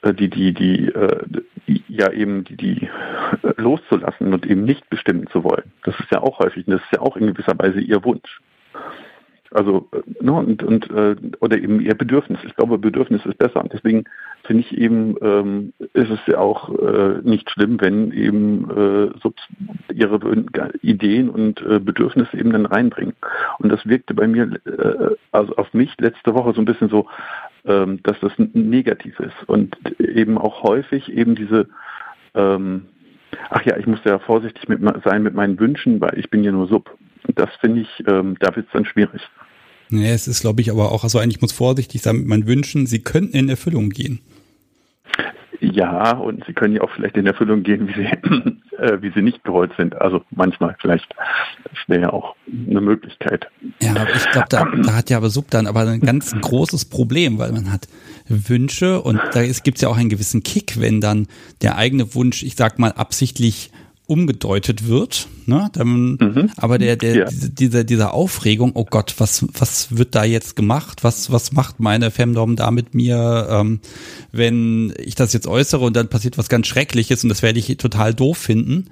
äh, 0.02 0.14
die, 0.14 0.30
die, 0.30 0.54
die, 0.54 0.88
äh, 0.88 1.26
ja 1.88 2.12
eben 2.12 2.44
die, 2.44 2.58
die 2.58 2.90
loszulassen 3.58 4.34
und 4.34 4.46
eben 4.46 4.64
nicht 4.64 4.90
bestimmen 4.90 5.28
zu 5.28 5.44
wollen. 5.44 5.72
Das 5.84 6.00
ist 6.00 6.12
ja 6.12 6.22
auch 6.22 6.40
häufig, 6.40 6.66
das 6.66 6.82
ist 6.82 6.92
ja 6.94 7.02
auch 7.02 7.18
in 7.18 7.28
gewisser 7.28 7.58
Weise 7.58 7.80
ihr 7.80 8.04
Wunsch. 8.04 8.42
Also, 9.54 9.88
ne, 10.20 10.34
und, 10.34 10.64
und 10.64 10.90
äh, 10.90 11.16
oder 11.40 11.58
eben 11.58 11.80
ihr 11.80 11.96
Bedürfnis. 11.96 12.40
Ich 12.46 12.56
glaube, 12.56 12.78
Bedürfnis 12.78 13.26
ist 13.26 13.38
besser. 13.38 13.62
Und 13.62 13.72
deswegen 13.72 14.06
finde 14.44 14.62
ich 14.62 14.78
eben, 14.78 15.16
ähm, 15.22 15.74
ist 15.94 16.10
es 16.10 16.20
ja 16.26 16.40
auch 16.40 16.70
äh, 16.70 17.20
nicht 17.24 17.50
schlimm, 17.52 17.80
wenn 17.80 18.12
eben 18.12 18.70
äh, 18.72 19.94
ihre 19.94 20.20
Ideen 20.82 21.30
und 21.30 21.62
äh, 21.62 21.80
Bedürfnisse 21.80 22.38
eben 22.38 22.52
dann 22.52 22.66
reinbringen. 22.66 23.14
Und 23.60 23.72
das 23.72 23.86
wirkte 23.86 24.14
bei 24.14 24.28
mir, 24.28 24.50
äh, 24.66 25.16
also 25.32 25.56
auf 25.56 25.74
mich 25.74 25.94
letzte 26.00 26.34
Woche 26.34 26.54
so 26.54 26.62
ein 26.62 26.66
bisschen 26.66 26.90
so, 26.90 27.08
ähm, 27.66 28.00
dass 28.04 28.20
das 28.22 28.34
negativ 28.38 29.20
ist. 29.20 29.48
Und 29.48 29.78
eben 30.00 30.38
auch 30.38 30.64
häufig 30.64 31.12
eben 31.12 31.36
diese 31.36 31.68
ähm, 32.36 32.88
ach 33.50 33.64
ja, 33.64 33.78
ich 33.78 33.88
muss 33.88 34.00
ja 34.04 34.20
vorsichtig 34.20 34.68
mit, 34.68 34.82
sein 35.04 35.24
mit 35.24 35.34
meinen 35.34 35.60
Wünschen, 35.60 36.02
weil 36.02 36.18
ich 36.18 36.30
bin 36.30 36.44
ja 36.44 36.52
nur 36.52 36.68
Sub. 36.68 36.96
Das 37.36 37.50
finde 37.60 37.82
ich, 37.82 38.04
ähm, 38.08 38.36
da 38.40 38.56
wird 38.56 38.68
es 38.68 38.74
dann 38.74 38.86
schwierig. 38.86 39.22
Nee, 39.90 40.12
es 40.12 40.28
ist, 40.28 40.42
glaube 40.42 40.62
ich, 40.62 40.72
aber 40.72 40.92
auch, 40.92 41.04
also 41.04 41.20
eigentlich 41.20 41.42
muss 41.42 41.52
vorsichtig 41.52 42.02
sein 42.02 42.18
mit 42.18 42.28
meinen 42.28 42.48
Wünschen, 42.48 42.86
sie 42.86 43.04
könnten 43.04 43.38
in 43.38 43.50
Erfüllung 43.50 43.90
gehen. 43.90 44.22
Ja, 45.60 46.12
und 46.12 46.44
sie 46.46 46.54
können 46.54 46.76
ja 46.76 46.82
auch 46.82 46.90
vielleicht 46.94 47.16
in 47.16 47.26
Erfüllung 47.26 47.64
gehen, 47.64 47.88
wie 47.88 47.94
sie, 47.94 48.06
äh, 48.78 49.02
wie 49.02 49.12
sie 49.16 49.22
nicht 49.22 49.44
gewollt 49.46 49.72
sind. 49.78 49.96
Also 50.02 50.22
manchmal 50.32 50.76
vielleicht. 50.82 51.08
Das 51.64 51.78
wäre 51.88 52.02
ja 52.02 52.10
auch 52.10 52.36
eine 52.70 52.82
Möglichkeit. 52.82 53.48
Ja, 53.80 53.96
ich 54.14 54.30
glaube, 54.32 54.48
da, 54.50 54.66
da 54.66 54.96
hat 54.96 55.10
ja 55.10 55.18
aber 55.18 55.30
Sub 55.30 55.50
dann 55.52 55.68
aber 55.68 55.82
ein 55.88 56.02
ganz 56.02 56.36
großes 56.40 56.86
Problem, 56.86 57.38
weil 57.38 57.54
man 57.54 57.72
hat 57.72 57.88
Wünsche 58.28 59.02
und 59.02 59.22
da 59.34 59.46
gibt 59.46 59.78
es 59.78 59.82
ja 59.82 59.90
auch 59.90 59.98
einen 59.98 60.10
gewissen 60.10 60.44
Kick, 60.44 60.82
wenn 60.82 61.00
dann 61.00 61.28
der 61.62 61.78
eigene 61.78 62.14
Wunsch, 62.14 62.44
ich 62.44 62.56
sag 62.56 62.78
mal, 62.78 62.92
absichtlich 62.92 63.72
umgedeutet 64.06 64.88
wird. 64.88 65.28
Ne? 65.46 65.70
Dann, 65.74 66.18
mhm. 66.20 66.50
Aber 66.58 66.78
der, 66.78 66.96
der, 66.98 67.16
ja. 67.16 67.26
diese, 67.30 67.86
diese 67.86 68.12
Aufregung, 68.12 68.72
oh 68.76 68.86
Gott, 68.86 69.16
was, 69.18 69.46
was 69.58 69.98
wird 69.98 70.16
da 70.16 70.24
jetzt 70.24 70.56
gemacht? 70.56 71.04
Was, 71.04 71.32
was 71.32 71.52
macht 71.52 71.80
meine 71.80 72.12
Femdom 72.12 72.56
da 72.56 72.72
mit 72.72 72.94
mir, 72.94 73.48
ähm, 73.50 73.80
wenn 74.32 74.94
ich 74.98 75.16
das 75.16 75.34
jetzt 75.34 75.48
äußere 75.48 75.84
und 75.86 75.96
dann 75.96 76.10
passiert 76.10 76.38
was 76.38 76.50
ganz 76.50 76.68
Schreckliches 76.68 77.24
und 77.24 77.30
das 77.30 77.42
werde 77.42 77.60
ich 77.60 77.78
total 77.78 78.14
doof 78.14 78.38
finden. 78.38 78.90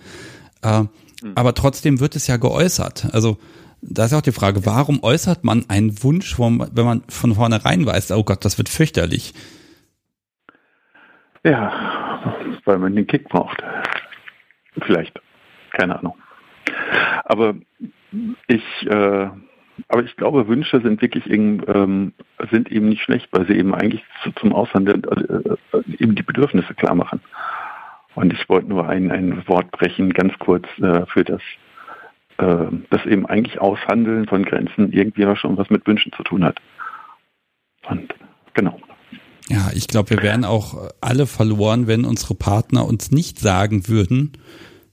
Äh, 0.64 0.82
mhm. 0.82 0.88
Aber 1.36 1.53
trotzdem 1.53 1.99
wird 1.99 2.16
es 2.16 2.28
ja 2.28 2.38
geäußert. 2.38 3.14
Also 3.14 3.38
da 3.82 4.05
ist 4.05 4.14
auch 4.14 4.22
die 4.22 4.32
Frage, 4.32 4.66
warum 4.66 5.03
äußert 5.03 5.43
man 5.43 5.66
einen 5.68 6.03
Wunsch, 6.03 6.38
wenn 6.39 6.86
man 6.86 7.03
von 7.09 7.36
vornherein 7.36 7.86
weiß, 7.86 8.12
oh 8.12 8.24
Gott, 8.24 8.45
das 8.45 8.57
wird 8.57 8.70
fürchterlich? 8.70 9.34
Ja, 11.43 12.53
weil 12.66 12.78
man 12.78 12.95
den 12.95 13.07
Kick 13.07 13.28
braucht. 13.28 13.57
Vielleicht, 14.80 15.19
keine 15.72 15.97
Ahnung. 15.99 16.17
Aber 17.26 17.55
ich, 18.47 18.88
äh, 18.88 19.30
aber 19.88 20.03
ich 20.03 20.15
glaube, 20.15 20.47
Wünsche 20.47 20.82
sind 20.82 21.01
wirklich 21.01 21.28
eben, 21.28 21.61
ähm, 21.67 22.13
sind 22.51 22.72
eben 22.72 22.89
nicht 22.89 23.03
schlecht, 23.03 23.28
weil 23.32 23.47
sie 23.47 23.57
eben 23.57 23.74
eigentlich 23.74 24.03
zu, 24.24 24.32
zum 24.34 24.53
Aushandeln 24.53 25.03
äh, 25.03 25.78
äh, 25.78 25.84
eben 25.99 26.15
die 26.15 26.24
Bedürfnisse 26.24 26.74
klar 26.74 26.95
machen. 26.95 27.22
Und 28.15 28.34
ich 28.34 28.49
wollte 28.49 28.67
nur 28.67 28.88
ein, 28.89 29.11
ein 29.11 29.47
Wort 29.47 29.72
brechen, 29.72 30.11
ganz 30.13 30.38
kurz 30.39 30.67
äh, 30.80 31.05
für 31.05 31.24
das, 31.24 31.41
äh, 32.38 32.67
das 32.89 33.05
eben 33.05 33.26
eigentlich 33.26 33.59
Aushandeln 33.59 34.28
von 34.28 34.43
Grenzen 34.43 34.91
irgendwie 34.91 35.26
auch 35.26 35.38
schon 35.38 35.57
was 35.57 35.69
mit 35.69 35.88
Wünschen 35.88 36.11
zu 36.11 36.24
tun 36.24 36.43
hat. 36.43 36.59
Und 37.89 38.13
genau. 38.53 38.80
Ja, 39.52 39.72
ich 39.74 39.88
glaube, 39.88 40.12
wir 40.12 40.24
wären 40.24 40.45
auch 40.45 40.89
alle 41.02 41.28
verloren, 41.28 41.88
wenn 41.88 42.06
unsere 42.06 42.36
Partner 42.36 42.86
uns 42.86 43.12
nicht 43.12 43.39
sagen 43.39 43.88
würden, 43.88 44.34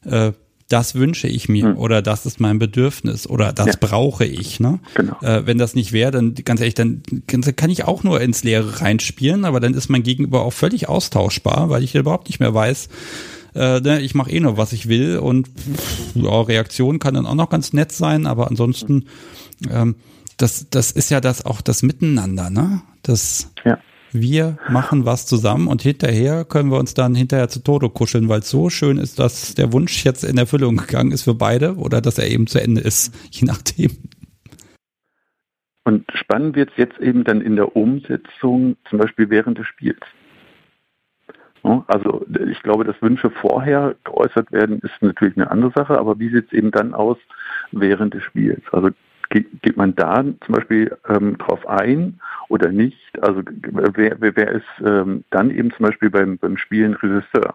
äh, 0.04 0.32
das 0.68 0.94
wünsche 0.94 1.28
ich 1.28 1.48
mir 1.48 1.64
hm. 1.64 1.78
oder 1.78 2.02
das 2.02 2.26
ist 2.26 2.40
mein 2.40 2.58
Bedürfnis 2.58 3.26
oder 3.26 3.52
das 3.52 3.66
ja. 3.66 3.72
brauche 3.80 4.26
ich. 4.26 4.60
Ne? 4.60 4.80
Genau. 4.94 5.16
Äh, 5.22 5.46
wenn 5.46 5.56
das 5.56 5.74
nicht 5.74 5.92
wäre, 5.92 6.10
dann 6.10 6.34
ganz 6.34 6.60
ehrlich, 6.60 6.74
dann 6.74 7.02
kann 7.26 7.70
ich 7.70 7.84
auch 7.84 8.02
nur 8.02 8.20
ins 8.20 8.44
Leere 8.44 8.82
reinspielen, 8.82 9.44
aber 9.44 9.60
dann 9.60 9.72
ist 9.72 9.88
mein 9.88 10.02
Gegenüber 10.02 10.42
auch 10.42 10.52
völlig 10.52 10.88
austauschbar, 10.88 11.70
weil 11.70 11.82
ich 11.82 11.94
überhaupt 11.94 12.28
nicht 12.28 12.40
mehr 12.40 12.52
weiß, 12.52 12.88
äh, 13.54 13.80
ne, 13.80 14.00
ich 14.00 14.14
mache 14.14 14.30
eh 14.30 14.40
nur, 14.40 14.58
was 14.58 14.74
ich 14.74 14.88
will 14.88 15.18
und 15.18 15.48
ja, 16.14 16.40
Reaktion 16.42 16.98
kann 16.98 17.14
dann 17.14 17.26
auch 17.26 17.34
noch 17.34 17.48
ganz 17.48 17.72
nett 17.72 17.92
sein, 17.92 18.26
aber 18.26 18.48
ansonsten, 18.48 19.06
ähm, 19.70 19.94
das, 20.36 20.66
das 20.68 20.90
ist 20.90 21.10
ja 21.10 21.20
das 21.20 21.46
auch 21.46 21.62
das 21.62 21.82
Miteinander, 21.82 22.50
ne? 22.50 22.82
Das, 23.02 23.50
ja 23.64 23.78
wir 24.12 24.58
machen 24.68 25.04
was 25.04 25.26
zusammen 25.26 25.68
und 25.68 25.82
hinterher 25.82 26.44
können 26.44 26.70
wir 26.70 26.78
uns 26.78 26.94
dann 26.94 27.14
hinterher 27.14 27.48
zu 27.48 27.62
Tode 27.62 27.88
kuscheln, 27.90 28.28
weil 28.28 28.40
es 28.40 28.50
so 28.50 28.70
schön 28.70 28.98
ist, 28.98 29.18
dass 29.18 29.54
der 29.54 29.72
Wunsch 29.72 30.04
jetzt 30.04 30.24
in 30.24 30.38
Erfüllung 30.38 30.76
gegangen 30.76 31.12
ist 31.12 31.22
für 31.22 31.34
beide 31.34 31.76
oder 31.76 32.00
dass 32.00 32.18
er 32.18 32.28
eben 32.28 32.46
zu 32.46 32.60
Ende 32.60 32.80
ist, 32.80 33.14
je 33.30 33.46
nachdem. 33.46 33.90
Und 35.84 36.04
spannend 36.14 36.54
wird 36.56 36.70
es 36.70 36.76
jetzt 36.76 36.98
eben 36.98 37.24
dann 37.24 37.40
in 37.40 37.56
der 37.56 37.74
Umsetzung, 37.74 38.76
zum 38.90 38.98
Beispiel 38.98 39.30
während 39.30 39.58
des 39.58 39.66
Spiels. 39.66 40.00
Also 41.86 42.24
ich 42.50 42.62
glaube, 42.62 42.84
dass 42.84 43.00
Wünsche 43.02 43.30
vorher 43.30 43.96
geäußert 44.04 44.52
werden, 44.52 44.78
ist 44.80 45.00
natürlich 45.00 45.36
eine 45.36 45.50
andere 45.50 45.72
Sache, 45.72 45.98
aber 45.98 46.18
wie 46.18 46.28
sieht 46.28 46.46
es 46.46 46.52
eben 46.52 46.70
dann 46.70 46.94
aus 46.94 47.18
während 47.72 48.14
des 48.14 48.22
Spiels? 48.22 48.62
Also 48.70 48.90
geht, 49.30 49.62
geht 49.62 49.76
man 49.76 49.94
da 49.94 50.24
zum 50.44 50.54
Beispiel 50.54 50.96
ähm, 51.08 51.38
drauf 51.38 51.66
ein 51.66 52.20
oder 52.48 52.70
nicht? 52.70 52.98
Also 53.20 53.42
wer, 53.44 54.16
wer, 54.20 54.36
wer 54.36 54.50
ist 54.52 54.66
ähm, 54.84 55.24
dann 55.30 55.50
eben 55.50 55.72
zum 55.72 55.86
Beispiel 55.86 56.10
beim, 56.10 56.38
beim 56.38 56.56
Spielen 56.56 56.94
Regisseur? 56.94 57.54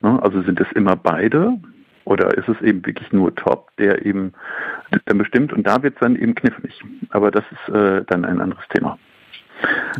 Ne? 0.00 0.22
Also 0.22 0.42
sind 0.42 0.60
es 0.60 0.70
immer 0.74 0.96
beide 0.96 1.58
oder 2.04 2.36
ist 2.36 2.48
es 2.48 2.60
eben 2.60 2.84
wirklich 2.84 3.12
nur 3.12 3.34
Top, 3.34 3.70
der 3.78 4.04
eben 4.04 4.32
dann 5.06 5.18
bestimmt 5.18 5.52
und 5.52 5.66
da 5.66 5.82
wird 5.82 5.94
es 5.94 6.00
dann 6.00 6.16
eben 6.16 6.34
knifflig. 6.34 6.80
Aber 7.10 7.30
das 7.30 7.44
ist 7.50 7.74
äh, 7.74 8.04
dann 8.06 8.24
ein 8.24 8.40
anderes 8.40 8.64
Thema. 8.74 8.98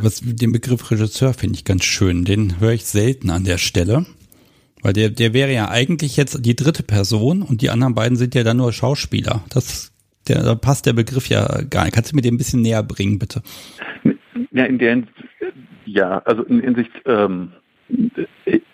Was, 0.00 0.20
den 0.20 0.52
Begriff 0.52 0.90
Regisseur 0.90 1.32
finde 1.32 1.54
ich 1.56 1.64
ganz 1.64 1.84
schön. 1.84 2.24
Den 2.24 2.60
höre 2.60 2.72
ich 2.72 2.84
selten 2.84 3.30
an 3.30 3.44
der 3.44 3.58
Stelle. 3.58 4.04
Weil 4.82 4.92
der, 4.92 5.08
der 5.08 5.32
wäre 5.32 5.50
ja 5.50 5.70
eigentlich 5.70 6.18
jetzt 6.18 6.44
die 6.44 6.54
dritte 6.54 6.82
Person 6.82 7.40
und 7.40 7.62
die 7.62 7.70
anderen 7.70 7.94
beiden 7.94 8.18
sind 8.18 8.34
ja 8.34 8.42
dann 8.42 8.58
nur 8.58 8.70
Schauspieler. 8.70 9.42
Das 9.48 9.93
der, 10.28 10.42
da 10.42 10.54
passt 10.54 10.86
der 10.86 10.92
Begriff 10.92 11.28
ja 11.28 11.46
gar 11.70 11.84
nicht. 11.84 11.94
Kannst 11.94 12.12
du 12.12 12.16
mir 12.16 12.22
den 12.22 12.34
ein 12.34 12.38
bisschen 12.38 12.62
näher 12.62 12.82
bringen, 12.82 13.18
bitte? 13.18 13.42
Ja, 14.50 14.64
in 14.64 14.78
der 14.78 15.02
ja, 15.86 16.18
also 16.24 16.42
in 16.44 16.60
Hinsicht, 16.60 16.90
ähm, 17.06 17.52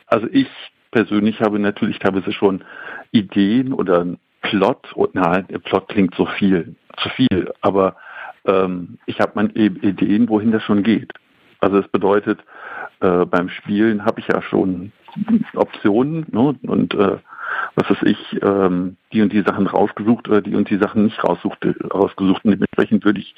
also 0.07 0.27
ich 0.31 0.49
persönlich 0.91 1.41
habe 1.41 1.59
natürlich 1.59 1.99
teilweise 1.99 2.33
schon 2.33 2.65
Ideen 3.13 3.73
oder 3.73 4.07
Plot, 4.43 4.93
und 4.95 5.11
na, 5.15 5.43
der 5.43 5.59
Plot 5.59 5.89
klingt 5.89 6.15
so 6.15 6.27
viel, 6.27 6.75
zu 6.99 7.09
viel, 7.11 7.53
aber 7.61 7.97
ähm, 8.45 8.99
ich 9.07 9.21
habe 9.21 9.33
meine 9.35 9.51
Ideen, 9.51 10.29
wohin 10.29 10.53
das 10.53 10.63
schon 10.63 10.83
geht. 10.83 11.13
Also 11.61 11.81
das 11.81 11.91
bedeutet, 11.91 12.41
äh, 13.01 13.25
beim 13.27 13.49
Spielen 13.51 14.05
habe 14.05 14.21
ich 14.21 14.29
ja 14.29 14.41
schon 14.43 14.93
Optionen 15.55 16.27
ne? 16.31 16.57
und 16.63 16.95
äh, 16.95 17.19
was 17.75 17.91
weiß 17.91 18.03
ich, 18.05 18.43
ähm, 18.43 18.97
die 19.13 19.23
und 19.23 19.33
die 19.33 19.43
Sachen 19.43 19.67
rausgesucht 19.67 20.29
oder 20.29 20.41
die 20.41 20.55
und 20.55 20.71
die 20.71 20.79
Sachen 20.79 21.05
nicht 21.05 21.23
raussucht, 21.23 21.59
rausgesucht. 21.93 22.45
Und 22.45 22.53
dementsprechend 22.53 23.05
würde 23.05 23.21
ich, 23.21 23.35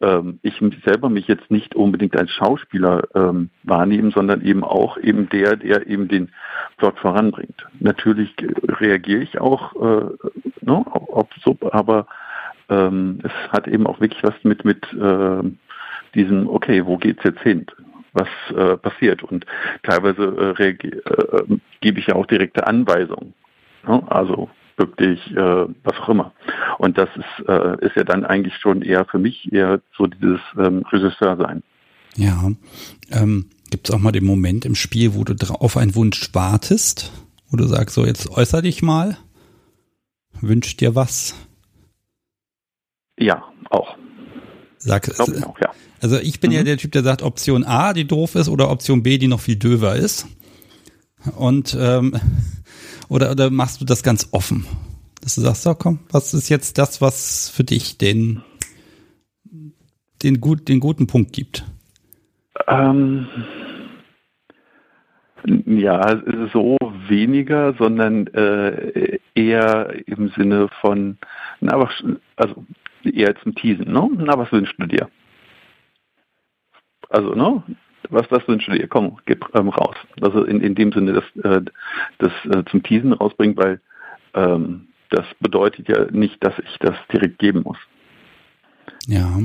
ähm, 0.00 0.38
ich 0.42 0.62
selber 0.84 1.08
mich 1.08 1.26
jetzt 1.28 1.50
nicht 1.50 1.74
unbedingt 1.74 2.16
als 2.16 2.30
Schauspieler 2.30 3.04
ähm, 3.14 3.50
wahrnehmen, 3.62 4.10
sondern 4.10 4.42
eben 4.42 4.64
auch 4.64 4.98
eben 4.98 5.28
der, 5.28 5.56
der 5.56 5.86
eben 5.86 6.08
den 6.08 6.30
Plot 6.76 6.98
voranbringt. 6.98 7.66
Natürlich 7.80 8.34
reagiere 8.68 9.22
ich 9.22 9.40
auch, 9.40 9.74
äh, 9.76 10.30
ne, 10.60 10.84
ob 10.92 11.30
so, 11.42 11.56
aber 11.72 12.06
ähm, 12.68 13.20
es 13.22 13.52
hat 13.52 13.68
eben 13.68 13.86
auch 13.86 14.00
wirklich 14.00 14.22
was 14.22 14.34
mit 14.42 14.64
mit 14.64 14.84
äh, 14.92 15.42
diesem, 16.14 16.48
okay, 16.48 16.84
wo 16.86 16.96
geht's 16.96 17.24
jetzt 17.24 17.42
hin? 17.42 17.66
was 18.16 18.28
äh, 18.56 18.76
passiert. 18.78 19.22
Und 19.22 19.46
teilweise 19.82 20.54
äh, 20.58 20.70
äh, 20.70 21.58
gebe 21.80 22.00
ich 22.00 22.06
ja 22.06 22.14
auch 22.14 22.26
direkte 22.26 22.66
Anweisungen. 22.66 23.34
Ne? 23.86 24.02
Also 24.10 24.50
wirklich 24.76 25.20
äh, 25.32 25.66
was 25.84 25.96
auch 26.00 26.08
immer. 26.08 26.32
Und 26.78 26.98
das 26.98 27.08
ist, 27.16 27.48
äh, 27.48 27.84
ist 27.84 27.96
ja 27.96 28.04
dann 28.04 28.24
eigentlich 28.24 28.54
schon 28.56 28.82
eher 28.82 29.04
für 29.04 29.18
mich 29.18 29.50
eher 29.52 29.80
so 29.96 30.06
dieses 30.06 30.40
ähm, 30.58 30.84
Regisseur 30.90 31.36
sein. 31.36 31.62
Ja. 32.16 32.50
Ähm, 33.10 33.46
Gibt 33.70 33.88
es 33.88 33.94
auch 33.94 33.98
mal 33.98 34.12
den 34.12 34.24
Moment 34.24 34.64
im 34.64 34.74
Spiel, 34.74 35.14
wo 35.14 35.24
du 35.24 35.34
auf 35.54 35.76
einen 35.76 35.94
Wunsch 35.94 36.30
wartest, 36.34 37.12
wo 37.50 37.56
du 37.56 37.64
sagst, 37.64 37.94
so 37.94 38.06
jetzt 38.06 38.30
äußer 38.30 38.62
dich 38.62 38.82
mal, 38.82 39.16
wünsch 40.40 40.76
dir 40.76 40.94
was? 40.94 41.34
Ja, 43.18 43.42
auch. 43.70 43.96
Sag, 44.78 45.08
ich 45.08 45.18
auch, 45.18 45.58
ja. 45.60 45.70
Also 46.00 46.18
ich 46.18 46.38
bin 46.40 46.50
mhm. 46.50 46.56
ja 46.56 46.62
der 46.62 46.76
Typ, 46.76 46.92
der 46.92 47.02
sagt, 47.02 47.22
Option 47.22 47.64
A, 47.64 47.92
die 47.92 48.06
doof 48.06 48.34
ist, 48.34 48.48
oder 48.48 48.70
Option 48.70 49.02
B, 49.02 49.18
die 49.18 49.28
noch 49.28 49.40
viel 49.40 49.56
döver 49.56 49.96
ist. 49.96 50.26
Und 51.36 51.76
ähm, 51.78 52.14
oder, 53.08 53.30
oder 53.30 53.50
machst 53.50 53.80
du 53.80 53.84
das 53.84 54.02
ganz 54.02 54.28
offen? 54.32 54.66
Dass 55.22 55.34
du 55.34 55.40
sagst, 55.40 55.62
so 55.62 55.74
komm, 55.74 56.00
was 56.10 56.34
ist 56.34 56.48
jetzt 56.48 56.78
das, 56.78 57.00
was 57.00 57.48
für 57.48 57.64
dich 57.64 57.98
den, 57.98 58.42
den, 60.22 60.40
gut, 60.40 60.68
den 60.68 60.80
guten 60.80 61.06
Punkt 61.06 61.32
gibt? 61.32 61.64
Ähm, 62.68 63.26
ja, 65.66 66.22
so 66.52 66.76
weniger, 67.08 67.74
sondern 67.74 68.26
äh, 68.28 69.18
eher 69.34 69.94
im 70.06 70.30
Sinne 70.30 70.68
von, 70.80 71.18
na, 71.60 71.78
was, 71.78 71.90
also 72.36 72.64
eher 73.04 73.36
zum 73.42 73.54
Teasen, 73.54 73.92
ne? 73.92 74.08
Na, 74.16 74.38
was 74.38 74.50
wünschst 74.50 74.74
du 74.78 74.86
dir? 74.86 75.08
Also, 77.08 77.34
ne? 77.34 77.62
Was, 78.10 78.26
was 78.30 78.46
wünschst 78.48 78.68
du 78.68 78.72
dir? 78.72 78.86
Komm, 78.88 79.18
gib 79.26 79.44
ähm, 79.54 79.68
raus. 79.68 79.96
Also 80.20 80.44
in, 80.44 80.60
in 80.60 80.74
dem 80.74 80.92
Sinne, 80.92 81.12
dass 81.12 81.44
äh, 81.44 81.62
das 82.18 82.32
äh, 82.50 82.64
zum 82.70 82.82
Teasen 82.82 83.12
rausbringt, 83.12 83.56
weil 83.56 83.80
ähm, 84.34 84.88
das 85.10 85.24
bedeutet 85.40 85.88
ja 85.88 86.10
nicht, 86.10 86.42
dass 86.44 86.54
ich 86.58 86.78
das 86.80 86.94
direkt 87.12 87.38
geben 87.38 87.62
muss. 87.62 87.78
Ja. 89.06 89.40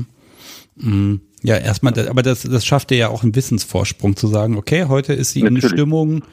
Mm. 0.76 1.20
Ja, 1.44 1.56
erstmal, 1.56 1.92
aber 2.08 2.22
das, 2.22 2.42
das 2.42 2.64
schafft 2.64 2.90
dir 2.90 2.98
ja 2.98 3.08
auch 3.08 3.24
einen 3.24 3.34
Wissensvorsprung 3.34 4.14
zu 4.14 4.28
sagen, 4.28 4.56
okay, 4.56 4.84
heute 4.84 5.12
ist 5.12 5.32
sie 5.32 5.42
Natürlich. 5.42 5.64
in 5.64 5.70
Stimmung 5.70 6.24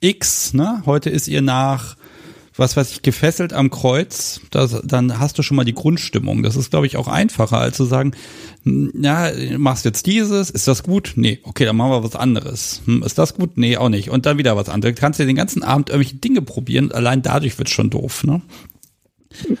X, 0.00 0.54
ne? 0.54 0.82
Heute 0.86 1.08
ist 1.08 1.28
ihr 1.28 1.40
nach 1.40 1.96
was 2.60 2.76
weiß 2.76 2.92
ich, 2.92 3.02
gefesselt 3.02 3.54
am 3.54 3.70
Kreuz, 3.70 4.42
das, 4.50 4.80
dann 4.84 5.18
hast 5.18 5.38
du 5.38 5.42
schon 5.42 5.56
mal 5.56 5.64
die 5.64 5.74
Grundstimmung. 5.74 6.42
Das 6.42 6.56
ist, 6.56 6.70
glaube 6.70 6.86
ich, 6.86 6.98
auch 6.98 7.08
einfacher, 7.08 7.58
als 7.58 7.78
zu 7.78 7.86
sagen, 7.86 8.12
ja, 8.64 9.30
machst 9.56 9.86
jetzt 9.86 10.04
dieses, 10.04 10.50
ist 10.50 10.68
das 10.68 10.82
gut? 10.82 11.14
Nee, 11.16 11.40
okay, 11.44 11.64
dann 11.64 11.76
machen 11.76 11.90
wir 11.90 12.04
was 12.04 12.16
anderes. 12.16 12.82
Hm, 12.84 13.02
ist 13.02 13.16
das 13.16 13.34
gut? 13.34 13.56
Nee, 13.56 13.78
auch 13.78 13.88
nicht. 13.88 14.10
Und 14.10 14.26
dann 14.26 14.36
wieder 14.36 14.56
was 14.56 14.68
anderes. 14.68 14.94
Du 14.94 15.00
kannst 15.00 15.18
ja 15.18 15.24
den 15.24 15.36
ganzen 15.36 15.62
Abend 15.62 15.88
irgendwelche 15.88 16.16
Dinge 16.16 16.42
probieren, 16.42 16.92
allein 16.92 17.22
dadurch 17.22 17.58
wird 17.58 17.70
schon 17.70 17.88
doof, 17.88 18.24
ne? 18.24 18.42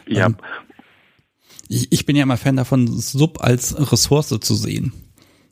Ja. 0.06 0.26
Ähm, 0.26 0.36
ich, 1.68 1.90
ich 1.92 2.04
bin 2.04 2.16
ja 2.16 2.24
immer 2.24 2.36
Fan 2.36 2.56
davon, 2.56 2.86
Sub 2.86 3.42
als 3.42 3.74
Ressource 3.92 4.36
zu 4.40 4.54
sehen. 4.54 4.92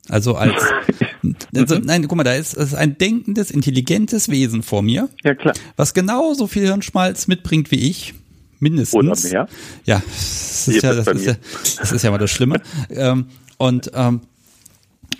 Also 0.08 0.34
als, 0.34 0.62
also, 1.54 1.76
mhm. 1.76 1.84
nein, 1.84 2.08
guck 2.08 2.16
mal, 2.16 2.24
da 2.24 2.34
ist, 2.34 2.54
ist 2.54 2.74
ein 2.74 2.98
denkendes, 2.98 3.50
intelligentes 3.50 4.28
Wesen 4.28 4.62
vor 4.62 4.82
mir. 4.82 5.08
Ja, 5.22 5.34
klar. 5.34 5.54
Was 5.76 5.94
genauso 5.94 6.46
viel 6.46 6.64
Hirnschmalz 6.64 7.26
mitbringt 7.26 7.70
wie 7.70 7.88
ich. 7.88 8.14
Mindestens. 8.60 8.94
Oder 8.94 9.16
mehr. 9.22 9.48
Ja, 9.84 10.02
das 10.04 10.68
ist 10.68 10.82
ja, 10.82 10.94
das 10.94 11.06
ist 11.06 11.26
ja, 11.26 11.34
das 11.78 11.92
ist 11.92 12.02
ja 12.02 12.10
mal 12.10 12.18
das 12.18 12.30
Schlimme. 12.30 12.60
ähm, 12.90 13.26
und, 13.56 13.90
ähm, 13.94 14.22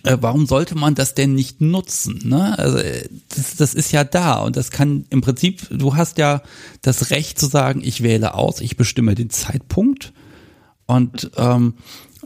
äh, 0.05 0.17
warum 0.21 0.47
sollte 0.47 0.77
man 0.77 0.95
das 0.95 1.15
denn 1.15 1.35
nicht 1.35 1.61
nutzen? 1.61 2.21
Ne? 2.25 2.59
Also 2.59 2.79
das, 3.35 3.57
das 3.57 3.75
ist 3.75 3.93
ja 3.93 4.05
da 4.05 4.39
und 4.39 4.57
das 4.57 4.71
kann 4.71 5.07
im 5.11 5.21
Prinzip, 5.21 5.67
du 5.71 5.97
hast 5.97 6.19
ja 6.19 6.43
das 6.83 7.11
Recht 7.11 7.39
zu 7.39 7.47
sagen, 7.47 7.81
ich 7.83 8.03
wähle 8.03 8.35
aus, 8.35 8.61
ich 8.61 8.77
bestimme 8.77 9.15
den 9.15 9.31
Zeitpunkt 9.31 10.13
und 10.87 11.31
ähm, 11.37 11.75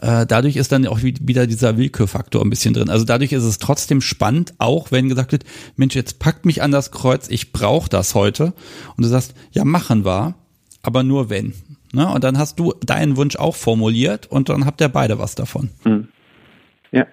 äh, 0.02 0.26
dadurch 0.26 0.56
ist 0.56 0.72
dann 0.72 0.86
auch 0.88 1.02
wieder 1.02 1.46
dieser 1.46 1.78
Willkürfaktor 1.78 2.42
ein 2.42 2.50
bisschen 2.50 2.74
drin. 2.74 2.90
Also 2.90 3.04
dadurch 3.04 3.32
ist 3.32 3.44
es 3.44 3.58
trotzdem 3.58 4.00
spannend, 4.00 4.52
auch 4.58 4.90
wenn 4.90 5.08
gesagt 5.08 5.30
wird, 5.30 5.44
Mensch, 5.76 5.94
jetzt 5.94 6.18
packt 6.18 6.44
mich 6.44 6.60
an 6.60 6.72
das 6.72 6.90
Kreuz, 6.90 7.30
ich 7.30 7.52
brauche 7.52 7.88
das 7.88 8.16
heute. 8.16 8.52
Und 8.96 9.04
du 9.04 9.08
sagst, 9.08 9.36
ja, 9.52 9.64
machen 9.64 10.04
wir, 10.04 10.34
aber 10.82 11.04
nur 11.04 11.30
wenn. 11.30 11.54
Ne? 11.92 12.08
Und 12.12 12.24
dann 12.24 12.36
hast 12.36 12.58
du 12.58 12.74
deinen 12.84 13.16
Wunsch 13.16 13.36
auch 13.36 13.54
formuliert 13.54 14.26
und 14.26 14.48
dann 14.48 14.66
habt 14.66 14.80
ihr 14.80 14.88
beide 14.88 15.20
was 15.20 15.36
davon. 15.36 15.70
Mhm. 15.84 16.08
Ja, 16.90 17.06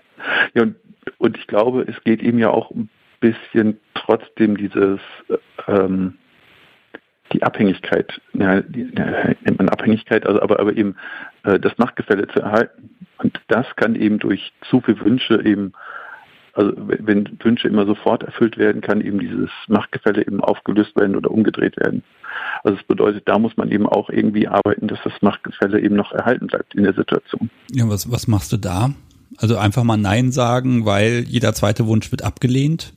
ja 0.55 0.63
und, 0.63 0.75
und 1.19 1.37
ich 1.37 1.45
glaube, 1.45 1.83
es 1.87 2.03
geht 2.03 2.23
ihm 2.23 2.39
ja 2.39 2.49
auch 2.49 2.71
ein 2.71 2.89
bisschen 3.19 3.77
trotzdem 3.93 4.57
dieses 4.57 4.99
ähm, 5.67 6.15
die 7.33 7.43
Abhängigkeit, 7.43 8.19
ja, 8.33 8.61
die, 8.61 8.91
ja, 8.97 9.35
nennt 9.43 9.59
man 9.59 9.69
Abhängigkeit, 9.69 10.25
also 10.25 10.41
aber, 10.41 10.59
aber 10.59 10.75
eben 10.75 10.95
das 11.43 11.77
Machtgefälle 11.77 12.27
zu 12.27 12.39
erhalten. 12.41 12.89
Und 13.17 13.39
das 13.47 13.65
kann 13.75 13.95
eben 13.95 14.19
durch 14.19 14.51
zu 14.69 14.81
viele 14.81 14.99
Wünsche 15.01 15.41
eben, 15.45 15.73
also 16.53 16.73
wenn 16.77 17.37
Wünsche 17.41 17.67
immer 17.67 17.85
sofort 17.85 18.23
erfüllt 18.23 18.57
werden, 18.57 18.81
kann 18.81 19.01
eben 19.01 19.19
dieses 19.19 19.49
Machtgefälle 19.67 20.25
eben 20.25 20.41
aufgelöst 20.41 20.95
werden 20.95 21.15
oder 21.15 21.31
umgedreht 21.31 21.77
werden. 21.77 22.03
Also 22.63 22.77
es 22.77 22.83
bedeutet, 22.85 23.27
da 23.27 23.39
muss 23.39 23.55
man 23.57 23.71
eben 23.71 23.87
auch 23.87 24.09
irgendwie 24.09 24.47
arbeiten, 24.47 24.87
dass 24.87 24.99
das 25.03 25.13
Machtgefälle 25.21 25.79
eben 25.79 25.95
noch 25.95 26.11
erhalten 26.11 26.47
bleibt 26.47 26.75
in 26.75 26.83
der 26.83 26.93
Situation. 26.93 27.49
Ja, 27.71 27.87
was, 27.89 28.11
was 28.11 28.27
machst 28.27 28.51
du 28.51 28.57
da? 28.57 28.91
Also 29.37 29.57
einfach 29.57 29.83
mal 29.83 29.97
Nein 29.97 30.31
sagen, 30.31 30.85
weil 30.85 31.23
jeder 31.27 31.53
zweite 31.53 31.87
Wunsch 31.87 32.11
wird 32.11 32.23
abgelehnt? 32.23 32.93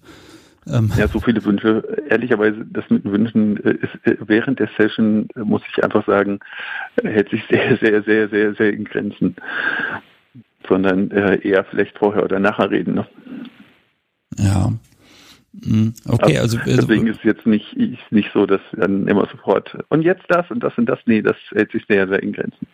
Ähm. 0.69 0.93
Ja, 0.97 1.09
so 1.09 1.21
viele 1.21 1.45
Wünsche. 1.45 1.83
Ehrlicherweise, 2.09 2.65
das 2.71 2.89
mit 2.89 3.05
Wünschen 3.05 3.63
äh, 3.65 3.73
ist 3.73 4.07
äh, 4.07 4.17
während 4.27 4.61
der 4.61 4.69
Session, 4.77 5.29
äh, 5.35 5.41
muss 5.41 5.63
ich 5.69 5.83
einfach 5.83 6.07
sagen, 6.07 6.41
hält 7.03 7.31
sich 7.31 7.43
sehr, 7.51 7.77
sehr, 7.81 8.03
sehr, 8.03 8.29
sehr, 8.29 8.55
sehr 8.55 8.73
in 8.73 8.85
Grenzen. 8.85 9.37
Sondern 10.69 11.11
eher 11.11 11.65
vielleicht 11.65 11.99
vorher 11.99 12.23
oder 12.23 12.39
nachher 12.39 12.71
reden. 12.71 12.95
Ne? 12.95 13.07
Ja. 14.39 14.73
Hm, 15.65 15.93
okay, 16.09 16.39
also, 16.39 16.57
also 16.59 16.77
deswegen 16.77 17.09
ist 17.09 17.19
es 17.19 17.25
jetzt 17.25 17.47
nicht, 17.47 17.75
ist 17.75 18.11
nicht 18.11 18.31
so, 18.33 18.47
dass 18.47 18.61
dann 18.73 19.07
immer 19.07 19.27
sofort 19.27 19.77
und 19.91 20.03
jetzt 20.03 20.25
das 20.29 20.51
und 20.51 20.61
das 20.61 20.79
und 20.79 20.87
das. 20.87 21.01
Nee, 21.05 21.21
das 21.21 21.37
hält 21.51 21.73
sich 21.73 21.85
sehr, 21.89 22.09
sehr 22.09 22.23
in 22.23 22.33
Grenzen. 22.33 22.67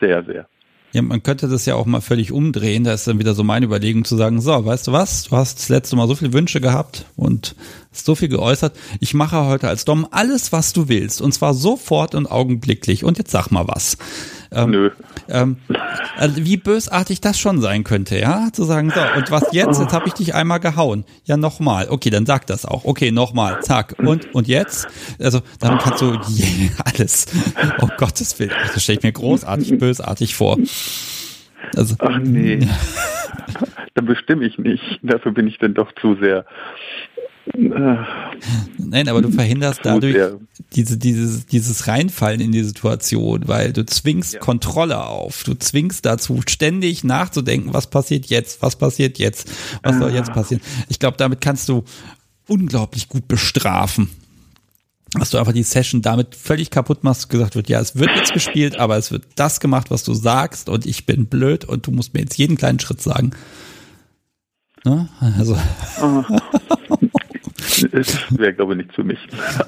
Sehr, 0.00 0.22
sehr. 0.24 0.46
Ja, 0.92 1.02
man 1.02 1.22
könnte 1.22 1.48
das 1.48 1.66
ja 1.66 1.76
auch 1.76 1.86
mal 1.86 2.00
völlig 2.00 2.32
umdrehen. 2.32 2.84
Da 2.84 2.92
ist 2.92 3.06
dann 3.06 3.18
wieder 3.18 3.34
so 3.34 3.44
meine 3.44 3.66
Überlegung 3.66 4.04
zu 4.04 4.16
sagen, 4.16 4.40
so, 4.40 4.64
weißt 4.64 4.88
du 4.88 4.92
was, 4.92 5.24
du 5.24 5.36
hast 5.36 5.58
das 5.58 5.68
letzte 5.68 5.96
Mal 5.96 6.08
so 6.08 6.16
viele 6.16 6.32
Wünsche 6.32 6.60
gehabt 6.60 7.06
und 7.16 7.54
so 7.92 8.14
viel 8.14 8.28
geäußert. 8.28 8.76
Ich 9.00 9.14
mache 9.14 9.44
heute 9.44 9.68
als 9.68 9.84
Dom 9.84 10.06
alles, 10.10 10.52
was 10.52 10.72
du 10.72 10.88
willst. 10.88 11.20
Und 11.20 11.32
zwar 11.32 11.54
sofort 11.54 12.14
und 12.14 12.30
augenblicklich. 12.30 13.04
Und 13.04 13.18
jetzt 13.18 13.30
sag 13.30 13.50
mal 13.50 13.66
was. 13.66 13.98
Ähm, 14.52 14.70
Nö. 14.70 14.90
Ähm, 15.28 15.56
also 16.16 16.44
wie 16.44 16.56
bösartig 16.56 17.20
das 17.20 17.38
schon 17.38 17.60
sein 17.60 17.84
könnte, 17.84 18.18
ja? 18.18 18.48
Zu 18.52 18.64
sagen, 18.64 18.92
so, 18.94 19.00
und 19.16 19.30
was 19.30 19.52
jetzt? 19.52 19.80
Jetzt 19.80 19.92
habe 19.92 20.08
ich 20.08 20.14
dich 20.14 20.34
einmal 20.34 20.60
gehauen. 20.60 21.04
Ja, 21.24 21.36
nochmal. 21.36 21.88
Okay, 21.88 22.10
dann 22.10 22.26
sag 22.26 22.46
das 22.46 22.64
auch. 22.64 22.84
Okay, 22.84 23.12
nochmal. 23.12 23.60
Zack. 23.62 23.94
Und, 23.98 24.34
und 24.34 24.48
jetzt? 24.48 24.88
Also, 25.20 25.40
dann 25.60 25.78
kannst 25.78 26.00
du 26.00 26.12
yeah, 26.12 26.70
alles. 26.84 27.26
Oh 27.80 27.88
Gottes 27.96 28.38
Willen. 28.38 28.52
Das 28.72 28.82
stelle 28.82 28.98
ich 28.98 29.04
mir 29.04 29.12
großartig 29.12 29.78
bösartig 29.78 30.34
vor. 30.34 30.58
Also, 31.76 31.94
Ach 31.98 32.18
nee. 32.18 32.66
dann 33.94 34.06
bestimme 34.06 34.44
ich 34.44 34.58
nicht. 34.58 34.98
Dafür 35.02 35.32
bin 35.32 35.46
ich 35.46 35.58
dann 35.58 35.74
doch 35.74 35.92
zu 36.00 36.16
sehr 36.20 36.44
Nein, 38.78 39.08
aber 39.08 39.22
du 39.22 39.30
verhinderst 39.30 39.80
dadurch 39.82 40.16
diese, 40.74 40.98
dieses, 40.98 41.46
dieses 41.46 41.86
Reinfallen 41.86 42.40
in 42.40 42.52
die 42.52 42.62
Situation, 42.62 43.46
weil 43.46 43.72
du 43.72 43.84
zwingst 43.84 44.34
ja. 44.34 44.40
Kontrolle 44.40 45.04
auf. 45.04 45.44
Du 45.44 45.54
zwingst 45.54 46.06
dazu, 46.06 46.40
ständig 46.46 47.04
nachzudenken, 47.04 47.72
was 47.74 47.88
passiert 47.88 48.26
jetzt, 48.26 48.62
was 48.62 48.76
passiert 48.76 49.18
jetzt, 49.18 49.50
was 49.82 49.98
soll 49.98 50.12
jetzt 50.12 50.30
ah. 50.30 50.34
passieren. 50.34 50.62
Ich 50.88 50.98
glaube, 50.98 51.16
damit 51.16 51.40
kannst 51.40 51.68
du 51.68 51.84
unglaublich 52.46 53.08
gut 53.08 53.28
bestrafen. 53.28 54.08
Dass 55.12 55.30
du 55.30 55.38
einfach 55.38 55.52
die 55.52 55.64
Session 55.64 56.02
damit 56.02 56.36
völlig 56.36 56.70
kaputt 56.70 57.02
machst, 57.02 57.28
gesagt 57.30 57.56
wird, 57.56 57.68
ja, 57.68 57.80
es 57.80 57.96
wird 57.96 58.10
jetzt 58.14 58.32
gespielt, 58.32 58.78
aber 58.78 58.96
es 58.96 59.10
wird 59.10 59.24
das 59.34 59.58
gemacht, 59.58 59.90
was 59.90 60.04
du 60.04 60.14
sagst 60.14 60.68
und 60.68 60.86
ich 60.86 61.04
bin 61.04 61.26
blöd 61.26 61.64
und 61.64 61.88
du 61.88 61.90
musst 61.90 62.14
mir 62.14 62.20
jetzt 62.20 62.38
jeden 62.38 62.56
kleinen 62.56 62.78
Schritt 62.78 63.00
sagen. 63.00 63.32
Ne? 64.84 65.08
Also. 65.20 65.56
Es 67.82 68.18
wäre, 68.30 68.54
glaube 68.54 68.74
ich, 68.74 68.78
nicht 68.78 68.94
für 68.94 69.04
mich. 69.04 69.18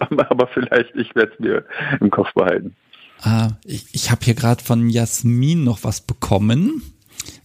Aber 0.09 0.47
vielleicht, 0.49 0.95
ich 0.95 1.15
werde 1.15 1.33
es 1.33 1.41
mir 1.41 1.65
im 2.01 2.11
Kopf 2.11 2.33
behalten. 2.35 2.75
Äh, 3.25 3.49
ich 3.65 3.87
ich 3.93 4.11
habe 4.11 4.25
hier 4.25 4.35
gerade 4.35 4.63
von 4.63 4.89
Jasmin 4.89 5.65
noch 5.65 5.85
was 5.85 6.01
bekommen 6.01 6.83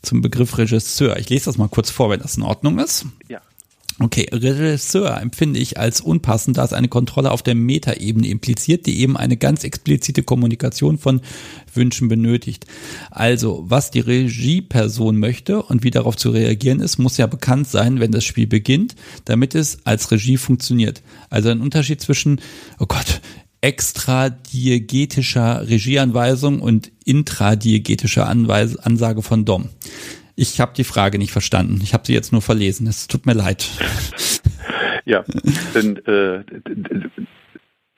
zum 0.01 0.21
Begriff 0.21 0.57
Regisseur. 0.57 1.17
Ich 1.17 1.29
lese 1.29 1.45
das 1.45 1.57
mal 1.57 1.69
kurz 1.69 1.91
vor, 1.91 2.09
wenn 2.09 2.19
das 2.19 2.37
in 2.37 2.43
Ordnung 2.43 2.79
ist. 2.79 3.05
Ja. 3.27 3.41
Okay, 3.99 4.27
Regisseur 4.31 5.19
empfinde 5.19 5.59
ich 5.59 5.79
als 5.79 6.01
unpassend, 6.01 6.57
da 6.57 6.63
es 6.63 6.71
eine 6.71 6.87
Kontrolle 6.87 7.31
auf 7.31 7.41
der 7.41 7.55
Metaebene 7.55 8.27
impliziert, 8.27 8.85
die 8.85 8.99
eben 8.99 9.17
eine 9.17 9.37
ganz 9.37 9.63
explizite 9.63 10.21
Kommunikation 10.21 10.99
von 10.99 11.21
Wünschen 11.73 12.07
benötigt. 12.07 12.67
Also, 13.09 13.65
was 13.67 13.89
die 13.89 14.01
Regieperson 14.01 15.17
möchte 15.17 15.63
und 15.63 15.83
wie 15.83 15.89
darauf 15.89 16.15
zu 16.15 16.29
reagieren 16.29 16.79
ist, 16.79 16.99
muss 16.99 17.17
ja 17.17 17.25
bekannt 17.25 17.69
sein, 17.69 17.99
wenn 17.99 18.11
das 18.11 18.23
Spiel 18.23 18.45
beginnt, 18.45 18.95
damit 19.25 19.55
es 19.55 19.79
als 19.83 20.11
Regie 20.11 20.37
funktioniert. 20.37 21.01
Also 21.31 21.49
ein 21.49 21.61
Unterschied 21.61 21.99
zwischen, 21.99 22.39
oh 22.77 22.85
Gott, 22.85 23.19
extradiegetischer 23.61 25.67
Regieanweisung 25.67 26.61
und 26.61 26.91
intradiegetischer 27.03 28.27
Anweis 28.27 28.77
Ansage 28.77 29.23
von 29.23 29.43
Dom. 29.43 29.69
Ich 30.39 30.61
habe 30.61 30.73
die 30.77 30.83
Frage 30.83 31.17
nicht 31.17 31.31
verstanden. 31.31 31.79
Ich 31.81 31.95
habe 31.95 32.05
sie 32.05 32.13
jetzt 32.13 32.31
nur 32.31 32.43
verlesen. 32.43 32.85
Es 32.85 33.07
tut 33.07 33.25
mir 33.25 33.33
leid. 33.33 33.67
Ja, 35.05 35.23
dann, 35.73 35.95
äh, 36.05 36.43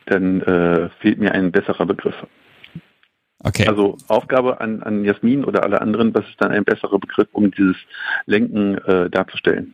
dann 0.05 0.41
äh, 0.41 0.89
fehlt 1.01 1.17
mir 1.17 1.31
ein 1.31 1.51
besserer 1.51 1.87
Begriff. 1.87 2.13
Okay. 3.39 3.67
Also 3.67 3.97
Aufgabe 4.07 4.61
an, 4.61 4.83
an 4.83 5.03
Jasmin 5.03 5.43
oder 5.43 5.63
alle 5.63 5.81
anderen, 5.81 6.13
was 6.13 6.25
ist 6.25 6.35
dann 6.37 6.51
ein 6.51 6.63
besserer 6.63 6.99
Begriff, 6.99 7.27
um 7.31 7.49
dieses 7.49 7.77
Lenken 8.27 8.77
äh, 8.77 9.09
darzustellen? 9.09 9.73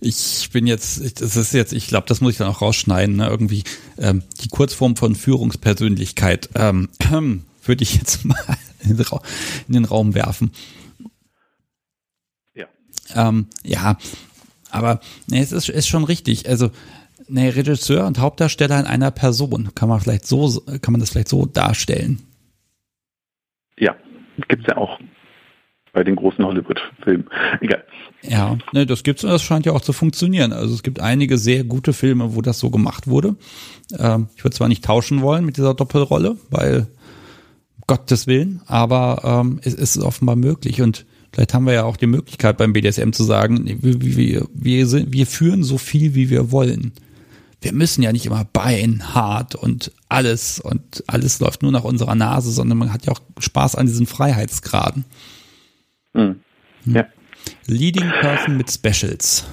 Ich 0.00 0.48
bin 0.50 0.66
jetzt, 0.66 1.20
das 1.20 1.36
ist 1.36 1.52
jetzt, 1.52 1.74
ich 1.74 1.88
glaube, 1.88 2.06
das 2.08 2.22
muss 2.22 2.32
ich 2.32 2.38
dann 2.38 2.48
auch 2.48 2.62
rausschneiden, 2.62 3.16
ne? 3.16 3.28
irgendwie 3.28 3.64
ähm, 3.98 4.22
die 4.42 4.48
Kurzform 4.48 4.96
von 4.96 5.14
Führungspersönlichkeit 5.14 6.48
ähm, 6.54 6.88
würde 7.66 7.82
ich 7.82 7.96
jetzt 7.96 8.24
mal 8.24 8.38
in 8.80 8.96
den, 8.96 9.06
in 9.68 9.74
den 9.74 9.84
Raum 9.84 10.14
werfen. 10.14 10.52
Ähm, 13.14 13.46
ja, 13.64 13.96
aber 14.70 15.00
nee, 15.28 15.40
es 15.40 15.52
ist, 15.52 15.68
ist 15.68 15.88
schon 15.88 16.04
richtig. 16.04 16.48
Also 16.48 16.70
nee, 17.28 17.48
Regisseur 17.48 18.06
und 18.06 18.18
Hauptdarsteller 18.18 18.78
in 18.80 18.86
einer 18.86 19.10
Person 19.10 19.70
kann 19.74 19.88
man 19.88 20.00
vielleicht 20.00 20.26
so, 20.26 20.62
kann 20.80 20.92
man 20.92 21.00
das 21.00 21.10
vielleicht 21.10 21.28
so 21.28 21.46
darstellen. 21.46 22.20
Ja, 23.78 23.94
gibt's 24.48 24.66
ja 24.68 24.76
auch 24.76 24.98
bei 25.92 26.04
den 26.04 26.16
großen 26.16 26.44
Hollywood-Filmen. 26.44 27.28
Egal. 27.60 27.84
Ja, 28.22 28.56
ne, 28.72 28.86
das 28.86 29.02
gibt's 29.02 29.24
und 29.24 29.30
das 29.30 29.42
scheint 29.42 29.66
ja 29.66 29.72
auch 29.72 29.80
zu 29.80 29.92
funktionieren. 29.92 30.52
Also 30.52 30.74
es 30.74 30.82
gibt 30.82 31.00
einige 31.00 31.36
sehr 31.36 31.64
gute 31.64 31.92
Filme, 31.92 32.34
wo 32.34 32.40
das 32.40 32.58
so 32.58 32.70
gemacht 32.70 33.08
wurde. 33.08 33.36
Ähm, 33.98 34.28
ich 34.36 34.44
würde 34.44 34.56
zwar 34.56 34.68
nicht 34.68 34.84
tauschen 34.84 35.20
wollen 35.22 35.44
mit 35.44 35.56
dieser 35.56 35.74
Doppelrolle, 35.74 36.36
weil 36.50 36.86
Gottes 37.86 38.26
Willen, 38.26 38.62
aber 38.66 39.22
ähm, 39.24 39.60
es, 39.62 39.74
es 39.74 39.96
ist 39.96 40.02
offenbar 40.02 40.36
möglich 40.36 40.80
und 40.80 41.04
Vielleicht 41.32 41.54
haben 41.54 41.66
wir 41.66 41.72
ja 41.72 41.84
auch 41.84 41.96
die 41.96 42.06
Möglichkeit 42.06 42.58
beim 42.58 42.72
BDSM 42.72 43.12
zu 43.12 43.24
sagen, 43.24 43.64
wir, 43.80 44.00
wir, 44.00 44.46
wir, 44.52 44.86
sind, 44.86 45.12
wir 45.12 45.26
führen 45.26 45.62
so 45.62 45.78
viel, 45.78 46.14
wie 46.14 46.28
wir 46.28 46.52
wollen. 46.52 46.92
Wir 47.62 47.72
müssen 47.72 48.02
ja 48.02 48.12
nicht 48.12 48.26
immer 48.26 48.44
Bein, 48.52 49.14
hart 49.14 49.54
und 49.54 49.92
alles 50.08 50.60
und 50.60 51.04
alles 51.06 51.40
läuft 51.40 51.62
nur 51.62 51.72
nach 51.72 51.84
unserer 51.84 52.14
Nase, 52.14 52.50
sondern 52.50 52.76
man 52.76 52.92
hat 52.92 53.06
ja 53.06 53.12
auch 53.12 53.20
Spaß 53.38 53.76
an 53.76 53.86
diesen 53.86 54.06
Freiheitsgraden. 54.06 55.04
Hm. 56.14 56.40
Ja. 56.84 57.06
Leading 57.66 58.10
Person 58.20 58.56
mit 58.56 58.70
Specials. 58.70 59.46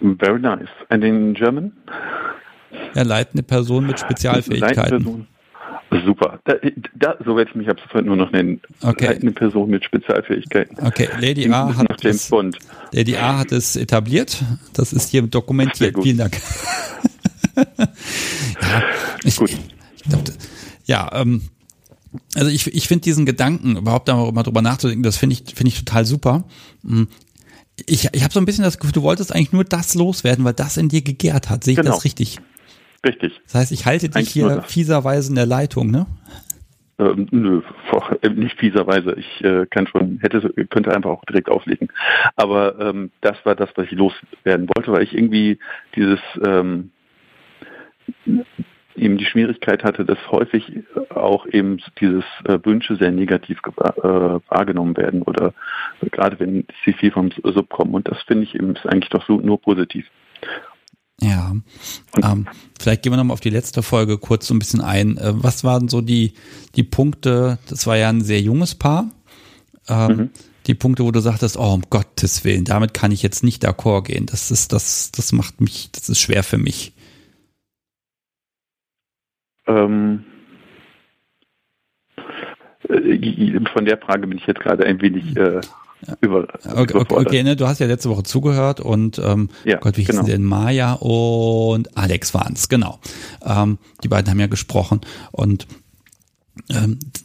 Very 0.00 0.40
nice. 0.40 0.68
And 0.88 1.04
in 1.04 1.34
German? 1.34 1.72
Ja, 2.94 3.02
leitende 3.02 3.42
Person 3.42 3.86
mit 3.86 4.00
Spezialfähigkeiten. 4.00 5.26
Super. 6.04 6.40
Da, 6.44 6.54
da, 6.94 7.16
so 7.24 7.36
werde 7.36 7.50
ich 7.50 7.56
mich 7.56 7.68
ab 7.68 7.78
sofort 7.80 8.06
nur 8.06 8.16
noch 8.16 8.32
nennen. 8.32 8.60
Okay. 8.82 9.08
Eine 9.08 9.32
Person 9.32 9.70
mit 9.70 9.84
Spezialfähigkeiten. 9.84 10.78
Okay, 10.84 11.08
Lady 11.20 11.48
A 11.50 11.76
hat 11.76 12.04
es, 12.04 12.30
Lady 12.92 13.16
A 13.16 13.38
hat 13.38 13.52
es 13.52 13.76
etabliert. 13.76 14.42
Das 14.72 14.92
ist 14.92 15.10
hier 15.10 15.22
dokumentiert. 15.22 15.96
Vielen 16.02 16.18
Dank. 16.18 16.40
ja, 17.56 18.82
ich, 19.24 19.36
Gut. 19.36 19.50
Ich 19.96 20.02
glaub, 20.02 20.22
ja, 20.86 21.10
ähm, 21.14 21.42
also 22.34 22.50
ich, 22.50 22.66
ich 22.66 22.88
finde 22.88 23.02
diesen 23.02 23.26
Gedanken, 23.26 23.76
überhaupt 23.76 24.08
da 24.08 24.30
mal 24.30 24.42
drüber 24.42 24.62
nachzudenken, 24.62 25.02
das 25.02 25.16
finde 25.16 25.34
ich, 25.34 25.54
finde 25.54 25.68
ich 25.68 25.78
total 25.78 26.04
super. 26.04 26.44
Hm, 26.84 27.08
ich, 27.86 28.08
ich 28.12 28.22
habe 28.22 28.32
so 28.32 28.40
ein 28.40 28.46
bisschen 28.46 28.64
das 28.64 28.78
Gefühl, 28.78 28.92
du 28.92 29.02
wolltest 29.02 29.34
eigentlich 29.34 29.52
nur 29.52 29.64
das 29.64 29.94
loswerden, 29.94 30.44
weil 30.44 30.52
das 30.52 30.76
in 30.76 30.88
dir 30.88 31.02
gegärt 31.02 31.50
hat. 31.50 31.64
Sehe 31.64 31.72
ich 31.72 31.80
genau. 31.80 31.92
das 31.92 32.04
richtig? 32.04 32.38
Richtig. 33.04 33.40
Das 33.44 33.54
heißt, 33.54 33.72
ich 33.72 33.86
halte 33.86 34.08
dich 34.08 34.16
Eigentlich 34.16 34.32
hier 34.32 34.62
fieserweise 34.62 35.30
in 35.30 35.34
der 35.36 35.46
Leitung, 35.46 35.90
ne? 35.90 36.06
Ähm, 36.98 37.26
nö, 37.32 37.60
äh, 38.22 38.28
nicht 38.28 38.58
fieserweise. 38.58 39.16
Ich 39.18 39.44
äh, 39.44 39.66
kann 39.66 39.86
schon, 39.88 40.20
hätte, 40.22 40.48
könnte 40.70 40.94
einfach 40.94 41.10
auch 41.10 41.24
direkt 41.24 41.48
auflegen. 41.48 41.88
Aber 42.36 42.78
ähm, 42.78 43.10
das 43.20 43.36
war 43.44 43.56
das, 43.56 43.70
was 43.74 43.86
ich 43.86 43.92
loswerden 43.92 44.68
wollte, 44.74 44.92
weil 44.92 45.02
ich 45.02 45.12
irgendwie 45.12 45.58
dieses 45.96 46.20
ähm, 46.44 46.90
eben 48.96 49.18
die 49.18 49.24
Schwierigkeit 49.24 49.82
hatte, 49.82 50.04
dass 50.04 50.18
häufig 50.30 50.84
auch 51.10 51.46
eben 51.46 51.78
dieses 52.00 52.24
äh, 52.44 52.58
Wünsche 52.62 52.96
sehr 52.96 53.10
negativ 53.10 53.58
äh, 53.58 54.00
wahrgenommen 54.48 54.96
werden 54.96 55.22
oder 55.22 55.52
gerade 56.12 56.38
wenn 56.38 56.64
sie 56.84 56.92
viel 56.92 57.10
vom 57.10 57.30
Sub 57.42 57.68
kommen. 57.70 57.94
Und 57.94 58.08
das 58.08 58.22
finde 58.22 58.44
ich 58.44 58.54
eben 58.54 58.76
ist 58.76 58.86
eigentlich 58.86 59.10
doch 59.10 59.26
so 59.26 59.38
nur 59.40 59.60
positiv. 59.60 60.06
Ja, 61.20 61.54
ähm, 62.22 62.48
vielleicht 62.78 63.02
gehen 63.02 63.12
wir 63.12 63.16
nochmal 63.16 63.34
auf 63.34 63.40
die 63.40 63.50
letzte 63.50 63.82
Folge 63.82 64.18
kurz 64.18 64.46
so 64.46 64.54
ein 64.54 64.58
bisschen 64.58 64.80
ein. 64.80 65.16
Äh, 65.16 65.32
was 65.34 65.64
waren 65.64 65.88
so 65.88 66.00
die, 66.00 66.34
die 66.74 66.82
Punkte, 66.82 67.58
das 67.68 67.86
war 67.86 67.96
ja 67.96 68.08
ein 68.08 68.20
sehr 68.20 68.40
junges 68.40 68.74
Paar, 68.74 69.10
ähm, 69.88 70.16
mhm. 70.16 70.30
die 70.66 70.74
Punkte, 70.74 71.04
wo 71.04 71.12
du 71.12 71.20
sagtest, 71.20 71.56
oh, 71.56 71.72
um 71.72 71.82
Gottes 71.88 72.44
Willen, 72.44 72.64
damit 72.64 72.94
kann 72.94 73.12
ich 73.12 73.22
jetzt 73.22 73.44
nicht 73.44 73.64
d'accord 73.64 74.02
gehen. 74.02 74.26
Das 74.26 74.50
ist, 74.50 74.72
das, 74.72 75.12
das 75.12 75.32
macht 75.32 75.60
mich, 75.60 75.90
das 75.92 76.08
ist 76.08 76.20
schwer 76.20 76.42
für 76.42 76.58
mich. 76.58 76.92
Ähm, 79.66 80.24
äh, 82.88 83.60
von 83.72 83.84
der 83.84 83.98
Frage 83.98 84.26
bin 84.26 84.38
ich 84.38 84.46
jetzt 84.46 84.60
gerade 84.60 84.84
ein 84.84 85.00
wenig 85.00 85.36
äh, 85.36 85.60
über, 86.20 86.46
okay, 86.64 86.94
okay, 86.94 87.14
okay, 87.14 87.42
ne, 87.42 87.56
du 87.56 87.66
hast 87.66 87.80
ja 87.80 87.86
letzte 87.86 88.10
Woche 88.10 88.22
zugehört 88.22 88.80
und 88.80 89.18
ähm, 89.18 89.48
ja, 89.64 89.78
Gott, 89.78 89.96
wie 89.96 90.04
genau. 90.04 90.20
hießen 90.20 90.32
denn 90.32 90.44
Maya 90.44 90.94
und 90.94 91.96
Alex 91.96 92.34
waren 92.34 92.54
es, 92.54 92.68
genau. 92.68 92.98
Ähm, 93.44 93.78
die 94.02 94.08
beiden 94.08 94.30
haben 94.30 94.40
ja 94.40 94.46
gesprochen 94.46 95.00
und 95.32 95.66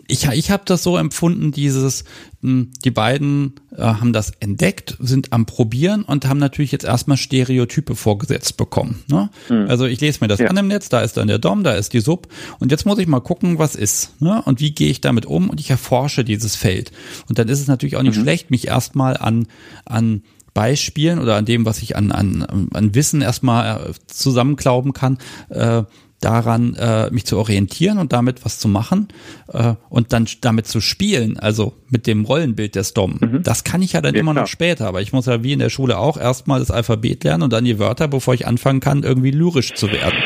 ich, 0.08 0.26
ich 0.28 0.52
habe 0.52 0.64
das 0.66 0.82
so 0.82 0.98
empfunden, 0.98 1.52
dieses, 1.52 2.04
hm, 2.42 2.72
die 2.84 2.90
beiden 2.90 3.54
äh, 3.76 3.84
haben 3.84 4.12
das 4.12 4.32
entdeckt, 4.40 4.98
sind 5.00 5.32
am 5.32 5.46
Probieren 5.46 6.02
und 6.02 6.28
haben 6.28 6.40
natürlich 6.40 6.72
jetzt 6.72 6.84
erstmal 6.84 7.16
Stereotype 7.16 7.96
vorgesetzt 7.96 8.58
bekommen. 8.58 9.04
Ne? 9.08 9.30
Mhm. 9.50 9.68
Also 9.70 9.86
ich 9.86 10.02
lese 10.02 10.20
mir 10.22 10.28
das 10.28 10.40
ja. 10.40 10.48
an 10.48 10.58
im 10.58 10.68
Netz, 10.68 10.90
da 10.90 11.02
ist 11.02 11.16
dann 11.16 11.28
der 11.28 11.38
Dom, 11.38 11.64
da 11.64 11.74
ist 11.74 11.94
die 11.94 12.00
Sub 12.00 12.28
und 12.60 12.72
jetzt 12.72 12.86
muss 12.86 12.98
ich 12.98 13.08
mal 13.08 13.20
gucken, 13.20 13.60
was 13.60 13.76
ist 13.76 14.20
ne? 14.20 14.42
und 14.46 14.60
wie 14.62 14.72
gehe 14.72 14.90
ich 14.90 15.00
damit 15.00 15.28
um 15.28 15.50
und 15.50 15.60
ich 15.60 15.70
erforsche 15.70 16.24
dieses 16.24 16.56
Feld. 16.56 16.92
Und 17.28 17.38
dann 17.38 17.48
ist 17.48 17.62
es 17.62 17.68
natürlich 17.68 17.98
auch 17.98 18.04
nicht 18.04 18.18
mhm. 18.18 18.24
schlecht, 18.24 18.50
mich 18.50 18.68
erstmal 18.68 19.16
an, 19.16 19.48
an 19.86 20.24
Beispielen 20.56 21.20
oder 21.20 21.36
an 21.36 21.46
dem, 21.46 21.66
was 21.66 21.84
ich 21.84 21.96
an, 21.96 22.12
an, 22.12 22.70
an 22.74 22.96
Wissen 22.96 23.22
erstmal 23.22 23.92
äh, 23.92 23.94
zusammenklauben 24.08 24.94
kann, 24.94 25.20
äh, 25.50 25.84
daran, 26.22 26.76
äh, 26.76 27.10
mich 27.12 27.26
zu 27.26 27.38
orientieren 27.38 27.98
und 27.98 28.14
damit 28.14 28.44
was 28.46 28.60
zu 28.60 28.68
machen 28.68 29.08
äh, 29.54 29.76
und 29.90 30.14
dann 30.14 30.28
damit 30.42 30.68
zu 30.68 30.82
spielen, 30.82 31.40
also 31.40 31.74
mit 31.90 32.08
dem 32.08 32.26
Rollenbild 32.26 32.76
der 32.76 32.84
Dom. 32.94 33.18
Mhm. 33.20 33.44
Das 33.44 33.64
kann 33.64 33.82
ich 33.82 33.94
ja 33.94 34.02
dann 34.02 34.16
ja, 34.16 34.20
immer 34.20 34.34
noch 34.34 34.48
später, 34.48 34.88
aber 34.88 35.02
ich 35.02 35.14
muss 35.14 35.26
ja 35.28 35.44
wie 35.44 35.54
in 35.54 35.60
der 35.60 35.70
Schule 35.70 35.98
auch 35.98 36.18
erstmal 36.18 36.60
das 36.60 36.72
Alphabet 36.72 37.24
lernen 37.24 37.44
und 37.44 37.54
dann 37.54 37.66
die 37.66 37.80
Wörter, 37.80 38.08
bevor 38.08 38.34
ich 38.34 38.48
anfangen 38.48 38.80
kann, 38.80 39.04
irgendwie 39.04 39.32
lyrisch 39.32 39.74
zu 39.74 39.92
werden. 39.92 40.20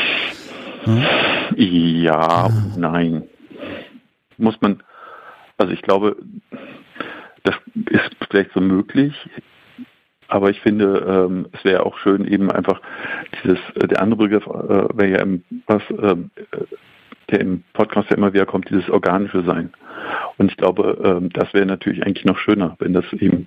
Hm? 0.84 1.04
Ja, 1.56 2.46
ah. 2.46 2.52
nein. 2.76 3.22
Muss 4.36 4.56
man, 4.60 4.82
also 5.58 5.72
ich 5.72 5.82
glaube, 5.82 6.16
das 7.44 7.54
ist 7.90 8.16
vielleicht 8.30 8.50
so 8.54 8.60
möglich. 8.60 9.14
Aber 10.34 10.50
ich 10.50 10.60
finde, 10.62 10.98
ähm, 11.06 11.46
es 11.52 11.64
wäre 11.64 11.86
auch 11.86 11.96
schön, 11.98 12.26
eben 12.26 12.50
einfach 12.50 12.80
dieses, 13.44 13.60
äh, 13.76 13.86
der 13.86 14.02
andere 14.02 14.24
Begriff 14.24 14.44
äh, 14.48 14.98
wäre 14.98 15.10
ja 15.10 15.22
im, 15.22 15.44
was, 15.68 15.80
ähm, 15.90 16.30
äh, 16.50 16.64
der 17.30 17.40
im 17.40 17.62
Podcast 17.72 18.10
ja 18.10 18.16
immer 18.16 18.32
wieder 18.32 18.44
kommt, 18.44 18.68
dieses 18.68 18.90
organische 18.90 19.44
Sein. 19.44 19.72
Und 20.36 20.50
ich 20.50 20.56
glaube, 20.56 20.98
ähm, 21.04 21.30
das 21.32 21.54
wäre 21.54 21.66
natürlich 21.66 22.04
eigentlich 22.04 22.24
noch 22.24 22.36
schöner, 22.36 22.74
wenn 22.80 22.94
das 22.94 23.04
eben 23.12 23.46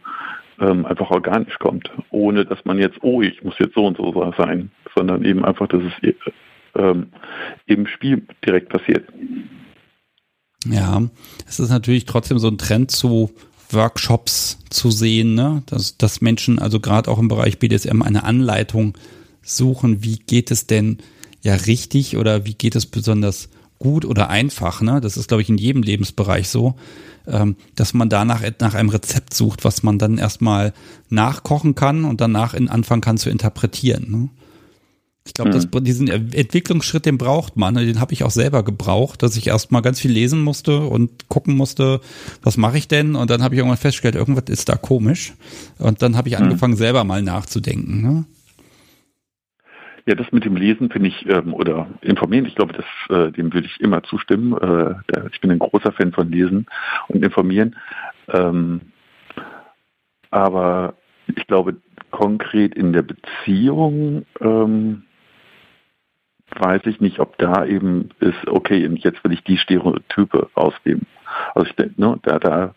ähm, 0.62 0.86
einfach 0.86 1.12
organisch 1.12 1.60
kommt, 1.60 1.92
ohne 2.10 2.46
dass 2.46 2.64
man 2.64 2.80
jetzt, 2.80 3.00
oh, 3.02 3.22
ich 3.22 3.44
muss 3.44 3.60
jetzt 3.60 3.76
so 3.76 3.86
und 3.86 3.98
so 3.98 4.34
sein, 4.38 4.72
sondern 4.96 5.26
eben 5.26 5.44
einfach, 5.44 5.68
dass 5.68 5.82
es 5.84 6.16
ähm, 6.76 7.08
im 7.66 7.86
Spiel 7.88 8.26
direkt 8.46 8.70
passiert. 8.70 9.04
Ja, 10.66 11.02
es 11.46 11.60
ist 11.60 11.70
natürlich 11.70 12.06
trotzdem 12.06 12.40
so 12.40 12.48
ein 12.48 12.58
Trend 12.58 12.92
zu 12.92 13.32
Workshops 13.70 14.60
zu 14.70 14.92
sehen, 14.92 15.36
ne? 15.36 15.64
dass, 15.66 15.98
dass 15.98 16.22
Menschen 16.22 16.60
also 16.60 16.80
gerade 16.80 17.10
auch 17.12 17.20
im 17.20 17.28
Bereich 17.28 17.60
BDSM 17.60 18.02
eine 18.02 18.24
Anleitung 18.24 18.98
suchen, 19.44 20.04
wie 20.04 20.18
geht 20.18 20.52
es 20.52 20.68
denn 20.68 21.00
ja 21.42 21.56
richtig 21.56 22.18
oder 22.18 22.46
wie 22.46 22.54
geht 22.54 22.76
es 22.76 22.86
besonders 22.86 23.50
gut 23.80 24.06
oder 24.06 24.30
einfach. 24.30 24.82
Ne? 24.82 25.02
Das 25.02 25.18
ist, 25.18 25.28
glaube 25.28 25.42
ich, 25.42 25.50
in 25.50 25.58
jedem 25.58 25.84
Lebensbereich 25.84 26.50
so, 26.50 26.76
ähm, 27.28 27.56
dass 27.76 27.94
man 27.94 28.10
danach 28.10 28.42
nach 28.60 28.74
einem 28.74 28.90
Rezept 28.90 29.34
sucht, 29.34 29.64
was 29.64 29.84
man 29.84 30.00
dann 30.00 30.18
erstmal 30.18 30.74
nachkochen 31.10 31.76
kann 31.76 32.06
und 32.06 32.22
danach 32.22 32.54
in 32.54 32.70
anfangen 32.70 33.02
kann 33.02 33.18
zu 33.18 33.30
interpretieren. 33.30 34.12
Ne? 34.12 34.30
Ich 35.28 35.34
glaube, 35.34 35.52
mhm. 35.52 35.84
diesen 35.84 36.08
Entwicklungsschritt, 36.08 37.06
den 37.06 37.18
braucht 37.18 37.58
man. 37.58 37.76
Den 37.76 38.00
habe 38.00 38.14
ich 38.14 38.24
auch 38.24 38.32
selber 38.32 38.64
gebraucht, 38.64 39.22
dass 39.22 39.36
ich 39.36 39.48
erstmal 39.48 39.82
ganz 39.82 40.00
viel 40.00 40.12
lesen 40.12 40.42
musste 40.42 40.80
und 40.80 41.28
gucken 41.28 41.56
musste, 41.56 42.00
was 42.42 42.56
mache 42.56 42.78
ich 42.78 42.88
denn? 42.88 43.16
Und 43.16 43.30
dann 43.30 43.44
habe 43.44 43.54
ich 43.54 43.60
irgendwann 43.60 43.78
festgestellt, 43.78 44.16
irgendwas 44.16 44.46
ist 44.46 44.70
da 44.70 44.76
komisch. 44.76 45.34
Und 45.80 46.02
dann 46.02 46.16
habe 46.16 46.30
ich 46.30 46.38
mhm. 46.38 46.46
angefangen, 46.46 46.78
selber 46.78 47.04
mal 47.04 47.22
nachzudenken. 47.22 48.02
Ne? 48.02 48.26
Ja, 50.06 50.16
das 50.16 50.32
mit 50.32 50.46
dem 50.46 50.56
Lesen 50.56 50.90
finde 50.90 51.10
ich, 51.10 51.28
ähm, 51.28 51.54
oder 51.54 51.88
informieren, 52.00 52.46
ich 52.46 52.56
glaube, 52.56 52.74
das, 52.74 52.86
äh, 53.10 53.32
dem 53.34 53.54
würde 53.54 53.68
ich 53.68 53.82
immer 53.82 54.04
zustimmen. 54.04 54.54
Äh, 54.54 54.96
ich 55.34 55.42
bin 55.42 55.52
ein 55.52 55.60
großer 55.60 55.92
Fan 55.92 56.14
von 56.14 56.32
Lesen 56.32 56.68
und 57.10 57.26
Informieren. 57.26 57.76
Ähm, 58.30 58.80
aber 60.32 60.94
ich 61.28 61.46
glaube, 61.48 61.76
konkret 62.12 62.74
in 62.76 62.94
der 62.94 63.02
Beziehung 63.02 64.26
ähm, 64.40 65.04
weiß 66.56 66.82
ich 66.86 67.02
nicht, 67.02 67.20
ob 67.20 67.38
da 67.38 67.66
eben 67.66 68.10
ist, 68.20 68.48
okay, 68.48 68.90
jetzt 68.96 69.24
will 69.24 69.34
ich 69.34 69.44
die 69.44 69.58
Stereotype 69.58 70.50
rausgeben. 70.56 71.06
Also 71.54 71.68
ich 71.70 71.76
denke, 71.76 72.02
ne, 72.02 72.20
da, 72.24 72.40
da, 72.40 72.74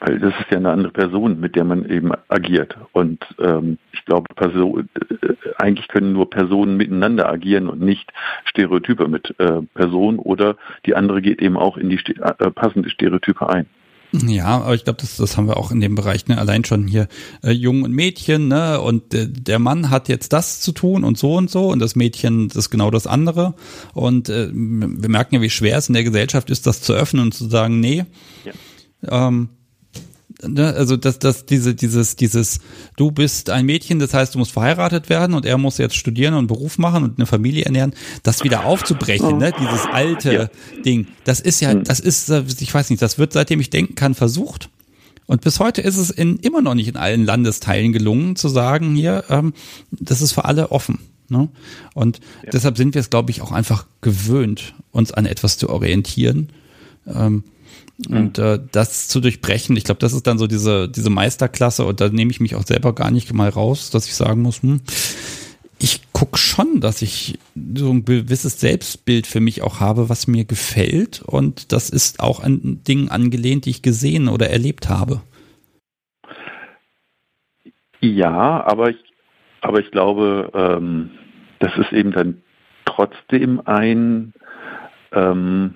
weil 0.00 0.18
das 0.18 0.34
ist 0.40 0.50
ja 0.50 0.56
eine 0.56 0.70
andere 0.70 0.92
Person, 0.92 1.38
mit 1.38 1.54
der 1.54 1.64
man 1.64 1.88
eben 1.88 2.12
agiert. 2.28 2.76
Und 2.92 3.24
ähm, 3.38 3.78
ich 3.92 4.04
glaube, 4.04 4.34
Person, 4.34 4.88
äh, 4.94 5.34
eigentlich 5.58 5.88
können 5.88 6.12
nur 6.12 6.28
Personen 6.28 6.76
miteinander 6.76 7.28
agieren 7.28 7.68
und 7.68 7.80
nicht 7.80 8.12
Stereotype 8.46 9.06
mit 9.06 9.38
äh, 9.38 9.62
Personen 9.74 10.18
oder 10.18 10.56
die 10.86 10.96
andere 10.96 11.22
geht 11.22 11.40
eben 11.40 11.56
auch 11.56 11.76
in 11.76 11.88
die 11.88 11.98
äh, 11.98 12.50
passende 12.50 12.90
Stereotype 12.90 13.48
ein. 13.48 13.66
Ja, 14.12 14.46
aber 14.46 14.74
ich 14.74 14.84
glaube, 14.84 15.00
das, 15.00 15.16
das 15.16 15.36
haben 15.36 15.46
wir 15.46 15.56
auch 15.56 15.70
in 15.70 15.80
dem 15.80 15.94
Bereich, 15.94 16.26
ne? 16.26 16.36
allein 16.36 16.64
schon 16.64 16.86
hier 16.86 17.08
äh, 17.42 17.50
Jungen 17.50 17.82
und 17.84 17.92
Mädchen, 17.92 18.48
ne? 18.48 18.80
Und 18.80 19.14
äh, 19.14 19.26
der 19.26 19.58
Mann 19.58 19.88
hat 19.88 20.08
jetzt 20.08 20.32
das 20.34 20.60
zu 20.60 20.72
tun 20.72 21.02
und 21.02 21.16
so 21.16 21.36
und 21.36 21.50
so 21.50 21.68
und 21.68 21.78
das 21.78 21.96
Mädchen 21.96 22.48
das 22.48 22.56
ist 22.56 22.70
genau 22.70 22.90
das 22.90 23.06
andere. 23.06 23.54
Und 23.94 24.28
äh, 24.28 24.48
wir 24.52 25.08
merken 25.08 25.36
ja, 25.36 25.40
wie 25.40 25.50
schwer 25.50 25.78
es 25.78 25.88
in 25.88 25.94
der 25.94 26.04
Gesellschaft 26.04 26.50
ist, 26.50 26.66
das 26.66 26.82
zu 26.82 26.92
öffnen 26.92 27.22
und 27.22 27.32
zu 27.32 27.48
sagen, 27.48 27.80
nee. 27.80 28.04
Ja. 28.44 29.28
Ähm, 29.28 29.48
ne, 30.46 30.74
also 30.74 30.96
dass 30.96 31.18
das 31.18 31.46
diese 31.46 31.74
dieses 31.74 32.16
dieses 32.16 32.60
du 32.96 33.10
bist 33.10 33.50
ein 33.50 33.66
Mädchen, 33.66 33.98
das 33.98 34.14
heißt 34.14 34.34
du 34.34 34.38
musst 34.38 34.52
verheiratet 34.52 35.08
werden 35.08 35.34
und 35.34 35.46
er 35.46 35.58
muss 35.58 35.78
jetzt 35.78 35.96
studieren 35.96 36.34
und 36.34 36.38
einen 36.38 36.46
Beruf 36.46 36.78
machen 36.78 37.04
und 37.04 37.18
eine 37.18 37.26
Familie 37.26 37.64
ernähren, 37.64 37.94
das 38.22 38.44
wieder 38.44 38.64
aufzubrechen, 38.64 39.38
ne, 39.38 39.52
dieses 39.58 39.86
alte 39.86 40.32
ja. 40.32 40.82
Ding, 40.84 41.06
das 41.24 41.40
ist 41.40 41.60
ja, 41.60 41.70
hm. 41.70 41.84
das 41.84 42.00
ist, 42.00 42.30
ich 42.30 42.72
weiß 42.72 42.90
nicht, 42.90 43.02
das 43.02 43.18
wird 43.18 43.32
seitdem 43.32 43.60
ich 43.60 43.70
denken 43.70 43.94
kann 43.94 44.14
versucht. 44.14 44.68
Und 45.26 45.40
bis 45.40 45.60
heute 45.60 45.80
ist 45.80 45.96
es 45.96 46.10
in, 46.10 46.36
immer 46.38 46.62
noch 46.62 46.74
nicht 46.74 46.88
in 46.88 46.96
allen 46.96 47.24
Landesteilen 47.24 47.92
gelungen, 47.92 48.36
zu 48.36 48.48
sagen, 48.48 48.94
hier, 48.94 49.24
ähm, 49.30 49.54
das 49.90 50.20
ist 50.20 50.32
für 50.32 50.44
alle 50.44 50.72
offen. 50.72 50.98
Ne? 51.28 51.48
Und 51.94 52.18
ja. 52.42 52.50
deshalb 52.52 52.76
sind 52.76 52.94
wir 52.94 53.00
es, 53.00 53.08
glaube 53.08 53.30
ich, 53.30 53.40
auch 53.40 53.52
einfach 53.52 53.86
gewöhnt, 54.00 54.74
uns 54.90 55.12
an 55.12 55.24
etwas 55.24 55.56
zu 55.56 55.70
orientieren. 55.70 56.50
Ähm, 57.06 57.44
und 58.08 58.38
äh, 58.38 58.58
das 58.72 59.08
zu 59.08 59.20
durchbrechen, 59.20 59.76
ich 59.76 59.84
glaube, 59.84 60.00
das 60.00 60.12
ist 60.12 60.26
dann 60.26 60.38
so 60.38 60.46
diese, 60.46 60.88
diese 60.88 61.10
Meisterklasse 61.10 61.84
und 61.84 62.00
da 62.00 62.08
nehme 62.08 62.30
ich 62.30 62.40
mich 62.40 62.54
auch 62.56 62.64
selber 62.64 62.94
gar 62.94 63.10
nicht 63.10 63.32
mal 63.32 63.48
raus, 63.48 63.90
dass 63.90 64.06
ich 64.06 64.14
sagen 64.14 64.42
muss, 64.42 64.62
hm, 64.62 64.80
ich 65.82 66.12
gucke 66.12 66.38
schon, 66.38 66.80
dass 66.80 67.02
ich 67.02 67.38
so 67.74 67.90
ein 67.90 68.04
gewisses 68.04 68.60
Selbstbild 68.60 69.26
für 69.26 69.40
mich 69.40 69.62
auch 69.62 69.80
habe, 69.80 70.08
was 70.08 70.28
mir 70.28 70.44
gefällt. 70.44 71.22
Und 71.22 71.72
das 71.72 71.90
ist 71.90 72.20
auch 72.20 72.40
an 72.40 72.80
Dingen 72.86 73.08
angelehnt, 73.08 73.64
die 73.64 73.70
ich 73.70 73.82
gesehen 73.82 74.28
oder 74.28 74.48
erlebt 74.48 74.88
habe. 74.88 75.22
Ja, 78.00 78.64
aber 78.64 78.90
ich, 78.90 79.02
aber 79.60 79.80
ich 79.80 79.90
glaube, 79.90 80.50
ähm, 80.54 81.10
das 81.58 81.76
ist 81.76 81.92
eben 81.92 82.12
dann 82.12 82.42
trotzdem 82.84 83.60
ein, 83.64 84.32
ähm, 85.12 85.74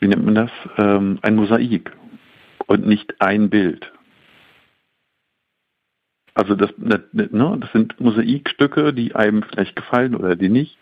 wie 0.00 0.08
nennt 0.08 0.24
man 0.24 0.34
das, 0.34 0.50
ähm, 0.78 1.18
ein 1.22 1.36
Mosaik 1.36 1.92
und 2.66 2.86
nicht 2.86 3.20
ein 3.20 3.50
Bild. 3.50 3.92
Also 6.34 6.54
das, 6.54 6.70
ne, 6.78 7.04
das 7.12 7.72
sind 7.72 8.00
Mosaikstücke, 8.00 8.94
die 8.94 9.14
einem 9.14 9.42
vielleicht 9.42 9.76
gefallen 9.76 10.14
oder 10.14 10.36
die 10.36 10.48
nicht, 10.48 10.78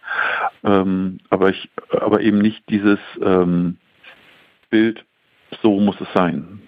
ähm, 0.63 1.19
aber, 1.31 1.51
ich, 1.51 1.69
aber 1.91 2.21
eben 2.21 2.39
nicht 2.39 2.63
dieses 2.69 2.99
ähm, 3.21 3.79
Bild, 4.71 5.05
so 5.63 5.81
muss 5.81 6.01
es 6.01 6.09
sein. 6.15 6.61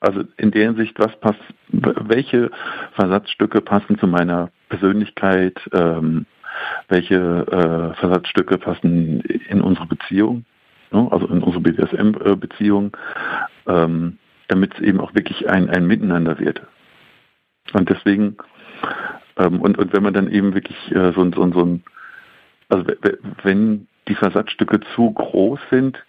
Also 0.00 0.24
in 0.36 0.50
der 0.50 0.64
Hinsicht, 0.64 0.98
was 0.98 1.18
passt, 1.20 1.40
welche 1.68 2.50
Versatzstücke 2.92 3.60
passen 3.60 3.98
zu 3.98 4.06
meiner 4.06 4.50
Persönlichkeit, 4.68 5.58
ähm, 5.72 6.26
welche 6.88 7.16
äh, 7.16 7.94
Versatzstücke 8.00 8.58
passen 8.58 9.20
in 9.20 9.60
unsere 9.60 9.86
Beziehung 9.86 10.44
ne? 10.94 11.08
also 11.10 11.26
in 11.26 11.42
unsere 11.42 11.62
BDSM-Beziehung, 11.62 12.96
ähm, 13.66 14.18
damit 14.48 14.74
es 14.74 14.80
eben 14.80 15.00
auch 15.00 15.14
wirklich 15.14 15.48
ein, 15.48 15.68
ein 15.68 15.86
Miteinander 15.86 16.38
wird. 16.38 16.62
Und 17.72 17.88
deswegen, 17.88 18.36
ähm, 19.36 19.60
und, 19.60 19.78
und 19.78 19.92
wenn 19.92 20.02
man 20.02 20.14
dann 20.14 20.30
eben 20.30 20.54
wirklich 20.54 20.76
äh, 20.92 21.12
so, 21.12 21.30
so, 21.32 21.52
so 21.52 21.64
ein, 21.64 21.82
also 22.68 22.84
wenn 23.42 23.86
die 24.08 24.14
Versatzstücke 24.14 24.80
zu 24.94 25.10
groß 25.12 25.60
sind, 25.70 26.02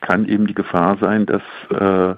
kann 0.00 0.28
eben 0.28 0.46
die 0.46 0.54
Gefahr 0.54 0.98
sein, 1.00 1.26
dass, 1.26 1.42
äh, 1.70 2.16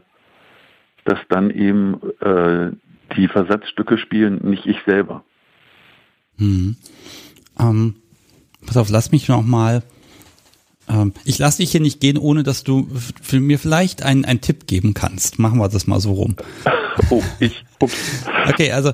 dass 1.04 1.18
dann 1.28 1.50
eben 1.50 2.00
äh, 2.20 2.72
die 3.16 3.28
Versatzstücke 3.28 3.98
spielen, 3.98 4.40
nicht 4.42 4.66
ich 4.66 4.78
selber. 4.86 5.22
Hm. 6.38 6.76
Ähm, 7.58 7.96
pass 8.66 8.76
auf, 8.76 8.90
lass 8.90 9.12
mich 9.12 9.28
noch 9.28 9.42
mal 9.42 9.82
ähm, 10.88 11.12
ich 11.24 11.38
lasse 11.38 11.58
dich 11.58 11.70
hier 11.70 11.80
nicht 11.80 12.00
gehen, 12.00 12.18
ohne 12.18 12.42
dass 12.42 12.64
du 12.64 12.88
für 13.22 13.40
mir 13.40 13.58
vielleicht 13.58 14.02
einen, 14.02 14.24
einen 14.24 14.40
Tipp 14.40 14.66
geben 14.66 14.94
kannst. 14.94 15.38
Machen 15.38 15.58
wir 15.58 15.68
das 15.68 15.86
mal 15.86 16.00
so 16.00 16.12
rum. 16.12 16.36
Oh, 17.10 17.22
ich. 17.40 17.62
Ups. 17.78 17.94
Okay, 18.48 18.72
also 18.72 18.88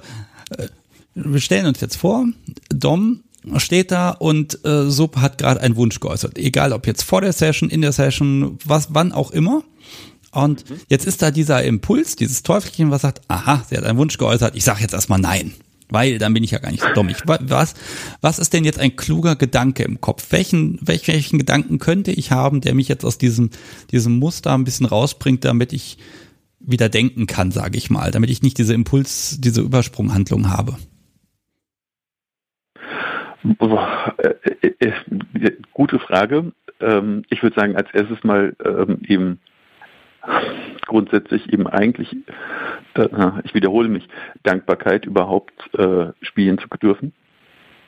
äh, 0.51 0.67
wir 1.15 1.41
stellen 1.41 1.67
uns 1.67 1.81
jetzt 1.81 1.95
vor, 1.95 2.27
Dom 2.69 3.21
steht 3.59 3.93
da 3.93 4.11
und 4.11 4.65
äh, 4.65 4.91
Sub 4.91 5.19
hat 5.19 5.39
gerade 5.39 5.61
einen 5.61 5.77
Wunsch 5.77 6.01
geäußert. 6.01 6.37
Egal 6.37 6.73
ob 6.73 6.89
jetzt 6.89 7.05
vor 7.05 7.21
der 7.21 7.33
Session, 7.33 7.71
in 7.71 7.81
der 7.81 7.93
Session, 7.93 8.59
was, 8.65 8.89
wann 8.91 9.13
auch 9.13 9.31
immer. 9.31 9.63
Und 10.33 10.69
mhm. 10.69 10.81
jetzt 10.89 11.07
ist 11.07 11.23
da 11.23 11.31
dieser 11.31 11.63
Impuls, 11.63 12.17
dieses 12.17 12.43
Teufelchen, 12.43 12.91
was 12.91 13.03
sagt, 13.03 13.23
aha, 13.29 13.65
sie 13.71 13.77
hat 13.77 13.85
einen 13.85 13.99
Wunsch 13.99 14.19
geäußert, 14.19 14.57
ich 14.57 14.65
sage 14.65 14.83
jetzt 14.83 14.95
erstmal 14.95 15.21
nein 15.21 15.55
weil 15.93 16.19
dann 16.19 16.35
bin 16.35 16.45
ich 16.45 16.51
ja 16.51 16.59
gar 16.59 16.71
nicht 16.71 16.83
so 16.83 16.93
dumm. 16.95 17.09
Ich, 17.09 17.19
was, 17.27 17.75
was 18.21 18.39
ist 18.39 18.53
denn 18.53 18.65
jetzt 18.65 18.79
ein 18.79 18.97
kluger 18.97 19.37
Gedanke 19.37 19.83
im 19.83 20.01
Kopf? 20.01 20.27
Welchen, 20.31 20.79
welchen, 20.81 21.15
welchen 21.15 21.39
Gedanken 21.39 21.79
könnte 21.79 22.13
ich 22.13 22.31
haben, 22.33 22.61
der 22.61 22.75
mich 22.75 22.89
jetzt 22.89 23.05
aus 23.05 23.19
diesem, 23.19 23.51
diesem 23.91 24.19
Muster 24.19 24.55
ein 24.55 24.65
bisschen 24.65 24.87
rausbringt, 24.87 25.45
damit 25.45 25.73
ich 25.73 25.99
wieder 26.61 26.89
denken 26.89 27.27
kann, 27.27 27.51
sage 27.51 27.77
ich 27.77 27.91
mal, 27.91 28.11
damit 28.11 28.31
ich 28.31 28.43
nicht 28.43 28.59
diese 28.59 28.75
Impuls, 28.75 29.39
diese 29.41 29.63
Übersprunghandlung 29.63 30.51
habe? 30.51 30.77
Äh, 33.43 34.69
äh, 34.69 34.93
äh, 35.41 35.53
gute 35.73 35.99
Frage. 35.99 36.53
Ähm, 36.81 37.25
ich 37.31 37.43
würde 37.43 37.57
sagen, 37.59 37.77
als 37.77 37.89
erstes 37.93 38.23
mal 38.23 38.55
ähm, 38.65 39.01
eben 39.07 39.41
grundsätzlich 40.87 41.53
eben 41.53 41.67
eigentlich, 41.67 42.15
ich 43.45 43.55
wiederhole 43.55 43.89
mich, 43.89 44.09
Dankbarkeit 44.43 45.07
überhaupt 45.07 45.53
äh, 45.75 46.13
spielen 46.21 46.59
zu 46.59 46.69
dürfen. 46.81 47.13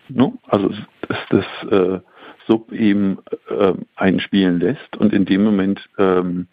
No? 0.09 0.39
Also 0.48 0.70
dass 1.09 1.19
das 1.31 1.70
äh, 1.70 2.01
Sub 2.47 2.73
eben 2.73 3.19
äh, 3.48 3.74
einen 3.97 4.20
spielen 4.20 4.61
lässt 4.61 4.97
und 4.97 5.12
in 5.12 5.24
dem 5.24 5.44
Moment 5.44 5.89
ähm, 5.98 6.47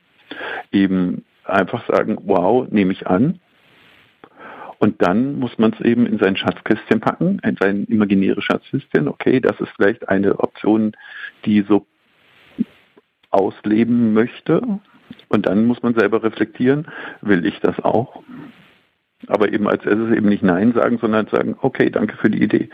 eben 0.71 1.25
einfach 1.45 1.85
sagen, 1.87 2.17
wow, 2.23 2.67
nehme 2.69 2.93
ich 2.93 3.07
an. 3.07 3.39
Und 4.79 5.01
dann 5.01 5.37
muss 5.37 5.57
man 5.59 5.73
es 5.73 5.85
eben 5.85 6.07
in 6.07 6.17
sein 6.17 6.35
Schatzkästchen 6.35 7.01
packen, 7.01 7.39
in 7.43 7.55
sein 7.61 7.85
imaginäres 7.85 8.43
Schatzkästchen. 8.43 9.07
Okay, 9.07 9.39
das 9.39 9.59
ist 9.59 9.71
vielleicht 9.75 10.09
eine 10.09 10.39
Option, 10.39 10.93
die 11.45 11.61
so 11.61 11.85
ausleben 13.29 14.13
möchte. 14.13 14.61
Und 15.31 15.45
dann 15.45 15.65
muss 15.65 15.81
man 15.81 15.93
selber 15.93 16.23
reflektieren, 16.23 16.87
will 17.21 17.45
ich 17.45 17.59
das 17.61 17.79
auch? 17.79 18.21
Aber 19.27 19.53
eben 19.53 19.67
als 19.67 19.85
erstes 19.85 20.11
eben 20.11 20.27
nicht 20.27 20.43
Nein 20.43 20.73
sagen, 20.73 20.97
sondern 20.99 21.27
sagen, 21.27 21.55
okay, 21.61 21.89
danke 21.89 22.17
für 22.17 22.29
die 22.29 22.43
Idee. 22.43 22.69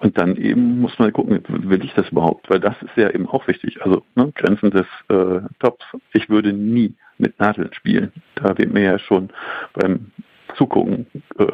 und 0.00 0.18
dann 0.18 0.36
eben 0.36 0.80
muss 0.80 0.98
man 0.98 1.12
gucken, 1.12 1.40
will 1.46 1.84
ich 1.84 1.94
das 1.94 2.08
überhaupt? 2.08 2.50
Weil 2.50 2.58
das 2.58 2.74
ist 2.82 2.96
ja 2.96 3.10
eben 3.10 3.28
auch 3.28 3.46
wichtig. 3.46 3.80
Also 3.82 4.02
ne, 4.16 4.32
Grenzen 4.34 4.72
des 4.72 4.86
äh, 5.08 5.40
Tops. 5.60 5.84
Ich 6.12 6.28
würde 6.28 6.52
nie 6.52 6.94
mit 7.18 7.38
Nadeln 7.38 7.72
spielen. 7.72 8.12
Da 8.34 8.58
wird 8.58 8.72
mir 8.72 8.82
ja 8.82 8.98
schon 8.98 9.30
beim 9.74 10.10
Zugucken, 10.56 11.06
äh, 11.38 11.46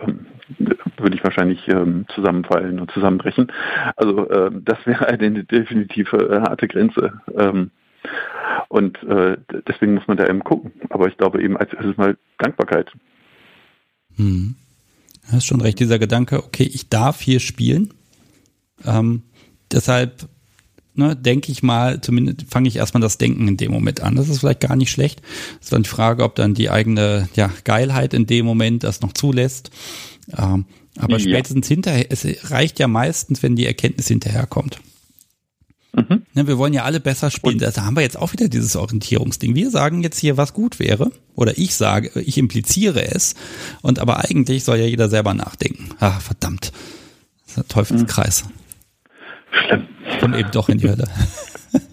würde 0.97 1.16
ich 1.16 1.22
wahrscheinlich 1.22 1.68
ähm, 1.68 2.06
zusammenfallen 2.14 2.80
und 2.80 2.90
zusammenbrechen. 2.90 3.52
Also 3.97 4.26
äh, 4.30 4.51
das 4.64 4.78
wäre 4.86 5.06
eine 5.06 5.44
definitive 5.44 6.16
äh, 6.16 6.40
harte 6.40 6.68
Grenze. 6.68 7.20
Ähm, 7.36 7.70
und 8.68 9.02
äh, 9.05 9.36
deswegen 9.66 9.94
muss 9.94 10.06
man 10.06 10.16
da 10.16 10.26
eben 10.26 10.44
gucken. 10.44 10.72
Aber 10.90 11.09
ich 11.09 11.16
glaube 11.16 11.43
eben 11.43 11.56
als 11.56 11.72
erstes 11.72 11.97
mal 11.97 12.16
Dankbarkeit. 12.39 12.90
Hm. 14.16 14.56
Hast 15.30 15.47
schon 15.47 15.60
recht, 15.60 15.78
dieser 15.78 15.98
Gedanke, 15.98 16.43
okay, 16.43 16.64
ich 16.64 16.89
darf 16.89 17.20
hier 17.20 17.40
spielen 17.40 17.93
ähm, 18.85 19.22
deshalb 19.72 20.28
ne, 20.94 21.16
denke 21.16 21.52
ich 21.52 21.62
mal, 21.62 22.01
zumindest 22.01 22.51
fange 22.51 22.68
ich 22.68 22.76
erstmal 22.76 23.01
das 23.01 23.18
Denken 23.18 23.48
in 23.48 23.56
dem 23.56 23.72
Moment 23.72 24.01
an. 24.01 24.16
Das 24.16 24.28
ist 24.28 24.40
vielleicht 24.40 24.60
gar 24.60 24.76
nicht 24.76 24.90
schlecht. 24.90 25.22
Das 25.56 25.66
ist 25.66 25.72
dann 25.72 25.82
die 25.82 25.89
Frage, 25.89 26.24
ob 26.24 26.35
dann 26.35 26.55
die 26.55 26.70
eigene 26.70 27.28
ja, 27.35 27.51
Geilheit 27.64 28.14
in 28.14 28.26
dem 28.26 28.47
Moment 28.47 28.85
das 28.85 29.01
noch 29.01 29.12
zulässt. 29.12 29.70
Ähm, 30.36 30.66
aber 30.97 31.18
ja. 31.18 31.20
spätestens 31.20 31.68
hinterher, 31.68 32.06
es 32.10 32.26
reicht 32.51 32.78
ja 32.78 32.89
meistens, 32.89 33.43
wenn 33.43 33.56
die 33.56 33.66
Erkenntnis 33.66 34.09
hinterherkommt. 34.09 34.80
Ne, 36.39 36.47
wir 36.47 36.56
wollen 36.56 36.73
ja 36.73 36.85
alle 36.85 37.01
besser 37.01 37.32
spielen. 37.32 37.55
Und 37.55 37.77
da 37.77 37.85
haben 37.85 37.97
wir 37.97 38.02
jetzt 38.02 38.16
auch 38.16 38.32
wieder 38.32 38.48
dieses 38.48 38.77
Orientierungsding. 38.77 39.56
Wir 39.56 39.70
sagen 39.70 40.05
jetzt 40.05 40.20
hier, 40.20 40.36
was 40.36 40.55
gut 40.55 40.78
wäre. 40.78 41.10
Oder 41.35 41.59
ich 41.59 41.74
sage, 41.74 42.12
ich 42.20 42.39
impliziere 42.39 43.02
es. 43.12 43.35
Und 43.82 43.98
aber 43.98 44.20
eigentlich 44.20 44.62
soll 44.62 44.77
ja 44.77 44.86
jeder 44.86 45.09
selber 45.09 45.35
nachdenken. 45.35 45.89
Ah, 45.98 46.20
verdammt. 46.20 46.70
Das 47.43 47.56
ist 47.56 47.59
ein 47.59 47.69
Teufelskreis. 47.69 48.44
Mhm. 48.44 48.51
Schlimm. 49.51 49.86
Und 50.23 50.36
eben 50.36 50.51
doch 50.52 50.69
in 50.69 50.78
die 50.78 50.89
Hölle. 50.89 51.09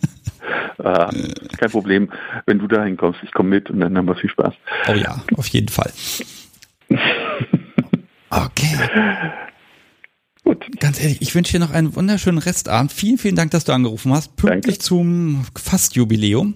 ah, 0.83 1.09
kein 1.57 1.71
Problem. 1.71 2.11
Wenn 2.45 2.59
du 2.59 2.67
dahin 2.67 2.97
kommst, 2.97 3.21
ich 3.23 3.31
komme 3.31 3.49
mit 3.49 3.71
und 3.71 3.79
dann 3.79 3.97
haben 3.97 4.07
wir 4.07 4.15
viel 4.15 4.29
Spaß. 4.29 4.53
Oh 4.89 4.93
ja, 4.93 5.23
auf 5.37 5.47
jeden 5.47 5.69
Fall. 5.69 5.91
Okay. 8.31 8.77
Gut. 10.45 10.79
Ganz 10.79 11.01
ehrlich, 11.01 11.21
ich 11.21 11.33
wünsche 11.33 11.53
dir 11.53 11.59
noch 11.59 11.71
einen 11.71 11.95
wunderschönen 11.95 12.37
Restabend. 12.37 12.93
Vielen, 12.93 13.17
vielen 13.17 13.35
Dank, 13.35 13.49
dass 13.49 13.65
du 13.65 13.73
angerufen 13.73 14.13
hast. 14.13 14.35
Pünktlich 14.35 14.77
Danke. 14.77 14.85
zum 14.85 15.45
Fastjubiläum. 15.55 16.53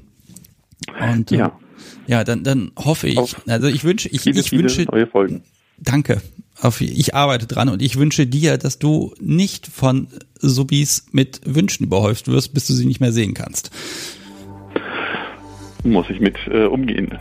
Und 1.01 1.31
ja, 1.31 1.47
äh, 1.47 2.11
ja 2.11 2.23
dann, 2.23 2.43
dann 2.43 2.71
hoffe 2.77 3.07
ich, 3.07 3.17
auf 3.17 3.41
also 3.47 3.67
ich 3.67 3.83
wünsche, 3.83 4.07
ich, 4.09 4.21
viele, 4.21 4.41
ich 4.41 4.51
wünsche, 4.51 4.83
neue 4.83 5.07
Folgen. 5.07 5.41
Danke. 5.79 6.21
Auf, 6.61 6.81
ich 6.81 7.15
arbeite 7.15 7.47
dran 7.47 7.67
und 7.67 7.81
ich 7.81 7.95
wünsche 7.95 8.27
dir, 8.27 8.59
dass 8.59 8.77
du 8.77 9.15
nicht 9.19 9.65
von 9.65 10.07
Subis 10.35 11.07
mit 11.11 11.41
Wünschen 11.45 11.85
überhäuft 11.85 12.27
wirst, 12.27 12.53
bis 12.53 12.67
du 12.67 12.73
sie 12.73 12.85
nicht 12.85 12.99
mehr 12.99 13.11
sehen 13.11 13.33
kannst. 13.33 13.71
Muss 15.83 16.09
ich 16.11 16.19
mit 16.19 16.35
äh, 16.47 16.65
umgehen. 16.65 17.17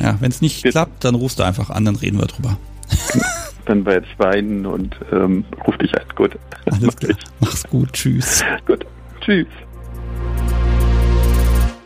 Ja, 0.00 0.18
wenn 0.20 0.30
es 0.30 0.42
nicht 0.42 0.64
Jetzt. 0.64 0.72
klappt, 0.72 1.04
dann 1.04 1.14
rufst 1.14 1.38
du 1.38 1.44
einfach 1.44 1.70
an, 1.70 1.86
dann 1.86 1.96
reden 1.96 2.18
wir 2.18 2.26
drüber. 2.26 2.58
dann 3.66 3.84
werde 3.86 4.06
ich 4.10 4.18
weinen 4.18 4.66
und 4.66 4.96
ähm, 5.12 5.44
ruf 5.66 5.76
dich 5.78 5.94
an. 5.94 6.04
Gut. 6.14 6.38
Alles 6.66 6.96
klar. 6.96 7.16
Mach's 7.40 7.64
gut. 7.64 7.92
Tschüss. 7.92 8.42
Gut. 8.66 8.86
Tschüss. 9.20 9.46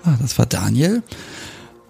Ah, 0.05 0.17
das 0.21 0.39
war 0.39 0.47
Daniel. 0.47 1.03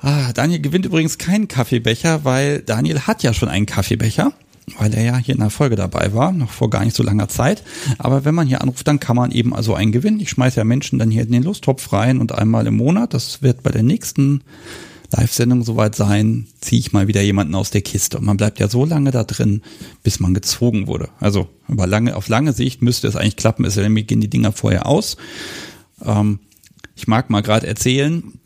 Ah, 0.01 0.33
Daniel 0.33 0.61
gewinnt 0.61 0.87
übrigens 0.87 1.19
keinen 1.19 1.49
Kaffeebecher, 1.49 2.25
weil 2.25 2.63
Daniel 2.63 3.01
hat 3.01 3.23
ja 3.23 3.33
schon 3.33 3.49
einen 3.49 3.67
Kaffeebecher 3.67 4.33
weil 4.77 4.95
er 4.95 5.03
ja 5.03 5.17
hier 5.17 5.35
in 5.35 5.41
der 5.41 5.51
Folge 5.51 5.77
dabei 5.77 6.13
war, 6.13 6.33
noch 6.33 6.51
vor 6.51 6.71
gar 6.71 6.85
nicht 6.85 6.97
so 6.97 7.03
langer 7.03 7.29
Zeit. 7.29 7.63
Aber 7.99 8.25
wenn 8.25 8.35
man 8.35 8.47
hier 8.47 8.61
anruft, 8.61 8.87
dann 8.87 9.01
kann 9.01 9.17
man 9.17 9.31
eben 9.31 9.55
also 9.55 9.75
einen 9.75 9.93
gewinnen. 9.93 10.21
Ich 10.21 10.31
schmeiße 10.31 10.59
ja 10.59 10.65
Menschen 10.65 10.99
dann 10.99 11.11
hier 11.11 11.23
in 11.23 11.33
den 11.33 11.43
Lusttopf 11.43 11.93
rein 11.93 12.19
und 12.19 12.33
einmal 12.33 12.67
im 12.67 12.77
Monat, 12.77 13.15
das 13.15 13.43
wird 13.43 13.63
bei 13.63 13.71
der 13.71 13.83
nächsten 13.83 14.43
Live-Sendung 15.11 15.63
soweit 15.65 15.95
sein, 15.95 16.47
ziehe 16.61 16.81
ich 16.81 16.93
mal 16.93 17.09
wieder 17.09 17.23
jemanden 17.23 17.55
aus 17.55 17.71
der 17.71 17.81
Kiste. 17.81 18.19
Und 18.19 18.25
man 18.25 18.37
bleibt 18.37 18.61
ja 18.61 18.69
so 18.69 18.85
lange 18.85 19.11
da 19.11 19.25
drin, 19.25 19.63
bis 20.03 20.21
man 20.21 20.35
gezogen 20.35 20.87
wurde. 20.87 21.09
Also 21.19 21.49
über 21.67 21.87
lange, 21.87 22.15
auf 22.15 22.29
lange 22.29 22.53
Sicht 22.53 22.83
müsste 22.83 23.09
es 23.09 23.17
eigentlich 23.17 23.37
klappen, 23.37 23.65
es 23.65 23.77
mir 23.77 24.03
gehen 24.03 24.21
die 24.21 24.29
Dinger 24.29 24.53
vorher 24.53 24.87
aus. 24.87 25.17
Ähm, 26.05 26.41
ich 26.95 27.07
mag 27.07 27.31
mal 27.31 27.43
gerade 27.43 27.67
erzählen, 27.67 28.39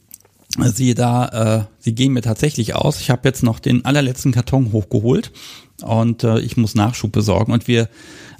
siehe 0.59 0.94
da, 0.94 1.28
äh, 1.59 1.64
sie 1.78 1.94
gehen 1.94 2.12
mir 2.12 2.22
tatsächlich 2.22 2.74
aus. 2.74 3.01
Ich 3.01 3.10
habe 3.10 3.28
jetzt 3.28 3.43
noch 3.43 3.59
den 3.59 3.84
allerletzten 3.84 4.32
Karton 4.32 4.72
hochgeholt 4.72 5.32
und 5.82 6.22
äh, 6.22 6.39
ich 6.40 6.56
muss 6.56 6.74
Nachschub 6.74 7.10
besorgen. 7.12 7.52
Und 7.52 7.66
wir, 7.66 7.89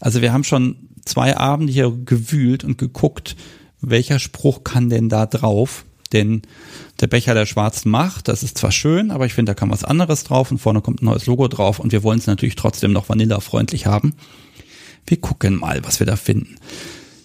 also 0.01 0.23
wir 0.23 0.33
haben 0.33 0.45
schon 0.45 0.77
zwei 1.05 1.37
Abende 1.37 1.73
hier 1.73 1.91
gewühlt 1.91 2.63
und 2.63 2.79
geguckt, 2.79 3.37
welcher 3.81 4.19
Spruch 4.19 4.63
kann 4.63 4.91
denn 4.91 5.09
da 5.09 5.27
drauf? 5.27 5.85
Denn 6.13 6.43
der 7.01 7.07
Becher 7.07 7.35
der 7.35 7.47
schwarzen 7.47 7.91
Macht, 7.91 8.29
das 8.29 8.43
ist 8.43 8.59
zwar 8.59 8.73
schön, 8.73 9.11
aber 9.11 9.27
ich 9.27 9.35
finde, 9.35 9.51
da 9.51 9.55
kann 9.55 9.71
was 9.71 9.85
anderes 9.85 10.25
drauf 10.25 10.51
und 10.51 10.59
vorne 10.59 10.81
kommt 10.81 11.03
ein 11.03 11.07
neues 11.07 11.27
Logo 11.27 11.49
drauf 11.49 11.79
und 11.79 11.93
wir 11.93 12.03
wollen 12.03 12.19
es 12.19 12.27
natürlich 12.27 12.57
trotzdem 12.57 12.93
noch 12.93 13.09
vanillafreundlich 13.09 13.87
haben. 13.87 14.15
Wir 15.07 15.17
gucken 15.17 15.57
mal, 15.57 15.85
was 15.85 15.99
wir 15.99 16.07
da 16.07 16.17
finden. 16.17 16.57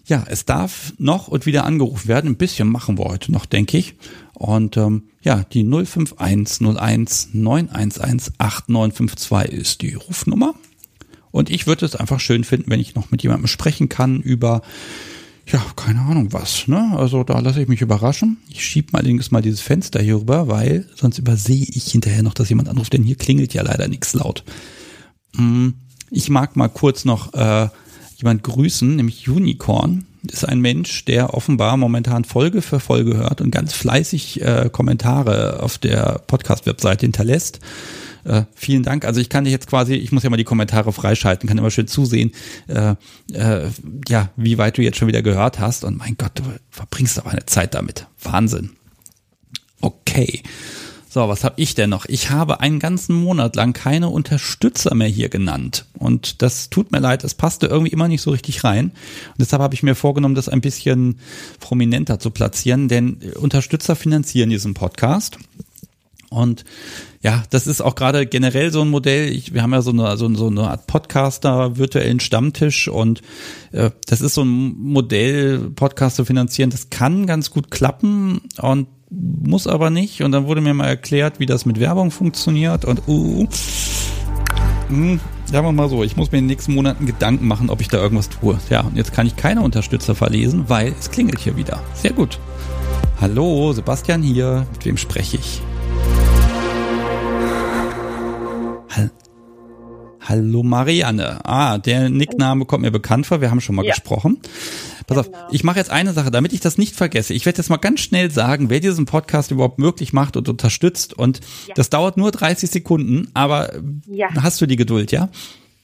Ja, 0.06 0.24
es 0.28 0.46
darf 0.46 0.94
noch 0.98 1.28
und 1.28 1.46
wieder 1.46 1.66
angerufen 1.66 2.08
werden. 2.08 2.32
Ein 2.32 2.38
bisschen 2.38 2.70
machen 2.70 2.98
wir 2.98 3.06
heute 3.06 3.32
noch, 3.32 3.46
denke 3.46 3.78
ich. 3.78 3.96
Und 4.34 4.78
ähm, 4.78 5.04
ja, 5.22 5.44
die 5.52 5.64
05101 5.66 7.34
911 7.34 8.32
8952 8.38 9.52
ist 9.52 9.82
die 9.82 9.96
Rufnummer. 9.96 10.56
Und 11.32 11.50
ich 11.50 11.68
würde 11.68 11.86
es 11.86 11.96
einfach 11.96 12.22
schön 12.22 12.46
finden, 12.46 12.72
wenn 12.72 12.80
ich 12.80 12.96
noch 12.96 13.12
mit 13.12 13.22
jemandem 13.22 13.48
sprechen 13.48 13.90
kann 13.90 14.22
über, 14.22 14.62
ja, 15.52 15.66
keine 15.76 16.02
Ahnung 16.02 16.34
was. 16.34 16.68
Ne? 16.68 16.94
Also 16.98 17.24
da 17.24 17.40
lasse 17.40 17.62
ich 17.62 17.68
mich 17.68 17.82
überraschen. 17.82 18.38
Ich 18.50 18.66
schiebe 18.66 18.90
mal 18.92 19.00
allerdings 19.00 19.32
mal 19.32 19.42
dieses 19.42 19.62
Fenster 19.62 20.02
hier 20.02 20.18
rüber, 20.18 20.48
weil 20.48 20.86
sonst 20.96 21.20
übersehe 21.20 21.66
ich 21.70 21.92
hinterher 21.92 22.24
noch, 22.24 22.34
dass 22.34 22.50
jemand 22.50 22.70
anruft, 22.70 22.94
denn 22.94 23.04
hier 23.04 23.16
klingelt 23.16 23.54
ja 23.54 23.64
leider 23.64 23.88
nichts 23.88 24.14
laut. 24.14 24.44
Hm, 25.36 25.76
ich 26.12 26.30
mag 26.30 26.56
mal 26.56 26.68
kurz 26.68 27.06
noch 27.06 27.34
äh, 27.34 27.70
jemand 28.18 28.44
grüßen, 28.44 28.96
nämlich 28.96 29.30
Unicorn. 29.30 30.06
Ist 30.30 30.46
ein 30.46 30.60
Mensch, 30.60 31.06
der 31.06 31.34
offenbar 31.34 31.78
momentan 31.78 32.26
Folge 32.26 32.62
für 32.62 32.82
Folge 32.82 33.16
hört 33.16 33.40
und 33.40 33.52
ganz 33.52 33.72
fleißig 33.74 34.42
äh, 34.42 34.70
Kommentare 34.70 35.64
auf 35.64 35.78
der 35.78 36.22
Podcast-Webseite 36.28 37.06
hinterlässt. 37.06 37.62
Äh, 38.28 38.44
vielen 38.54 38.84
Dank. 38.84 39.06
Also 39.06 39.22
ich 39.22 39.30
kann 39.30 39.46
dich 39.46 39.54
jetzt 39.54 39.68
quasi, 39.68 39.94
ich 39.94 40.12
muss 40.12 40.24
ja 40.24 40.30
mal 40.30 40.38
die 40.38 40.44
Kommentare 40.44 40.92
freischalten, 40.92 41.48
kann 41.48 41.58
immer 41.58 41.72
schön 41.72 41.88
zusehen, 41.88 42.32
äh, 42.68 42.96
äh, 43.32 43.70
ja, 44.08 44.30
wie 44.36 44.58
weit 44.58 44.78
du 44.78 44.82
jetzt 44.82 44.98
schon 44.98 45.08
wieder 45.08 45.22
gehört 45.22 45.60
hast. 45.60 45.86
Und 45.86 45.98
mein 45.98 46.16
Gott, 46.18 46.32
du 46.36 46.44
verbringst 46.70 47.22
auch 47.22 47.28
eine 47.28 47.46
Zeit 47.46 47.74
damit. 47.74 48.06
Wahnsinn. 48.22 48.72
Okay. 49.80 50.44
So, 51.10 51.30
was 51.30 51.46
habe 51.46 51.56
ich 51.58 51.74
denn 51.74 51.90
noch? 51.90 52.06
Ich 52.06 52.32
habe 52.32 52.60
einen 52.60 52.80
ganzen 52.80 53.16
Monat 53.16 53.56
lang 53.56 53.72
keine 53.72 54.10
Unterstützer 54.10 54.94
mehr 54.94 55.08
hier 55.08 55.30
genannt. 55.30 55.86
Und 55.98 56.42
das 56.42 56.70
tut 56.70 56.92
mir 56.92 57.00
leid, 57.00 57.24
es 57.24 57.34
passte 57.34 57.68
irgendwie 57.68 57.94
immer 57.94 58.10
nicht 58.10 58.22
so 58.22 58.32
richtig 58.32 58.66
rein. 58.66 58.88
Und 59.30 59.40
deshalb 59.40 59.62
habe 59.62 59.74
ich 59.74 59.84
mir 59.84 59.96
vorgenommen, 59.96 60.36
das 60.36 60.50
ein 60.50 60.60
bisschen 60.60 61.20
prominenter 61.62 62.20
zu 62.20 62.30
platzieren, 62.30 62.90
denn 62.90 63.20
Unterstützer 63.40 63.96
finanzieren 63.96 64.50
diesen 64.50 64.74
Podcast. 64.74 65.40
Und 66.30 66.66
ja, 67.22 67.44
das 67.50 67.68
ist 67.68 67.82
auch 67.82 67.96
gerade 67.96 68.26
generell 68.26 68.72
so 68.72 68.82
ein 68.82 68.90
Modell. 68.90 69.30
Ich, 69.30 69.54
wir 69.54 69.64
haben 69.64 69.74
ja 69.74 69.82
so 69.82 69.92
eine, 69.92 70.18
so, 70.18 70.34
so 70.36 70.48
eine 70.48 70.70
Art 70.70 70.88
Podcaster, 70.88 71.78
virtuellen 71.78 72.20
Stammtisch 72.20 72.88
und 72.88 73.22
äh, 73.72 73.92
das 74.08 74.22
ist 74.22 74.34
so 74.34 74.44
ein 74.44 74.76
Modell, 74.78 75.70
Podcast 75.72 76.18
zu 76.18 76.26
finanzieren. 76.26 76.70
Das 76.70 76.90
kann 76.90 77.26
ganz 77.26 77.50
gut 77.50 77.72
klappen 77.72 78.42
und 78.62 78.88
muss 79.10 79.68
aber 79.68 79.90
nicht. 79.90 80.22
Und 80.22 80.32
dann 80.32 80.48
wurde 80.48 80.62
mir 80.62 80.74
mal 80.74 80.88
erklärt, 80.88 81.40
wie 81.40 81.46
das 81.46 81.66
mit 81.66 81.80
Werbung 81.80 82.12
funktioniert. 82.12 82.86
Und 82.86 83.08
uh, 83.08 83.48
hm, 84.90 85.20
sagen 85.46 85.66
wir 85.66 85.72
mal 85.72 85.90
so, 85.90 86.04
ich 86.04 86.18
muss 86.18 86.32
mir 86.32 86.40
in 86.40 86.46
den 86.46 86.50
nächsten 86.50 86.74
Monaten 86.74 87.06
Gedanken 87.06 87.48
machen, 87.48 87.70
ob 87.70 87.82
ich 87.82 87.88
da 87.88 87.98
irgendwas 87.98 88.30
tue. 88.30 88.60
Ja, 88.70 88.82
und 88.82 88.98
jetzt 88.98 89.14
kann 89.14 89.28
ich 89.28 89.36
keine 89.36 89.62
Unterstützer 89.62 90.16
verlesen, 90.16 90.66
weil 90.68 90.94
es 91.00 91.12
klingelt 91.12 91.40
hier 91.40 91.56
wieder. 91.56 91.82
Sehr 91.94 92.14
gut. 92.14 92.40
Hallo, 93.20 93.74
Sebastian 93.74 94.22
hier. 94.22 94.68
Mit 94.74 94.86
wem 94.86 94.98
spreche 94.98 95.38
ich? 95.38 95.62
Hallo 100.22 100.62
Marianne. 100.62 101.40
Ah, 101.46 101.78
der 101.78 102.10
Nickname 102.10 102.66
kommt 102.66 102.82
mir 102.82 102.92
bekannt 102.92 103.28
vor. 103.28 103.40
Wir 103.40 103.50
haben 103.50 103.62
schon 103.62 103.76
mal 103.76 103.86
ja. 103.86 103.94
gesprochen. 103.94 104.40
Pass 105.06 105.26
genau. 105.26 105.38
auf, 105.38 105.54
ich 105.54 105.64
mache 105.64 105.78
jetzt 105.78 105.90
eine 105.90 106.12
Sache, 106.12 106.32
damit 106.32 106.52
ich 106.52 106.60
das 106.60 106.78
nicht 106.78 106.96
vergesse. 106.96 107.34
Ich 107.34 107.46
werde 107.46 107.60
jetzt 107.60 107.70
mal 107.70 107.78
ganz 107.78 108.02
schnell 108.02 108.30
sagen, 108.30 108.70
wer 108.70 108.82
diesen 108.82 109.06
Podcast 109.06 109.52
überhaupt 109.52 109.80
möglich 109.80 110.12
macht 110.12 110.36
und 110.36 110.50
unterstützt. 110.50 111.14
Und 111.14 111.40
ja. 111.68 111.76
das 111.76 111.90
dauert 111.90 112.18
nur 112.18 112.32
30 112.32 112.70
Sekunden, 112.70 113.30
aber 113.34 113.72
ja. 114.06 114.28
hast 114.36 114.60
du 114.60 114.66
die 114.66 114.76
Geduld, 114.76 115.14
ja? 115.14 115.30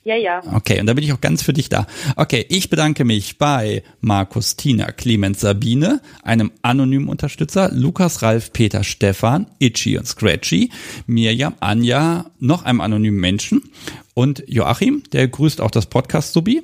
Ja, 0.05 0.15
ja. 0.15 0.41
Okay, 0.53 0.79
und 0.81 0.87
da 0.87 0.93
bin 0.93 1.03
ich 1.03 1.13
auch 1.13 1.21
ganz 1.21 1.43
für 1.43 1.53
dich 1.53 1.69
da. 1.69 1.87
Okay, 2.17 2.45
ich 2.49 2.69
bedanke 2.69 3.05
mich 3.05 3.37
bei 3.37 3.83
Markus, 4.01 4.57
Tina, 4.57 4.91
Clemens, 4.91 5.39
Sabine, 5.39 6.01
einem 6.23 6.51
anonymen 6.61 7.07
Unterstützer, 7.07 7.71
Lukas, 7.71 8.21
Ralf, 8.21 8.51
Peter, 8.51 8.83
Stefan, 8.83 9.47
Itchy 9.59 9.97
und 9.97 10.05
Scratchy, 10.05 10.71
Mirjam, 11.07 11.55
Anja, 11.61 12.25
noch 12.39 12.63
einem 12.63 12.81
anonymen 12.81 13.19
Menschen 13.19 13.61
und 14.13 14.43
Joachim, 14.47 15.03
der 15.13 15.27
grüßt 15.27 15.61
auch 15.61 15.71
das 15.71 15.85
Podcast-Subi. 15.85 16.63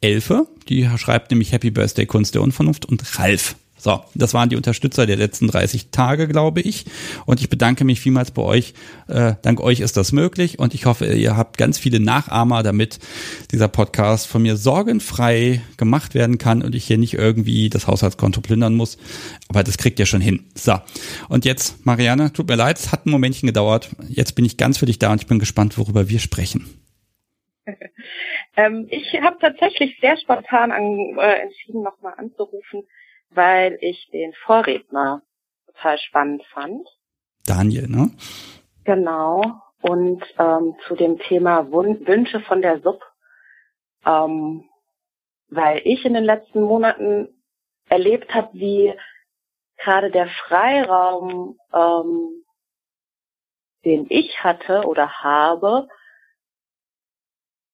Elfe, 0.00 0.48
die 0.68 0.88
schreibt 0.96 1.30
nämlich 1.30 1.52
Happy 1.52 1.70
Birthday 1.70 2.06
Kunst 2.06 2.34
der 2.34 2.42
Unvernunft 2.42 2.86
und 2.86 3.18
Ralf. 3.18 3.54
So, 3.82 4.00
das 4.14 4.32
waren 4.32 4.48
die 4.48 4.54
Unterstützer 4.54 5.06
der 5.06 5.16
letzten 5.16 5.48
30 5.48 5.90
Tage, 5.90 6.28
glaube 6.28 6.60
ich. 6.60 6.84
Und 7.26 7.40
ich 7.40 7.48
bedanke 7.48 7.84
mich 7.84 7.98
vielmals 7.98 8.30
bei 8.30 8.42
euch. 8.42 8.74
Äh, 9.08 9.34
dank 9.42 9.60
euch 9.60 9.80
ist 9.80 9.96
das 9.96 10.12
möglich 10.12 10.60
und 10.60 10.72
ich 10.72 10.86
hoffe, 10.86 11.06
ihr 11.06 11.36
habt 11.36 11.58
ganz 11.58 11.80
viele 11.80 11.98
Nachahmer, 11.98 12.62
damit 12.62 13.00
dieser 13.50 13.66
Podcast 13.66 14.28
von 14.28 14.42
mir 14.42 14.56
sorgenfrei 14.56 15.62
gemacht 15.78 16.14
werden 16.14 16.38
kann 16.38 16.62
und 16.62 16.76
ich 16.76 16.84
hier 16.84 16.96
nicht 16.96 17.14
irgendwie 17.14 17.70
das 17.70 17.88
Haushaltskonto 17.88 18.40
plündern 18.40 18.76
muss. 18.76 18.98
Aber 19.48 19.64
das 19.64 19.78
kriegt 19.78 19.98
ihr 19.98 20.06
schon 20.06 20.20
hin. 20.20 20.44
So, 20.54 20.78
und 21.28 21.44
jetzt, 21.44 21.84
Marianne, 21.84 22.32
tut 22.32 22.48
mir 22.48 22.54
leid, 22.54 22.78
es 22.78 22.92
hat 22.92 23.04
ein 23.04 23.10
Momentchen 23.10 23.48
gedauert. 23.48 23.90
Jetzt 24.08 24.36
bin 24.36 24.44
ich 24.44 24.58
ganz 24.58 24.78
für 24.78 24.86
dich 24.86 25.00
da 25.00 25.10
und 25.10 25.20
ich 25.20 25.26
bin 25.26 25.40
gespannt, 25.40 25.76
worüber 25.76 26.08
wir 26.08 26.20
sprechen. 26.20 26.68
ähm, 28.56 28.86
ich 28.90 29.12
habe 29.20 29.38
tatsächlich 29.40 29.98
sehr 30.00 30.16
spontan 30.18 30.70
an, 30.70 31.16
äh, 31.18 31.42
entschieden, 31.42 31.82
nochmal 31.82 32.14
anzurufen 32.16 32.84
weil 33.34 33.78
ich 33.80 34.08
den 34.12 34.32
Vorredner 34.44 35.22
total 35.66 35.98
spannend 35.98 36.42
fand. 36.52 36.86
Daniel, 37.46 37.88
ne? 37.88 38.10
Genau. 38.84 39.42
Und 39.80 40.22
ähm, 40.38 40.76
zu 40.86 40.94
dem 40.94 41.18
Thema 41.18 41.70
Wun 41.72 42.06
Wünsche 42.06 42.40
von 42.40 42.62
der 42.62 42.80
Sub, 42.80 43.02
ähm, 44.06 44.64
weil 45.48 45.80
ich 45.84 46.04
in 46.04 46.14
den 46.14 46.24
letzten 46.24 46.62
Monaten 46.62 47.28
erlebt 47.88 48.32
habe, 48.32 48.50
wie 48.52 48.94
gerade 49.76 50.10
der 50.10 50.28
Freiraum, 50.28 51.58
ähm, 51.74 52.44
den 53.84 54.06
ich 54.08 54.42
hatte 54.44 54.84
oder 54.86 55.22
habe, 55.22 55.88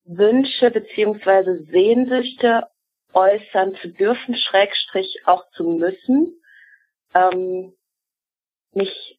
Wünsche 0.05 0.71
beziehungsweise 0.71 1.65
Sehnsüchte 1.65 2.67
äußern 3.13 3.75
zu 3.77 3.89
dürfen, 3.89 4.37
Schrägstrich 4.37 5.23
auch 5.27 5.49
zu 5.51 5.65
müssen, 5.65 6.41
ähm, 7.15 7.75
mich 8.73 9.19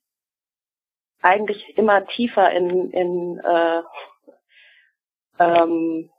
eigentlich 1.22 1.78
immer 1.78 2.06
tiefer 2.08 2.52
in, 2.52 2.92
in 2.92 3.40
äh, 3.40 3.82
ähm, 5.40 6.10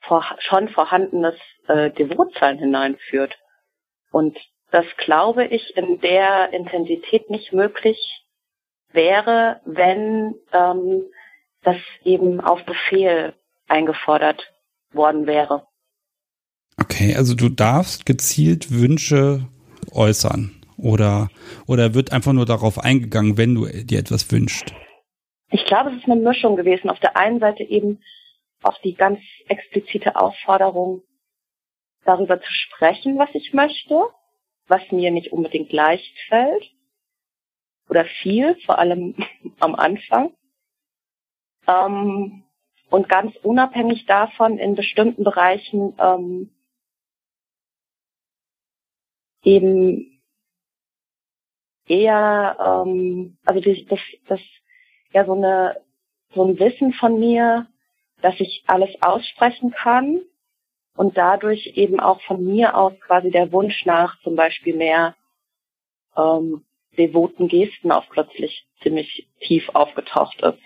vor, 0.00 0.24
schon 0.40 0.68
vorhandenes 0.68 1.36
äh, 1.68 1.90
Devotsein 1.90 2.58
hineinführt. 2.58 3.36
Und 4.10 4.38
das 4.70 4.86
glaube 4.98 5.44
ich 5.44 5.76
in 5.76 6.00
der 6.00 6.52
Intensität 6.52 7.30
nicht 7.30 7.52
möglich 7.52 7.98
wäre, 8.90 9.60
wenn 9.64 10.34
ähm, 10.52 11.04
das 11.62 11.76
eben 12.02 12.40
auf 12.40 12.64
Befehl 12.64 13.34
eingefordert 13.68 14.52
worden 14.92 15.26
wäre. 15.26 15.66
Okay, 17.04 17.16
also 17.16 17.34
du 17.34 17.50
darfst 17.50 18.06
gezielt 18.06 18.70
Wünsche 18.70 19.46
äußern 19.92 20.62
oder 20.78 21.28
oder 21.66 21.92
wird 21.92 22.12
einfach 22.12 22.32
nur 22.32 22.46
darauf 22.46 22.78
eingegangen, 22.78 23.36
wenn 23.36 23.54
du 23.54 23.66
dir 23.66 23.98
etwas 23.98 24.32
wünschst? 24.32 24.72
Ich 25.50 25.66
glaube, 25.66 25.90
es 25.90 25.98
ist 25.98 26.08
eine 26.08 26.16
Mischung 26.16 26.56
gewesen. 26.56 26.88
Auf 26.88 27.00
der 27.00 27.18
einen 27.18 27.40
Seite 27.40 27.62
eben 27.62 28.00
auch 28.62 28.80
die 28.80 28.94
ganz 28.94 29.20
explizite 29.48 30.16
Aufforderung, 30.16 31.02
darüber 32.06 32.40
zu 32.40 32.50
sprechen, 32.50 33.18
was 33.18 33.28
ich 33.34 33.52
möchte, 33.52 34.04
was 34.66 34.80
mir 34.90 35.10
nicht 35.10 35.30
unbedingt 35.30 35.72
leicht 35.72 36.16
fällt 36.28 36.64
oder 37.90 38.06
viel, 38.22 38.56
vor 38.64 38.78
allem 38.78 39.14
am 39.60 39.74
Anfang. 39.74 40.32
Ähm, 41.66 42.44
und 42.88 43.08
ganz 43.10 43.36
unabhängig 43.42 44.06
davon 44.06 44.56
in 44.56 44.74
bestimmten 44.74 45.24
Bereichen 45.24 45.94
ähm, 45.98 46.53
eben 49.44 50.20
eher, 51.86 52.84
ähm, 52.86 53.36
also 53.44 53.60
das, 53.60 53.98
das, 54.28 54.40
ja 55.12 55.24
so 55.24 55.34
eine 55.34 55.80
so 56.34 56.44
ein 56.44 56.58
Wissen 56.58 56.92
von 56.94 57.18
mir, 57.18 57.68
dass 58.20 58.34
ich 58.40 58.64
alles 58.66 58.90
aussprechen 59.00 59.70
kann 59.70 60.20
und 60.96 61.16
dadurch 61.16 61.72
eben 61.76 62.00
auch 62.00 62.20
von 62.22 62.44
mir 62.44 62.76
aus 62.76 62.92
quasi 63.00 63.30
der 63.30 63.52
Wunsch 63.52 63.84
nach 63.86 64.20
zum 64.22 64.34
Beispiel 64.36 64.74
mehr 64.74 65.14
ähm, 66.16 66.64
devoten 66.96 67.48
Gesten 67.48 67.92
auch 67.92 68.08
plötzlich 68.10 68.66
ziemlich 68.82 69.28
tief 69.40 69.68
aufgetaucht 69.74 70.40
ist. 70.42 70.58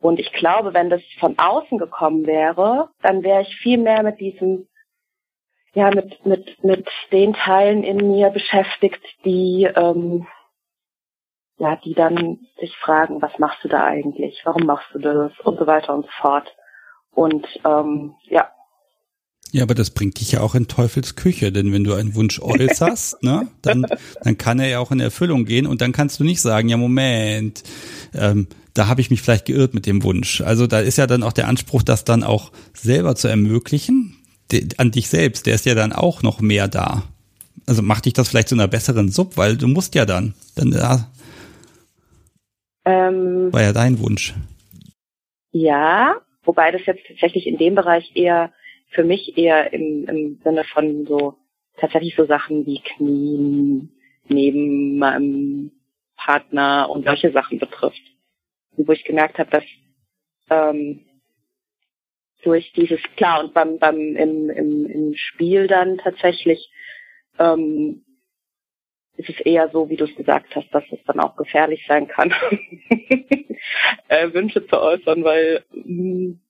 Und 0.00 0.20
ich 0.20 0.32
glaube, 0.32 0.74
wenn 0.74 0.90
das 0.90 1.02
von 1.18 1.36
außen 1.38 1.78
gekommen 1.78 2.26
wäre, 2.26 2.90
dann 3.02 3.22
wäre 3.22 3.42
ich 3.42 3.56
viel 3.56 3.78
mehr 3.78 4.02
mit 4.02 4.20
diesem 4.20 4.68
ja 5.78 5.90
mit 5.90 6.24
mit 6.26 6.62
mit 6.62 6.88
den 7.12 7.32
Teilen 7.34 7.82
in 7.82 8.10
mir 8.10 8.30
beschäftigt, 8.30 9.00
die 9.24 9.68
ähm, 9.74 10.26
ja 11.58 11.76
die 11.84 11.94
dann 11.94 12.40
sich 12.60 12.76
fragen, 12.76 13.22
was 13.22 13.38
machst 13.38 13.64
du 13.64 13.68
da 13.68 13.84
eigentlich, 13.84 14.42
warum 14.44 14.66
machst 14.66 14.88
du 14.92 14.98
das 14.98 15.32
und 15.44 15.58
so 15.58 15.66
weiter 15.66 15.94
und 15.94 16.04
so 16.04 16.12
fort. 16.20 16.48
Und 17.12 17.46
ähm, 17.64 18.14
ja. 18.24 18.48
Ja, 19.50 19.62
aber 19.62 19.74
das 19.74 19.90
bringt 19.90 20.20
dich 20.20 20.32
ja 20.32 20.40
auch 20.40 20.54
in 20.54 20.68
Teufels 20.68 21.16
Küche, 21.16 21.50
denn 21.50 21.72
wenn 21.72 21.82
du 21.82 21.94
einen 21.94 22.14
Wunsch 22.14 22.38
äußerst, 22.38 23.22
ne, 23.22 23.48
dann, 23.62 23.86
dann 24.22 24.36
kann 24.36 24.60
er 24.60 24.68
ja 24.68 24.78
auch 24.78 24.90
in 24.90 25.00
Erfüllung 25.00 25.46
gehen 25.46 25.66
und 25.66 25.80
dann 25.80 25.92
kannst 25.92 26.20
du 26.20 26.24
nicht 26.24 26.42
sagen, 26.42 26.68
ja 26.68 26.76
Moment, 26.76 27.62
ähm, 28.12 28.48
da 28.74 28.88
habe 28.88 29.00
ich 29.00 29.10
mich 29.10 29.22
vielleicht 29.22 29.46
geirrt 29.46 29.74
mit 29.74 29.86
dem 29.86 30.02
Wunsch. 30.02 30.42
Also 30.42 30.66
da 30.66 30.80
ist 30.80 30.98
ja 30.98 31.06
dann 31.06 31.22
auch 31.22 31.32
der 31.32 31.48
Anspruch, 31.48 31.82
das 31.82 32.04
dann 32.04 32.22
auch 32.22 32.52
selber 32.74 33.16
zu 33.16 33.26
ermöglichen, 33.26 34.17
an 34.76 34.90
dich 34.90 35.08
selbst, 35.08 35.46
der 35.46 35.54
ist 35.54 35.66
ja 35.66 35.74
dann 35.74 35.92
auch 35.92 36.22
noch 36.22 36.40
mehr 36.40 36.68
da. 36.68 37.04
Also 37.66 37.82
macht 37.82 38.06
dich 38.06 38.14
das 38.14 38.28
vielleicht 38.28 38.48
zu 38.48 38.54
einer 38.54 38.68
besseren 38.68 39.10
Sub, 39.10 39.36
weil 39.36 39.56
du 39.56 39.68
musst 39.68 39.94
ja 39.94 40.06
dann. 40.06 40.34
Dann 40.56 40.72
ja, 40.72 41.10
ähm, 42.84 43.52
war 43.52 43.62
ja 43.62 43.72
dein 43.72 43.98
Wunsch. 43.98 44.34
Ja, 45.52 46.16
wobei 46.44 46.70
das 46.70 46.86
jetzt 46.86 47.06
tatsächlich 47.06 47.46
in 47.46 47.58
dem 47.58 47.74
Bereich 47.74 48.10
eher 48.14 48.52
für 48.90 49.04
mich 49.04 49.36
eher 49.36 49.72
im, 49.72 50.08
im 50.08 50.40
Sinne 50.42 50.64
von 50.64 51.04
so 51.06 51.34
tatsächlich 51.78 52.14
so 52.16 52.24
Sachen 52.24 52.64
wie 52.64 52.80
Knien 52.80 53.92
neben 54.28 54.98
meinem 54.98 55.72
Partner 56.16 56.88
und 56.90 57.04
solche 57.04 57.32
Sachen 57.32 57.58
betrifft. 57.58 58.02
Und 58.76 58.88
wo 58.88 58.92
ich 58.92 59.04
gemerkt 59.04 59.38
habe, 59.38 59.50
dass 59.50 59.64
ähm, 60.50 61.00
durch 62.48 62.72
dieses, 62.72 62.98
klar, 63.16 63.44
und 63.44 63.52
beim, 63.52 63.78
beim 63.78 64.16
im, 64.16 64.48
im, 64.48 64.86
im 64.86 65.14
Spiel 65.14 65.66
dann 65.66 65.98
tatsächlich 65.98 66.70
ähm, 67.38 68.06
ist 69.18 69.28
es 69.28 69.38
eher 69.40 69.68
so, 69.68 69.90
wie 69.90 69.96
du 69.96 70.06
es 70.06 70.16
gesagt 70.16 70.56
hast, 70.56 70.72
dass 70.72 70.84
es 70.90 70.98
dann 71.04 71.20
auch 71.20 71.36
gefährlich 71.36 71.84
sein 71.86 72.08
kann, 72.08 72.30
äh, 74.08 74.32
Wünsche 74.32 74.66
zu 74.66 74.80
äußern, 74.80 75.24
weil 75.24 75.62
mh, 75.72 75.84
hm, 75.84 76.40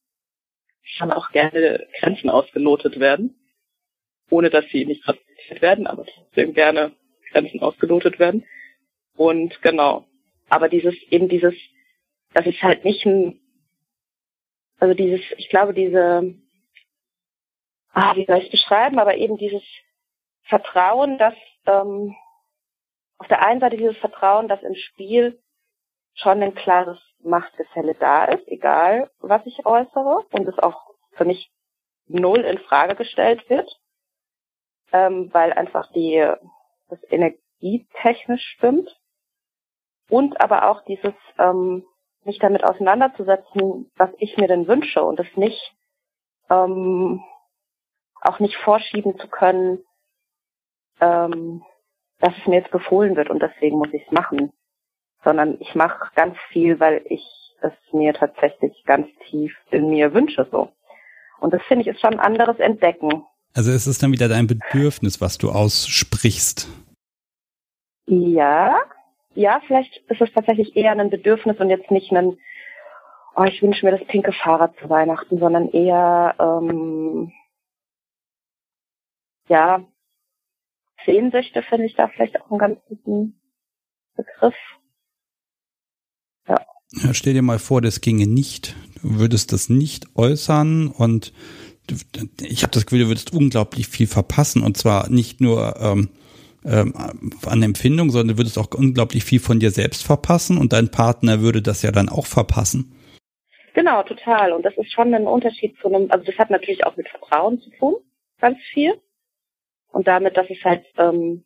kann 0.98 1.10
auch 1.10 1.32
gerne 1.32 1.84
Grenzen 1.98 2.30
ausgelotet 2.30 3.00
werden, 3.00 3.34
ohne 4.30 4.50
dass 4.50 4.66
sie 4.70 4.84
nicht 4.84 5.06
respektiert 5.08 5.60
werden, 5.60 5.88
aber 5.88 6.06
trotzdem 6.06 6.54
gerne 6.54 6.92
Grenzen 7.32 7.60
ausgelotet 7.60 8.20
werden. 8.20 8.44
Und 9.16 9.60
genau. 9.62 10.06
Aber 10.48 10.68
dieses, 10.68 10.94
eben 11.10 11.28
dieses, 11.28 11.54
das 12.34 12.46
ist 12.46 12.62
halt 12.62 12.84
nicht 12.84 13.04
ein 13.04 13.40
also 14.78 14.94
dieses, 14.94 15.20
ich 15.36 15.48
glaube, 15.48 15.74
diese, 15.74 16.34
ah, 17.92 18.14
wie 18.16 18.24
soll 18.26 18.38
ich 18.38 18.44
es 18.46 18.50
beschreiben, 18.50 18.98
aber 18.98 19.16
eben 19.16 19.36
dieses 19.36 19.62
Vertrauen, 20.42 21.18
dass 21.18 21.34
ähm, 21.66 22.14
auf 23.18 23.26
der 23.28 23.42
einen 23.42 23.60
Seite 23.60 23.76
dieses 23.76 23.98
Vertrauen, 23.98 24.48
dass 24.48 24.62
im 24.62 24.74
Spiel 24.74 25.42
schon 26.14 26.42
ein 26.42 26.54
klares 26.54 26.98
Machtgefälle 27.20 27.94
da 27.94 28.24
ist, 28.26 28.46
egal 28.48 29.10
was 29.18 29.44
ich 29.46 29.66
äußere, 29.66 30.24
und 30.30 30.48
es 30.48 30.58
auch 30.58 30.94
für 31.12 31.24
mich 31.24 31.50
null 32.06 32.40
in 32.40 32.58
Frage 32.58 32.94
gestellt 32.94 33.48
wird, 33.50 33.68
ähm, 34.92 35.32
weil 35.32 35.52
einfach 35.52 35.92
die 35.92 36.24
das 36.88 36.98
energietechnisch 37.10 38.44
stimmt. 38.56 38.98
Und 40.08 40.40
aber 40.40 40.70
auch 40.70 40.82
dieses 40.86 41.14
ähm, 41.38 41.84
mich 42.24 42.38
damit 42.38 42.64
auseinanderzusetzen, 42.64 43.90
was 43.96 44.10
ich 44.18 44.36
mir 44.36 44.48
denn 44.48 44.68
wünsche 44.68 45.02
und 45.02 45.20
es 45.20 45.36
nicht 45.36 45.74
ähm, 46.50 47.22
auch 48.20 48.40
nicht 48.40 48.56
vorschieben 48.56 49.18
zu 49.18 49.28
können, 49.28 49.78
ähm, 51.00 51.62
dass 52.18 52.34
es 52.36 52.46
mir 52.46 52.56
jetzt 52.56 52.70
befohlen 52.70 53.16
wird 53.16 53.30
und 53.30 53.40
deswegen 53.40 53.78
muss 53.78 53.92
ich 53.92 54.02
es 54.04 54.12
machen, 54.12 54.52
sondern 55.24 55.56
ich 55.60 55.74
mache 55.74 56.10
ganz 56.14 56.36
viel, 56.50 56.80
weil 56.80 57.02
ich 57.08 57.24
es 57.60 57.72
mir 57.92 58.14
tatsächlich 58.14 58.84
ganz 58.84 59.08
tief 59.28 59.56
in 59.70 59.90
mir 59.90 60.14
wünsche 60.14 60.46
so. 60.50 60.72
Und 61.40 61.52
das 61.52 61.62
finde 61.68 61.82
ich 61.82 61.88
ist 61.88 62.00
schon 62.00 62.14
ein 62.14 62.20
anderes 62.20 62.58
Entdecken. 62.58 63.24
Also 63.54 63.70
es 63.72 63.86
ist 63.86 64.02
dann 64.02 64.12
wieder 64.12 64.28
dein 64.28 64.46
Bedürfnis, 64.46 65.20
was 65.20 65.38
du 65.38 65.50
aussprichst. 65.50 66.68
Ja, 68.06 68.80
ja, 69.34 69.60
vielleicht 69.66 69.96
ist 70.08 70.20
es 70.20 70.32
tatsächlich 70.32 70.76
eher 70.76 70.92
ein 70.92 71.10
Bedürfnis 71.10 71.58
und 71.58 71.70
jetzt 71.70 71.90
nicht 71.90 72.12
ein, 72.12 72.38
oh, 73.36 73.44
ich 73.44 73.62
wünsche 73.62 73.84
mir 73.84 73.96
das 73.96 74.06
pinke 74.08 74.32
Fahrrad 74.32 74.74
zu 74.80 74.88
Weihnachten, 74.88 75.38
sondern 75.38 75.70
eher, 75.70 76.34
ähm, 76.38 77.32
ja, 79.48 79.84
Sehnsüchte 81.06 81.62
finde 81.62 81.86
ich 81.86 81.94
da 81.94 82.08
vielleicht 82.08 82.40
auch 82.40 82.50
einen 82.50 82.58
ganz 82.58 82.78
guten 82.88 83.40
Begriff. 84.16 84.54
Ja. 86.48 86.56
ja. 86.92 87.14
Stell 87.14 87.34
dir 87.34 87.42
mal 87.42 87.58
vor, 87.58 87.80
das 87.80 88.00
ginge 88.00 88.26
nicht. 88.26 88.74
Du 89.02 89.18
würdest 89.18 89.52
das 89.52 89.68
nicht 89.68 90.16
äußern 90.16 90.88
und 90.88 91.32
ich 92.42 92.62
habe 92.62 92.72
das 92.72 92.84
Gefühl, 92.84 93.04
du 93.04 93.08
würdest 93.08 93.32
unglaublich 93.32 93.88
viel 93.88 94.06
verpassen 94.06 94.62
und 94.62 94.76
zwar 94.76 95.08
nicht 95.08 95.40
nur 95.40 95.76
ähm, 95.80 96.10
ähm, 96.64 96.94
an 97.46 97.62
Empfindung, 97.62 98.10
sondern 98.10 98.36
du 98.36 98.40
würdest 98.40 98.58
auch 98.58 98.68
unglaublich 98.74 99.24
viel 99.24 99.40
von 99.40 99.60
dir 99.60 99.70
selbst 99.70 100.04
verpassen 100.04 100.58
und 100.58 100.72
dein 100.72 100.90
Partner 100.90 101.40
würde 101.40 101.62
das 101.62 101.82
ja 101.82 101.90
dann 101.90 102.08
auch 102.08 102.26
verpassen. 102.26 102.94
Genau, 103.74 104.02
total. 104.02 104.52
Und 104.52 104.64
das 104.64 104.76
ist 104.76 104.92
schon 104.92 105.14
ein 105.14 105.26
Unterschied 105.26 105.76
zu 105.80 105.88
einem, 105.88 106.10
also 106.10 106.24
das 106.24 106.36
hat 106.36 106.50
natürlich 106.50 106.84
auch 106.84 106.96
mit 106.96 107.08
Vertrauen 107.08 107.60
zu 107.60 107.70
tun, 107.70 107.96
ganz 108.40 108.58
viel. 108.72 109.00
Und 109.90 110.08
damit, 110.08 110.36
dass 110.36 110.50
es 110.50 110.62
halt 110.64 110.84
ähm, 110.96 111.44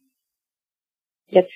jetzt 1.28 1.52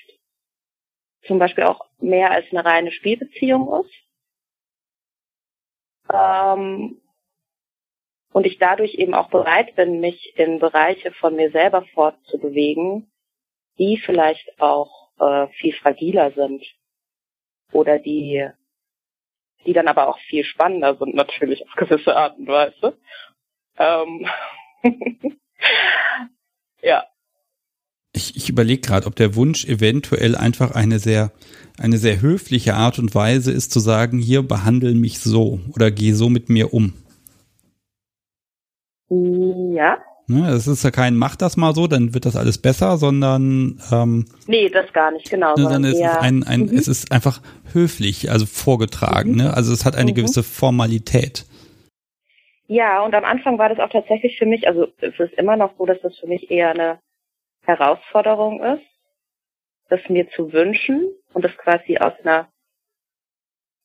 zum 1.25 1.39
Beispiel 1.39 1.65
auch 1.65 1.81
mehr 1.99 2.31
als 2.31 2.45
eine 2.51 2.63
reine 2.63 2.91
Spielbeziehung 2.91 3.83
ist. 3.83 3.93
Ähm, 6.13 7.01
und 8.31 8.45
ich 8.45 8.59
dadurch 8.59 8.95
eben 8.95 9.13
auch 9.13 9.29
bereit 9.29 9.75
bin, 9.75 9.99
mich 9.99 10.33
in 10.37 10.59
Bereiche 10.59 11.11
von 11.11 11.35
mir 11.35 11.51
selber 11.51 11.83
fortzubewegen, 11.93 13.09
die 13.79 13.97
vielleicht 13.97 14.59
auch 14.59 15.09
äh, 15.19 15.47
viel 15.59 15.73
fragiler 15.73 16.31
sind 16.31 16.63
oder 17.71 17.99
die 17.99 18.49
die 19.65 19.73
dann 19.73 19.87
aber 19.87 20.07
auch 20.07 20.19
viel 20.19 20.43
spannender 20.45 20.95
sind 20.95 21.13
natürlich 21.13 21.63
auf 21.67 21.75
gewisse 21.75 22.15
Art 22.15 22.37
und 22.39 22.47
Weise. 22.47 22.97
Ähm 23.77 24.25
ja. 26.81 27.03
Ich, 28.13 28.35
ich 28.35 28.49
überlege 28.49 28.81
gerade, 28.81 29.05
ob 29.05 29.15
der 29.15 29.35
Wunsch 29.35 29.65
eventuell 29.65 30.35
einfach 30.35 30.71
eine 30.71 30.99
sehr, 30.99 31.31
eine 31.77 31.97
sehr 31.97 32.21
höfliche 32.21 32.75
Art 32.75 32.97
und 32.97 33.13
Weise 33.13 33.51
ist 33.51 33.71
zu 33.71 33.79
sagen, 33.79 34.19
hier 34.19 34.41
behandle 34.41 34.93
mich 34.95 35.19
so 35.19 35.59
oder 35.75 35.91
geh 35.91 36.13
so 36.13 36.29
mit 36.29 36.49
mir 36.49 36.73
um. 36.73 36.93
Ja. 39.09 40.01
Ne, 40.29 40.49
es 40.49 40.67
ist 40.67 40.83
ja 40.83 40.91
kein, 40.91 41.15
mach 41.15 41.37
das 41.37 41.55
mal 41.55 41.73
so, 41.73 41.87
dann 41.87 42.13
wird 42.13 42.25
das 42.25 42.35
alles 42.35 42.61
besser, 42.61 42.97
sondern 42.97 43.81
ähm, 43.93 44.25
Nee, 44.45 44.67
das 44.67 44.91
gar 44.91 45.09
nicht, 45.11 45.29
genau. 45.29 45.55
Ne, 45.55 45.63
sondern 45.63 45.85
es 45.85 45.93
ist 45.93 46.17
ein, 46.17 46.43
ein 46.43 46.65
mhm. 46.65 46.77
es 46.77 46.89
ist 46.89 47.13
einfach 47.13 47.41
höflich, 47.71 48.29
also 48.29 48.45
vorgetragen, 48.45 49.31
mhm. 49.31 49.37
ne? 49.37 49.53
Also 49.53 49.71
es 49.71 49.85
hat 49.85 49.95
eine 49.95 50.11
mhm. 50.11 50.15
gewisse 50.15 50.43
Formalität. 50.43 51.45
Ja, 52.67 53.05
und 53.05 53.15
am 53.15 53.23
Anfang 53.23 53.57
war 53.57 53.69
das 53.69 53.79
auch 53.79 53.89
tatsächlich 53.89 54.37
für 54.37 54.45
mich, 54.45 54.67
also 54.67 54.87
es 54.99 55.17
ist 55.17 55.33
immer 55.35 55.55
noch 55.55 55.77
so, 55.77 55.85
dass 55.85 56.01
das 56.01 56.17
für 56.17 56.27
mich 56.27 56.51
eher 56.51 56.71
eine 56.71 56.99
Herausforderung 57.63 58.61
ist, 58.61 58.83
das 59.87 60.01
mir 60.09 60.29
zu 60.31 60.51
wünschen 60.51 61.09
und 61.33 61.45
das 61.45 61.55
quasi 61.55 61.99
aus 61.99 62.13
einer 62.25 62.49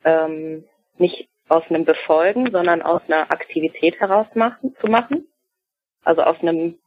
ähm, 0.05 0.64
nicht 0.98 1.28
aus 1.48 1.62
einem 1.69 1.85
Befolgen, 1.85 2.51
sondern 2.51 2.82
aus 2.82 3.02
einer 3.06 3.31
Aktivität 3.31 4.01
heraus 4.01 4.27
machen, 4.35 4.74
zu 4.81 4.89
machen 4.89 5.28
also 6.02 6.22
aus 6.22 6.38
einem, 6.40 6.78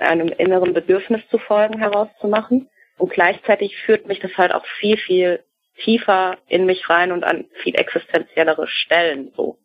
einem 0.00 0.28
inneren 0.28 0.74
Bedürfnis 0.74 1.22
zu 1.30 1.38
folgen 1.38 1.78
herauszumachen. 1.78 2.68
Und 2.96 3.12
gleichzeitig 3.12 3.76
führt 3.84 4.06
mich 4.06 4.18
das 4.20 4.36
halt 4.36 4.52
auch 4.52 4.66
viel, 4.80 4.96
viel 4.96 5.44
tiefer 5.76 6.38
in 6.48 6.66
mich 6.66 6.88
rein 6.90 7.12
und 7.12 7.24
an 7.24 7.46
viel 7.62 7.76
existenziellere 7.76 8.66
Stellen 8.66 9.32
so. 9.36 9.58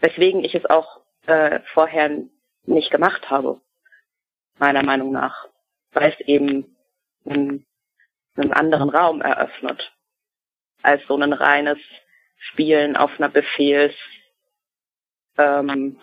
Weswegen 0.00 0.44
ich 0.44 0.54
es 0.54 0.66
auch 0.66 1.00
äh, 1.26 1.60
vorher 1.72 2.10
nicht 2.64 2.90
gemacht 2.90 3.30
habe, 3.30 3.60
meiner 4.58 4.82
Meinung 4.82 5.12
nach. 5.12 5.48
Weil 5.92 6.12
es 6.12 6.20
eben 6.26 6.76
einen, 7.24 7.64
einen 8.36 8.52
anderen 8.52 8.90
Raum 8.90 9.22
eröffnet, 9.22 9.92
als 10.82 11.02
so 11.06 11.16
ein 11.16 11.32
reines 11.32 11.78
Spielen 12.38 12.96
auf 12.96 13.10
einer 13.18 13.28
Befehls, 13.28 13.94
ähm, 15.38 15.98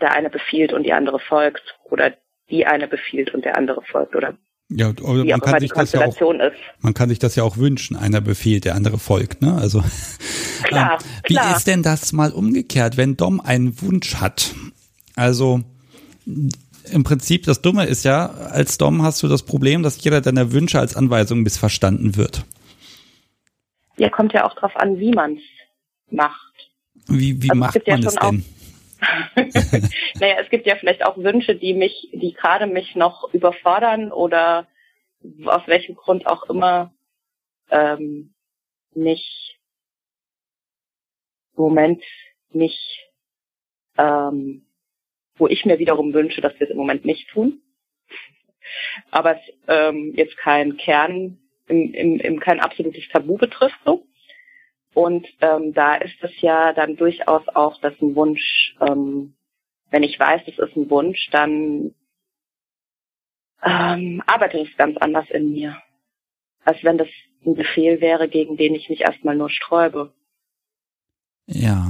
der 0.00 0.12
eine 0.12 0.30
befiehlt 0.30 0.72
und 0.72 0.84
die 0.84 0.92
andere 0.92 1.18
folgt 1.18 1.78
oder 1.84 2.12
die 2.50 2.66
eine 2.66 2.88
befiehlt 2.88 3.34
und 3.34 3.44
der 3.44 3.56
andere 3.56 3.82
folgt 3.82 4.14
oder 4.14 4.34
ja, 4.68 4.88
oder 4.88 5.24
man 5.24 5.40
kann 5.40 5.60
sich 5.60 5.70
das 5.70 5.92
ja 5.92 6.04
auch, 6.04 6.20
ist. 6.20 6.56
man 6.80 6.92
kann 6.92 7.08
sich 7.08 7.20
das 7.20 7.36
ja 7.36 7.44
auch 7.44 7.56
wünschen, 7.56 7.96
einer 7.96 8.20
befiehlt, 8.20 8.64
der 8.64 8.74
andere 8.74 8.98
folgt, 8.98 9.40
ne? 9.40 9.54
Also 9.54 9.80
klar, 10.64 10.98
ähm, 11.00 11.08
wie 11.28 11.34
klar. 11.34 11.56
ist 11.56 11.68
denn 11.68 11.84
das 11.84 12.12
mal 12.12 12.32
umgekehrt, 12.32 12.96
wenn 12.96 13.16
Dom 13.16 13.40
einen 13.40 13.80
Wunsch 13.80 14.16
hat? 14.16 14.54
Also 15.14 15.60
im 16.24 17.04
Prinzip 17.04 17.44
das 17.44 17.62
Dumme 17.62 17.86
ist 17.86 18.04
ja, 18.04 18.26
als 18.26 18.76
Dom 18.76 19.02
hast 19.02 19.22
du 19.22 19.28
das 19.28 19.44
Problem, 19.44 19.84
dass 19.84 20.02
jeder 20.02 20.20
deiner 20.20 20.50
Wünsche 20.50 20.80
als 20.80 20.96
Anweisung 20.96 21.42
missverstanden 21.42 22.16
wird. 22.16 22.44
Ja, 23.98 24.10
kommt 24.10 24.32
ja 24.32 24.44
auch 24.44 24.54
drauf 24.54 24.74
an, 24.76 24.98
wie 24.98 25.12
man 25.12 25.36
es 25.36 25.42
macht. 26.10 26.52
Wie, 27.06 27.40
wie 27.40 27.50
also 27.50 27.60
macht 27.60 27.86
man 27.86 28.02
es 28.02 28.14
denn? 28.14 28.44
naja, 30.20 30.36
es 30.40 30.48
gibt 30.50 30.66
ja 30.66 30.76
vielleicht 30.76 31.04
auch 31.04 31.16
Wünsche, 31.18 31.54
die 31.54 31.74
mich, 31.74 32.08
die 32.12 32.32
gerade 32.32 32.66
mich 32.66 32.94
noch 32.94 33.32
überfordern 33.34 34.12
oder 34.12 34.66
aus 35.44 35.62
welchem 35.66 35.96
Grund 35.96 36.26
auch 36.26 36.44
immer 36.44 36.94
ähm, 37.70 38.34
nicht 38.94 39.58
im 41.56 41.62
Moment 41.62 42.02
nicht, 42.50 43.10
ähm, 43.98 44.66
wo 45.36 45.46
ich 45.48 45.64
mir 45.64 45.78
wiederum 45.78 46.12
wünsche, 46.14 46.40
dass 46.40 46.58
wir 46.58 46.66
es 46.66 46.70
im 46.70 46.76
Moment 46.76 47.04
nicht 47.04 47.28
tun. 47.30 47.62
Aber 49.10 49.36
es 49.36 49.42
ähm, 49.68 50.12
jetzt 50.14 50.36
kein 50.38 50.76
Kern, 50.76 51.38
im, 51.68 51.92
im, 51.94 52.20
im 52.20 52.40
kein 52.40 52.60
absolutes 52.60 53.08
Tabu 53.08 53.36
betrifft 53.36 53.78
so. 53.84 54.06
Und 54.96 55.28
ähm, 55.42 55.74
da 55.74 55.96
ist 55.96 56.16
es 56.22 56.40
ja 56.40 56.72
dann 56.72 56.96
durchaus 56.96 57.46
auch, 57.48 57.78
dass 57.82 57.92
ein 58.00 58.14
Wunsch, 58.14 58.74
ähm, 58.80 59.36
wenn 59.90 60.02
ich 60.02 60.18
weiß, 60.18 60.40
es 60.46 60.58
ist 60.58 60.74
ein 60.74 60.88
Wunsch, 60.88 61.28
dann 61.32 61.94
ähm, 63.62 64.22
arbeitet 64.26 64.66
es 64.66 64.76
ganz 64.78 64.96
anders 64.96 65.28
in 65.28 65.52
mir, 65.52 65.76
als 66.64 66.82
wenn 66.82 66.96
das 66.96 67.08
ein 67.44 67.56
Befehl 67.56 68.00
wäre, 68.00 68.26
gegen 68.26 68.56
den 68.56 68.74
ich 68.74 68.88
mich 68.88 69.02
erstmal 69.02 69.36
nur 69.36 69.50
sträube. 69.50 70.14
Ja. 71.44 71.84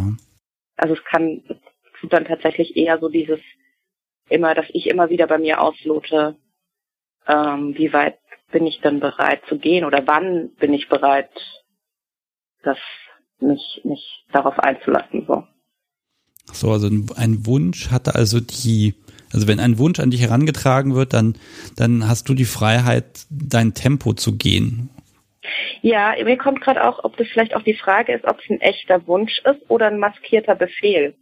Also 0.77 0.95
es 0.95 1.05
kann, 1.05 1.45
es 1.49 2.01
tut 2.01 2.13
dann 2.13 2.25
tatsächlich 2.25 2.77
eher 2.77 2.99
so 2.99 3.09
dieses 3.09 3.39
immer, 4.29 4.53
dass 4.57 4.67
ich 4.71 4.89
immer 4.89 5.11
wieder 5.11 5.29
bei 5.29 5.39
mir 5.39 5.63
auslote, 5.63 6.37
ähm, 7.29 7.73
wie 7.79 7.93
weit 7.93 8.19
bin 8.51 8.67
ich 8.67 8.81
denn 8.81 8.99
bereit 8.99 9.43
zu 9.49 9.59
gehen 9.59 9.85
oder 9.85 10.05
wann 10.09 10.57
bin 10.57 10.75
ich 10.75 10.89
bereit, 10.89 11.31
das 12.67 12.79
mich, 13.41 13.81
mich 13.85 14.25
darauf 14.33 14.59
einzulassen. 14.59 15.25
So. 15.27 15.45
so, 16.53 16.71
also 16.71 16.89
ein 16.89 17.47
Wunsch 17.47 17.91
hatte 17.91 18.15
also 18.15 18.41
die, 18.41 18.95
also 19.33 19.49
wenn 19.49 19.61
ein 19.61 19.79
Wunsch 19.79 20.01
an 20.01 20.11
dich 20.11 20.23
herangetragen 20.23 20.95
wird, 20.95 21.13
dann, 21.13 21.37
dann 21.77 22.09
hast 22.09 22.29
du 22.29 22.35
die 22.35 22.45
Freiheit, 22.45 23.27
dein 23.31 23.75
Tempo 23.75 24.13
zu 24.13 24.37
gehen. 24.37 24.91
Ja, 25.83 26.15
mir 26.25 26.37
kommt 26.37 26.61
gerade 26.61 26.85
auch, 26.85 27.05
ob 27.05 27.17
das 27.17 27.29
vielleicht 27.29 27.55
auch 27.55 27.63
die 27.63 27.77
Frage 27.77 28.13
ist, 28.13 28.25
ob 28.25 28.41
es 28.41 28.51
ein 28.51 28.61
echter 28.61 29.07
Wunsch 29.07 29.41
ist 29.45 29.71
oder 29.71 29.87
ein 29.87 30.01
maskierter 30.01 30.57
Befehl. 30.57 31.15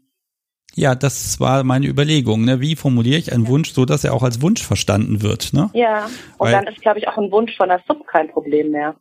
Ja, 0.77 0.95
das 0.95 1.39
war 1.39 1.63
meine 1.63 1.87
Überlegung. 1.87 2.45
Ne? 2.45 2.61
Wie 2.61 2.75
formuliere 2.75 3.19
ich 3.19 3.33
einen 3.33 3.45
ja. 3.45 3.51
Wunsch, 3.51 3.73
so 3.73 3.85
dass 3.85 4.05
er 4.05 4.13
auch 4.13 4.23
als 4.23 4.43
Wunsch 4.43 4.63
verstanden 4.63 5.23
wird? 5.23 5.53
Ne? 5.53 5.71
Ja, 5.73 6.07
und 6.39 6.47
Weil, 6.47 6.53
dann 6.53 6.67
ist, 6.67 6.81
glaube 6.81 6.99
ich, 6.99 7.07
auch 7.07 7.17
ein 7.17 7.31
Wunsch 7.31 7.57
von 7.57 7.69
der 7.69 7.83
Sub 7.87 8.07
kein 8.07 8.29
Problem 8.29 8.71
mehr. 8.71 8.97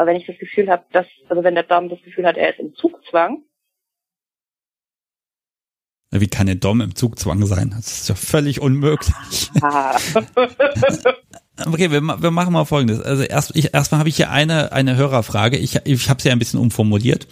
Aber 0.00 0.12
wenn 0.12 0.16
ich 0.16 0.26
das 0.26 0.38
Gefühl 0.38 0.70
habe, 0.70 0.82
dass, 0.92 1.04
also 1.28 1.44
wenn 1.44 1.54
der 1.54 1.64
Dom 1.64 1.90
das 1.90 2.00
Gefühl 2.02 2.24
hat, 2.24 2.38
er 2.38 2.48
ist 2.48 2.58
im 2.58 2.74
Zugzwang. 2.74 3.44
Wie 6.10 6.26
kann 6.26 6.46
der 6.46 6.54
Dom 6.54 6.80
im 6.80 6.94
Zugzwang 6.94 7.44
sein? 7.44 7.74
Das 7.76 8.00
ist 8.00 8.08
ja 8.08 8.14
völlig 8.14 8.62
unmöglich. 8.62 9.12
Ah. 9.60 9.98
okay, 11.66 11.90
wir, 11.90 12.00
wir, 12.00 12.30
machen 12.30 12.54
mal 12.54 12.64
folgendes. 12.64 13.02
Also 13.02 13.24
erst, 13.24 13.54
ich, 13.54 13.74
erstmal 13.74 13.98
habe 13.98 14.08
ich 14.08 14.16
hier 14.16 14.30
eine, 14.30 14.72
eine 14.72 14.96
Hörerfrage. 14.96 15.58
Ich, 15.58 15.76
ich 15.84 16.08
habe 16.08 16.22
sie 16.22 16.28
ja 16.28 16.32
ein 16.32 16.38
bisschen 16.38 16.60
umformuliert. 16.60 17.28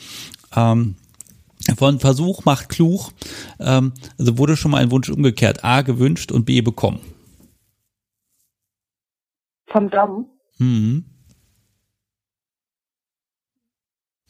Ähm, 0.54 0.96
von 1.78 2.00
Versuch 2.00 2.44
macht 2.44 2.68
klug. 2.68 3.12
Ähm, 3.60 3.94
also 4.18 4.36
wurde 4.36 4.58
schon 4.58 4.72
mal 4.72 4.82
ein 4.82 4.90
Wunsch 4.90 5.08
umgekehrt. 5.08 5.64
A 5.64 5.80
gewünscht 5.80 6.32
und 6.32 6.44
B 6.44 6.60
bekommen. 6.60 7.00
Vom 9.68 9.88
Dom? 9.88 10.26
Mhm. 10.58 11.06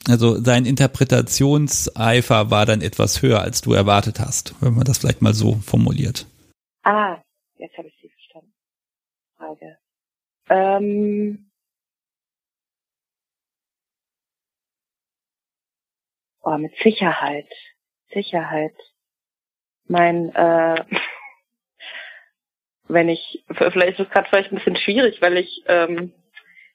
Also 0.07 0.41
sein 0.43 0.65
Interpretationseifer 0.65 2.51
war 2.51 2.67
dann 2.67 2.81
etwas 2.81 3.21
höher, 3.23 3.41
als 3.41 3.61
du 3.61 3.73
erwartet 3.73 4.21
hast, 4.21 4.55
wenn 4.63 4.75
man 4.75 4.85
das 4.85 4.99
vielleicht 4.99 5.23
mal 5.23 5.35
so 5.35 5.57
formuliert. 5.57 6.27
Ah, 6.83 7.21
jetzt 7.57 7.77
habe 7.77 7.89
ich 7.89 7.95
Sie 8.01 8.09
verstanden. 8.09 8.53
Frage. 9.37 9.79
Ähm, 10.49 11.51
oh, 16.43 16.57
mit 16.57 16.73
Sicherheit. 16.83 17.49
Sicherheit. 18.13 18.75
Mein, 19.87 20.35
äh, 20.35 20.85
wenn 22.89 23.11
ich, 23.11 23.45
vielleicht 23.49 23.99
ist 23.99 24.07
es 24.07 24.11
gerade 24.11 24.29
vielleicht 24.29 24.53
ein 24.53 24.57
bisschen 24.57 24.77
schwierig, 24.77 25.21
weil 25.21 25.37
ich 25.37 25.65
ähm, 25.67 26.13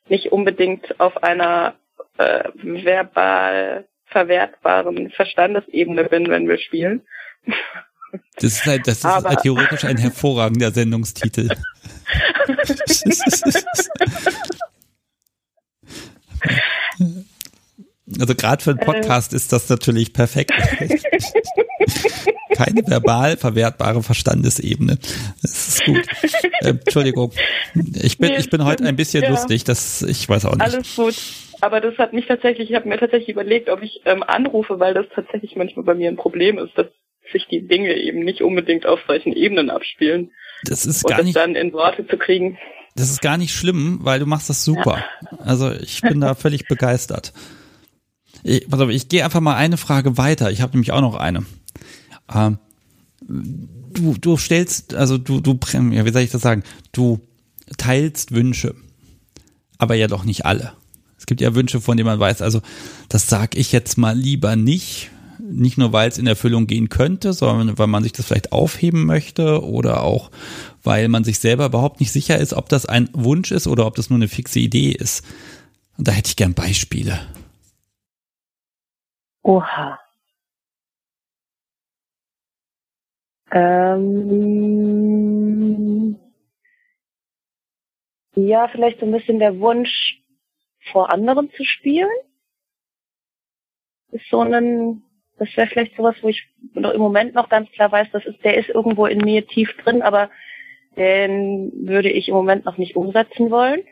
nicht 0.08 0.32
unbedingt 0.32 1.00
auf 1.00 1.24
einer 1.24 1.80
äh, 2.18 2.50
verbal 2.56 3.88
verwertbaren 4.06 5.10
Verstandesebene 5.12 6.04
bin, 6.06 6.28
wenn 6.28 6.48
wir 6.48 6.60
spielen. 6.60 7.02
Das 8.36 8.44
ist 8.44 8.66
halt, 8.66 8.88
das 8.88 9.00
ist 9.00 9.06
halt 9.06 9.42
theoretisch 9.42 9.84
ein 9.86 9.98
hervorragender 9.98 10.72
Sendungstitel. 10.72 11.50
also 18.20 18.36
gerade 18.36 18.64
für 18.64 18.72
einen 18.72 18.80
Podcast 18.80 19.34
äh. 19.34 19.36
ist 19.36 19.54
das 19.54 19.70
natürlich 19.70 20.14
perfekt. 20.14 20.52
Keine 22.56 22.82
verbal 22.86 23.38
verwertbare 23.38 24.04
Verstandesebene. 24.04 24.98
Das 25.42 25.68
ist 25.68 25.86
gut. 25.86 26.06
Äh, 26.62 26.70
Entschuldigung. 26.70 27.32
Ich 28.02 28.18
bin, 28.20 28.34
ich 28.34 28.50
bin 28.50 28.64
heute 28.64 28.86
ein 28.86 28.96
bisschen 28.96 29.24
ja. 29.24 29.30
lustig. 29.30 29.64
Das, 29.64 30.04
ich 30.04 30.30
weiß 30.30 30.46
auch 30.46 30.56
nicht. 30.56 30.62
Alles 30.62 30.96
gut. 30.96 31.16
Aber 31.62 31.82
das 31.82 31.98
hat 31.98 32.14
mich 32.14 32.28
tatsächlich, 32.28 32.70
ich 32.70 32.76
habe 32.76 32.90
mir 32.90 33.00
tatsächlich 33.00 33.30
überlegt, 33.30 33.70
ob 33.70 33.82
ich 33.82 34.02
ähm, 34.06 34.22
anrufe, 34.22 34.80
weil 34.80 34.94
das 34.94 35.06
tatsächlich 35.16 35.56
manchmal 35.56 35.86
bei 35.86 35.96
mir 35.96 36.10
ein 36.10 36.18
Problem 36.18 36.58
ist, 36.58 36.78
dass 36.78 36.88
sich 37.32 37.48
die 37.48 37.68
Dinge 37.68 37.96
eben 37.96 38.20
nicht 38.20 38.42
unbedingt 38.42 38.86
auf 38.86 39.00
solchen 39.08 39.34
Ebenen 39.34 39.70
abspielen. 39.70 40.32
Das 40.66 40.86
ist 40.86 41.04
gar 41.06 41.24
nicht. 41.24 41.36
dann 41.36 41.56
in 41.56 41.74
Worte 41.74 42.06
zu 42.08 42.18
kriegen. 42.18 42.58
Das 42.96 43.10
ist 43.10 43.22
gar 43.22 43.38
nicht 43.38 43.54
schlimm, 43.54 44.00
weil 44.02 44.20
du 44.20 44.26
machst 44.26 44.50
das 44.50 44.64
super. 44.64 45.04
Ja. 45.22 45.38
Also 45.40 45.72
ich 45.72 46.02
bin 46.02 46.22
da 46.22 46.36
völlig 46.36 46.68
begeistert. 46.68 47.34
Ich, 48.44 48.70
pass 48.70 48.80
auf, 48.80 48.90
ich 48.90 49.08
gehe 49.08 49.24
einfach 49.24 49.40
mal 49.40 49.56
eine 49.56 49.78
Frage 49.78 50.18
weiter. 50.18 50.52
Ich 50.52 50.62
habe 50.62 50.74
nämlich 50.74 50.92
auch 50.92 51.02
noch 51.02 51.16
eine. 51.16 51.46
Ähm, 52.34 52.58
du, 53.28 54.16
du 54.20 54.38
stellst, 54.38 54.94
also 54.94 55.18
du, 55.18 55.40
du, 55.40 55.58
ja, 55.92 56.06
wie 56.06 56.12
soll 56.12 56.22
ich 56.22 56.32
das 56.32 56.42
sagen? 56.42 56.64
Du 56.92 57.20
teilst 57.78 58.34
Wünsche, 58.34 58.76
aber 59.78 59.96
ja 59.96 60.08
doch 60.08 60.26
nicht 60.26 60.46
alle. 60.46 60.74
Es 61.18 61.26
gibt 61.26 61.40
ja 61.40 61.56
Wünsche, 61.56 61.80
von 61.80 61.96
denen 61.96 62.08
man 62.08 62.20
weiß, 62.20 62.42
also 62.42 62.62
das 63.08 63.28
sage 63.28 63.58
ich 63.58 63.72
jetzt 63.72 63.98
mal 63.98 64.18
lieber 64.18 64.56
nicht. 64.56 65.10
Nicht 65.40 65.78
nur, 65.78 65.92
weil 65.92 66.10
es 66.10 66.18
in 66.18 66.28
Erfüllung 66.28 66.68
gehen 66.68 66.90
könnte, 66.90 67.34
sondern 67.34 67.78
weil 67.78 67.88
man 67.88 68.04
sich 68.04 68.14
das 68.14 68.26
vielleicht 68.26 68.52
aufheben 68.52 69.06
möchte 69.06 69.64
oder 69.64 70.04
auch, 70.04 70.32
weil 70.84 71.10
man 71.10 71.24
sich 71.24 71.40
selber 71.40 71.66
überhaupt 71.66 72.00
nicht 72.00 72.12
sicher 72.12 72.38
ist, 72.38 72.54
ob 72.54 72.70
das 72.70 72.86
ein 72.86 73.10
Wunsch 73.14 73.52
ist 73.52 73.68
oder 73.68 73.86
ob 73.86 73.96
das 73.96 74.10
nur 74.10 74.18
eine 74.18 74.30
fixe 74.30 74.60
Idee 74.60 74.92
ist. 74.92 75.24
Und 75.98 76.08
da 76.08 76.12
hätte 76.14 76.30
ich 76.30 76.36
gern 76.36 76.54
Beispiele. 76.54 77.20
Oha. 79.44 80.00
Ähm, 83.52 84.64
ja, 88.36 88.68
vielleicht 88.70 89.00
so 89.00 89.06
ein 89.06 89.12
bisschen 89.12 89.38
der 89.40 89.60
Wunsch, 89.60 90.24
vor 90.92 91.12
anderen 91.12 91.52
zu 91.52 91.64
spielen. 91.64 92.10
Ist 94.12 94.28
so 94.30 94.42
ein, 94.42 95.04
das 95.38 95.56
wäre 95.56 95.68
vielleicht 95.68 95.96
sowas, 95.96 96.16
wo 96.22 96.30
ich 96.30 96.48
im 96.74 96.82
Moment 97.00 97.36
noch 97.36 97.50
ganz 97.50 97.70
klar 97.72 97.92
weiß, 97.92 98.10
das 98.12 98.26
ist, 98.26 98.44
der 98.44 98.58
ist 98.58 98.70
irgendwo 98.70 99.06
in 99.06 99.20
mir 99.20 99.46
tief 99.48 99.76
drin, 99.84 100.02
aber 100.02 100.30
den 100.98 101.72
würde 101.88 102.10
ich 102.10 102.28
im 102.28 102.36
Moment 102.36 102.66
noch 102.66 102.78
nicht 102.78 102.96
umsetzen 102.96 103.52
wollen. 103.52 103.84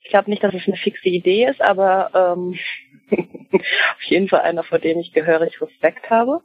Ich 0.00 0.10
glaube 0.10 0.30
nicht, 0.30 0.42
dass 0.42 0.54
es 0.54 0.66
eine 0.66 0.76
fixe 0.76 1.08
Idee 1.08 1.46
ist, 1.46 1.60
aber 1.60 2.10
ähm, 2.36 2.58
auf 3.52 4.02
jeden 4.08 4.28
Fall 4.28 4.40
einer, 4.40 4.62
vor 4.62 4.78
dem 4.78 4.98
ich 4.98 5.12
gehörig 5.12 5.60
Respekt 5.60 6.10
habe. 6.10 6.40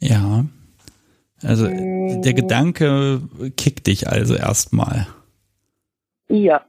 Ja. 0.00 0.44
Also 1.42 1.66
hm. 1.68 2.22
der 2.22 2.34
Gedanke 2.34 3.20
kickt 3.56 3.86
dich 3.86 4.08
also 4.08 4.34
erstmal. 4.34 5.06
Ja. 6.28 6.64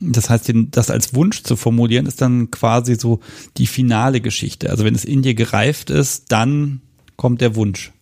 Das 0.00 0.30
heißt, 0.30 0.50
das 0.70 0.90
als 0.90 1.14
Wunsch 1.14 1.42
zu 1.42 1.56
formulieren, 1.56 2.06
ist 2.06 2.22
dann 2.22 2.50
quasi 2.50 2.94
so 2.94 3.20
die 3.58 3.66
finale 3.66 4.20
Geschichte. 4.20 4.70
Also 4.70 4.84
wenn 4.84 4.94
es 4.94 5.04
in 5.04 5.20
dir 5.20 5.34
gereift 5.34 5.90
ist, 5.90 6.32
dann 6.32 6.80
kommt 7.16 7.42
der 7.42 7.54
Wunsch. 7.54 7.92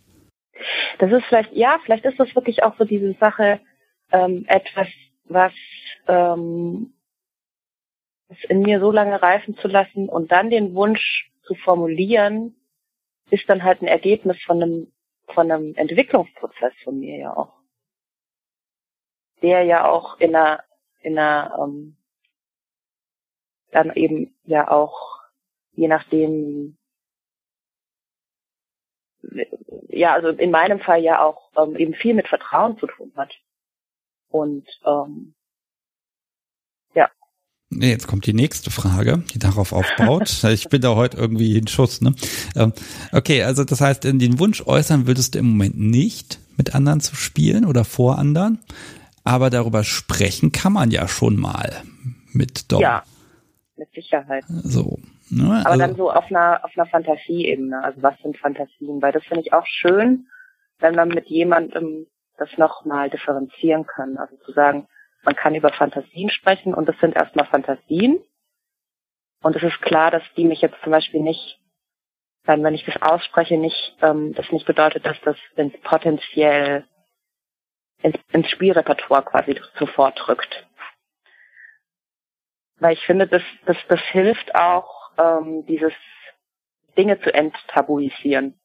Das 1.00 1.10
ist 1.10 1.24
vielleicht, 1.28 1.52
ja, 1.54 1.78
vielleicht 1.84 2.04
ist 2.04 2.18
das 2.18 2.34
wirklich 2.34 2.62
auch 2.62 2.76
so 2.78 2.84
diese 2.84 3.14
Sache, 3.18 3.60
ähm, 4.12 4.44
etwas, 4.48 4.86
was 5.24 5.52
ähm, 6.06 6.92
es 8.28 8.38
in 8.48 8.60
mir 8.60 8.80
so 8.80 8.90
lange 8.90 9.20
reifen 9.20 9.56
zu 9.56 9.68
lassen 9.68 10.08
und 10.08 10.30
dann 10.32 10.50
den 10.50 10.74
Wunsch 10.74 11.30
zu 11.44 11.54
formulieren, 11.54 12.54
ist 13.30 13.48
dann 13.48 13.62
halt 13.62 13.82
ein 13.82 13.88
Ergebnis 13.88 14.36
von 14.44 14.62
einem, 14.62 14.92
von 15.28 15.50
einem 15.50 15.74
Entwicklungsprozess 15.74 16.72
von 16.84 16.98
mir 16.98 17.18
ja 17.18 17.36
auch. 17.36 17.54
Der 19.42 19.62
ja 19.62 19.88
auch 19.88 20.18
in 20.20 20.34
einer 20.34 20.64
in 21.00 21.18
einer 21.18 21.58
ähm, 21.62 21.96
dann 23.70 23.94
eben 23.94 24.34
ja 24.44 24.70
auch 24.70 25.20
je 25.72 25.88
nachdem 25.88 26.76
ja 29.88 30.14
also 30.14 30.28
in 30.28 30.50
meinem 30.50 30.80
Fall 30.80 31.02
ja 31.02 31.22
auch 31.22 31.50
ähm, 31.56 31.76
eben 31.76 31.94
viel 31.94 32.14
mit 32.14 32.28
Vertrauen 32.28 32.78
zu 32.78 32.86
tun 32.86 33.12
hat 33.16 33.32
und 34.28 34.66
ähm, 34.84 35.34
Nee, 37.70 37.90
jetzt 37.90 38.06
kommt 38.06 38.26
die 38.26 38.32
nächste 38.32 38.70
Frage, 38.70 39.22
die 39.34 39.38
darauf 39.38 39.72
aufbaut. 39.72 40.42
ich 40.50 40.68
bin 40.68 40.80
da 40.80 40.94
heute 40.94 41.18
irgendwie 41.18 41.58
in 41.58 41.66
Schuss. 41.66 42.00
Ne? 42.00 42.14
Ähm, 42.56 42.72
okay, 43.12 43.42
also 43.42 43.64
das 43.64 43.80
heißt, 43.80 44.04
den 44.04 44.38
Wunsch 44.38 44.62
äußern 44.66 45.06
würdest 45.06 45.34
du 45.34 45.40
im 45.40 45.50
Moment 45.50 45.78
nicht, 45.78 46.38
mit 46.56 46.74
anderen 46.74 47.00
zu 47.00 47.14
spielen 47.14 47.64
oder 47.64 47.84
vor 47.84 48.18
anderen 48.18 48.58
aber 49.28 49.50
darüber 49.50 49.84
sprechen 49.84 50.52
kann 50.52 50.72
man 50.72 50.90
ja 50.90 51.06
schon 51.06 51.36
mal 51.36 51.82
mit 52.32 52.72
Dom. 52.72 52.80
Ja, 52.80 53.02
mit 53.76 53.92
Sicherheit. 53.92 54.42
So. 54.48 54.98
Ne? 55.28 55.44
Aber 55.44 55.66
also, 55.66 55.78
dann 55.78 55.96
so 55.96 56.10
auf 56.10 56.24
einer, 56.30 56.64
auf 56.64 56.70
einer 56.74 56.86
Fantasieebene. 56.86 57.84
Also 57.84 58.02
was 58.02 58.18
sind 58.22 58.38
Fantasien? 58.38 59.02
Weil 59.02 59.12
das 59.12 59.22
finde 59.24 59.42
ich 59.42 59.52
auch 59.52 59.66
schön, 59.66 60.28
wenn 60.78 60.94
man 60.94 61.08
mit 61.08 61.26
jemandem 61.26 62.06
das 62.38 62.48
nochmal 62.56 63.10
differenzieren 63.10 63.86
kann. 63.86 64.16
Also 64.16 64.36
zu 64.46 64.52
sagen, 64.52 64.88
man 65.28 65.36
kann 65.36 65.54
über 65.54 65.70
Fantasien 65.70 66.30
sprechen 66.30 66.72
und 66.72 66.88
das 66.88 66.98
sind 67.00 67.14
erstmal 67.14 67.44
Fantasien. 67.44 68.18
Und 69.42 69.54
es 69.56 69.62
ist 69.62 69.82
klar, 69.82 70.10
dass 70.10 70.22
die 70.38 70.44
mich 70.46 70.62
jetzt 70.62 70.80
zum 70.82 70.90
Beispiel 70.90 71.20
nicht, 71.20 71.60
dann 72.44 72.64
wenn 72.64 72.72
ich 72.72 72.86
das 72.86 73.02
ausspreche, 73.02 73.58
nicht, 73.58 73.94
ähm, 74.00 74.32
das 74.32 74.50
nicht 74.52 74.64
bedeutet, 74.64 75.04
dass 75.04 75.20
das 75.26 75.36
potenziell 75.82 76.86
ins, 78.00 78.16
ins 78.32 78.48
Spielrepertoire 78.48 79.22
quasi 79.22 79.60
sofort 79.78 80.18
drückt. 80.18 80.66
Weil 82.78 82.94
ich 82.94 83.04
finde, 83.04 83.26
das, 83.26 83.42
das, 83.66 83.76
das 83.88 84.00
hilft 84.12 84.54
auch, 84.54 85.10
ähm, 85.18 85.66
dieses 85.66 85.92
Dinge 86.96 87.20
zu 87.20 87.34
enttabuisieren. 87.34 88.58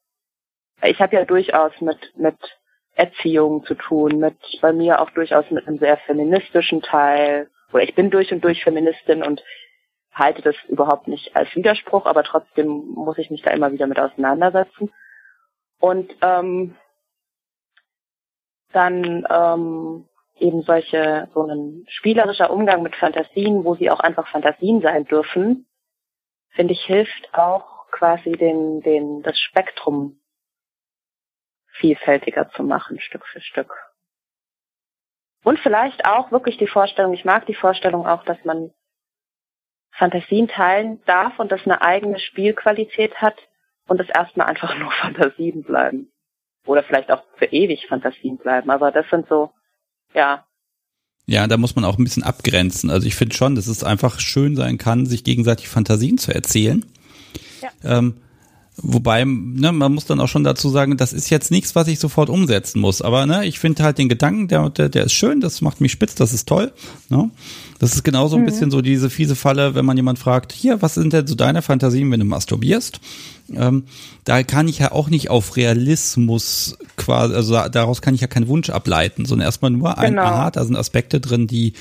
Ich 0.82 1.02
habe 1.02 1.14
ja 1.14 1.26
durchaus 1.26 1.74
mit, 1.82 2.18
mit 2.18 2.38
Erziehung 2.96 3.66
zu 3.66 3.76
tun, 3.76 4.20
mit 4.20 4.38
bei 4.62 4.72
mir 4.72 5.02
auch 5.02 5.10
durchaus 5.12 5.50
mit 5.50 5.68
einem 5.68 5.80
sehr 5.80 5.98
feministischen 5.98 6.82
Teil. 6.82 7.50
Oder 7.72 7.84
ich 7.84 7.96
bin 7.96 8.12
durch 8.12 8.32
und 8.32 8.44
durch 8.44 8.64
Feministin 8.64 9.24
und 9.24 9.44
halte 10.12 10.44
das 10.44 10.56
überhaupt 10.68 11.08
nicht 11.08 11.36
als 11.36 11.54
Widerspruch, 11.56 12.06
aber 12.06 12.24
trotzdem 12.24 12.68
muss 12.68 13.18
ich 13.18 13.32
mich 13.32 13.42
da 13.42 13.52
immer 13.52 13.72
wieder 13.72 13.88
mit 13.88 14.00
auseinandersetzen. 14.00 14.92
Und 15.80 16.16
ähm, 16.22 16.76
dann 18.72 19.26
ähm, 19.30 20.06
eben 20.40 20.62
solche, 20.64 21.30
so 21.34 21.44
ein 21.44 21.86
spielerischer 21.90 22.52
Umgang 22.52 22.84
mit 22.84 22.96
Fantasien, 22.96 23.66
wo 23.66 23.76
sie 23.76 23.90
auch 23.90 24.00
einfach 24.00 24.28
Fantasien 24.28 24.82
sein 24.82 25.06
dürfen, 25.06 25.66
finde 26.50 26.74
ich, 26.74 26.82
hilft 26.82 27.34
auch 27.34 27.88
quasi 27.92 28.32
den, 28.34 28.82
den, 28.82 29.22
das 29.24 29.38
Spektrum 29.38 30.20
vielfältiger 31.80 32.50
zu 32.52 32.64
machen, 32.64 33.00
Stück 33.00 33.26
für 33.26 33.42
Stück. 33.42 33.72
Und 35.44 35.60
vielleicht 35.60 36.06
auch 36.06 36.32
wirklich 36.32 36.58
die 36.58 36.68
Vorstellung, 36.68 37.14
ich 37.14 37.26
mag 37.26 37.46
die 37.46 37.56
Vorstellung 37.56 38.08
auch, 38.08 38.24
dass 38.24 38.38
man 38.46 38.72
Fantasien 39.92 40.48
teilen 40.48 41.02
darf 41.06 41.38
und 41.38 41.52
das 41.52 41.62
eine 41.66 41.82
eigene 41.82 42.20
Spielqualität 42.20 43.16
hat 43.16 43.36
und 43.88 44.00
es 44.00 44.10
erstmal 44.10 44.48
einfach 44.48 44.76
nur 44.80 44.92
Fantasien 44.92 45.64
bleiben 45.64 46.12
oder 46.66 46.84
vielleicht 46.84 47.12
auch 47.12 47.24
für 47.38 47.46
ewig 47.46 47.86
Fantasien 47.88 48.38
bleiben. 48.38 48.70
Aber 48.70 48.92
das 48.92 49.06
sind 49.10 49.28
so, 49.28 49.52
ja. 50.14 50.46
Ja, 51.26 51.48
da 51.48 51.58
muss 51.58 51.76
man 51.76 51.86
auch 51.86 51.98
ein 51.98 52.04
bisschen 52.04 52.24
abgrenzen. 52.24 52.90
Also 52.90 53.08
ich 53.08 53.16
finde 53.16 53.36
schon, 53.36 53.56
dass 53.56 53.68
es 53.68 53.84
einfach 53.84 54.20
schön 54.20 54.56
sein 54.56 54.78
kann, 54.78 55.06
sich 55.06 55.24
gegenseitig 55.24 55.70
Fantasien 55.70 56.18
zu 56.18 56.34
erzählen. 56.34 56.86
Ja. 57.62 57.98
Ähm, 57.98 58.22
Wobei, 58.78 59.24
ne, 59.24 59.72
man 59.72 59.94
muss 59.94 60.06
dann 60.06 60.20
auch 60.20 60.28
schon 60.28 60.44
dazu 60.44 60.70
sagen, 60.70 60.98
das 60.98 61.14
ist 61.14 61.30
jetzt 61.30 61.52
nichts, 61.52 61.76
was 61.76 61.88
ich 61.88 62.00
sofort 62.00 62.30
umsetzen 62.30 62.80
muss. 62.80 63.04
Aber 63.04 63.28
ne, 63.28 63.46
ich 63.46 63.60
finde 63.60 63.84
halt 63.84 64.00
den 64.00 64.10
Gedanken, 64.10 64.48
der, 64.48 64.70
der, 64.72 64.90
der 64.90 65.06
ist 65.06 65.14
schön, 65.14 65.42
das 65.42 65.62
macht 65.62 65.80
mich 65.80 65.92
spitz, 65.92 66.16
das 66.16 66.34
ist 66.34 66.48
toll. 66.48 66.74
Ne? 67.10 67.30
Das 67.78 67.94
ist 67.94 68.04
genauso 68.04 68.36
ein 68.36 68.42
mhm. 68.42 68.46
bisschen 68.48 68.72
so 68.72 68.82
diese 68.82 69.12
fiese 69.12 69.36
Falle, 69.36 69.76
wenn 69.76 69.86
man 69.86 69.96
jemand 69.96 70.18
fragt, 70.18 70.54
hier, 70.54 70.82
was 70.82 70.96
sind 70.96 71.14
denn 71.14 71.28
so 71.28 71.36
deine 71.36 71.62
Fantasien, 71.62 72.10
wenn 72.12 72.20
du 72.20 72.26
masturbierst? 72.26 73.00
Ähm, 73.54 73.84
da 74.24 74.42
kann 74.42 74.68
ich 74.68 74.80
ja 74.80 74.92
auch 74.92 75.10
nicht 75.10 75.30
auf 75.30 75.56
Realismus 75.56 76.76
quasi, 76.98 77.36
also 77.36 77.54
daraus 77.70 78.02
kann 78.02 78.16
ich 78.16 78.22
ja 78.22 78.28
keinen 78.28 78.48
Wunsch 78.48 78.72
ableiten, 78.72 79.26
sondern 79.26 79.46
erstmal 79.46 79.70
nur 79.70 80.00
ein, 80.00 80.12
Genau. 80.14 80.24
aha, 80.24 80.50
da 80.52 80.66
sind 80.66 80.76
Aspekte 80.78 81.20
drin, 81.20 81.46
die, 81.46 81.74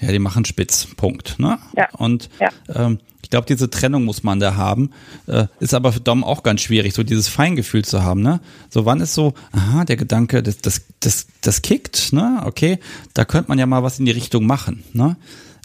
ja, 0.00 0.10
die 0.10 0.18
machen 0.18 0.46
spitz, 0.46 0.88
Punkt. 0.96 1.38
Ne? 1.38 1.58
Ja. 1.76 1.90
Und 1.98 2.30
Ja. 2.40 2.48
ähm, 2.74 2.98
ich 3.24 3.30
glaube, 3.30 3.46
diese 3.46 3.70
Trennung 3.70 4.04
muss 4.04 4.22
man 4.22 4.38
da 4.38 4.54
haben. 4.54 4.90
Äh, 5.26 5.46
ist 5.58 5.72
aber 5.72 5.92
für 5.92 6.00
Dom 6.00 6.22
auch 6.22 6.42
ganz 6.42 6.60
schwierig, 6.60 6.92
so 6.92 7.02
dieses 7.02 7.26
Feingefühl 7.26 7.82
zu 7.82 8.02
haben. 8.02 8.20
Ne? 8.20 8.40
So, 8.68 8.84
wann 8.84 9.00
ist 9.00 9.14
so, 9.14 9.32
aha, 9.50 9.86
der 9.86 9.96
Gedanke, 9.96 10.42
das, 10.42 10.58
das, 10.58 10.82
das, 11.00 11.26
das 11.40 11.62
kickt, 11.62 12.12
ne? 12.12 12.42
Okay, 12.44 12.78
da 13.14 13.24
könnte 13.24 13.48
man 13.48 13.58
ja 13.58 13.64
mal 13.64 13.82
was 13.82 13.98
in 13.98 14.04
die 14.04 14.12
Richtung 14.12 14.44
machen. 14.44 14.84
Ne? 14.92 15.16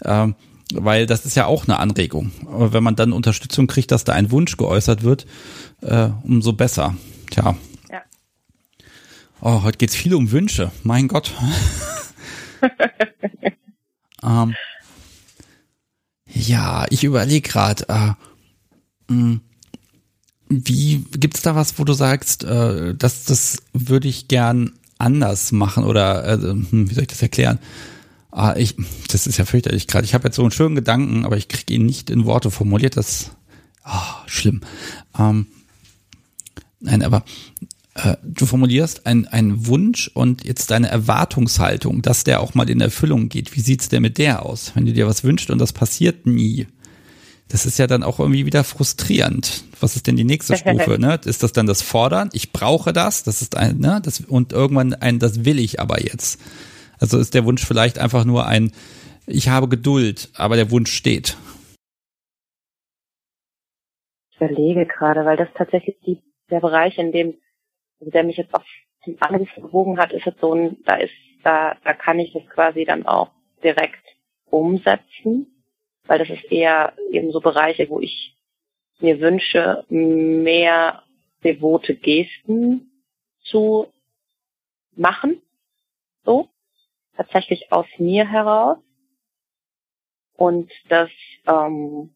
Ähm, 0.06 0.36
weil 0.72 1.04
das 1.04 1.26
ist 1.26 1.36
ja 1.36 1.44
auch 1.44 1.68
eine 1.68 1.78
Anregung. 1.78 2.32
Aber 2.46 2.72
wenn 2.72 2.82
man 2.82 2.96
dann 2.96 3.12
Unterstützung 3.12 3.66
kriegt, 3.66 3.90
dass 3.90 4.04
da 4.04 4.14
ein 4.14 4.30
Wunsch 4.30 4.56
geäußert 4.56 5.02
wird, 5.02 5.26
äh, 5.82 6.08
umso 6.22 6.54
besser. 6.54 6.96
Tja. 7.30 7.56
Ja. 7.90 8.02
Oh, 9.42 9.64
heute 9.64 9.76
geht's 9.76 9.94
viel 9.94 10.14
um 10.14 10.32
Wünsche. 10.32 10.72
Mein 10.82 11.08
Gott. 11.08 11.34
ähm, 14.22 14.54
ja, 16.32 16.86
ich 16.90 17.04
überlege 17.04 17.48
gerade, 17.48 17.88
äh, 17.88 19.12
mh, 19.12 19.40
wie 20.48 21.04
gibt's 21.12 21.42
da 21.42 21.54
was, 21.54 21.78
wo 21.78 21.84
du 21.84 21.92
sagst, 21.92 22.44
äh, 22.44 22.94
das, 22.94 23.24
das 23.24 23.62
würde 23.72 24.08
ich 24.08 24.28
gern 24.28 24.72
anders 24.98 25.52
machen 25.52 25.84
oder 25.84 26.24
äh, 26.26 26.38
hm, 26.38 26.90
wie 26.90 26.94
soll 26.94 27.04
ich 27.04 27.08
das 27.08 27.22
erklären? 27.22 27.58
Ah, 28.32 28.54
ich, 28.56 28.76
das 29.08 29.26
ist 29.26 29.38
ja 29.38 29.44
fürchterlich 29.44 29.86
gerade. 29.86 30.04
Ich 30.04 30.14
habe 30.14 30.28
jetzt 30.28 30.36
so 30.36 30.42
einen 30.42 30.50
schönen 30.50 30.74
Gedanken, 30.74 31.24
aber 31.24 31.36
ich 31.36 31.48
kriege 31.48 31.74
ihn 31.74 31.86
nicht 31.86 32.10
in 32.10 32.26
Worte 32.26 32.50
formuliert. 32.50 32.96
Das, 32.96 33.32
ah, 33.82 34.22
schlimm. 34.26 34.60
Ähm, 35.18 35.46
nein, 36.80 37.02
aber 37.02 37.24
äh, 37.94 38.16
du 38.22 38.46
formulierst 38.46 39.06
einen 39.06 39.66
Wunsch 39.66 40.10
und 40.14 40.44
jetzt 40.44 40.70
deine 40.70 40.88
Erwartungshaltung, 40.88 42.02
dass 42.02 42.24
der 42.24 42.40
auch 42.40 42.54
mal 42.54 42.70
in 42.70 42.80
Erfüllung 42.80 43.28
geht. 43.28 43.56
Wie 43.56 43.60
sieht's 43.60 43.88
denn 43.88 44.02
mit 44.02 44.18
der 44.18 44.44
aus? 44.44 44.72
Wenn 44.74 44.86
du 44.86 44.92
dir 44.92 45.06
was 45.06 45.24
wünschst 45.24 45.50
und 45.50 45.58
das 45.58 45.72
passiert 45.72 46.26
nie, 46.26 46.66
das 47.48 47.66
ist 47.66 47.78
ja 47.78 47.88
dann 47.88 48.04
auch 48.04 48.20
irgendwie 48.20 48.46
wieder 48.46 48.62
frustrierend. 48.62 49.64
Was 49.80 49.96
ist 49.96 50.06
denn 50.06 50.16
die 50.16 50.24
nächste 50.24 50.56
Stufe? 50.56 50.98
Ne? 50.98 51.18
Ist 51.24 51.42
das 51.42 51.52
dann 51.52 51.66
das 51.66 51.82
Fordern? 51.82 52.30
Ich 52.32 52.52
brauche 52.52 52.92
das, 52.92 53.24
das 53.24 53.42
ist 53.42 53.56
ein, 53.56 53.78
ne? 53.78 54.00
das, 54.02 54.20
und 54.20 54.52
irgendwann 54.52 54.94
ein, 54.94 55.18
das 55.18 55.44
will 55.44 55.58
ich 55.58 55.80
aber 55.80 56.00
jetzt. 56.00 56.40
Also 56.98 57.18
ist 57.18 57.34
der 57.34 57.44
Wunsch 57.44 57.64
vielleicht 57.64 57.98
einfach 57.98 58.24
nur 58.24 58.46
ein, 58.46 58.72
ich 59.26 59.48
habe 59.48 59.68
Geduld, 59.68 60.30
aber 60.34 60.56
der 60.56 60.70
Wunsch 60.70 60.92
steht. 60.92 61.36
Ich 64.30 64.36
überlege 64.36 64.86
gerade, 64.86 65.24
weil 65.24 65.36
das 65.36 65.48
tatsächlich 65.56 65.96
die, 66.06 66.18
der 66.50 66.60
Bereich, 66.60 66.98
in 66.98 67.12
dem, 67.12 67.34
also 68.00 68.10
der 68.10 68.24
mich 68.24 68.36
jetzt 68.36 68.54
auf 68.54 68.64
zum 69.04 69.16
Anruf 69.20 69.48
bewogen 69.54 69.98
hat, 69.98 70.12
ist 70.12 70.26
jetzt 70.26 70.40
so 70.40 70.54
ein, 70.54 70.82
da 70.84 70.96
ist, 70.96 71.12
da, 71.42 71.76
da 71.84 71.94
kann 71.94 72.18
ich 72.18 72.32
das 72.32 72.46
quasi 72.48 72.84
dann 72.84 73.06
auch 73.06 73.30
direkt 73.62 74.04
umsetzen, 74.46 75.64
weil 76.04 76.18
das 76.18 76.28
ist 76.28 76.50
eher 76.50 76.92
eben 77.10 77.30
so 77.30 77.40
Bereiche, 77.40 77.88
wo 77.88 78.00
ich 78.00 78.36
mir 78.98 79.20
wünsche, 79.20 79.84
mehr 79.88 81.02
devote 81.42 81.94
Gesten 81.94 82.90
zu 83.42 83.86
machen, 84.94 85.40
so, 86.24 86.50
tatsächlich 87.16 87.72
aus 87.72 87.86
mir 87.98 88.28
heraus. 88.28 88.78
Und 90.34 90.70
dass 90.88 91.10
ähm, 91.46 92.14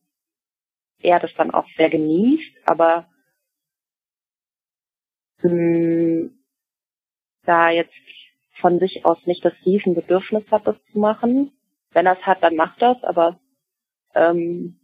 er 1.00 1.20
das 1.20 1.34
dann 1.34 1.50
auch 1.50 1.66
sehr 1.76 1.90
genießt, 1.90 2.56
aber 2.66 3.08
mh, 5.44 6.30
da 7.44 7.70
jetzt 7.70 7.92
von 8.60 8.78
sich 8.78 9.04
aus 9.04 9.18
nicht 9.26 9.44
das 9.44 9.54
Riesenbedürfnis 9.64 10.44
hat, 10.50 10.66
das 10.66 10.76
zu 10.92 10.98
machen. 10.98 11.52
Wenn 11.92 12.06
er 12.06 12.18
es 12.18 12.26
hat, 12.26 12.42
dann 12.42 12.56
macht 12.56 12.80
das, 12.82 13.02
aber 13.04 13.38
ähm, 14.14 14.80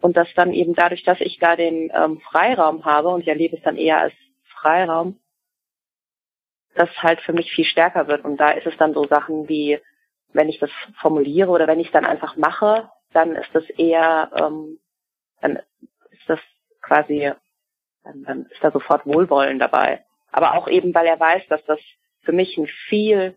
und 0.00 0.16
das 0.16 0.28
dann 0.34 0.52
eben 0.52 0.74
dadurch, 0.74 1.02
dass 1.04 1.20
ich 1.20 1.38
da 1.38 1.56
den 1.56 1.90
ähm, 1.94 2.20
Freiraum 2.20 2.84
habe 2.84 3.08
und 3.08 3.22
ich 3.22 3.28
erlebe 3.28 3.56
es 3.56 3.62
dann 3.62 3.76
eher 3.76 3.98
als 3.98 4.14
Freiraum, 4.60 5.18
das 6.74 6.90
halt 7.02 7.20
für 7.20 7.32
mich 7.32 7.50
viel 7.50 7.64
stärker 7.64 8.06
wird. 8.06 8.24
Und 8.24 8.36
da 8.36 8.50
ist 8.50 8.66
es 8.66 8.76
dann 8.76 8.94
so 8.94 9.04
Sachen 9.04 9.48
wie, 9.48 9.80
wenn 10.32 10.48
ich 10.48 10.58
das 10.60 10.70
formuliere 11.00 11.50
oder 11.50 11.66
wenn 11.66 11.80
ich 11.80 11.88
es 11.88 11.92
dann 11.92 12.06
einfach 12.06 12.36
mache, 12.36 12.90
dann 13.12 13.34
ist 13.34 13.50
das 13.52 13.68
eher, 13.70 14.30
ähm, 14.36 14.78
dann 15.40 15.56
ist 16.10 16.28
das 16.28 16.40
quasi, 16.80 17.32
dann, 18.08 18.24
dann 18.24 18.46
ist 18.46 18.62
da 18.62 18.70
sofort 18.70 19.06
Wohlwollen 19.06 19.58
dabei. 19.58 20.04
Aber 20.32 20.54
auch 20.54 20.68
eben, 20.68 20.94
weil 20.94 21.06
er 21.06 21.20
weiß, 21.20 21.42
dass 21.48 21.64
das 21.66 21.78
für 22.22 22.32
mich 22.32 22.56
ein 22.56 22.66
viel 22.88 23.36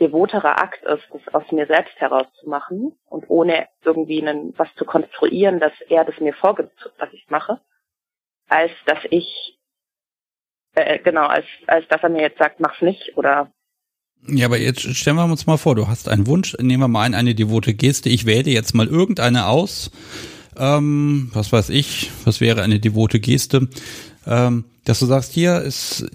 devoterer 0.00 0.60
Akt 0.60 0.82
ist, 0.82 1.04
das 1.12 1.34
aus 1.34 1.50
mir 1.52 1.66
selbst 1.66 1.94
herauszumachen 1.96 2.98
und 3.06 3.28
ohne 3.28 3.68
irgendwie 3.84 4.20
einen, 4.20 4.54
was 4.58 4.74
zu 4.74 4.84
konstruieren, 4.84 5.60
dass 5.60 5.72
er 5.88 6.04
das 6.04 6.18
mir 6.18 6.34
vorgibt, 6.34 6.72
was 6.98 7.12
ich 7.12 7.26
mache, 7.28 7.60
als 8.48 8.72
dass 8.86 8.98
ich 9.10 9.58
äh, 10.74 10.98
genau, 10.98 11.26
als, 11.26 11.44
als 11.66 11.86
dass 11.88 12.02
er 12.02 12.08
mir 12.08 12.22
jetzt 12.22 12.38
sagt, 12.38 12.58
mach's 12.58 12.80
nicht 12.80 13.16
oder 13.16 13.52
Ja, 14.26 14.46
aber 14.46 14.58
jetzt 14.58 14.80
stellen 14.80 15.16
wir 15.16 15.24
uns 15.24 15.46
mal 15.46 15.58
vor, 15.58 15.74
du 15.74 15.86
hast 15.86 16.08
einen 16.08 16.26
Wunsch, 16.26 16.56
nehmen 16.58 16.82
wir 16.82 16.88
mal 16.88 17.02
ein, 17.02 17.14
eine 17.14 17.34
devote 17.34 17.74
Geste. 17.74 18.08
Ich 18.08 18.24
wähle 18.24 18.50
jetzt 18.50 18.74
mal 18.74 18.88
irgendeine 18.88 19.46
aus. 19.46 19.90
Ähm, 20.56 21.30
was 21.32 21.52
weiß 21.52 21.68
ich, 21.70 22.10
was 22.24 22.40
wäre 22.40 22.62
eine 22.62 22.78
devote 22.80 23.20
Geste? 23.20 23.68
Ähm, 24.26 24.64
dass 24.84 24.98
du 24.98 25.06
sagst, 25.06 25.32
hier 25.32 25.60
ist, 25.60 26.06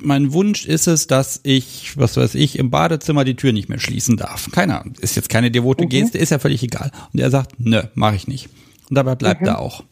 mein 0.00 0.32
Wunsch 0.32 0.64
ist 0.66 0.86
es, 0.86 1.06
dass 1.08 1.40
ich, 1.42 1.96
was 1.96 2.16
weiß 2.16 2.34
ich, 2.36 2.58
im 2.58 2.70
Badezimmer 2.70 3.24
die 3.24 3.34
Tür 3.34 3.52
nicht 3.52 3.68
mehr 3.68 3.80
schließen 3.80 4.16
darf. 4.16 4.50
Keine 4.52 4.80
Ahnung, 4.80 4.94
ist 5.00 5.16
jetzt 5.16 5.28
keine 5.28 5.50
devote 5.50 5.84
Mhm. 5.84 5.88
Geste, 5.88 6.18
ist 6.18 6.30
ja 6.30 6.38
völlig 6.38 6.62
egal. 6.62 6.90
Und 7.12 7.20
er 7.20 7.30
sagt, 7.30 7.54
nö, 7.58 7.82
mache 7.94 8.14
ich 8.16 8.28
nicht. 8.28 8.48
Und 8.88 8.96
dabei 8.96 9.14
bleibt 9.16 9.40
Mhm. 9.42 9.46
er 9.48 9.58
auch. 9.60 9.84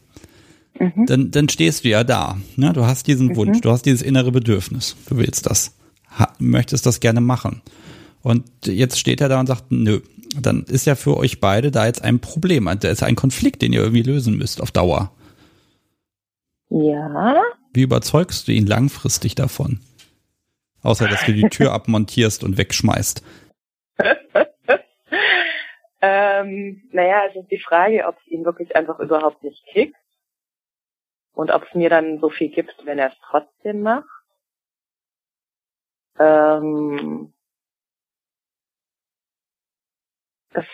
Dann, 1.07 1.31
dann 1.31 1.49
stehst 1.49 1.85
du 1.85 1.91
ja 1.91 2.03
da. 2.03 2.39
Ne? 2.57 2.73
Du 2.73 2.87
hast 2.87 3.07
diesen 3.07 3.37
Wunsch, 3.37 3.61
du 3.61 3.71
hast 3.71 3.83
dieses 3.87 4.03
innere 4.03 4.33
Bedürfnis. 4.33 4.97
Du 5.09 5.17
willst 5.17 5.47
das, 5.47 5.73
möchtest 6.39 6.87
das 6.87 6.99
gerne 6.99 7.21
machen. 7.21 7.63
Und 8.23 8.45
jetzt 8.67 8.99
steht 8.99 9.21
er 9.21 9.29
da 9.29 9.39
und 9.39 9.47
sagt, 9.47 9.71
nö. 9.71 10.01
Dann 10.41 10.65
ist 10.65 10.87
ja 10.87 10.95
für 10.95 11.17
euch 11.17 11.41
beide 11.41 11.71
da 11.71 11.87
jetzt 11.87 12.03
ein 12.03 12.21
Problem. 12.21 12.71
Da 12.81 12.89
ist 12.89 13.03
ein 13.03 13.17
Konflikt, 13.17 13.63
den 13.63 13.73
ihr 13.73 13.81
irgendwie 13.81 14.03
lösen 14.03 14.37
müsst 14.37 14.61
auf 14.61 14.71
Dauer. 14.71 15.13
ja, 16.71 17.43
Wie 17.73 17.83
überzeugst 17.83 18.49
du 18.49 18.53
ihn 18.53 18.67
langfristig 18.67 19.35
davon? 19.35 19.81
Außer, 20.83 21.09
dass 21.09 21.25
du 21.25 21.33
die 21.33 21.49
Tür 21.49 21.73
abmontierst 21.75 22.45
und 22.45 22.57
wegschmeißt. 22.59 23.23
ähm, 26.01 26.83
naja, 26.93 27.23
es 27.29 27.37
ist 27.37 27.51
die 27.51 27.61
Frage, 27.61 28.07
ob 28.07 28.17
es 28.19 28.27
ihn 28.27 28.45
wirklich 28.45 28.75
einfach 28.75 28.99
überhaupt 28.99 29.43
nicht 29.43 29.65
kickt 29.67 29.97
und 31.35 31.51
ob 31.51 31.65
es 31.65 31.75
mir 31.75 31.91
dann 31.91 32.21
so 32.21 32.31
viel 32.31 32.49
gibt, 32.49 32.75
wenn 32.85 32.99
er 32.99 33.09
es 33.09 33.19
trotzdem 33.31 33.83
macht. 33.83 34.09
Ähm, 36.19 37.33
das 40.55 40.65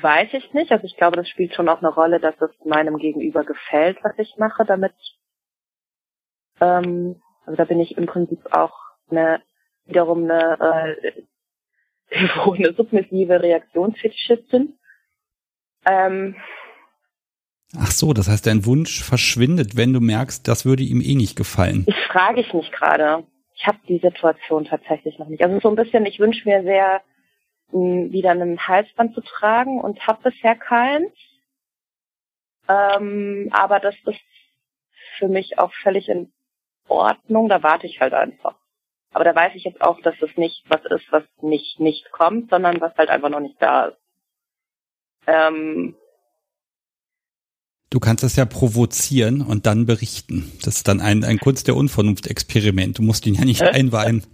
weiß 0.00 0.28
ich 0.32 0.52
nicht. 0.52 0.72
Also 0.72 0.84
ich 0.84 0.96
glaube, 0.96 1.16
das 1.16 1.28
spielt 1.28 1.54
schon 1.54 1.68
auch 1.68 1.78
eine 1.78 1.92
Rolle, 1.92 2.20
dass 2.20 2.34
es 2.40 2.50
meinem 2.64 2.98
Gegenüber 2.98 3.44
gefällt, 3.44 3.98
was 4.02 4.18
ich 4.18 4.36
mache, 4.38 4.64
damit 4.64 4.92
ähm, 6.60 7.20
also 7.44 7.56
da 7.56 7.64
bin 7.64 7.80
ich 7.80 7.96
im 7.96 8.06
Prinzip 8.06 8.40
auch 8.52 8.74
eine 9.10 9.42
wiederum 9.86 10.24
eine 10.30 10.94
äh, 11.04 11.22
eine 12.56 12.72
submissive 12.74 13.42
Reaktionsfetischistin. 13.42 14.78
Ähm, 15.86 16.36
Ach 17.78 17.90
so, 17.90 18.12
das 18.12 18.28
heißt, 18.28 18.46
dein 18.46 18.66
Wunsch 18.66 19.02
verschwindet, 19.02 19.76
wenn 19.76 19.94
du 19.94 20.00
merkst, 20.00 20.46
das 20.46 20.66
würde 20.66 20.82
ihm 20.82 21.00
eh 21.00 21.14
nicht 21.14 21.36
gefallen. 21.36 21.84
ich 21.88 21.96
frage 22.10 22.42
ich 22.42 22.52
mich 22.52 22.70
gerade. 22.70 23.24
Ich 23.54 23.66
habe 23.66 23.78
die 23.88 23.98
Situation 23.98 24.66
tatsächlich 24.66 25.18
noch 25.18 25.28
nicht. 25.28 25.42
Also 25.42 25.58
so 25.60 25.68
ein 25.70 25.76
bisschen, 25.76 26.04
ich 26.04 26.18
wünsche 26.18 26.46
mir 26.48 26.62
sehr, 26.62 27.00
wieder 27.72 28.30
einen 28.30 28.66
Halsband 28.66 29.14
zu 29.14 29.20
tragen 29.22 29.80
und 29.80 30.06
habe 30.06 30.30
bisher 30.30 30.56
keins. 30.56 31.10
Ähm, 32.68 33.48
aber 33.52 33.80
das 33.80 33.94
ist 34.06 34.20
für 35.18 35.28
mich 35.28 35.58
auch 35.58 35.72
völlig 35.82 36.08
in 36.08 36.32
Ordnung. 36.88 37.48
Da 37.48 37.62
warte 37.62 37.86
ich 37.86 38.00
halt 38.00 38.14
einfach. 38.14 38.56
Aber 39.12 39.24
da 39.24 39.34
weiß 39.34 39.52
ich 39.54 39.64
jetzt 39.64 39.80
auch, 39.80 40.00
dass 40.00 40.14
es 40.22 40.36
nicht 40.36 40.64
was 40.68 40.84
ist, 40.86 41.10
was 41.10 41.24
nicht 41.40 41.80
nicht 41.80 42.10
kommt, 42.12 42.50
sondern 42.50 42.80
was 42.80 42.96
halt 42.96 43.10
einfach 43.10 43.28
noch 43.28 43.40
nicht 43.40 43.60
da 43.60 43.86
ist. 43.86 43.98
Ähm, 45.26 45.96
Du 47.90 48.00
kannst 48.00 48.24
das 48.24 48.36
ja 48.36 48.46
provozieren 48.46 49.42
und 49.42 49.66
dann 49.66 49.84
berichten. 49.84 50.50
Das 50.64 50.76
ist 50.76 50.88
dann 50.88 51.02
ein, 51.02 51.24
ein 51.24 51.38
Kunst 51.38 51.68
der 51.68 51.76
Unvernunft-Experiment. 51.76 52.96
Du 52.96 53.02
musst 53.02 53.26
ihn 53.26 53.34
ja 53.34 53.44
nicht 53.44 53.60
einweihen, 53.60 54.24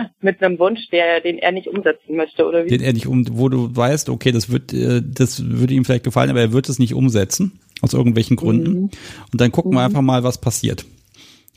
mit 0.20 0.42
einem 0.42 0.58
Wunsch, 0.58 0.88
der, 0.90 1.20
den 1.20 1.38
er 1.38 1.52
nicht 1.52 1.68
umsetzen 1.68 2.16
möchte, 2.16 2.46
oder 2.46 2.64
wie? 2.64 2.68
den 2.68 2.82
er 2.82 2.92
nicht 2.92 3.06
um, 3.06 3.26
wo 3.32 3.48
du 3.48 3.74
weißt, 3.74 4.08
okay, 4.08 4.32
das 4.32 4.50
wird, 4.50 4.72
äh, 4.72 5.02
das 5.04 5.44
würde 5.48 5.74
ihm 5.74 5.84
vielleicht 5.84 6.04
gefallen, 6.04 6.30
aber 6.30 6.40
er 6.40 6.52
wird 6.52 6.68
es 6.68 6.78
nicht 6.78 6.94
umsetzen 6.94 7.60
aus 7.82 7.94
irgendwelchen 7.94 8.36
Gründen. 8.36 8.72
Mhm. 8.72 8.90
Und 9.32 9.40
dann 9.40 9.52
gucken 9.52 9.72
wir 9.72 9.80
Mhm. 9.80 9.86
einfach 9.86 10.02
mal, 10.02 10.22
was 10.22 10.38
passiert. 10.38 10.84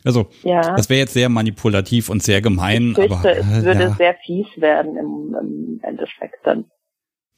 Also, 0.06 0.28
ja. 0.44 0.76
das 0.76 0.90
wäre 0.90 1.00
jetzt 1.00 1.14
sehr 1.14 1.30
manipulativ 1.30 2.10
und 2.10 2.22
sehr 2.22 2.42
gemein. 2.42 2.90
Ich 2.90 2.96
fürchte, 2.96 3.14
aber, 3.14 3.32
es 3.32 3.64
würde 3.64 3.84
ja. 3.84 3.96
sehr 3.96 4.16
fies 4.26 4.48
werden 4.58 4.98
im, 4.98 5.36
im 5.40 5.80
Endeffekt 5.82 6.46
dann. 6.46 6.66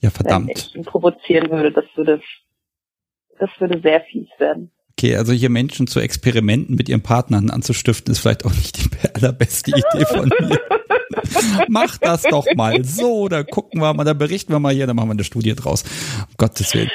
Ja, 0.01 0.09
verdammt. 0.09 0.49
Wenn 0.49 0.57
ich 0.57 0.75
ihn 0.75 0.83
provozieren 0.83 1.49
würde, 1.51 1.71
das 1.71 1.85
würde, 1.95 2.21
das 3.39 3.49
würde 3.59 3.79
sehr 3.81 4.01
fies 4.01 4.27
werden. 4.39 4.71
Okay, 4.97 5.15
also 5.17 5.33
hier 5.33 5.49
Menschen 5.49 5.87
zu 5.87 5.99
Experimenten 5.99 6.75
mit 6.75 6.87
ihren 6.89 7.03
Partnern 7.03 7.49
anzustiften, 7.49 8.11
ist 8.13 8.19
vielleicht 8.19 8.45
auch 8.45 8.53
nicht 8.53 8.77
die 8.77 8.89
allerbeste 9.13 9.71
Idee 9.71 10.05
von 10.05 10.29
mir. 10.39 10.59
Mach 11.67 11.97
das 11.97 12.23
doch 12.23 12.45
mal 12.55 12.83
so, 12.83 13.27
da 13.27 13.43
gucken 13.43 13.81
wir 13.81 13.93
mal, 13.93 14.03
da 14.03 14.13
berichten 14.13 14.53
wir 14.53 14.59
mal 14.59 14.73
hier, 14.73 14.87
da 14.87 14.93
machen 14.93 15.09
wir 15.09 15.13
eine 15.13 15.23
Studie 15.23 15.55
draus. 15.55 15.83
Um 15.83 16.33
Gottes 16.37 16.73
Willen. 16.73 16.89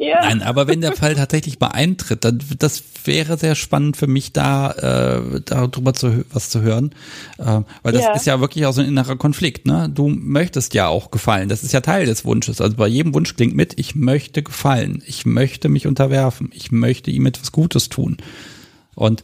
Ja. 0.00 0.22
Nein, 0.22 0.40
aber 0.40 0.66
wenn 0.66 0.80
der 0.80 0.96
Fall 0.96 1.14
tatsächlich 1.14 1.60
mal 1.60 1.68
eintritt, 1.68 2.24
dann 2.24 2.40
das 2.58 2.82
wäre 3.04 3.36
sehr 3.36 3.54
spannend 3.54 3.98
für 3.98 4.06
mich, 4.06 4.32
da 4.32 4.70
äh, 4.70 5.42
darüber 5.44 5.92
zu 5.92 6.24
was 6.32 6.48
zu 6.48 6.62
hören, 6.62 6.94
äh, 7.36 7.60
weil 7.82 7.92
das 7.92 8.04
ja. 8.04 8.14
ist 8.14 8.24
ja 8.24 8.40
wirklich 8.40 8.64
auch 8.64 8.72
so 8.72 8.80
ein 8.80 8.88
innerer 8.88 9.16
Konflikt. 9.16 9.66
Ne, 9.66 9.90
du 9.94 10.08
möchtest 10.08 10.72
ja 10.72 10.88
auch 10.88 11.10
gefallen. 11.10 11.50
Das 11.50 11.62
ist 11.62 11.72
ja 11.72 11.82
Teil 11.82 12.06
des 12.06 12.24
Wunsches. 12.24 12.62
Also 12.62 12.76
bei 12.76 12.88
jedem 12.88 13.12
Wunsch 13.12 13.36
klingt 13.36 13.54
mit: 13.54 13.78
Ich 13.78 13.94
möchte 13.94 14.42
gefallen. 14.42 15.02
Ich 15.06 15.26
möchte 15.26 15.68
mich 15.68 15.86
unterwerfen. 15.86 16.50
Ich 16.54 16.72
möchte 16.72 17.10
ihm 17.10 17.26
etwas 17.26 17.52
Gutes 17.52 17.90
tun. 17.90 18.16
Und 18.94 19.22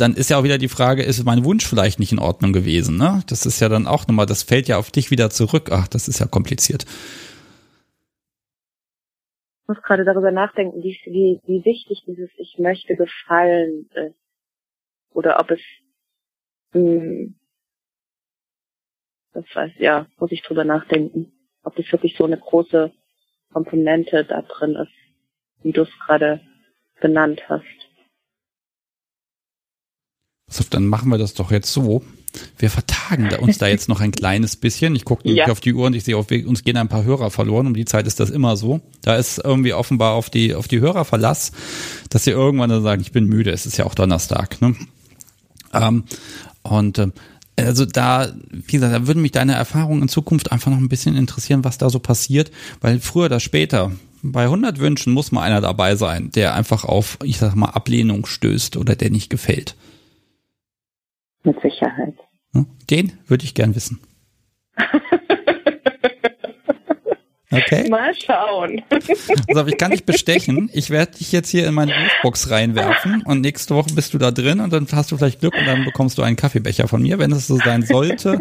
dann 0.00 0.14
ist 0.14 0.30
ja 0.30 0.38
auch 0.38 0.44
wieder 0.44 0.58
die 0.58 0.68
Frage, 0.68 1.02
ist 1.02 1.24
mein 1.24 1.44
Wunsch 1.44 1.66
vielleicht 1.66 1.98
nicht 1.98 2.12
in 2.12 2.18
Ordnung 2.18 2.52
gewesen? 2.52 2.96
Ne? 2.96 3.22
Das 3.26 3.46
ist 3.46 3.60
ja 3.60 3.68
dann 3.68 3.86
auch 3.86 4.06
nochmal, 4.06 4.26
das 4.26 4.42
fällt 4.42 4.68
ja 4.68 4.78
auf 4.78 4.90
dich 4.90 5.10
wieder 5.10 5.30
zurück. 5.30 5.70
Ach, 5.72 5.88
das 5.88 6.08
ist 6.08 6.18
ja 6.20 6.26
kompliziert 6.26 6.86
muss 9.70 9.82
gerade 9.82 10.04
darüber 10.04 10.32
nachdenken, 10.32 10.82
wie, 10.82 10.98
wie, 11.04 11.40
wie 11.46 11.64
wichtig 11.64 12.02
dieses 12.04 12.28
Ich 12.38 12.58
möchte 12.58 12.96
gefallen 12.96 13.88
ist. 13.94 14.16
Oder 15.12 15.38
ob 15.38 15.52
es, 15.52 15.60
hm, 16.72 17.36
das 19.32 19.44
weiß, 19.54 19.72
ja, 19.78 20.08
muss 20.18 20.32
ich 20.32 20.42
drüber 20.42 20.64
nachdenken. 20.64 21.32
Ob 21.62 21.76
das 21.76 21.90
wirklich 21.92 22.16
so 22.16 22.24
eine 22.24 22.36
große 22.36 22.92
Komponente 23.52 24.24
da 24.24 24.42
drin 24.42 24.74
ist, 24.74 24.92
wie 25.62 25.70
du 25.70 25.82
es 25.82 25.98
gerade 26.04 26.40
benannt 27.00 27.48
hast. 27.48 27.79
So, 30.50 30.64
dann 30.68 30.86
machen 30.86 31.10
wir 31.10 31.18
das 31.18 31.34
doch 31.34 31.50
jetzt 31.50 31.72
so. 31.72 32.02
Wir 32.58 32.70
vertagen 32.70 33.28
da 33.28 33.38
uns 33.38 33.58
da 33.58 33.66
jetzt 33.66 33.88
noch 33.88 34.00
ein 34.00 34.12
kleines 34.12 34.56
bisschen. 34.56 34.94
Ich 34.94 35.04
gucke 35.04 35.28
ja. 35.30 35.46
auf 35.46 35.60
die 35.60 35.72
Uhr 35.72 35.86
und 35.86 35.94
ich 35.94 36.04
sehe, 36.04 36.16
auf, 36.16 36.30
uns 36.30 36.62
gehen 36.62 36.76
ein 36.76 36.88
paar 36.88 37.04
Hörer 37.04 37.30
verloren. 37.30 37.66
Um 37.66 37.74
die 37.74 37.84
Zeit 37.84 38.06
ist 38.06 38.20
das 38.20 38.30
immer 38.30 38.56
so. 38.56 38.80
Da 39.02 39.16
ist 39.16 39.38
irgendwie 39.42 39.72
offenbar 39.72 40.12
auf 40.14 40.30
die, 40.30 40.54
auf 40.54 40.68
die 40.68 40.80
Hörer 40.80 41.04
Verlass, 41.04 41.52
dass 42.08 42.24
sie 42.24 42.30
irgendwann 42.30 42.70
dann 42.70 42.82
sagen, 42.82 43.00
ich 43.00 43.12
bin 43.12 43.24
müde. 43.24 43.50
Es 43.50 43.66
ist 43.66 43.78
ja 43.78 43.86
auch 43.86 43.94
Donnerstag. 43.94 44.60
Ne? 44.60 44.76
Ähm, 45.72 46.04
und 46.62 46.98
äh, 46.98 47.08
also 47.56 47.84
da, 47.84 48.32
wie 48.50 48.72
gesagt, 48.72 48.94
da 48.94 49.06
würden 49.06 49.22
mich 49.22 49.32
deine 49.32 49.54
Erfahrungen 49.54 50.02
in 50.02 50.08
Zukunft 50.08 50.52
einfach 50.52 50.70
noch 50.70 50.78
ein 50.78 50.88
bisschen 50.88 51.16
interessieren, 51.16 51.64
was 51.64 51.78
da 51.78 51.90
so 51.90 51.98
passiert, 51.98 52.50
weil 52.80 53.00
früher 53.00 53.26
oder 53.26 53.40
später, 53.40 53.92
bei 54.22 54.44
100 54.44 54.78
Wünschen 54.78 55.12
muss 55.12 55.32
mal 55.32 55.42
einer 55.42 55.60
dabei 55.60 55.96
sein, 55.96 56.30
der 56.32 56.54
einfach 56.54 56.84
auf, 56.84 57.18
ich 57.22 57.38
sag 57.38 57.54
mal, 57.54 57.70
Ablehnung 57.70 58.26
stößt 58.26 58.76
oder 58.76 58.94
der 58.94 59.10
nicht 59.10 59.30
gefällt. 59.30 59.76
Mit 61.42 61.60
Sicherheit. 61.62 62.14
Den 62.90 63.12
würde 63.26 63.44
ich 63.44 63.54
gern 63.54 63.74
wissen. 63.74 64.00
Okay. 67.52 67.88
Mal 67.90 68.14
schauen. 68.14 68.80
Also 69.48 69.66
ich 69.66 69.76
kann 69.76 69.90
dich 69.90 70.04
bestechen. 70.04 70.70
Ich 70.72 70.90
werde 70.90 71.18
dich 71.18 71.32
jetzt 71.32 71.48
hier 71.48 71.66
in 71.66 71.74
meine 71.74 71.92
Briefbox 71.92 72.50
reinwerfen 72.50 73.22
und 73.26 73.40
nächste 73.40 73.74
Woche 73.74 73.92
bist 73.92 74.14
du 74.14 74.18
da 74.18 74.30
drin 74.30 74.60
und 74.60 74.72
dann 74.72 74.86
hast 74.92 75.10
du 75.10 75.16
vielleicht 75.16 75.40
Glück 75.40 75.54
und 75.58 75.66
dann 75.66 75.84
bekommst 75.84 76.16
du 76.16 76.22
einen 76.22 76.36
Kaffeebecher 76.36 76.86
von 76.86 77.02
mir. 77.02 77.18
Wenn 77.18 77.32
es 77.32 77.48
so 77.48 77.56
sein 77.56 77.82
sollte, 77.82 78.38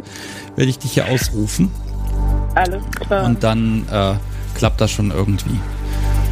werde 0.56 0.70
ich 0.70 0.78
dich 0.78 0.92
hier 0.94 1.08
ausrufen. 1.08 1.72
Alles 2.54 2.84
klar. 3.00 3.26
Und 3.26 3.44
dann 3.44 3.88
äh, 3.92 4.14
klappt 4.56 4.80
das 4.80 4.92
schon 4.92 5.10
irgendwie. 5.10 5.58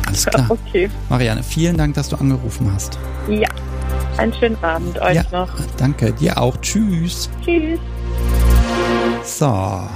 Alles 0.05 0.25
klar. 0.25 0.47
Okay. 0.67 0.89
Marianne, 1.09 1.41
vielen 1.41 1.77
Dank, 1.77 1.95
dass 1.95 2.09
du 2.09 2.15
angerufen 2.15 2.71
hast. 2.71 2.99
Ja. 3.27 3.49
Einen 4.17 4.33
schönen 4.33 4.57
Abend 4.63 4.99
euch 4.99 5.13
ja, 5.13 5.25
noch. 5.31 5.51
Danke, 5.77 6.11
dir 6.11 6.39
auch. 6.39 6.57
Tschüss. 6.57 7.29
Tschüss. 7.45 7.79
So. 9.23 9.87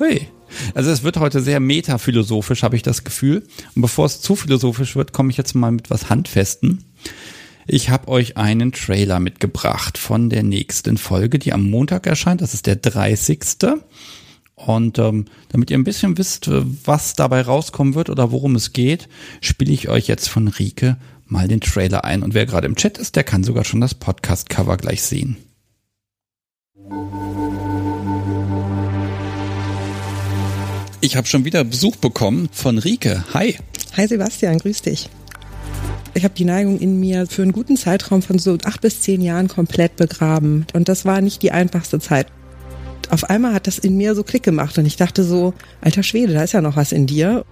Hui. 0.00 0.26
Also 0.74 0.90
es 0.90 1.02
wird 1.02 1.18
heute 1.18 1.40
sehr 1.42 1.60
metaphilosophisch, 1.60 2.62
habe 2.62 2.76
ich 2.76 2.82
das 2.82 3.04
Gefühl. 3.04 3.46
Und 3.74 3.82
bevor 3.82 4.06
es 4.06 4.22
zu 4.22 4.34
philosophisch 4.34 4.96
wird, 4.96 5.12
komme 5.12 5.30
ich 5.30 5.36
jetzt 5.36 5.54
mal 5.54 5.70
mit 5.70 5.90
was 5.90 6.08
Handfesten. 6.08 6.84
Ich 7.66 7.90
habe 7.90 8.08
euch 8.08 8.38
einen 8.38 8.72
Trailer 8.72 9.20
mitgebracht 9.20 9.98
von 9.98 10.30
der 10.30 10.42
nächsten 10.42 10.96
Folge, 10.96 11.38
die 11.38 11.52
am 11.52 11.68
Montag 11.68 12.06
erscheint. 12.06 12.40
Das 12.40 12.54
ist 12.54 12.66
der 12.66 12.76
30. 12.76 13.40
Und 14.54 14.98
ähm, 14.98 15.26
damit 15.50 15.70
ihr 15.70 15.76
ein 15.76 15.84
bisschen 15.84 16.16
wisst, 16.16 16.50
was 16.86 17.12
dabei 17.12 17.42
rauskommen 17.42 17.94
wird 17.94 18.08
oder 18.08 18.32
worum 18.32 18.54
es 18.54 18.72
geht, 18.72 19.10
spiele 19.42 19.72
ich 19.72 19.90
euch 19.90 20.08
jetzt 20.08 20.28
von 20.28 20.48
Rike 20.48 20.96
mal 21.30 21.48
den 21.48 21.60
Trailer 21.60 22.04
ein. 22.04 22.22
Und 22.22 22.34
wer 22.34 22.46
gerade 22.46 22.66
im 22.66 22.76
Chat 22.76 22.98
ist, 22.98 23.16
der 23.16 23.24
kann 23.24 23.44
sogar 23.44 23.64
schon 23.64 23.80
das 23.80 23.94
Podcast-Cover 23.94 24.76
gleich 24.76 25.02
sehen. 25.02 25.36
Ich 31.00 31.16
habe 31.16 31.26
schon 31.26 31.44
wieder 31.44 31.62
Besuch 31.64 31.96
bekommen 31.96 32.48
von 32.52 32.78
Rike. 32.78 33.24
Hi. 33.32 33.56
Hi 33.96 34.06
Sebastian, 34.06 34.58
grüß 34.58 34.82
dich. 34.82 35.08
Ich 36.14 36.24
habe 36.24 36.34
die 36.34 36.44
Neigung 36.44 36.80
in 36.80 36.98
mir 36.98 37.26
für 37.26 37.42
einen 37.42 37.52
guten 37.52 37.76
Zeitraum 37.76 38.22
von 38.22 38.38
so 38.38 38.58
acht 38.64 38.80
bis 38.80 39.02
zehn 39.02 39.20
Jahren 39.20 39.46
komplett 39.48 39.96
begraben. 39.96 40.66
Und 40.72 40.88
das 40.88 41.04
war 41.04 41.20
nicht 41.20 41.42
die 41.42 41.52
einfachste 41.52 42.00
Zeit. 42.00 42.26
Auf 43.10 43.24
einmal 43.24 43.54
hat 43.54 43.66
das 43.66 43.78
in 43.78 43.96
mir 43.96 44.14
so 44.14 44.22
Klick 44.22 44.42
gemacht 44.42 44.76
und 44.78 44.86
ich 44.86 44.96
dachte 44.96 45.24
so, 45.24 45.54
alter 45.80 46.02
Schwede, 46.02 46.34
da 46.34 46.42
ist 46.42 46.52
ja 46.52 46.60
noch 46.60 46.76
was 46.76 46.92
in 46.92 47.06
dir. 47.06 47.44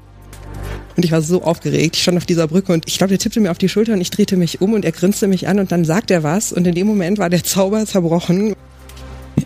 Und 0.96 1.04
ich 1.04 1.12
war 1.12 1.20
so 1.20 1.42
aufgeregt. 1.42 1.96
Ich 1.96 2.02
stand 2.02 2.16
auf 2.16 2.24
dieser 2.24 2.48
Brücke 2.48 2.72
und 2.72 2.88
ich 2.88 2.96
glaube, 2.98 3.10
der 3.10 3.18
tippte 3.18 3.40
mir 3.40 3.50
auf 3.50 3.58
die 3.58 3.68
Schulter 3.68 3.92
und 3.92 4.00
ich 4.00 4.10
drehte 4.10 4.36
mich 4.36 4.60
um 4.60 4.72
und 4.72 4.84
er 4.84 4.92
grinste 4.92 5.28
mich 5.28 5.46
an 5.46 5.58
und 5.58 5.70
dann 5.70 5.84
sagt 5.84 6.10
er 6.10 6.22
was 6.22 6.52
und 6.52 6.66
in 6.66 6.74
dem 6.74 6.86
Moment 6.86 7.18
war 7.18 7.28
der 7.28 7.44
Zauber 7.44 7.84
zerbrochen. 7.84 8.54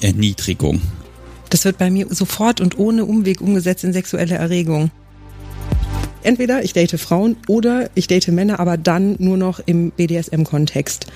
Erniedrigung. 0.00 0.80
Das 1.50 1.64
wird 1.64 1.78
bei 1.78 1.90
mir 1.90 2.06
sofort 2.10 2.60
und 2.60 2.78
ohne 2.78 3.04
Umweg 3.04 3.40
umgesetzt 3.40 3.82
in 3.82 3.92
sexuelle 3.92 4.36
Erregung. 4.36 4.92
Entweder 6.22 6.62
ich 6.62 6.72
date 6.72 7.00
Frauen 7.00 7.36
oder 7.48 7.90
ich 7.94 8.06
date 8.06 8.28
Männer, 8.28 8.60
aber 8.60 8.76
dann 8.76 9.16
nur 9.18 9.36
noch 9.36 9.60
im 9.64 9.90
BDSM-Kontext. 9.90 11.06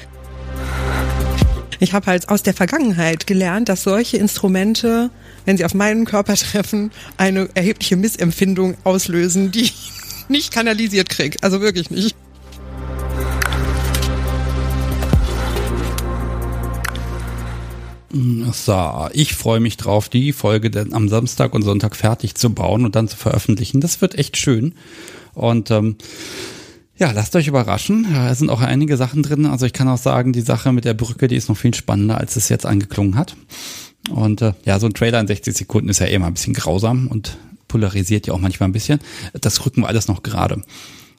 Ich 1.81 1.93
habe 1.93 2.07
halt 2.07 2.29
aus 2.29 2.43
der 2.43 2.55
Vergangenheit 2.55 3.27
gelernt, 3.27 3.69
dass 3.69 3.83
solche 3.83 4.17
Instrumente, 4.17 5.11
wenn 5.45 5.57
sie 5.57 5.65
auf 5.65 5.75
meinen 5.75 6.05
Körper 6.05 6.35
treffen, 6.35 6.91
eine 7.17 7.49
erhebliche 7.55 7.97
Missempfindung 7.97 8.77
auslösen, 8.85 9.51
die 9.51 9.71
nicht 10.29 10.53
kanalisiert 10.53 11.09
krieg. 11.09 11.39
Also 11.43 11.61
wirklich 11.61 11.91
nicht. 11.91 12.17
So, 18.53 19.09
ich 19.13 19.35
freue 19.35 19.59
mich 19.59 19.77
drauf, 19.77 20.09
die 20.09 20.33
Folge 20.33 20.71
dann 20.71 20.93
am 20.93 21.09
Samstag 21.09 21.53
und 21.53 21.63
Sonntag 21.63 21.97
fertig 21.97 22.37
zu 22.37 22.55
bauen 22.55 22.85
und 22.85 22.95
dann 22.95 23.09
zu 23.09 23.17
veröffentlichen. 23.17 23.81
Das 23.81 24.01
wird 24.01 24.15
echt 24.17 24.37
schön. 24.37 24.75
Und 25.35 25.73
ähm, 25.73 25.97
ja, 26.97 27.11
lasst 27.11 27.35
euch 27.35 27.49
überraschen. 27.49 28.07
Da 28.13 28.35
sind 28.35 28.51
auch 28.51 28.61
einige 28.61 28.97
Sachen 28.97 29.23
drin. 29.23 29.47
Also 29.47 29.67
ich 29.67 29.73
kann 29.73 29.89
auch 29.89 29.99
sagen, 29.99 30.33
die 30.33 30.41
Sache 30.41 30.73
mit 30.73 30.85
der 30.85 30.95
Brücke, 30.95 31.29
die 31.29 31.37
ist 31.37 31.49
noch 31.49 31.57
viel 31.57 31.75
spannender, 31.75 32.19
als 32.19 32.37
es 32.37 32.49
jetzt 32.49 32.67
angeklungen 32.67 33.17
hat. 33.17 33.37
Und 34.11 34.43
äh, 34.43 34.53
ja, 34.65 34.79
so 34.79 34.87
ein 34.87 34.95
Trailer 34.95 35.21
in 35.21 35.27
60 35.27 35.57
Sekunden 35.57 35.89
ist 35.89 35.99
ja 35.99 36.07
eh 36.07 36.15
immer 36.15 36.27
ein 36.27 36.35
bisschen 36.35 36.55
grausam 36.55 37.09
und 37.09 37.37
polarisiert 37.69 38.27
ja 38.27 38.35
auch 38.35 38.39
manchmal 38.39 38.69
ein 38.69 38.73
bisschen. 38.73 39.01
Das 39.33 39.65
rücken 39.65 39.83
wir 39.83 39.89
alles 39.89 40.07
noch 40.07 40.23
gerade. 40.23 40.63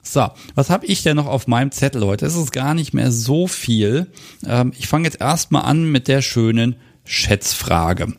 So, 0.02 0.28
was 0.54 0.70
habe 0.70 0.86
ich 0.86 1.02
denn 1.02 1.16
noch 1.16 1.26
auf 1.26 1.48
meinem 1.48 1.72
Zettel 1.72 2.04
heute? 2.04 2.26
Es 2.26 2.36
ist 2.36 2.52
gar 2.52 2.74
nicht 2.74 2.94
mehr 2.94 3.10
so 3.10 3.46
viel. 3.46 4.06
Ähm, 4.46 4.72
ich 4.78 4.86
fange 4.86 5.04
jetzt 5.04 5.20
erstmal 5.20 5.62
an 5.62 5.90
mit 5.90 6.08
der 6.08 6.22
schönen 6.22 6.76
Schätzfrage. 7.04 8.14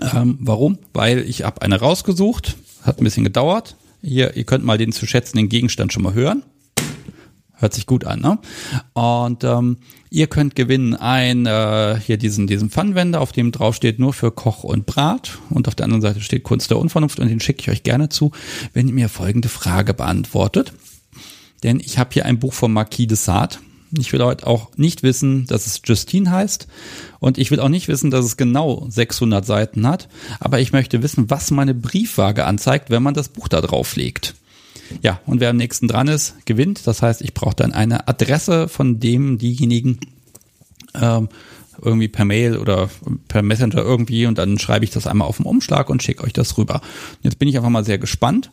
Ähm, 0.00 0.38
warum? 0.40 0.78
Weil 0.92 1.20
ich 1.20 1.44
habe 1.44 1.62
eine 1.62 1.78
rausgesucht, 1.78 2.56
hat 2.82 3.00
ein 3.00 3.04
bisschen 3.04 3.22
gedauert. 3.22 3.76
Hier, 4.02 4.34
ihr 4.34 4.44
könnt 4.44 4.64
mal 4.64 4.78
den 4.78 4.92
zu 4.92 5.06
schätzenden 5.06 5.48
Gegenstand 5.48 5.92
schon 5.92 6.02
mal 6.02 6.14
hören. 6.14 6.42
Hört 7.56 7.72
sich 7.72 7.86
gut 7.86 8.04
an, 8.04 8.20
ne? 8.20 8.38
Und 8.94 9.44
ähm, 9.44 9.78
ihr 10.10 10.26
könnt 10.26 10.56
gewinnen 10.56 10.94
ein 10.94 11.46
äh, 11.46 11.98
hier 12.04 12.16
diesen 12.16 12.46
diesen 12.46 12.70
Pfannenwender, 12.70 13.20
auf 13.20 13.32
dem 13.32 13.52
drauf 13.52 13.76
steht 13.76 14.00
nur 14.00 14.12
für 14.12 14.32
Koch 14.32 14.64
und 14.64 14.86
Brat 14.86 15.38
und 15.50 15.68
auf 15.68 15.74
der 15.74 15.84
anderen 15.84 16.02
Seite 16.02 16.20
steht 16.20 16.42
Kunst 16.42 16.70
der 16.70 16.78
Unvernunft 16.78 17.20
und 17.20 17.28
den 17.28 17.40
schicke 17.40 17.60
ich 17.60 17.70
euch 17.70 17.82
gerne 17.84 18.08
zu, 18.08 18.32
wenn 18.72 18.88
ihr 18.88 18.94
mir 18.94 19.08
folgende 19.08 19.48
Frage 19.48 19.94
beantwortet. 19.94 20.72
Denn 21.62 21.80
ich 21.80 21.98
habe 21.98 22.10
hier 22.12 22.26
ein 22.26 22.40
Buch 22.40 22.52
von 22.52 22.72
Marquis 22.72 23.06
de 23.06 23.16
Sade. 23.16 23.56
Ich 23.96 24.12
will 24.12 24.22
heute 24.22 24.46
auch 24.46 24.76
nicht 24.76 25.04
wissen, 25.04 25.46
dass 25.46 25.66
es 25.66 25.80
Justine 25.84 26.30
heißt 26.30 26.66
und 27.20 27.38
ich 27.38 27.52
will 27.52 27.60
auch 27.60 27.68
nicht 27.68 27.86
wissen, 27.86 28.10
dass 28.10 28.24
es 28.24 28.36
genau 28.36 28.86
600 28.88 29.46
Seiten 29.46 29.86
hat, 29.86 30.08
aber 30.40 30.58
ich 30.58 30.72
möchte 30.72 31.02
wissen, 31.02 31.30
was 31.30 31.52
meine 31.52 31.74
Briefwaage 31.74 32.44
anzeigt, 32.44 32.90
wenn 32.90 33.04
man 33.04 33.14
das 33.14 33.28
Buch 33.28 33.46
da 33.46 33.60
drauf 33.60 33.94
legt. 33.94 34.34
Ja, 35.02 35.20
und 35.26 35.40
wer 35.40 35.50
am 35.50 35.56
nächsten 35.56 35.88
dran 35.88 36.08
ist, 36.08 36.34
gewinnt. 36.46 36.86
Das 36.86 37.02
heißt, 37.02 37.22
ich 37.22 37.34
brauche 37.34 37.56
dann 37.56 37.72
eine 37.72 38.08
Adresse 38.08 38.68
von 38.68 39.00
dem, 39.00 39.38
diejenigen, 39.38 39.98
Ähm, 40.94 41.28
irgendwie 41.82 42.08
per 42.08 42.24
Mail 42.24 42.56
oder 42.56 42.88
per 43.26 43.42
Messenger 43.42 43.78
irgendwie 43.78 44.26
und 44.26 44.38
dann 44.38 44.58
schreibe 44.58 44.84
ich 44.84 44.92
das 44.92 45.08
einmal 45.08 45.26
auf 45.26 45.38
dem 45.38 45.46
Umschlag 45.46 45.90
und 45.90 46.04
schicke 46.04 46.22
euch 46.22 46.32
das 46.32 46.56
rüber. 46.56 46.80
Jetzt 47.22 47.40
bin 47.40 47.48
ich 47.48 47.56
einfach 47.56 47.68
mal 47.68 47.84
sehr 47.84 47.98
gespannt. 47.98 48.52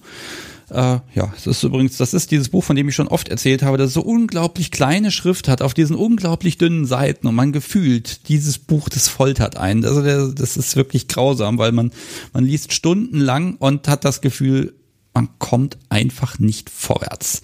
Äh, 0.70 0.99
ja, 1.14 1.34
es 1.36 1.45
ist 1.48 1.64
übrigens, 1.64 1.98
das 1.98 2.14
ist 2.14 2.32
dieses 2.32 2.49
Buch, 2.49 2.64
von 2.64 2.76
dem 2.76 2.90
ich 2.90 2.95
schon 2.95 3.10
oft 3.10 3.30
erzählt 3.30 3.62
habe, 3.62 3.78
das 3.78 3.94
so 3.94 4.02
unglaublich 4.02 4.72
kleine 4.72 5.12
Schrift 5.12 5.48
hat 5.48 5.62
auf 5.62 5.74
diesen 5.74 5.95
unglaublich 5.95 6.58
dünnen 6.58 6.86
Seiten 6.86 7.28
und 7.28 7.36
man 7.36 7.52
gefühlt, 7.52 8.28
dieses 8.30 8.58
Buch, 8.58 8.90
das 8.90 9.08
foltert 9.08 9.58
einen. 9.58 9.86
Also 9.86 10.02
der, 10.02 10.30
das 10.30 10.58
ist 10.58 10.76
wirklich 10.76 11.08
grausam, 11.08 11.58
weil 11.58 11.74
man, 11.74 11.91
man 12.34 12.45
liest 12.45 12.74
stundenlang 12.74 13.56
und 13.58 13.88
hat 13.88 14.03
das 14.03 14.22
Gefühl, 14.22 14.74
man 15.13 15.29
kommt 15.39 15.77
einfach 15.89 16.39
nicht 16.39 16.69
vorwärts. 16.69 17.41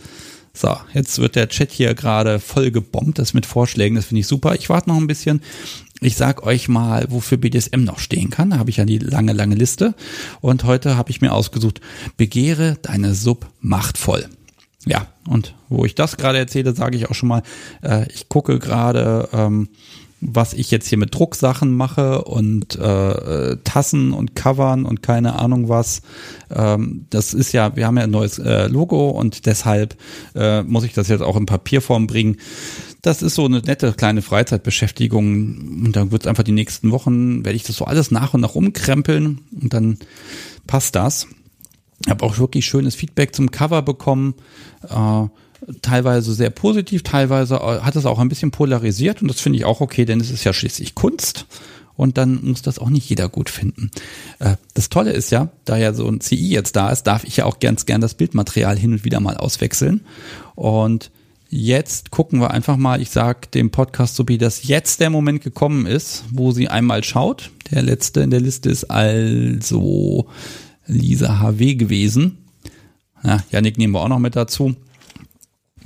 So, 0.53 0.75
jetzt 0.93 1.19
wird 1.19 1.35
der 1.35 1.49
Chat 1.49 1.71
hier 1.71 1.93
gerade 1.93 2.39
voll 2.39 2.71
gebombt, 2.71 3.19
das 3.19 3.35
mit 3.35 3.45
Vorschlägen, 3.45 3.95
das 3.95 4.05
finde 4.05 4.21
ich 4.21 4.27
super. 4.27 4.55
Ich 4.55 4.69
warte 4.69 4.89
noch 4.89 4.97
ein 4.97 5.05
bisschen. 5.05 5.41
Ich 6.01 6.15
sag 6.15 6.43
euch 6.43 6.67
mal, 6.67 7.05
wofür 7.09 7.37
BDSM 7.37 7.83
noch 7.83 7.99
stehen 7.99 8.29
kann. 8.29 8.51
Da 8.51 8.57
habe 8.57 8.69
ich 8.69 8.77
ja 8.77 8.85
die 8.85 8.97
lange, 8.97 9.33
lange 9.33 9.55
Liste. 9.55 9.93
Und 10.41 10.63
heute 10.63 10.97
habe 10.97 11.11
ich 11.11 11.21
mir 11.21 11.33
ausgesucht, 11.33 11.81
begehre 12.17 12.77
deine 12.81 13.13
Sub 13.13 13.47
machtvoll. 13.61 14.27
Ja, 14.85 15.07
und 15.27 15.53
wo 15.69 15.85
ich 15.85 15.95
das 15.95 16.17
gerade 16.17 16.37
erzähle, 16.37 16.75
sage 16.75 16.97
ich 16.97 17.09
auch 17.09 17.15
schon 17.15 17.29
mal, 17.29 17.43
äh, 17.83 18.07
ich 18.11 18.29
gucke 18.29 18.57
gerade 18.57 19.29
ähm, 19.33 19.69
was 20.19 20.53
ich 20.53 20.71
jetzt 20.71 20.87
hier 20.87 20.97
mit 20.97 21.13
Drucksachen 21.13 21.71
mache 21.71 22.23
und 22.23 22.75
äh, 22.75 23.57
Tassen 23.63 24.13
und 24.13 24.35
Covern 24.35 24.85
und 24.85 25.03
keine 25.03 25.37
Ahnung 25.37 25.69
was. 25.69 26.01
Ähm, 26.49 27.05
das 27.09 27.33
ist 27.33 27.51
ja, 27.51 27.75
wir 27.75 27.85
haben 27.85 27.97
ja 27.97 28.03
ein 28.03 28.11
neues 28.11 28.39
äh, 28.39 28.67
Logo 28.67 29.09
und 29.09 29.45
deshalb 29.45 29.95
äh, 30.35 30.63
muss 30.63 30.83
ich 30.83 30.93
das 30.93 31.07
jetzt 31.07 31.21
auch 31.21 31.37
in 31.37 31.45
Papierform 31.45 32.07
bringen. 32.07 32.37
Das 33.03 33.21
ist 33.21 33.35
so 33.35 33.45
eine 33.45 33.59
nette 33.59 33.93
kleine 33.93 34.23
Freizeitbeschäftigung 34.23 35.85
und 35.85 35.95
dann 35.95 36.11
wird 36.11 36.23
es 36.23 36.27
einfach 36.27 36.43
die 36.43 36.51
nächsten 36.51 36.91
Wochen, 36.91 37.45
werde 37.45 37.55
ich 37.55 37.63
das 37.63 37.77
so 37.77 37.85
alles 37.85 38.09
nach 38.09 38.33
und 38.33 38.41
nach 38.41 38.55
umkrempeln 38.55 39.41
und 39.61 39.73
dann 39.73 39.99
passt 40.65 40.95
das. 40.95 41.27
Ich 42.03 42.09
habe 42.09 42.25
auch 42.25 42.39
wirklich 42.39 42.65
schönes 42.65 42.95
Feedback 42.95 43.35
zum 43.35 43.51
Cover 43.51 43.81
bekommen. 43.81 44.33
Äh, 44.89 45.27
teilweise 45.81 46.33
sehr 46.33 46.49
positiv, 46.49 47.03
teilweise 47.03 47.55
äh, 47.55 47.79
hat 47.81 47.95
es 47.95 48.05
auch 48.05 48.19
ein 48.19 48.29
bisschen 48.29 48.51
polarisiert 48.51 49.21
und 49.21 49.27
das 49.27 49.39
finde 49.39 49.57
ich 49.57 49.65
auch 49.65 49.81
okay, 49.81 50.05
denn 50.05 50.19
es 50.19 50.31
ist 50.31 50.43
ja 50.43 50.53
schließlich 50.53 50.95
Kunst 50.95 51.45
und 51.95 52.17
dann 52.17 52.43
muss 52.43 52.61
das 52.61 52.79
auch 52.79 52.89
nicht 52.89 53.09
jeder 53.09 53.29
gut 53.29 53.49
finden. 53.49 53.91
Äh, 54.39 54.55
das 54.73 54.89
Tolle 54.89 55.11
ist 55.11 55.31
ja, 55.31 55.49
da 55.65 55.77
ja 55.77 55.93
so 55.93 56.07
ein 56.07 56.21
CI 56.21 56.49
jetzt 56.49 56.75
da 56.75 56.89
ist, 56.89 57.03
darf 57.03 57.23
ich 57.23 57.37
ja 57.37 57.45
auch 57.45 57.59
ganz 57.59 57.85
gern 57.85 58.01
das 58.01 58.13
Bildmaterial 58.13 58.77
hin 58.77 58.93
und 58.93 59.05
wieder 59.05 59.19
mal 59.19 59.37
auswechseln 59.37 60.01
und 60.55 61.11
Jetzt 61.49 62.11
gucken 62.11 62.41
wir 62.41 62.51
einfach 62.51 62.75
mal, 62.75 63.01
ich 63.01 63.09
sag 63.09 63.51
dem 63.51 63.71
Podcast 63.71 64.17
so 64.17 64.27
wie 64.27 64.37
dass 64.37 64.67
jetzt 64.67 64.99
der 64.99 65.09
Moment 65.09 65.41
gekommen 65.41 65.85
ist, 65.85 66.25
wo 66.31 66.51
sie 66.51 66.67
einmal 66.67 67.05
schaut. 67.05 67.51
Der 67.71 67.83
letzte 67.83 68.19
in 68.19 68.31
der 68.31 68.41
Liste 68.41 68.69
ist 68.69 68.83
also 68.85 70.27
Lisa 70.87 71.39
HW 71.39 71.75
gewesen. 71.75 72.39
Ja, 73.23 73.43
Janik 73.49 73.77
nehmen 73.77 73.93
wir 73.93 74.01
auch 74.01 74.09
noch 74.09 74.19
mit 74.19 74.35
dazu. 74.35 74.75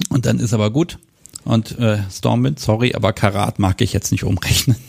Und 0.09 0.25
dann 0.25 0.39
ist 0.39 0.53
aber 0.53 0.71
gut. 0.71 0.99
Und 1.43 1.77
äh, 1.79 1.99
Stormwind, 2.11 2.59
sorry, 2.59 2.93
aber 2.93 3.13
Karat 3.13 3.59
mag 3.59 3.81
ich 3.81 3.93
jetzt 3.93 4.11
nicht 4.11 4.23
umrechnen. 4.23 4.77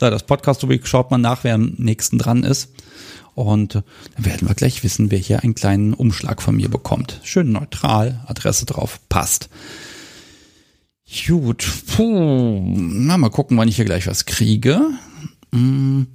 So, 0.00 0.10
das 0.10 0.26
Podcast 0.26 0.66
schaut 0.82 1.12
man 1.12 1.20
nach, 1.20 1.44
wer 1.44 1.54
am 1.54 1.74
nächsten 1.78 2.18
dran 2.18 2.42
ist. 2.42 2.70
Und 3.36 3.76
äh, 3.76 3.82
dann 4.16 4.24
werden 4.24 4.48
wir 4.48 4.54
gleich 4.56 4.82
wissen, 4.82 5.12
wer 5.12 5.18
hier 5.18 5.44
einen 5.44 5.54
kleinen 5.54 5.94
Umschlag 5.94 6.42
von 6.42 6.56
mir 6.56 6.68
bekommt. 6.68 7.20
Schön 7.22 7.52
neutral, 7.52 8.20
Adresse 8.26 8.66
drauf, 8.66 8.98
passt. 9.08 9.48
Gut, 11.26 11.64
puh. 11.86 12.74
Na, 12.76 13.16
mal 13.16 13.30
gucken, 13.30 13.56
wann 13.56 13.68
ich 13.68 13.76
hier 13.76 13.84
gleich 13.84 14.08
was 14.08 14.26
kriege. 14.26 14.80
Hm. 15.52 16.08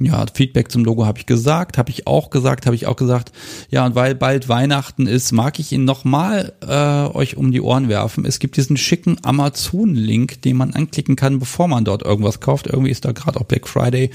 Ja, 0.00 0.26
Feedback 0.32 0.72
zum 0.72 0.84
Logo 0.84 1.06
habe 1.06 1.20
ich 1.20 1.26
gesagt, 1.26 1.78
habe 1.78 1.90
ich 1.90 2.08
auch 2.08 2.30
gesagt, 2.30 2.66
habe 2.66 2.74
ich 2.74 2.88
auch 2.88 2.96
gesagt. 2.96 3.30
Ja, 3.70 3.86
und 3.86 3.94
weil 3.94 4.16
bald 4.16 4.48
Weihnachten 4.48 5.06
ist, 5.06 5.30
mag 5.30 5.60
ich 5.60 5.70
ihn 5.70 5.84
nochmal 5.84 6.52
äh, 6.66 7.16
euch 7.16 7.36
um 7.36 7.52
die 7.52 7.60
Ohren 7.60 7.88
werfen. 7.88 8.24
Es 8.26 8.40
gibt 8.40 8.56
diesen 8.56 8.76
schicken 8.76 9.18
Amazon-Link, 9.22 10.42
den 10.42 10.56
man 10.56 10.74
anklicken 10.74 11.14
kann, 11.14 11.38
bevor 11.38 11.68
man 11.68 11.84
dort 11.84 12.02
irgendwas 12.02 12.40
kauft. 12.40 12.66
Irgendwie 12.66 12.90
ist 12.90 13.04
da 13.04 13.12
gerade 13.12 13.40
auch 13.40 13.44
Black 13.44 13.68
Friday. 13.68 14.10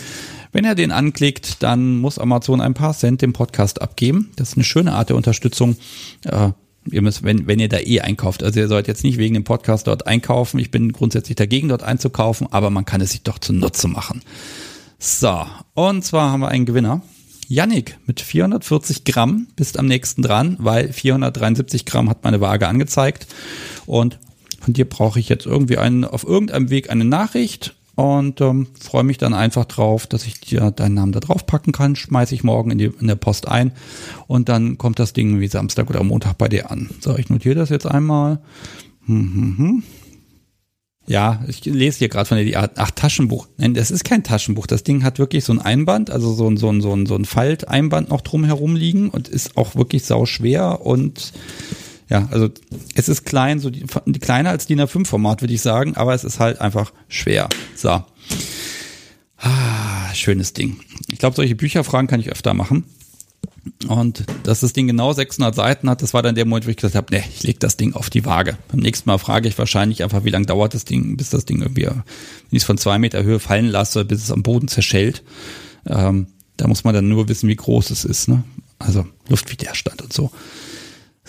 Wenn 0.51 0.65
er 0.65 0.75
den 0.75 0.91
anklickt, 0.91 1.63
dann 1.63 1.97
muss 1.97 2.19
Amazon 2.19 2.59
ein 2.59 2.73
paar 2.73 2.93
Cent 2.93 3.21
dem 3.21 3.31
Podcast 3.31 3.81
abgeben. 3.81 4.31
Das 4.35 4.49
ist 4.49 4.57
eine 4.57 4.65
schöne 4.65 4.93
Art 4.93 5.07
der 5.09 5.15
Unterstützung. 5.15 5.77
Äh, 6.25 6.49
ihr 6.91 7.01
müsst, 7.01 7.23
wenn, 7.23 7.47
wenn 7.47 7.59
ihr 7.59 7.69
da 7.69 7.79
eh 7.79 8.01
einkauft. 8.01 8.43
Also 8.43 8.59
ihr 8.59 8.67
sollt 8.67 8.89
jetzt 8.89 9.05
nicht 9.05 9.17
wegen 9.17 9.33
dem 9.33 9.45
Podcast 9.45 9.87
dort 9.87 10.07
einkaufen. 10.07 10.59
Ich 10.59 10.71
bin 10.71 10.91
grundsätzlich 10.91 11.37
dagegen, 11.37 11.69
dort 11.69 11.83
einzukaufen, 11.83 12.47
aber 12.51 12.69
man 12.69 12.83
kann 12.83 12.99
es 12.99 13.11
sich 13.11 13.23
doch 13.23 13.39
zunutze 13.39 13.87
machen. 13.87 14.21
So, 14.99 15.45
und 15.75 16.03
zwar 16.03 16.29
haben 16.29 16.41
wir 16.41 16.49
einen 16.49 16.65
Gewinner. 16.65 17.01
Yannick 17.47 17.97
mit 18.05 18.19
440 18.19 19.05
Gramm 19.05 19.47
bist 19.55 19.79
am 19.79 19.85
nächsten 19.85 20.21
dran, 20.21 20.57
weil 20.59 20.91
473 20.91 21.85
Gramm 21.85 22.09
hat 22.09 22.23
meine 22.25 22.41
Waage 22.41 22.67
angezeigt. 22.67 23.25
Und 23.85 24.19
von 24.59 24.73
dir 24.73 24.87
brauche 24.87 25.19
ich 25.19 25.29
jetzt 25.29 25.45
irgendwie 25.45 25.77
einen, 25.77 26.03
auf 26.03 26.25
irgendeinem 26.25 26.69
Weg 26.69 26.91
eine 26.91 27.05
Nachricht 27.05 27.75
und 27.95 28.41
ähm, 28.41 28.67
freue 28.79 29.03
mich 29.03 29.17
dann 29.17 29.33
einfach 29.33 29.65
drauf, 29.65 30.05
dass 30.05 30.25
ich 30.25 30.41
dir 30.41 30.69
deinen 30.71 30.95
Namen 30.95 31.11
da 31.13 31.21
drauf 31.21 31.45
packen 31.45 31.71
kann. 31.71 31.95
Schmeiße 31.95 32.35
ich 32.35 32.43
morgen 32.43 32.69
in, 32.71 32.77
die, 32.77 32.91
in 32.99 33.07
der 33.07 33.15
Post 33.15 33.47
ein 33.47 33.71
und 34.27 34.49
dann 34.49 34.77
kommt 34.77 34.99
das 34.99 35.13
Ding 35.13 35.39
wie 35.39 35.47
Samstag 35.47 35.89
oder 35.89 36.03
Montag 36.03 36.37
bei 36.37 36.49
dir 36.49 36.69
an. 36.69 36.89
So, 36.99 37.17
ich 37.17 37.29
notiere 37.29 37.55
das 37.55 37.69
jetzt 37.69 37.87
einmal. 37.87 38.39
Hm, 39.05 39.33
hm, 39.33 39.57
hm. 39.57 39.83
Ja, 41.09 41.43
ich 41.47 41.65
lese 41.65 41.97
hier 41.97 42.07
gerade 42.07 42.27
von 42.27 42.37
der 42.37 42.59
Art, 42.59 42.73
ach, 42.75 42.91
Taschenbuch. 42.91 43.47
Nein, 43.57 43.73
das 43.73 43.89
ist 43.89 44.03
kein 44.03 44.23
Taschenbuch. 44.23 44.67
Das 44.67 44.83
Ding 44.83 45.03
hat 45.03 45.17
wirklich 45.17 45.43
so 45.43 45.51
ein 45.51 45.59
Einband, 45.59 46.11
also 46.11 46.31
so 46.33 46.47
ein, 46.47 46.55
so 46.55 46.69
ein, 46.71 46.81
so 46.81 46.93
ein, 46.93 47.07
so 47.07 47.15
ein 47.15 47.25
Falteinband 47.25 48.09
noch 48.09 48.21
drum 48.21 48.43
herum 48.43 48.75
liegen 48.75 49.09
und 49.09 49.27
ist 49.27 49.57
auch 49.57 49.73
wirklich 49.75 50.05
sau 50.05 50.27
schwer 50.27 50.85
und 50.85 51.33
ja, 52.09 52.27
also 52.29 52.49
es 52.93 53.09
ist 53.09 53.25
klein, 53.25 53.59
so 53.59 53.71
die, 53.71 53.87
kleiner 54.19 54.51
als 54.51 54.67
DIN 54.67 54.81
A5 54.81 55.07
Format, 55.07 55.41
würde 55.41 55.53
ich 55.53 55.63
sagen, 55.63 55.95
aber 55.95 56.13
es 56.13 56.23
ist 56.23 56.39
halt 56.39 56.61
einfach 56.61 56.93
schwer. 57.07 57.49
So. 57.75 58.03
Ah, 59.37 60.13
schönes 60.13 60.53
Ding. 60.53 60.79
Ich 61.11 61.17
glaube, 61.17 61.35
solche 61.35 61.55
Bücherfragen 61.55 62.07
kann 62.07 62.19
ich 62.19 62.31
öfter 62.31 62.53
machen. 62.53 62.83
Und 63.87 64.25
dass 64.43 64.59
das 64.59 64.73
Ding 64.73 64.87
genau 64.87 65.13
600 65.13 65.53
Seiten 65.53 65.89
hat, 65.89 66.01
das 66.01 66.13
war 66.13 66.21
dann 66.21 66.35
der 66.35 66.45
Moment, 66.45 66.65
wo 66.65 66.69
ich 66.69 66.77
gesagt 66.77 66.95
habe, 66.95 67.07
nee, 67.11 67.23
ich 67.33 67.43
lege 67.43 67.59
das 67.59 67.77
Ding 67.77 67.93
auf 67.93 68.09
die 68.09 68.25
Waage. 68.25 68.57
Beim 68.69 68.79
nächsten 68.79 69.09
Mal 69.09 69.17
frage 69.17 69.47
ich 69.47 69.57
wahrscheinlich 69.57 70.03
einfach, 70.03 70.23
wie 70.23 70.29
lange 70.29 70.45
dauert 70.45 70.73
das 70.73 70.85
Ding, 70.85 71.17
bis 71.17 71.29
das 71.29 71.45
Ding 71.45 71.61
irgendwie, 71.61 71.85
wenn 71.85 72.03
ich 72.51 72.59
es 72.59 72.65
von 72.65 72.77
zwei 72.77 72.99
Meter 72.99 73.23
Höhe 73.23 73.39
fallen 73.39 73.67
lasse, 73.67 74.05
bis 74.05 74.23
es 74.23 74.31
am 74.31 74.43
Boden 74.43 74.67
zerschellt. 74.67 75.23
Ähm, 75.85 76.27
da 76.57 76.67
muss 76.67 76.83
man 76.83 76.93
dann 76.93 77.07
nur 77.07 77.29
wissen, 77.29 77.47
wie 77.47 77.55
groß 77.55 77.89
es 77.89 78.05
ist. 78.05 78.27
Ne? 78.27 78.43
Also 78.79 79.05
Luftwiderstand 79.29 80.01
und 80.01 80.13
so. 80.13 80.31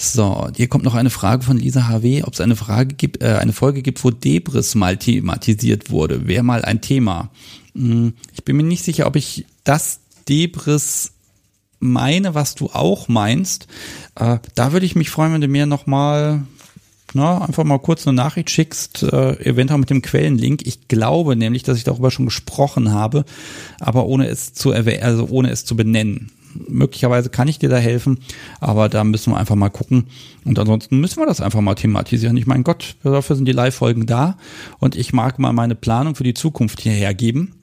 So, 0.02 0.48
hier 0.56 0.68
kommt 0.68 0.84
noch 0.84 0.94
eine 0.94 1.10
Frage 1.10 1.42
von 1.42 1.58
Lisa 1.58 1.88
HW, 1.88 2.22
ob 2.22 2.32
es 2.32 2.40
eine 2.40 2.56
Frage 2.56 2.94
gibt, 2.94 3.22
äh, 3.22 3.36
eine 3.38 3.52
Folge 3.52 3.82
gibt, 3.82 4.02
wo 4.02 4.10
Debris 4.10 4.74
mal 4.74 4.96
thematisiert 4.96 5.90
wurde. 5.90 6.26
Wäre 6.26 6.42
mal 6.42 6.64
ein 6.64 6.80
Thema. 6.80 7.30
Hm, 7.74 8.14
ich 8.32 8.42
bin 8.44 8.56
mir 8.56 8.62
nicht 8.62 8.82
sicher, 8.82 9.06
ob 9.06 9.16
ich 9.16 9.44
das 9.62 10.00
Debris 10.26 11.12
meine, 11.80 12.34
was 12.34 12.54
du 12.54 12.66
auch 12.72 13.08
meinst. 13.08 13.66
Äh, 14.14 14.38
da 14.54 14.72
würde 14.72 14.86
ich 14.86 14.94
mich 14.94 15.10
freuen, 15.10 15.32
wenn 15.32 15.40
du 15.40 15.48
mir 15.48 15.66
nochmal 15.66 16.42
na, 17.14 17.38
einfach 17.42 17.64
mal 17.64 17.78
kurz 17.78 18.06
eine 18.06 18.14
Nachricht 18.14 18.50
schickst, 18.50 19.02
äh, 19.02 19.32
eventuell 19.44 19.80
mit 19.80 19.90
dem 19.90 20.02
Quellenlink. 20.02 20.66
Ich 20.66 20.88
glaube 20.88 21.36
nämlich, 21.36 21.62
dass 21.62 21.76
ich 21.76 21.84
darüber 21.84 22.10
schon 22.10 22.26
gesprochen 22.26 22.92
habe, 22.92 23.24
aber 23.80 24.06
ohne 24.06 24.28
es 24.28 24.54
zu 24.54 24.70
erwähnen, 24.70 25.02
also 25.02 25.26
ohne 25.28 25.50
es 25.50 25.64
zu 25.64 25.76
benennen. 25.76 26.30
Möglicherweise 26.68 27.30
kann 27.30 27.46
ich 27.46 27.60
dir 27.60 27.68
da 27.68 27.76
helfen, 27.76 28.18
aber 28.58 28.88
da 28.88 29.04
müssen 29.04 29.32
wir 29.32 29.36
einfach 29.36 29.54
mal 29.54 29.70
gucken. 29.70 30.08
Und 30.44 30.58
ansonsten 30.58 30.98
müssen 30.98 31.20
wir 31.20 31.26
das 31.26 31.40
einfach 31.40 31.60
mal 31.60 31.76
thematisieren. 31.76 32.36
Ich 32.36 32.46
meine, 32.46 32.64
Gott, 32.64 32.96
dafür 33.04 33.36
sind 33.36 33.46
die 33.46 33.52
Live-Folgen 33.52 34.06
da 34.06 34.36
und 34.78 34.96
ich 34.96 35.12
mag 35.12 35.38
mal 35.38 35.52
meine 35.52 35.76
Planung 35.76 36.16
für 36.16 36.24
die 36.24 36.34
Zukunft 36.34 36.80
hierher 36.80 37.14
geben. 37.14 37.54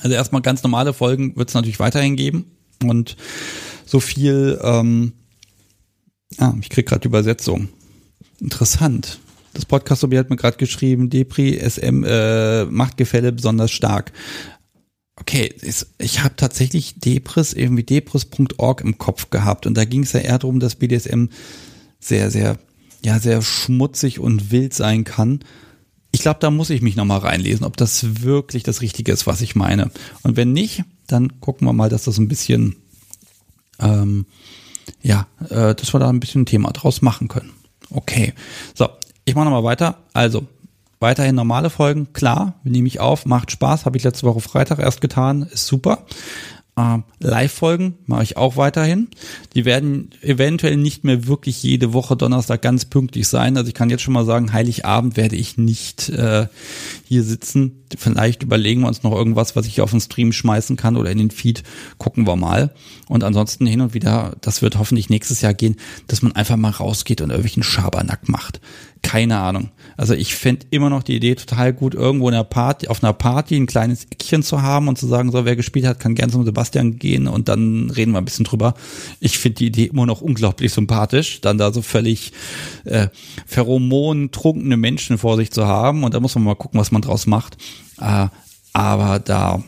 Also 0.00 0.14
erstmal 0.14 0.42
ganz 0.42 0.62
normale 0.62 0.92
Folgen 0.92 1.36
wird 1.36 1.48
es 1.48 1.54
natürlich 1.54 1.80
weiterhin 1.80 2.16
geben, 2.16 2.46
und 2.84 3.16
so 3.84 4.00
viel, 4.00 4.58
ähm, 4.62 5.12
ah, 6.38 6.54
ich 6.60 6.68
krieg 6.68 6.86
gerade 6.86 7.08
Übersetzung. 7.08 7.68
Interessant. 8.40 9.18
Das 9.54 9.64
podcast 9.64 10.02
hat 10.02 10.10
mir 10.10 10.36
gerade 10.36 10.56
geschrieben, 10.56 11.10
Depri, 11.10 11.58
SM, 11.58 12.04
äh, 12.04 12.64
Machtgefälle 12.66 13.32
besonders 13.32 13.72
stark. 13.72 14.12
Okay, 15.16 15.52
ich 15.98 16.22
habe 16.22 16.36
tatsächlich 16.36 17.00
Depris, 17.00 17.52
irgendwie 17.52 17.82
depris.org 17.82 18.80
im 18.82 18.98
Kopf 18.98 19.30
gehabt 19.30 19.66
und 19.66 19.76
da 19.76 19.84
ging 19.84 20.04
es 20.04 20.12
ja 20.12 20.20
eher 20.20 20.38
darum, 20.38 20.60
dass 20.60 20.76
BDSM 20.76 21.26
sehr, 21.98 22.30
sehr, 22.30 22.58
ja, 23.04 23.18
sehr 23.18 23.42
schmutzig 23.42 24.20
und 24.20 24.52
wild 24.52 24.74
sein 24.74 25.02
kann. 25.02 25.40
Ich 26.12 26.20
glaube, 26.20 26.38
da 26.40 26.50
muss 26.50 26.70
ich 26.70 26.82
mich 26.82 26.94
nochmal 26.94 27.18
reinlesen, 27.18 27.66
ob 27.66 27.76
das 27.76 28.22
wirklich 28.22 28.62
das 28.62 28.80
Richtige 28.80 29.10
ist, 29.10 29.26
was 29.26 29.40
ich 29.40 29.56
meine. 29.56 29.90
Und 30.22 30.36
wenn 30.36 30.52
nicht, 30.52 30.84
dann 31.08 31.40
gucken 31.40 31.66
wir 31.66 31.72
mal, 31.72 31.88
dass 31.88 32.04
das 32.04 32.18
ein 32.18 32.28
bisschen, 32.28 32.76
ähm, 33.80 34.26
ja, 35.02 35.26
äh, 35.48 35.74
dass 35.74 35.92
wir 35.92 35.98
da 35.98 36.08
ein 36.08 36.20
bisschen 36.20 36.42
ein 36.42 36.46
Thema 36.46 36.70
draus 36.70 37.02
machen 37.02 37.28
können. 37.28 37.50
Okay, 37.90 38.34
so, 38.74 38.88
ich 39.24 39.34
mache 39.34 39.46
nochmal 39.46 39.64
weiter. 39.64 39.98
Also, 40.12 40.46
weiterhin 41.00 41.34
normale 41.34 41.70
Folgen, 41.70 42.12
klar, 42.12 42.54
nehme 42.64 42.88
ich 42.88 43.00
auf, 43.00 43.26
macht 43.26 43.50
Spaß, 43.50 43.86
habe 43.86 43.96
ich 43.96 44.04
letzte 44.04 44.26
Woche 44.26 44.40
Freitag 44.40 44.78
erst 44.78 45.00
getan, 45.00 45.42
ist 45.42 45.66
super. 45.66 46.04
Äh, 46.78 46.98
Live-Folgen 47.18 47.98
mache 48.06 48.22
ich 48.22 48.36
auch 48.36 48.56
weiterhin. 48.56 49.08
Die 49.54 49.64
werden 49.64 50.10
eventuell 50.22 50.76
nicht 50.76 51.02
mehr 51.02 51.26
wirklich 51.26 51.62
jede 51.62 51.92
Woche 51.92 52.16
Donnerstag 52.16 52.62
ganz 52.62 52.84
pünktlich 52.84 53.26
sein. 53.26 53.56
Also 53.56 53.68
ich 53.68 53.74
kann 53.74 53.90
jetzt 53.90 54.02
schon 54.02 54.14
mal 54.14 54.24
sagen, 54.24 54.52
Heiligabend 54.52 55.16
werde 55.16 55.36
ich 55.36 55.58
nicht 55.58 56.08
äh, 56.10 56.46
hier 57.04 57.24
sitzen. 57.24 57.84
Vielleicht 57.96 58.42
überlegen 58.42 58.82
wir 58.82 58.88
uns 58.88 59.02
noch 59.02 59.12
irgendwas, 59.12 59.56
was 59.56 59.66
ich 59.66 59.80
auf 59.80 59.90
den 59.90 60.00
Stream 60.00 60.32
schmeißen 60.32 60.76
kann 60.76 60.96
oder 60.96 61.10
in 61.10 61.18
den 61.18 61.30
Feed. 61.30 61.62
Gucken 61.98 62.26
wir 62.26 62.36
mal. 62.36 62.72
Und 63.08 63.24
ansonsten 63.24 63.66
hin 63.66 63.80
und 63.80 63.94
wieder, 63.94 64.36
das 64.40 64.62
wird 64.62 64.78
hoffentlich 64.78 65.08
nächstes 65.08 65.40
Jahr 65.40 65.54
gehen, 65.54 65.76
dass 66.06 66.22
man 66.22 66.32
einfach 66.32 66.56
mal 66.56 66.70
rausgeht 66.70 67.20
und 67.20 67.30
irgendwelchen 67.30 67.62
Schabernack 67.62 68.28
macht. 68.28 68.60
Keine 69.02 69.38
Ahnung. 69.38 69.70
Also 69.96 70.14
ich 70.14 70.34
fände 70.34 70.66
immer 70.70 70.90
noch 70.90 71.02
die 71.02 71.16
Idee 71.16 71.34
total 71.34 71.72
gut, 71.72 71.94
irgendwo 71.94 72.28
in 72.28 72.34
einer 72.34 72.44
Party, 72.44 72.88
auf 72.88 73.02
einer 73.02 73.12
Party 73.12 73.56
ein 73.56 73.66
kleines 73.66 74.06
Eckchen 74.10 74.42
zu 74.42 74.62
haben 74.62 74.88
und 74.88 74.98
zu 74.98 75.06
sagen, 75.06 75.30
so 75.30 75.44
wer 75.44 75.56
gespielt 75.56 75.86
hat, 75.86 76.00
kann 76.00 76.14
gern 76.14 76.30
zum 76.30 76.44
Sebastian 76.44 76.98
gehen 76.98 77.28
und 77.28 77.48
dann 77.48 77.90
reden 77.90 78.12
wir 78.12 78.18
ein 78.18 78.24
bisschen 78.24 78.44
drüber. 78.44 78.74
Ich 79.20 79.38
finde 79.38 79.56
die 79.56 79.66
Idee 79.66 79.84
immer 79.84 80.06
noch 80.06 80.20
unglaublich 80.20 80.72
sympathisch, 80.72 81.40
dann 81.40 81.58
da 81.58 81.72
so 81.72 81.82
völlig 81.82 82.32
äh, 82.84 83.08
pheromon-trunkene 83.46 84.76
Menschen 84.76 85.18
vor 85.18 85.36
sich 85.36 85.52
zu 85.52 85.66
haben 85.66 86.04
und 86.04 86.14
da 86.14 86.20
muss 86.20 86.34
man 86.34 86.44
mal 86.44 86.56
gucken, 86.56 86.80
was 86.80 86.90
man 86.90 87.02
draus 87.02 87.26
macht. 87.26 87.56
Äh, 88.00 88.28
aber 88.72 89.18
da 89.18 89.62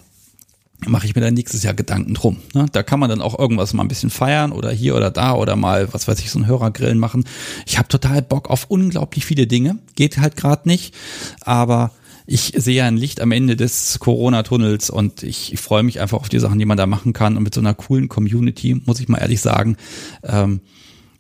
mache 0.87 1.07
ich 1.07 1.15
mir 1.15 1.21
dann 1.21 1.35
nächstes 1.35 1.63
Jahr 1.63 1.75
Gedanken 1.75 2.15
drum. 2.15 2.39
Ne? 2.55 2.67
Da 2.73 2.83
kann 2.83 3.01
man 3.01 3.11
dann 3.11 3.21
auch 3.21 3.39
irgendwas 3.39 3.73
mal 3.75 3.83
ein 3.83 3.89
bisschen 3.89 4.11
feiern 4.11 4.53
oder 4.53 4.71
hier 4.71 4.97
oder 4.97 5.11
da 5.11 5.35
oder 5.35 5.57
mal, 5.57 5.93
was 5.93 6.09
weiß 6.09 6.19
ich, 6.21 6.31
so 6.31 6.39
ein 6.39 6.47
Hörergrillen 6.47 6.99
machen. 6.99 7.25
Ich 7.67 7.79
habe 7.79 7.89
total 7.89 8.23
Bock 8.23 8.49
auf 8.49 8.67
unglaublich 8.69 9.25
viele 9.25 9.47
Dinge. 9.47 9.79
Geht 9.95 10.19
halt 10.19 10.37
gerade 10.37 10.69
nicht, 10.69 10.95
aber 11.43 11.91
ich 12.27 12.53
sehe 12.57 12.85
ein 12.85 12.97
Licht 12.97 13.21
am 13.21 13.33
Ende 13.33 13.57
des 13.57 13.99
Corona-Tunnels 13.99 14.89
und 14.89 15.23
ich, 15.23 15.53
ich 15.53 15.61
freue 15.61 15.83
mich 15.83 16.01
einfach 16.01 16.21
auf 16.21 16.29
die 16.29 16.39
Sachen, 16.39 16.59
die 16.59 16.65
man 16.65 16.77
da 16.77 16.87
machen 16.87 17.13
kann. 17.13 17.37
Und 17.37 17.43
mit 17.43 17.55
so 17.55 17.61
einer 17.61 17.75
coolen 17.75 18.09
Community, 18.09 18.81
muss 18.87 19.01
ich 19.01 19.09
mal 19.09 19.19
ehrlich 19.19 19.41
sagen, 19.41 19.77
ähm, 20.23 20.61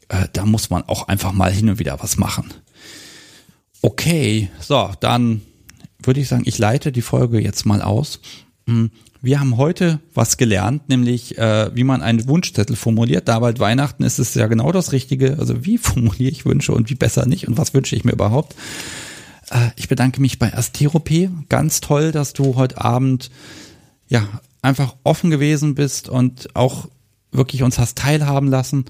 äh, 0.08 0.26
da 0.32 0.46
muss 0.46 0.70
man 0.70 0.84
auch 0.84 1.08
einfach 1.08 1.32
mal 1.32 1.52
hin 1.52 1.68
und 1.68 1.78
wieder 1.78 1.98
was 2.00 2.16
machen. 2.16 2.54
Okay, 3.82 4.50
so, 4.60 4.90
dann 5.00 5.42
würde 6.02 6.20
ich 6.20 6.28
sagen, 6.28 6.44
ich 6.46 6.58
leite 6.58 6.92
die 6.92 7.02
Folge 7.02 7.40
jetzt 7.40 7.66
mal 7.66 7.82
aus. 7.82 8.20
Hm, 8.66 8.90
wir 9.22 9.38
haben 9.38 9.58
heute 9.58 10.00
was 10.14 10.38
gelernt, 10.38 10.88
nämlich 10.88 11.36
äh, 11.36 11.74
wie 11.74 11.84
man 11.84 12.02
einen 12.02 12.26
Wunschzettel 12.26 12.74
formuliert. 12.74 13.28
Da 13.28 13.38
bald 13.40 13.60
Weihnachten 13.60 14.02
ist 14.02 14.18
es 14.18 14.34
ja 14.34 14.46
genau 14.46 14.72
das 14.72 14.92
Richtige. 14.92 15.38
Also 15.38 15.64
wie 15.64 15.78
formuliere 15.78 16.30
ich 16.30 16.46
Wünsche 16.46 16.72
und 16.72 16.88
wie 16.90 16.94
besser 16.94 17.26
nicht 17.26 17.46
und 17.46 17.58
was 17.58 17.74
wünsche 17.74 17.96
ich 17.96 18.04
mir 18.04 18.12
überhaupt. 18.12 18.54
Äh, 19.50 19.70
ich 19.76 19.88
bedanke 19.88 20.20
mich 20.20 20.38
bei 20.38 20.54
Asteropé. 20.54 21.30
Ganz 21.48 21.80
toll, 21.80 22.12
dass 22.12 22.32
du 22.32 22.56
heute 22.56 22.80
Abend 22.80 23.30
ja 24.08 24.26
einfach 24.62 24.96
offen 25.04 25.30
gewesen 25.30 25.74
bist 25.74 26.08
und 26.08 26.54
auch 26.54 26.88
wirklich 27.32 27.62
uns 27.62 27.78
hast 27.78 27.98
teilhaben 27.98 28.48
lassen. 28.48 28.86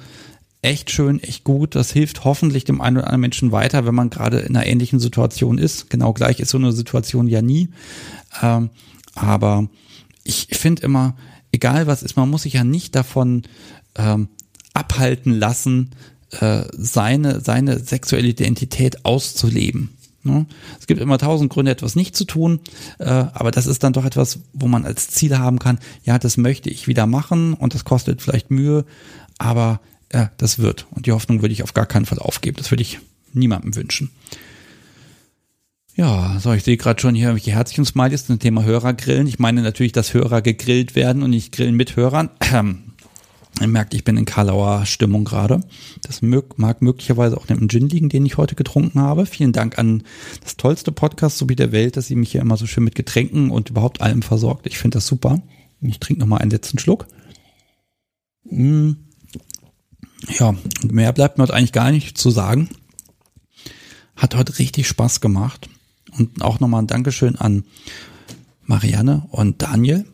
Echt 0.63 0.91
schön, 0.91 1.23
echt 1.23 1.45
gut. 1.45 1.75
Das 1.75 1.91
hilft 1.91 2.25
hoffentlich 2.25 2.65
dem 2.65 2.81
einen 2.81 2.99
oder 2.99 3.07
anderen 3.07 3.23
Menschen 3.23 3.53
weiter, 3.53 3.87
wenn 3.87 3.95
man 3.95 4.11
gerade 4.11 4.41
in 4.41 4.57
einer 4.57 4.67
ähnlichen 4.67 5.01
Situation 5.01 5.57
ist. 5.57 5.89
Genau 5.89 6.13
gleich 6.13 6.39
ist 6.39 6.51
so 6.51 6.59
eine 6.59 6.73
Situation 6.73 7.29
ja 7.29 7.41
nie. 7.41 7.71
Ähm, 8.43 8.69
aber 9.15 9.69
ich 10.23 10.49
finde 10.53 10.83
immer, 10.83 11.17
egal 11.51 11.87
was 11.87 12.03
ist, 12.03 12.17
man 12.17 12.29
muss 12.29 12.43
sich 12.43 12.55
ja 12.55 12.65
nicht 12.65 12.95
davon 12.95 13.43
ähm, 13.97 14.29
abhalten 14.75 15.33
lassen, 15.33 15.91
äh, 16.39 16.65
seine, 16.73 17.41
seine 17.41 17.79
sexuelle 17.79 18.29
Identität 18.29 19.05
auszuleben. 19.05 19.97
Ne? 20.23 20.45
Es 20.79 20.87
gibt 20.87 21.01
immer 21.01 21.17
tausend 21.17 21.51
Gründe, 21.51 21.73
etwas 21.73 21.97
nicht 21.97 22.15
zu 22.15 22.25
tun, 22.25 22.61
äh, 22.99 23.05
aber 23.05 23.51
das 23.51 23.67
ist 23.67 23.83
dann 23.83 23.95
doch 23.95 24.05
etwas, 24.05 24.41
wo 24.53 24.69
man 24.69 24.85
als 24.85 25.09
Ziel 25.09 25.39
haben 25.39 25.59
kann, 25.59 25.79
ja, 26.05 26.19
das 26.19 26.37
möchte 26.37 26.69
ich 26.69 26.87
wieder 26.87 27.07
machen 27.07 27.55
und 27.55 27.75
das 27.75 27.85
kostet 27.85 28.21
vielleicht 28.21 28.51
Mühe, 28.51 28.85
aber 29.39 29.81
äh, 30.11 30.27
das 30.37 30.59
wird. 30.59 30.87
Und 30.91 31.07
die 31.07 31.13
Hoffnung 31.13 31.43
würde 31.43 31.53
ich 31.53 31.63
auf 31.63 31.75
gar 31.75 31.87
keinen 31.87 32.07
Fall 32.07 32.19
aufgeben. 32.19 32.57
Das 32.59 32.71
würde 32.71 32.83
ich 32.83 32.99
niemandem 33.33 33.75
wünschen. 33.75 34.11
Ja, 35.97 36.39
so, 36.41 36.53
ich 36.53 36.63
sehe 36.63 36.77
gerade 36.77 37.01
schon 37.01 37.15
hier 37.15 37.29
irgendwelche 37.29 37.53
herzlichen 37.53 37.85
Smileys 37.85 38.27
zum 38.27 38.39
Thema 38.39 38.65
Hörergrillen. 38.65 39.27
Ich 39.27 39.39
meine 39.39 39.63
natürlich, 39.63 39.93
dass 39.93 40.15
Hörer 40.15 40.41
gegrillt 40.41 40.95
werden 40.95 41.23
und 41.23 41.31
nicht 41.31 41.53
grillen 41.53 41.75
mit 41.75 41.97
Hörern. 41.97 42.31
Ihr 43.61 43.67
merkt, 43.67 43.93
ich 43.93 44.05
bin 44.05 44.17
in 44.17 44.25
Karlauer 44.25 44.87
Stimmung 44.87 45.25
gerade. 45.25 45.61
Das 46.03 46.23
mag 46.23 46.81
möglicherweise 46.81 47.37
auch 47.37 47.47
dem 47.47 47.69
Gin 47.69 47.89
liegen, 47.89 48.09
den 48.09 48.25
ich 48.25 48.39
heute 48.39 48.55
getrunken 48.55 49.01
habe. 49.01 49.27
Vielen 49.27 49.53
Dank 49.53 49.79
an 49.79 50.05
das 50.43 50.57
tollste 50.57 50.93
Podcast 50.93 51.37
sowie 51.37 51.57
der 51.57 51.73
Welt, 51.73 51.97
dass 51.97 52.07
sie 52.07 52.15
mich 52.15 52.33
hier 52.33 52.41
immer 52.41 52.57
so 52.57 52.67
schön 52.67 52.85
mit 52.85 52.95
Getränken 52.95 53.51
und 53.51 53.69
überhaupt 53.69 54.01
allem 54.01 54.23
versorgt. 54.23 54.67
Ich 54.67 54.79
finde 54.79 54.97
das 54.97 55.07
super. 55.07 55.43
Ich 55.83 55.99
trinke 55.99 56.21
nochmal 56.21 56.39
einen 56.39 56.53
letzten 56.53 56.79
Schluck. 56.79 57.07
Mm. 58.45 58.93
Ja, 60.29 60.55
mehr 60.83 61.13
bleibt 61.13 61.39
mir 61.39 61.45
heute 61.45 61.55
eigentlich 61.55 61.73
gar 61.73 61.91
nicht 61.91 62.19
zu 62.19 62.31
sagen. 62.31 62.69
Hat 64.17 64.35
heute 64.35 64.59
richtig 64.59 64.87
Spaß 64.87 65.21
gemacht. 65.21 65.69
Und 66.19 66.43
auch 66.43 66.61
nochmal 66.61 66.83
ein 66.83 66.87
Dankeschön 66.87 67.37
an 67.37 67.65
Marianne 68.65 69.27
und 69.31 69.63
Daniel. 69.63 70.05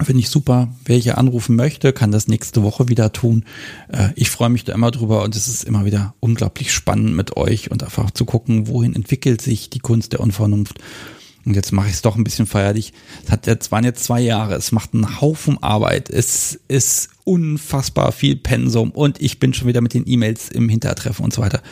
Finde 0.00 0.20
ich 0.20 0.30
super. 0.30 0.74
Wer 0.84 0.96
hier 0.96 1.18
anrufen 1.18 1.54
möchte, 1.54 1.92
kann 1.92 2.10
das 2.10 2.26
nächste 2.26 2.62
Woche 2.62 2.88
wieder 2.88 3.12
tun. 3.12 3.44
Äh, 3.88 4.08
ich 4.16 4.30
freue 4.30 4.48
mich 4.48 4.64
da 4.64 4.72
immer 4.72 4.90
drüber 4.90 5.22
und 5.22 5.36
es 5.36 5.48
ist 5.48 5.64
immer 5.64 5.84
wieder 5.84 6.14
unglaublich 6.18 6.72
spannend 6.72 7.14
mit 7.14 7.36
euch 7.36 7.70
und 7.70 7.82
einfach 7.82 8.10
zu 8.10 8.24
gucken, 8.24 8.68
wohin 8.68 8.94
entwickelt 8.94 9.42
sich 9.42 9.70
die 9.70 9.78
Kunst 9.78 10.12
der 10.12 10.20
Unvernunft. 10.20 10.78
Und 11.44 11.56
jetzt 11.56 11.72
mache 11.72 11.88
ich 11.88 11.94
es 11.94 12.02
doch 12.02 12.16
ein 12.16 12.24
bisschen 12.24 12.46
feierlich. 12.46 12.92
Es 13.24 13.30
hat 13.30 13.46
jetzt 13.46 13.72
waren 13.72 13.84
jetzt 13.84 14.04
zwei 14.04 14.20
Jahre. 14.20 14.54
Es 14.54 14.70
macht 14.70 14.94
einen 14.94 15.20
Haufen 15.20 15.62
Arbeit. 15.62 16.08
Es 16.08 16.60
ist 16.68 17.10
unfassbar 17.24 18.12
viel 18.12 18.36
Pensum 18.36 18.90
und 18.90 19.20
ich 19.20 19.40
bin 19.40 19.52
schon 19.52 19.68
wieder 19.68 19.80
mit 19.80 19.94
den 19.94 20.06
E-Mails 20.06 20.48
im 20.50 20.68
Hintertreffen 20.68 21.24
und 21.24 21.32
so 21.32 21.42
weiter. 21.42 21.62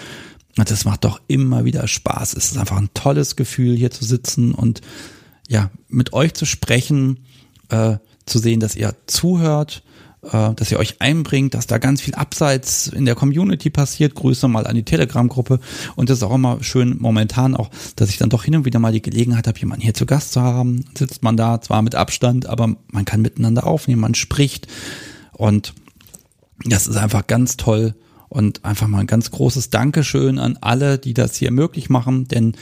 Und 0.58 0.70
das 0.70 0.84
macht 0.84 1.04
doch 1.04 1.20
immer 1.28 1.64
wieder 1.64 1.86
Spaß. 1.86 2.34
Es 2.34 2.50
ist 2.50 2.58
einfach 2.58 2.78
ein 2.78 2.90
tolles 2.94 3.36
Gefühl, 3.36 3.76
hier 3.76 3.90
zu 3.90 4.04
sitzen 4.04 4.52
und 4.52 4.80
ja, 5.48 5.70
mit 5.88 6.12
euch 6.12 6.34
zu 6.34 6.46
sprechen, 6.46 7.20
äh, 7.68 7.96
zu 8.26 8.38
sehen, 8.38 8.60
dass 8.60 8.76
ihr 8.76 8.94
zuhört, 9.06 9.82
äh, 10.22 10.54
dass 10.54 10.70
ihr 10.70 10.78
euch 10.78 11.00
einbringt, 11.00 11.54
dass 11.54 11.66
da 11.66 11.78
ganz 11.78 12.02
viel 12.02 12.14
abseits 12.14 12.88
in 12.88 13.06
der 13.06 13.14
Community 13.14 13.70
passiert. 13.70 14.14
Grüße 14.14 14.48
mal 14.48 14.66
an 14.66 14.74
die 14.74 14.82
Telegram-Gruppe. 14.82 15.60
Und 15.96 16.10
das 16.10 16.18
ist 16.18 16.22
auch 16.22 16.34
immer 16.34 16.62
schön 16.62 16.96
momentan 16.98 17.56
auch, 17.56 17.70
dass 17.96 18.10
ich 18.10 18.18
dann 18.18 18.28
doch 18.28 18.44
hin 18.44 18.56
und 18.56 18.64
wieder 18.64 18.78
mal 18.78 18.92
die 18.92 19.02
Gelegenheit 19.02 19.46
habe, 19.46 19.58
jemanden 19.58 19.82
hier 19.82 19.94
zu 19.94 20.06
Gast 20.06 20.32
zu 20.32 20.42
haben. 20.42 20.84
Sitzt 20.96 21.22
man 21.22 21.36
da, 21.36 21.60
zwar 21.60 21.80
mit 21.82 21.94
Abstand, 21.94 22.46
aber 22.46 22.76
man 22.92 23.04
kann 23.04 23.22
miteinander 23.22 23.66
aufnehmen, 23.66 24.02
man 24.02 24.14
spricht. 24.14 24.66
Und 25.32 25.72
das 26.64 26.86
ist 26.86 26.96
einfach 26.96 27.26
ganz 27.26 27.56
toll. 27.56 27.94
Und 28.28 28.64
einfach 28.64 28.86
mal 28.86 29.00
ein 29.00 29.08
ganz 29.08 29.30
großes 29.32 29.70
Dankeschön 29.70 30.38
an 30.38 30.56
alle, 30.60 30.98
die 30.98 31.14
das 31.14 31.34
hier 31.34 31.50
möglich 31.50 31.90
machen, 31.90 32.28
denn 32.28 32.54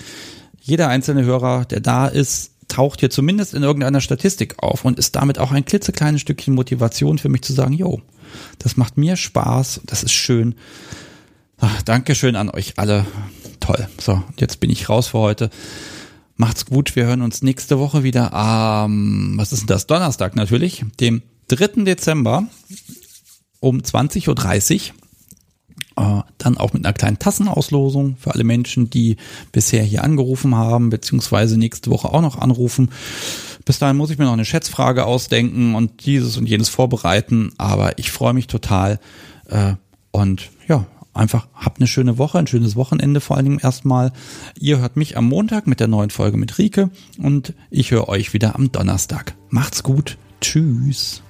jeder 0.61 0.89
einzelne 0.89 1.25
Hörer, 1.25 1.67
der 1.67 1.81
da 1.81 2.07
ist, 2.07 2.53
taucht 2.69 3.01
hier 3.01 3.11
zumindest 3.11 3.55
in 3.55 3.63
irgendeiner 3.63 4.01
Statistik 4.01 4.63
auf 4.63 4.85
und 4.85 4.99
ist 4.99 5.17
damit 5.17 5.39
auch 5.39 5.51
ein 5.51 5.65
klitzekleines 5.65 6.21
Stückchen 6.21 6.55
Motivation 6.55 7.19
für 7.19 7.29
mich 7.29 7.43
zu 7.43 7.53
sagen, 7.53 7.73
jo, 7.73 8.01
das 8.59 8.77
macht 8.77 8.97
mir 8.97 9.17
Spaß, 9.17 9.81
das 9.87 10.03
ist 10.03 10.13
schön. 10.13 10.55
Ach, 11.59 11.83
Dankeschön 11.83 12.37
an 12.37 12.51
euch 12.51 12.75
alle. 12.79 13.05
Toll. 13.61 13.89
So, 14.01 14.23
jetzt 14.39 14.61
bin 14.61 14.71
ich 14.71 14.89
raus 14.89 15.09
für 15.09 15.19
heute. 15.19 15.51
Macht's 16.37 16.67
gut. 16.67 16.95
Wir 16.95 17.07
hören 17.07 17.23
uns 17.23 17.43
nächste 17.43 17.81
Woche 17.81 18.05
wieder 18.05 18.33
am, 18.33 19.37
was 19.37 19.53
ist 19.53 19.61
denn 19.61 19.67
das? 19.67 19.89
Donnerstag 19.89 20.37
natürlich, 20.37 20.85
dem 21.01 21.23
3. 21.49 21.85
Dezember 21.85 22.47
um 23.61 23.79
20.30 23.79 24.91
Uhr. 24.91 24.95
Äh, 25.99 26.23
dann 26.39 26.57
auch 26.57 26.73
mit 26.73 26.85
einer 26.85 26.93
kleinen 26.93 27.19
Tassenauslosung 27.19 28.17
für 28.19 28.33
alle 28.33 28.45
Menschen, 28.45 28.89
die 28.89 29.17
bisher 29.51 29.83
hier 29.83 30.05
angerufen 30.05 30.55
haben, 30.55 30.91
beziehungsweise 30.91 31.59
nächste 31.59 31.91
Woche 31.91 32.13
auch 32.15 32.21
noch 32.21 32.39
anrufen. 32.39 32.91
Bis 33.65 33.81
dahin 33.81 33.97
muss 33.97 34.11
ich 34.11 34.19
mir 34.19 34.27
noch 34.27 34.33
eine 34.33 34.45
Schätzfrage 34.45 35.05
ausdenken 35.05 35.75
und 35.75 36.07
dieses 36.07 36.37
und 36.37 36.49
jenes 36.49 36.69
vorbereiten, 36.69 37.51
aber 37.59 37.99
ich 37.99 38.13
freue 38.13 38.33
mich 38.33 38.47
total 38.47 39.01
äh, 39.49 39.73
und 40.13 40.51
ja, 40.69 40.87
einfach 41.15 41.49
habt 41.53 41.81
eine 41.81 41.89
schöne 41.89 42.17
Woche, 42.17 42.39
ein 42.39 42.47
schönes 42.47 42.77
Wochenende 42.77 43.21
vor 43.21 43.37
allen 43.37 43.47
Dingen 43.47 43.61
erstmal. 43.61 44.13
Ihr 44.59 44.79
hört 44.79 44.97
mich 44.97 45.17
am 45.17 45.27
Montag 45.27 45.67
mit 45.67 45.81
der 45.81 45.89
neuen 45.89 46.11
Folge 46.11 46.37
mit 46.37 46.59
Rike 46.59 46.91
und 47.21 47.55
ich 47.71 47.91
höre 47.91 48.09
euch 48.09 48.33
wieder 48.33 48.55
am 48.55 48.71
Donnerstag. 48.71 49.35
Macht's 49.51 49.83
gut. 49.83 50.17
Tschüss. 50.41 51.23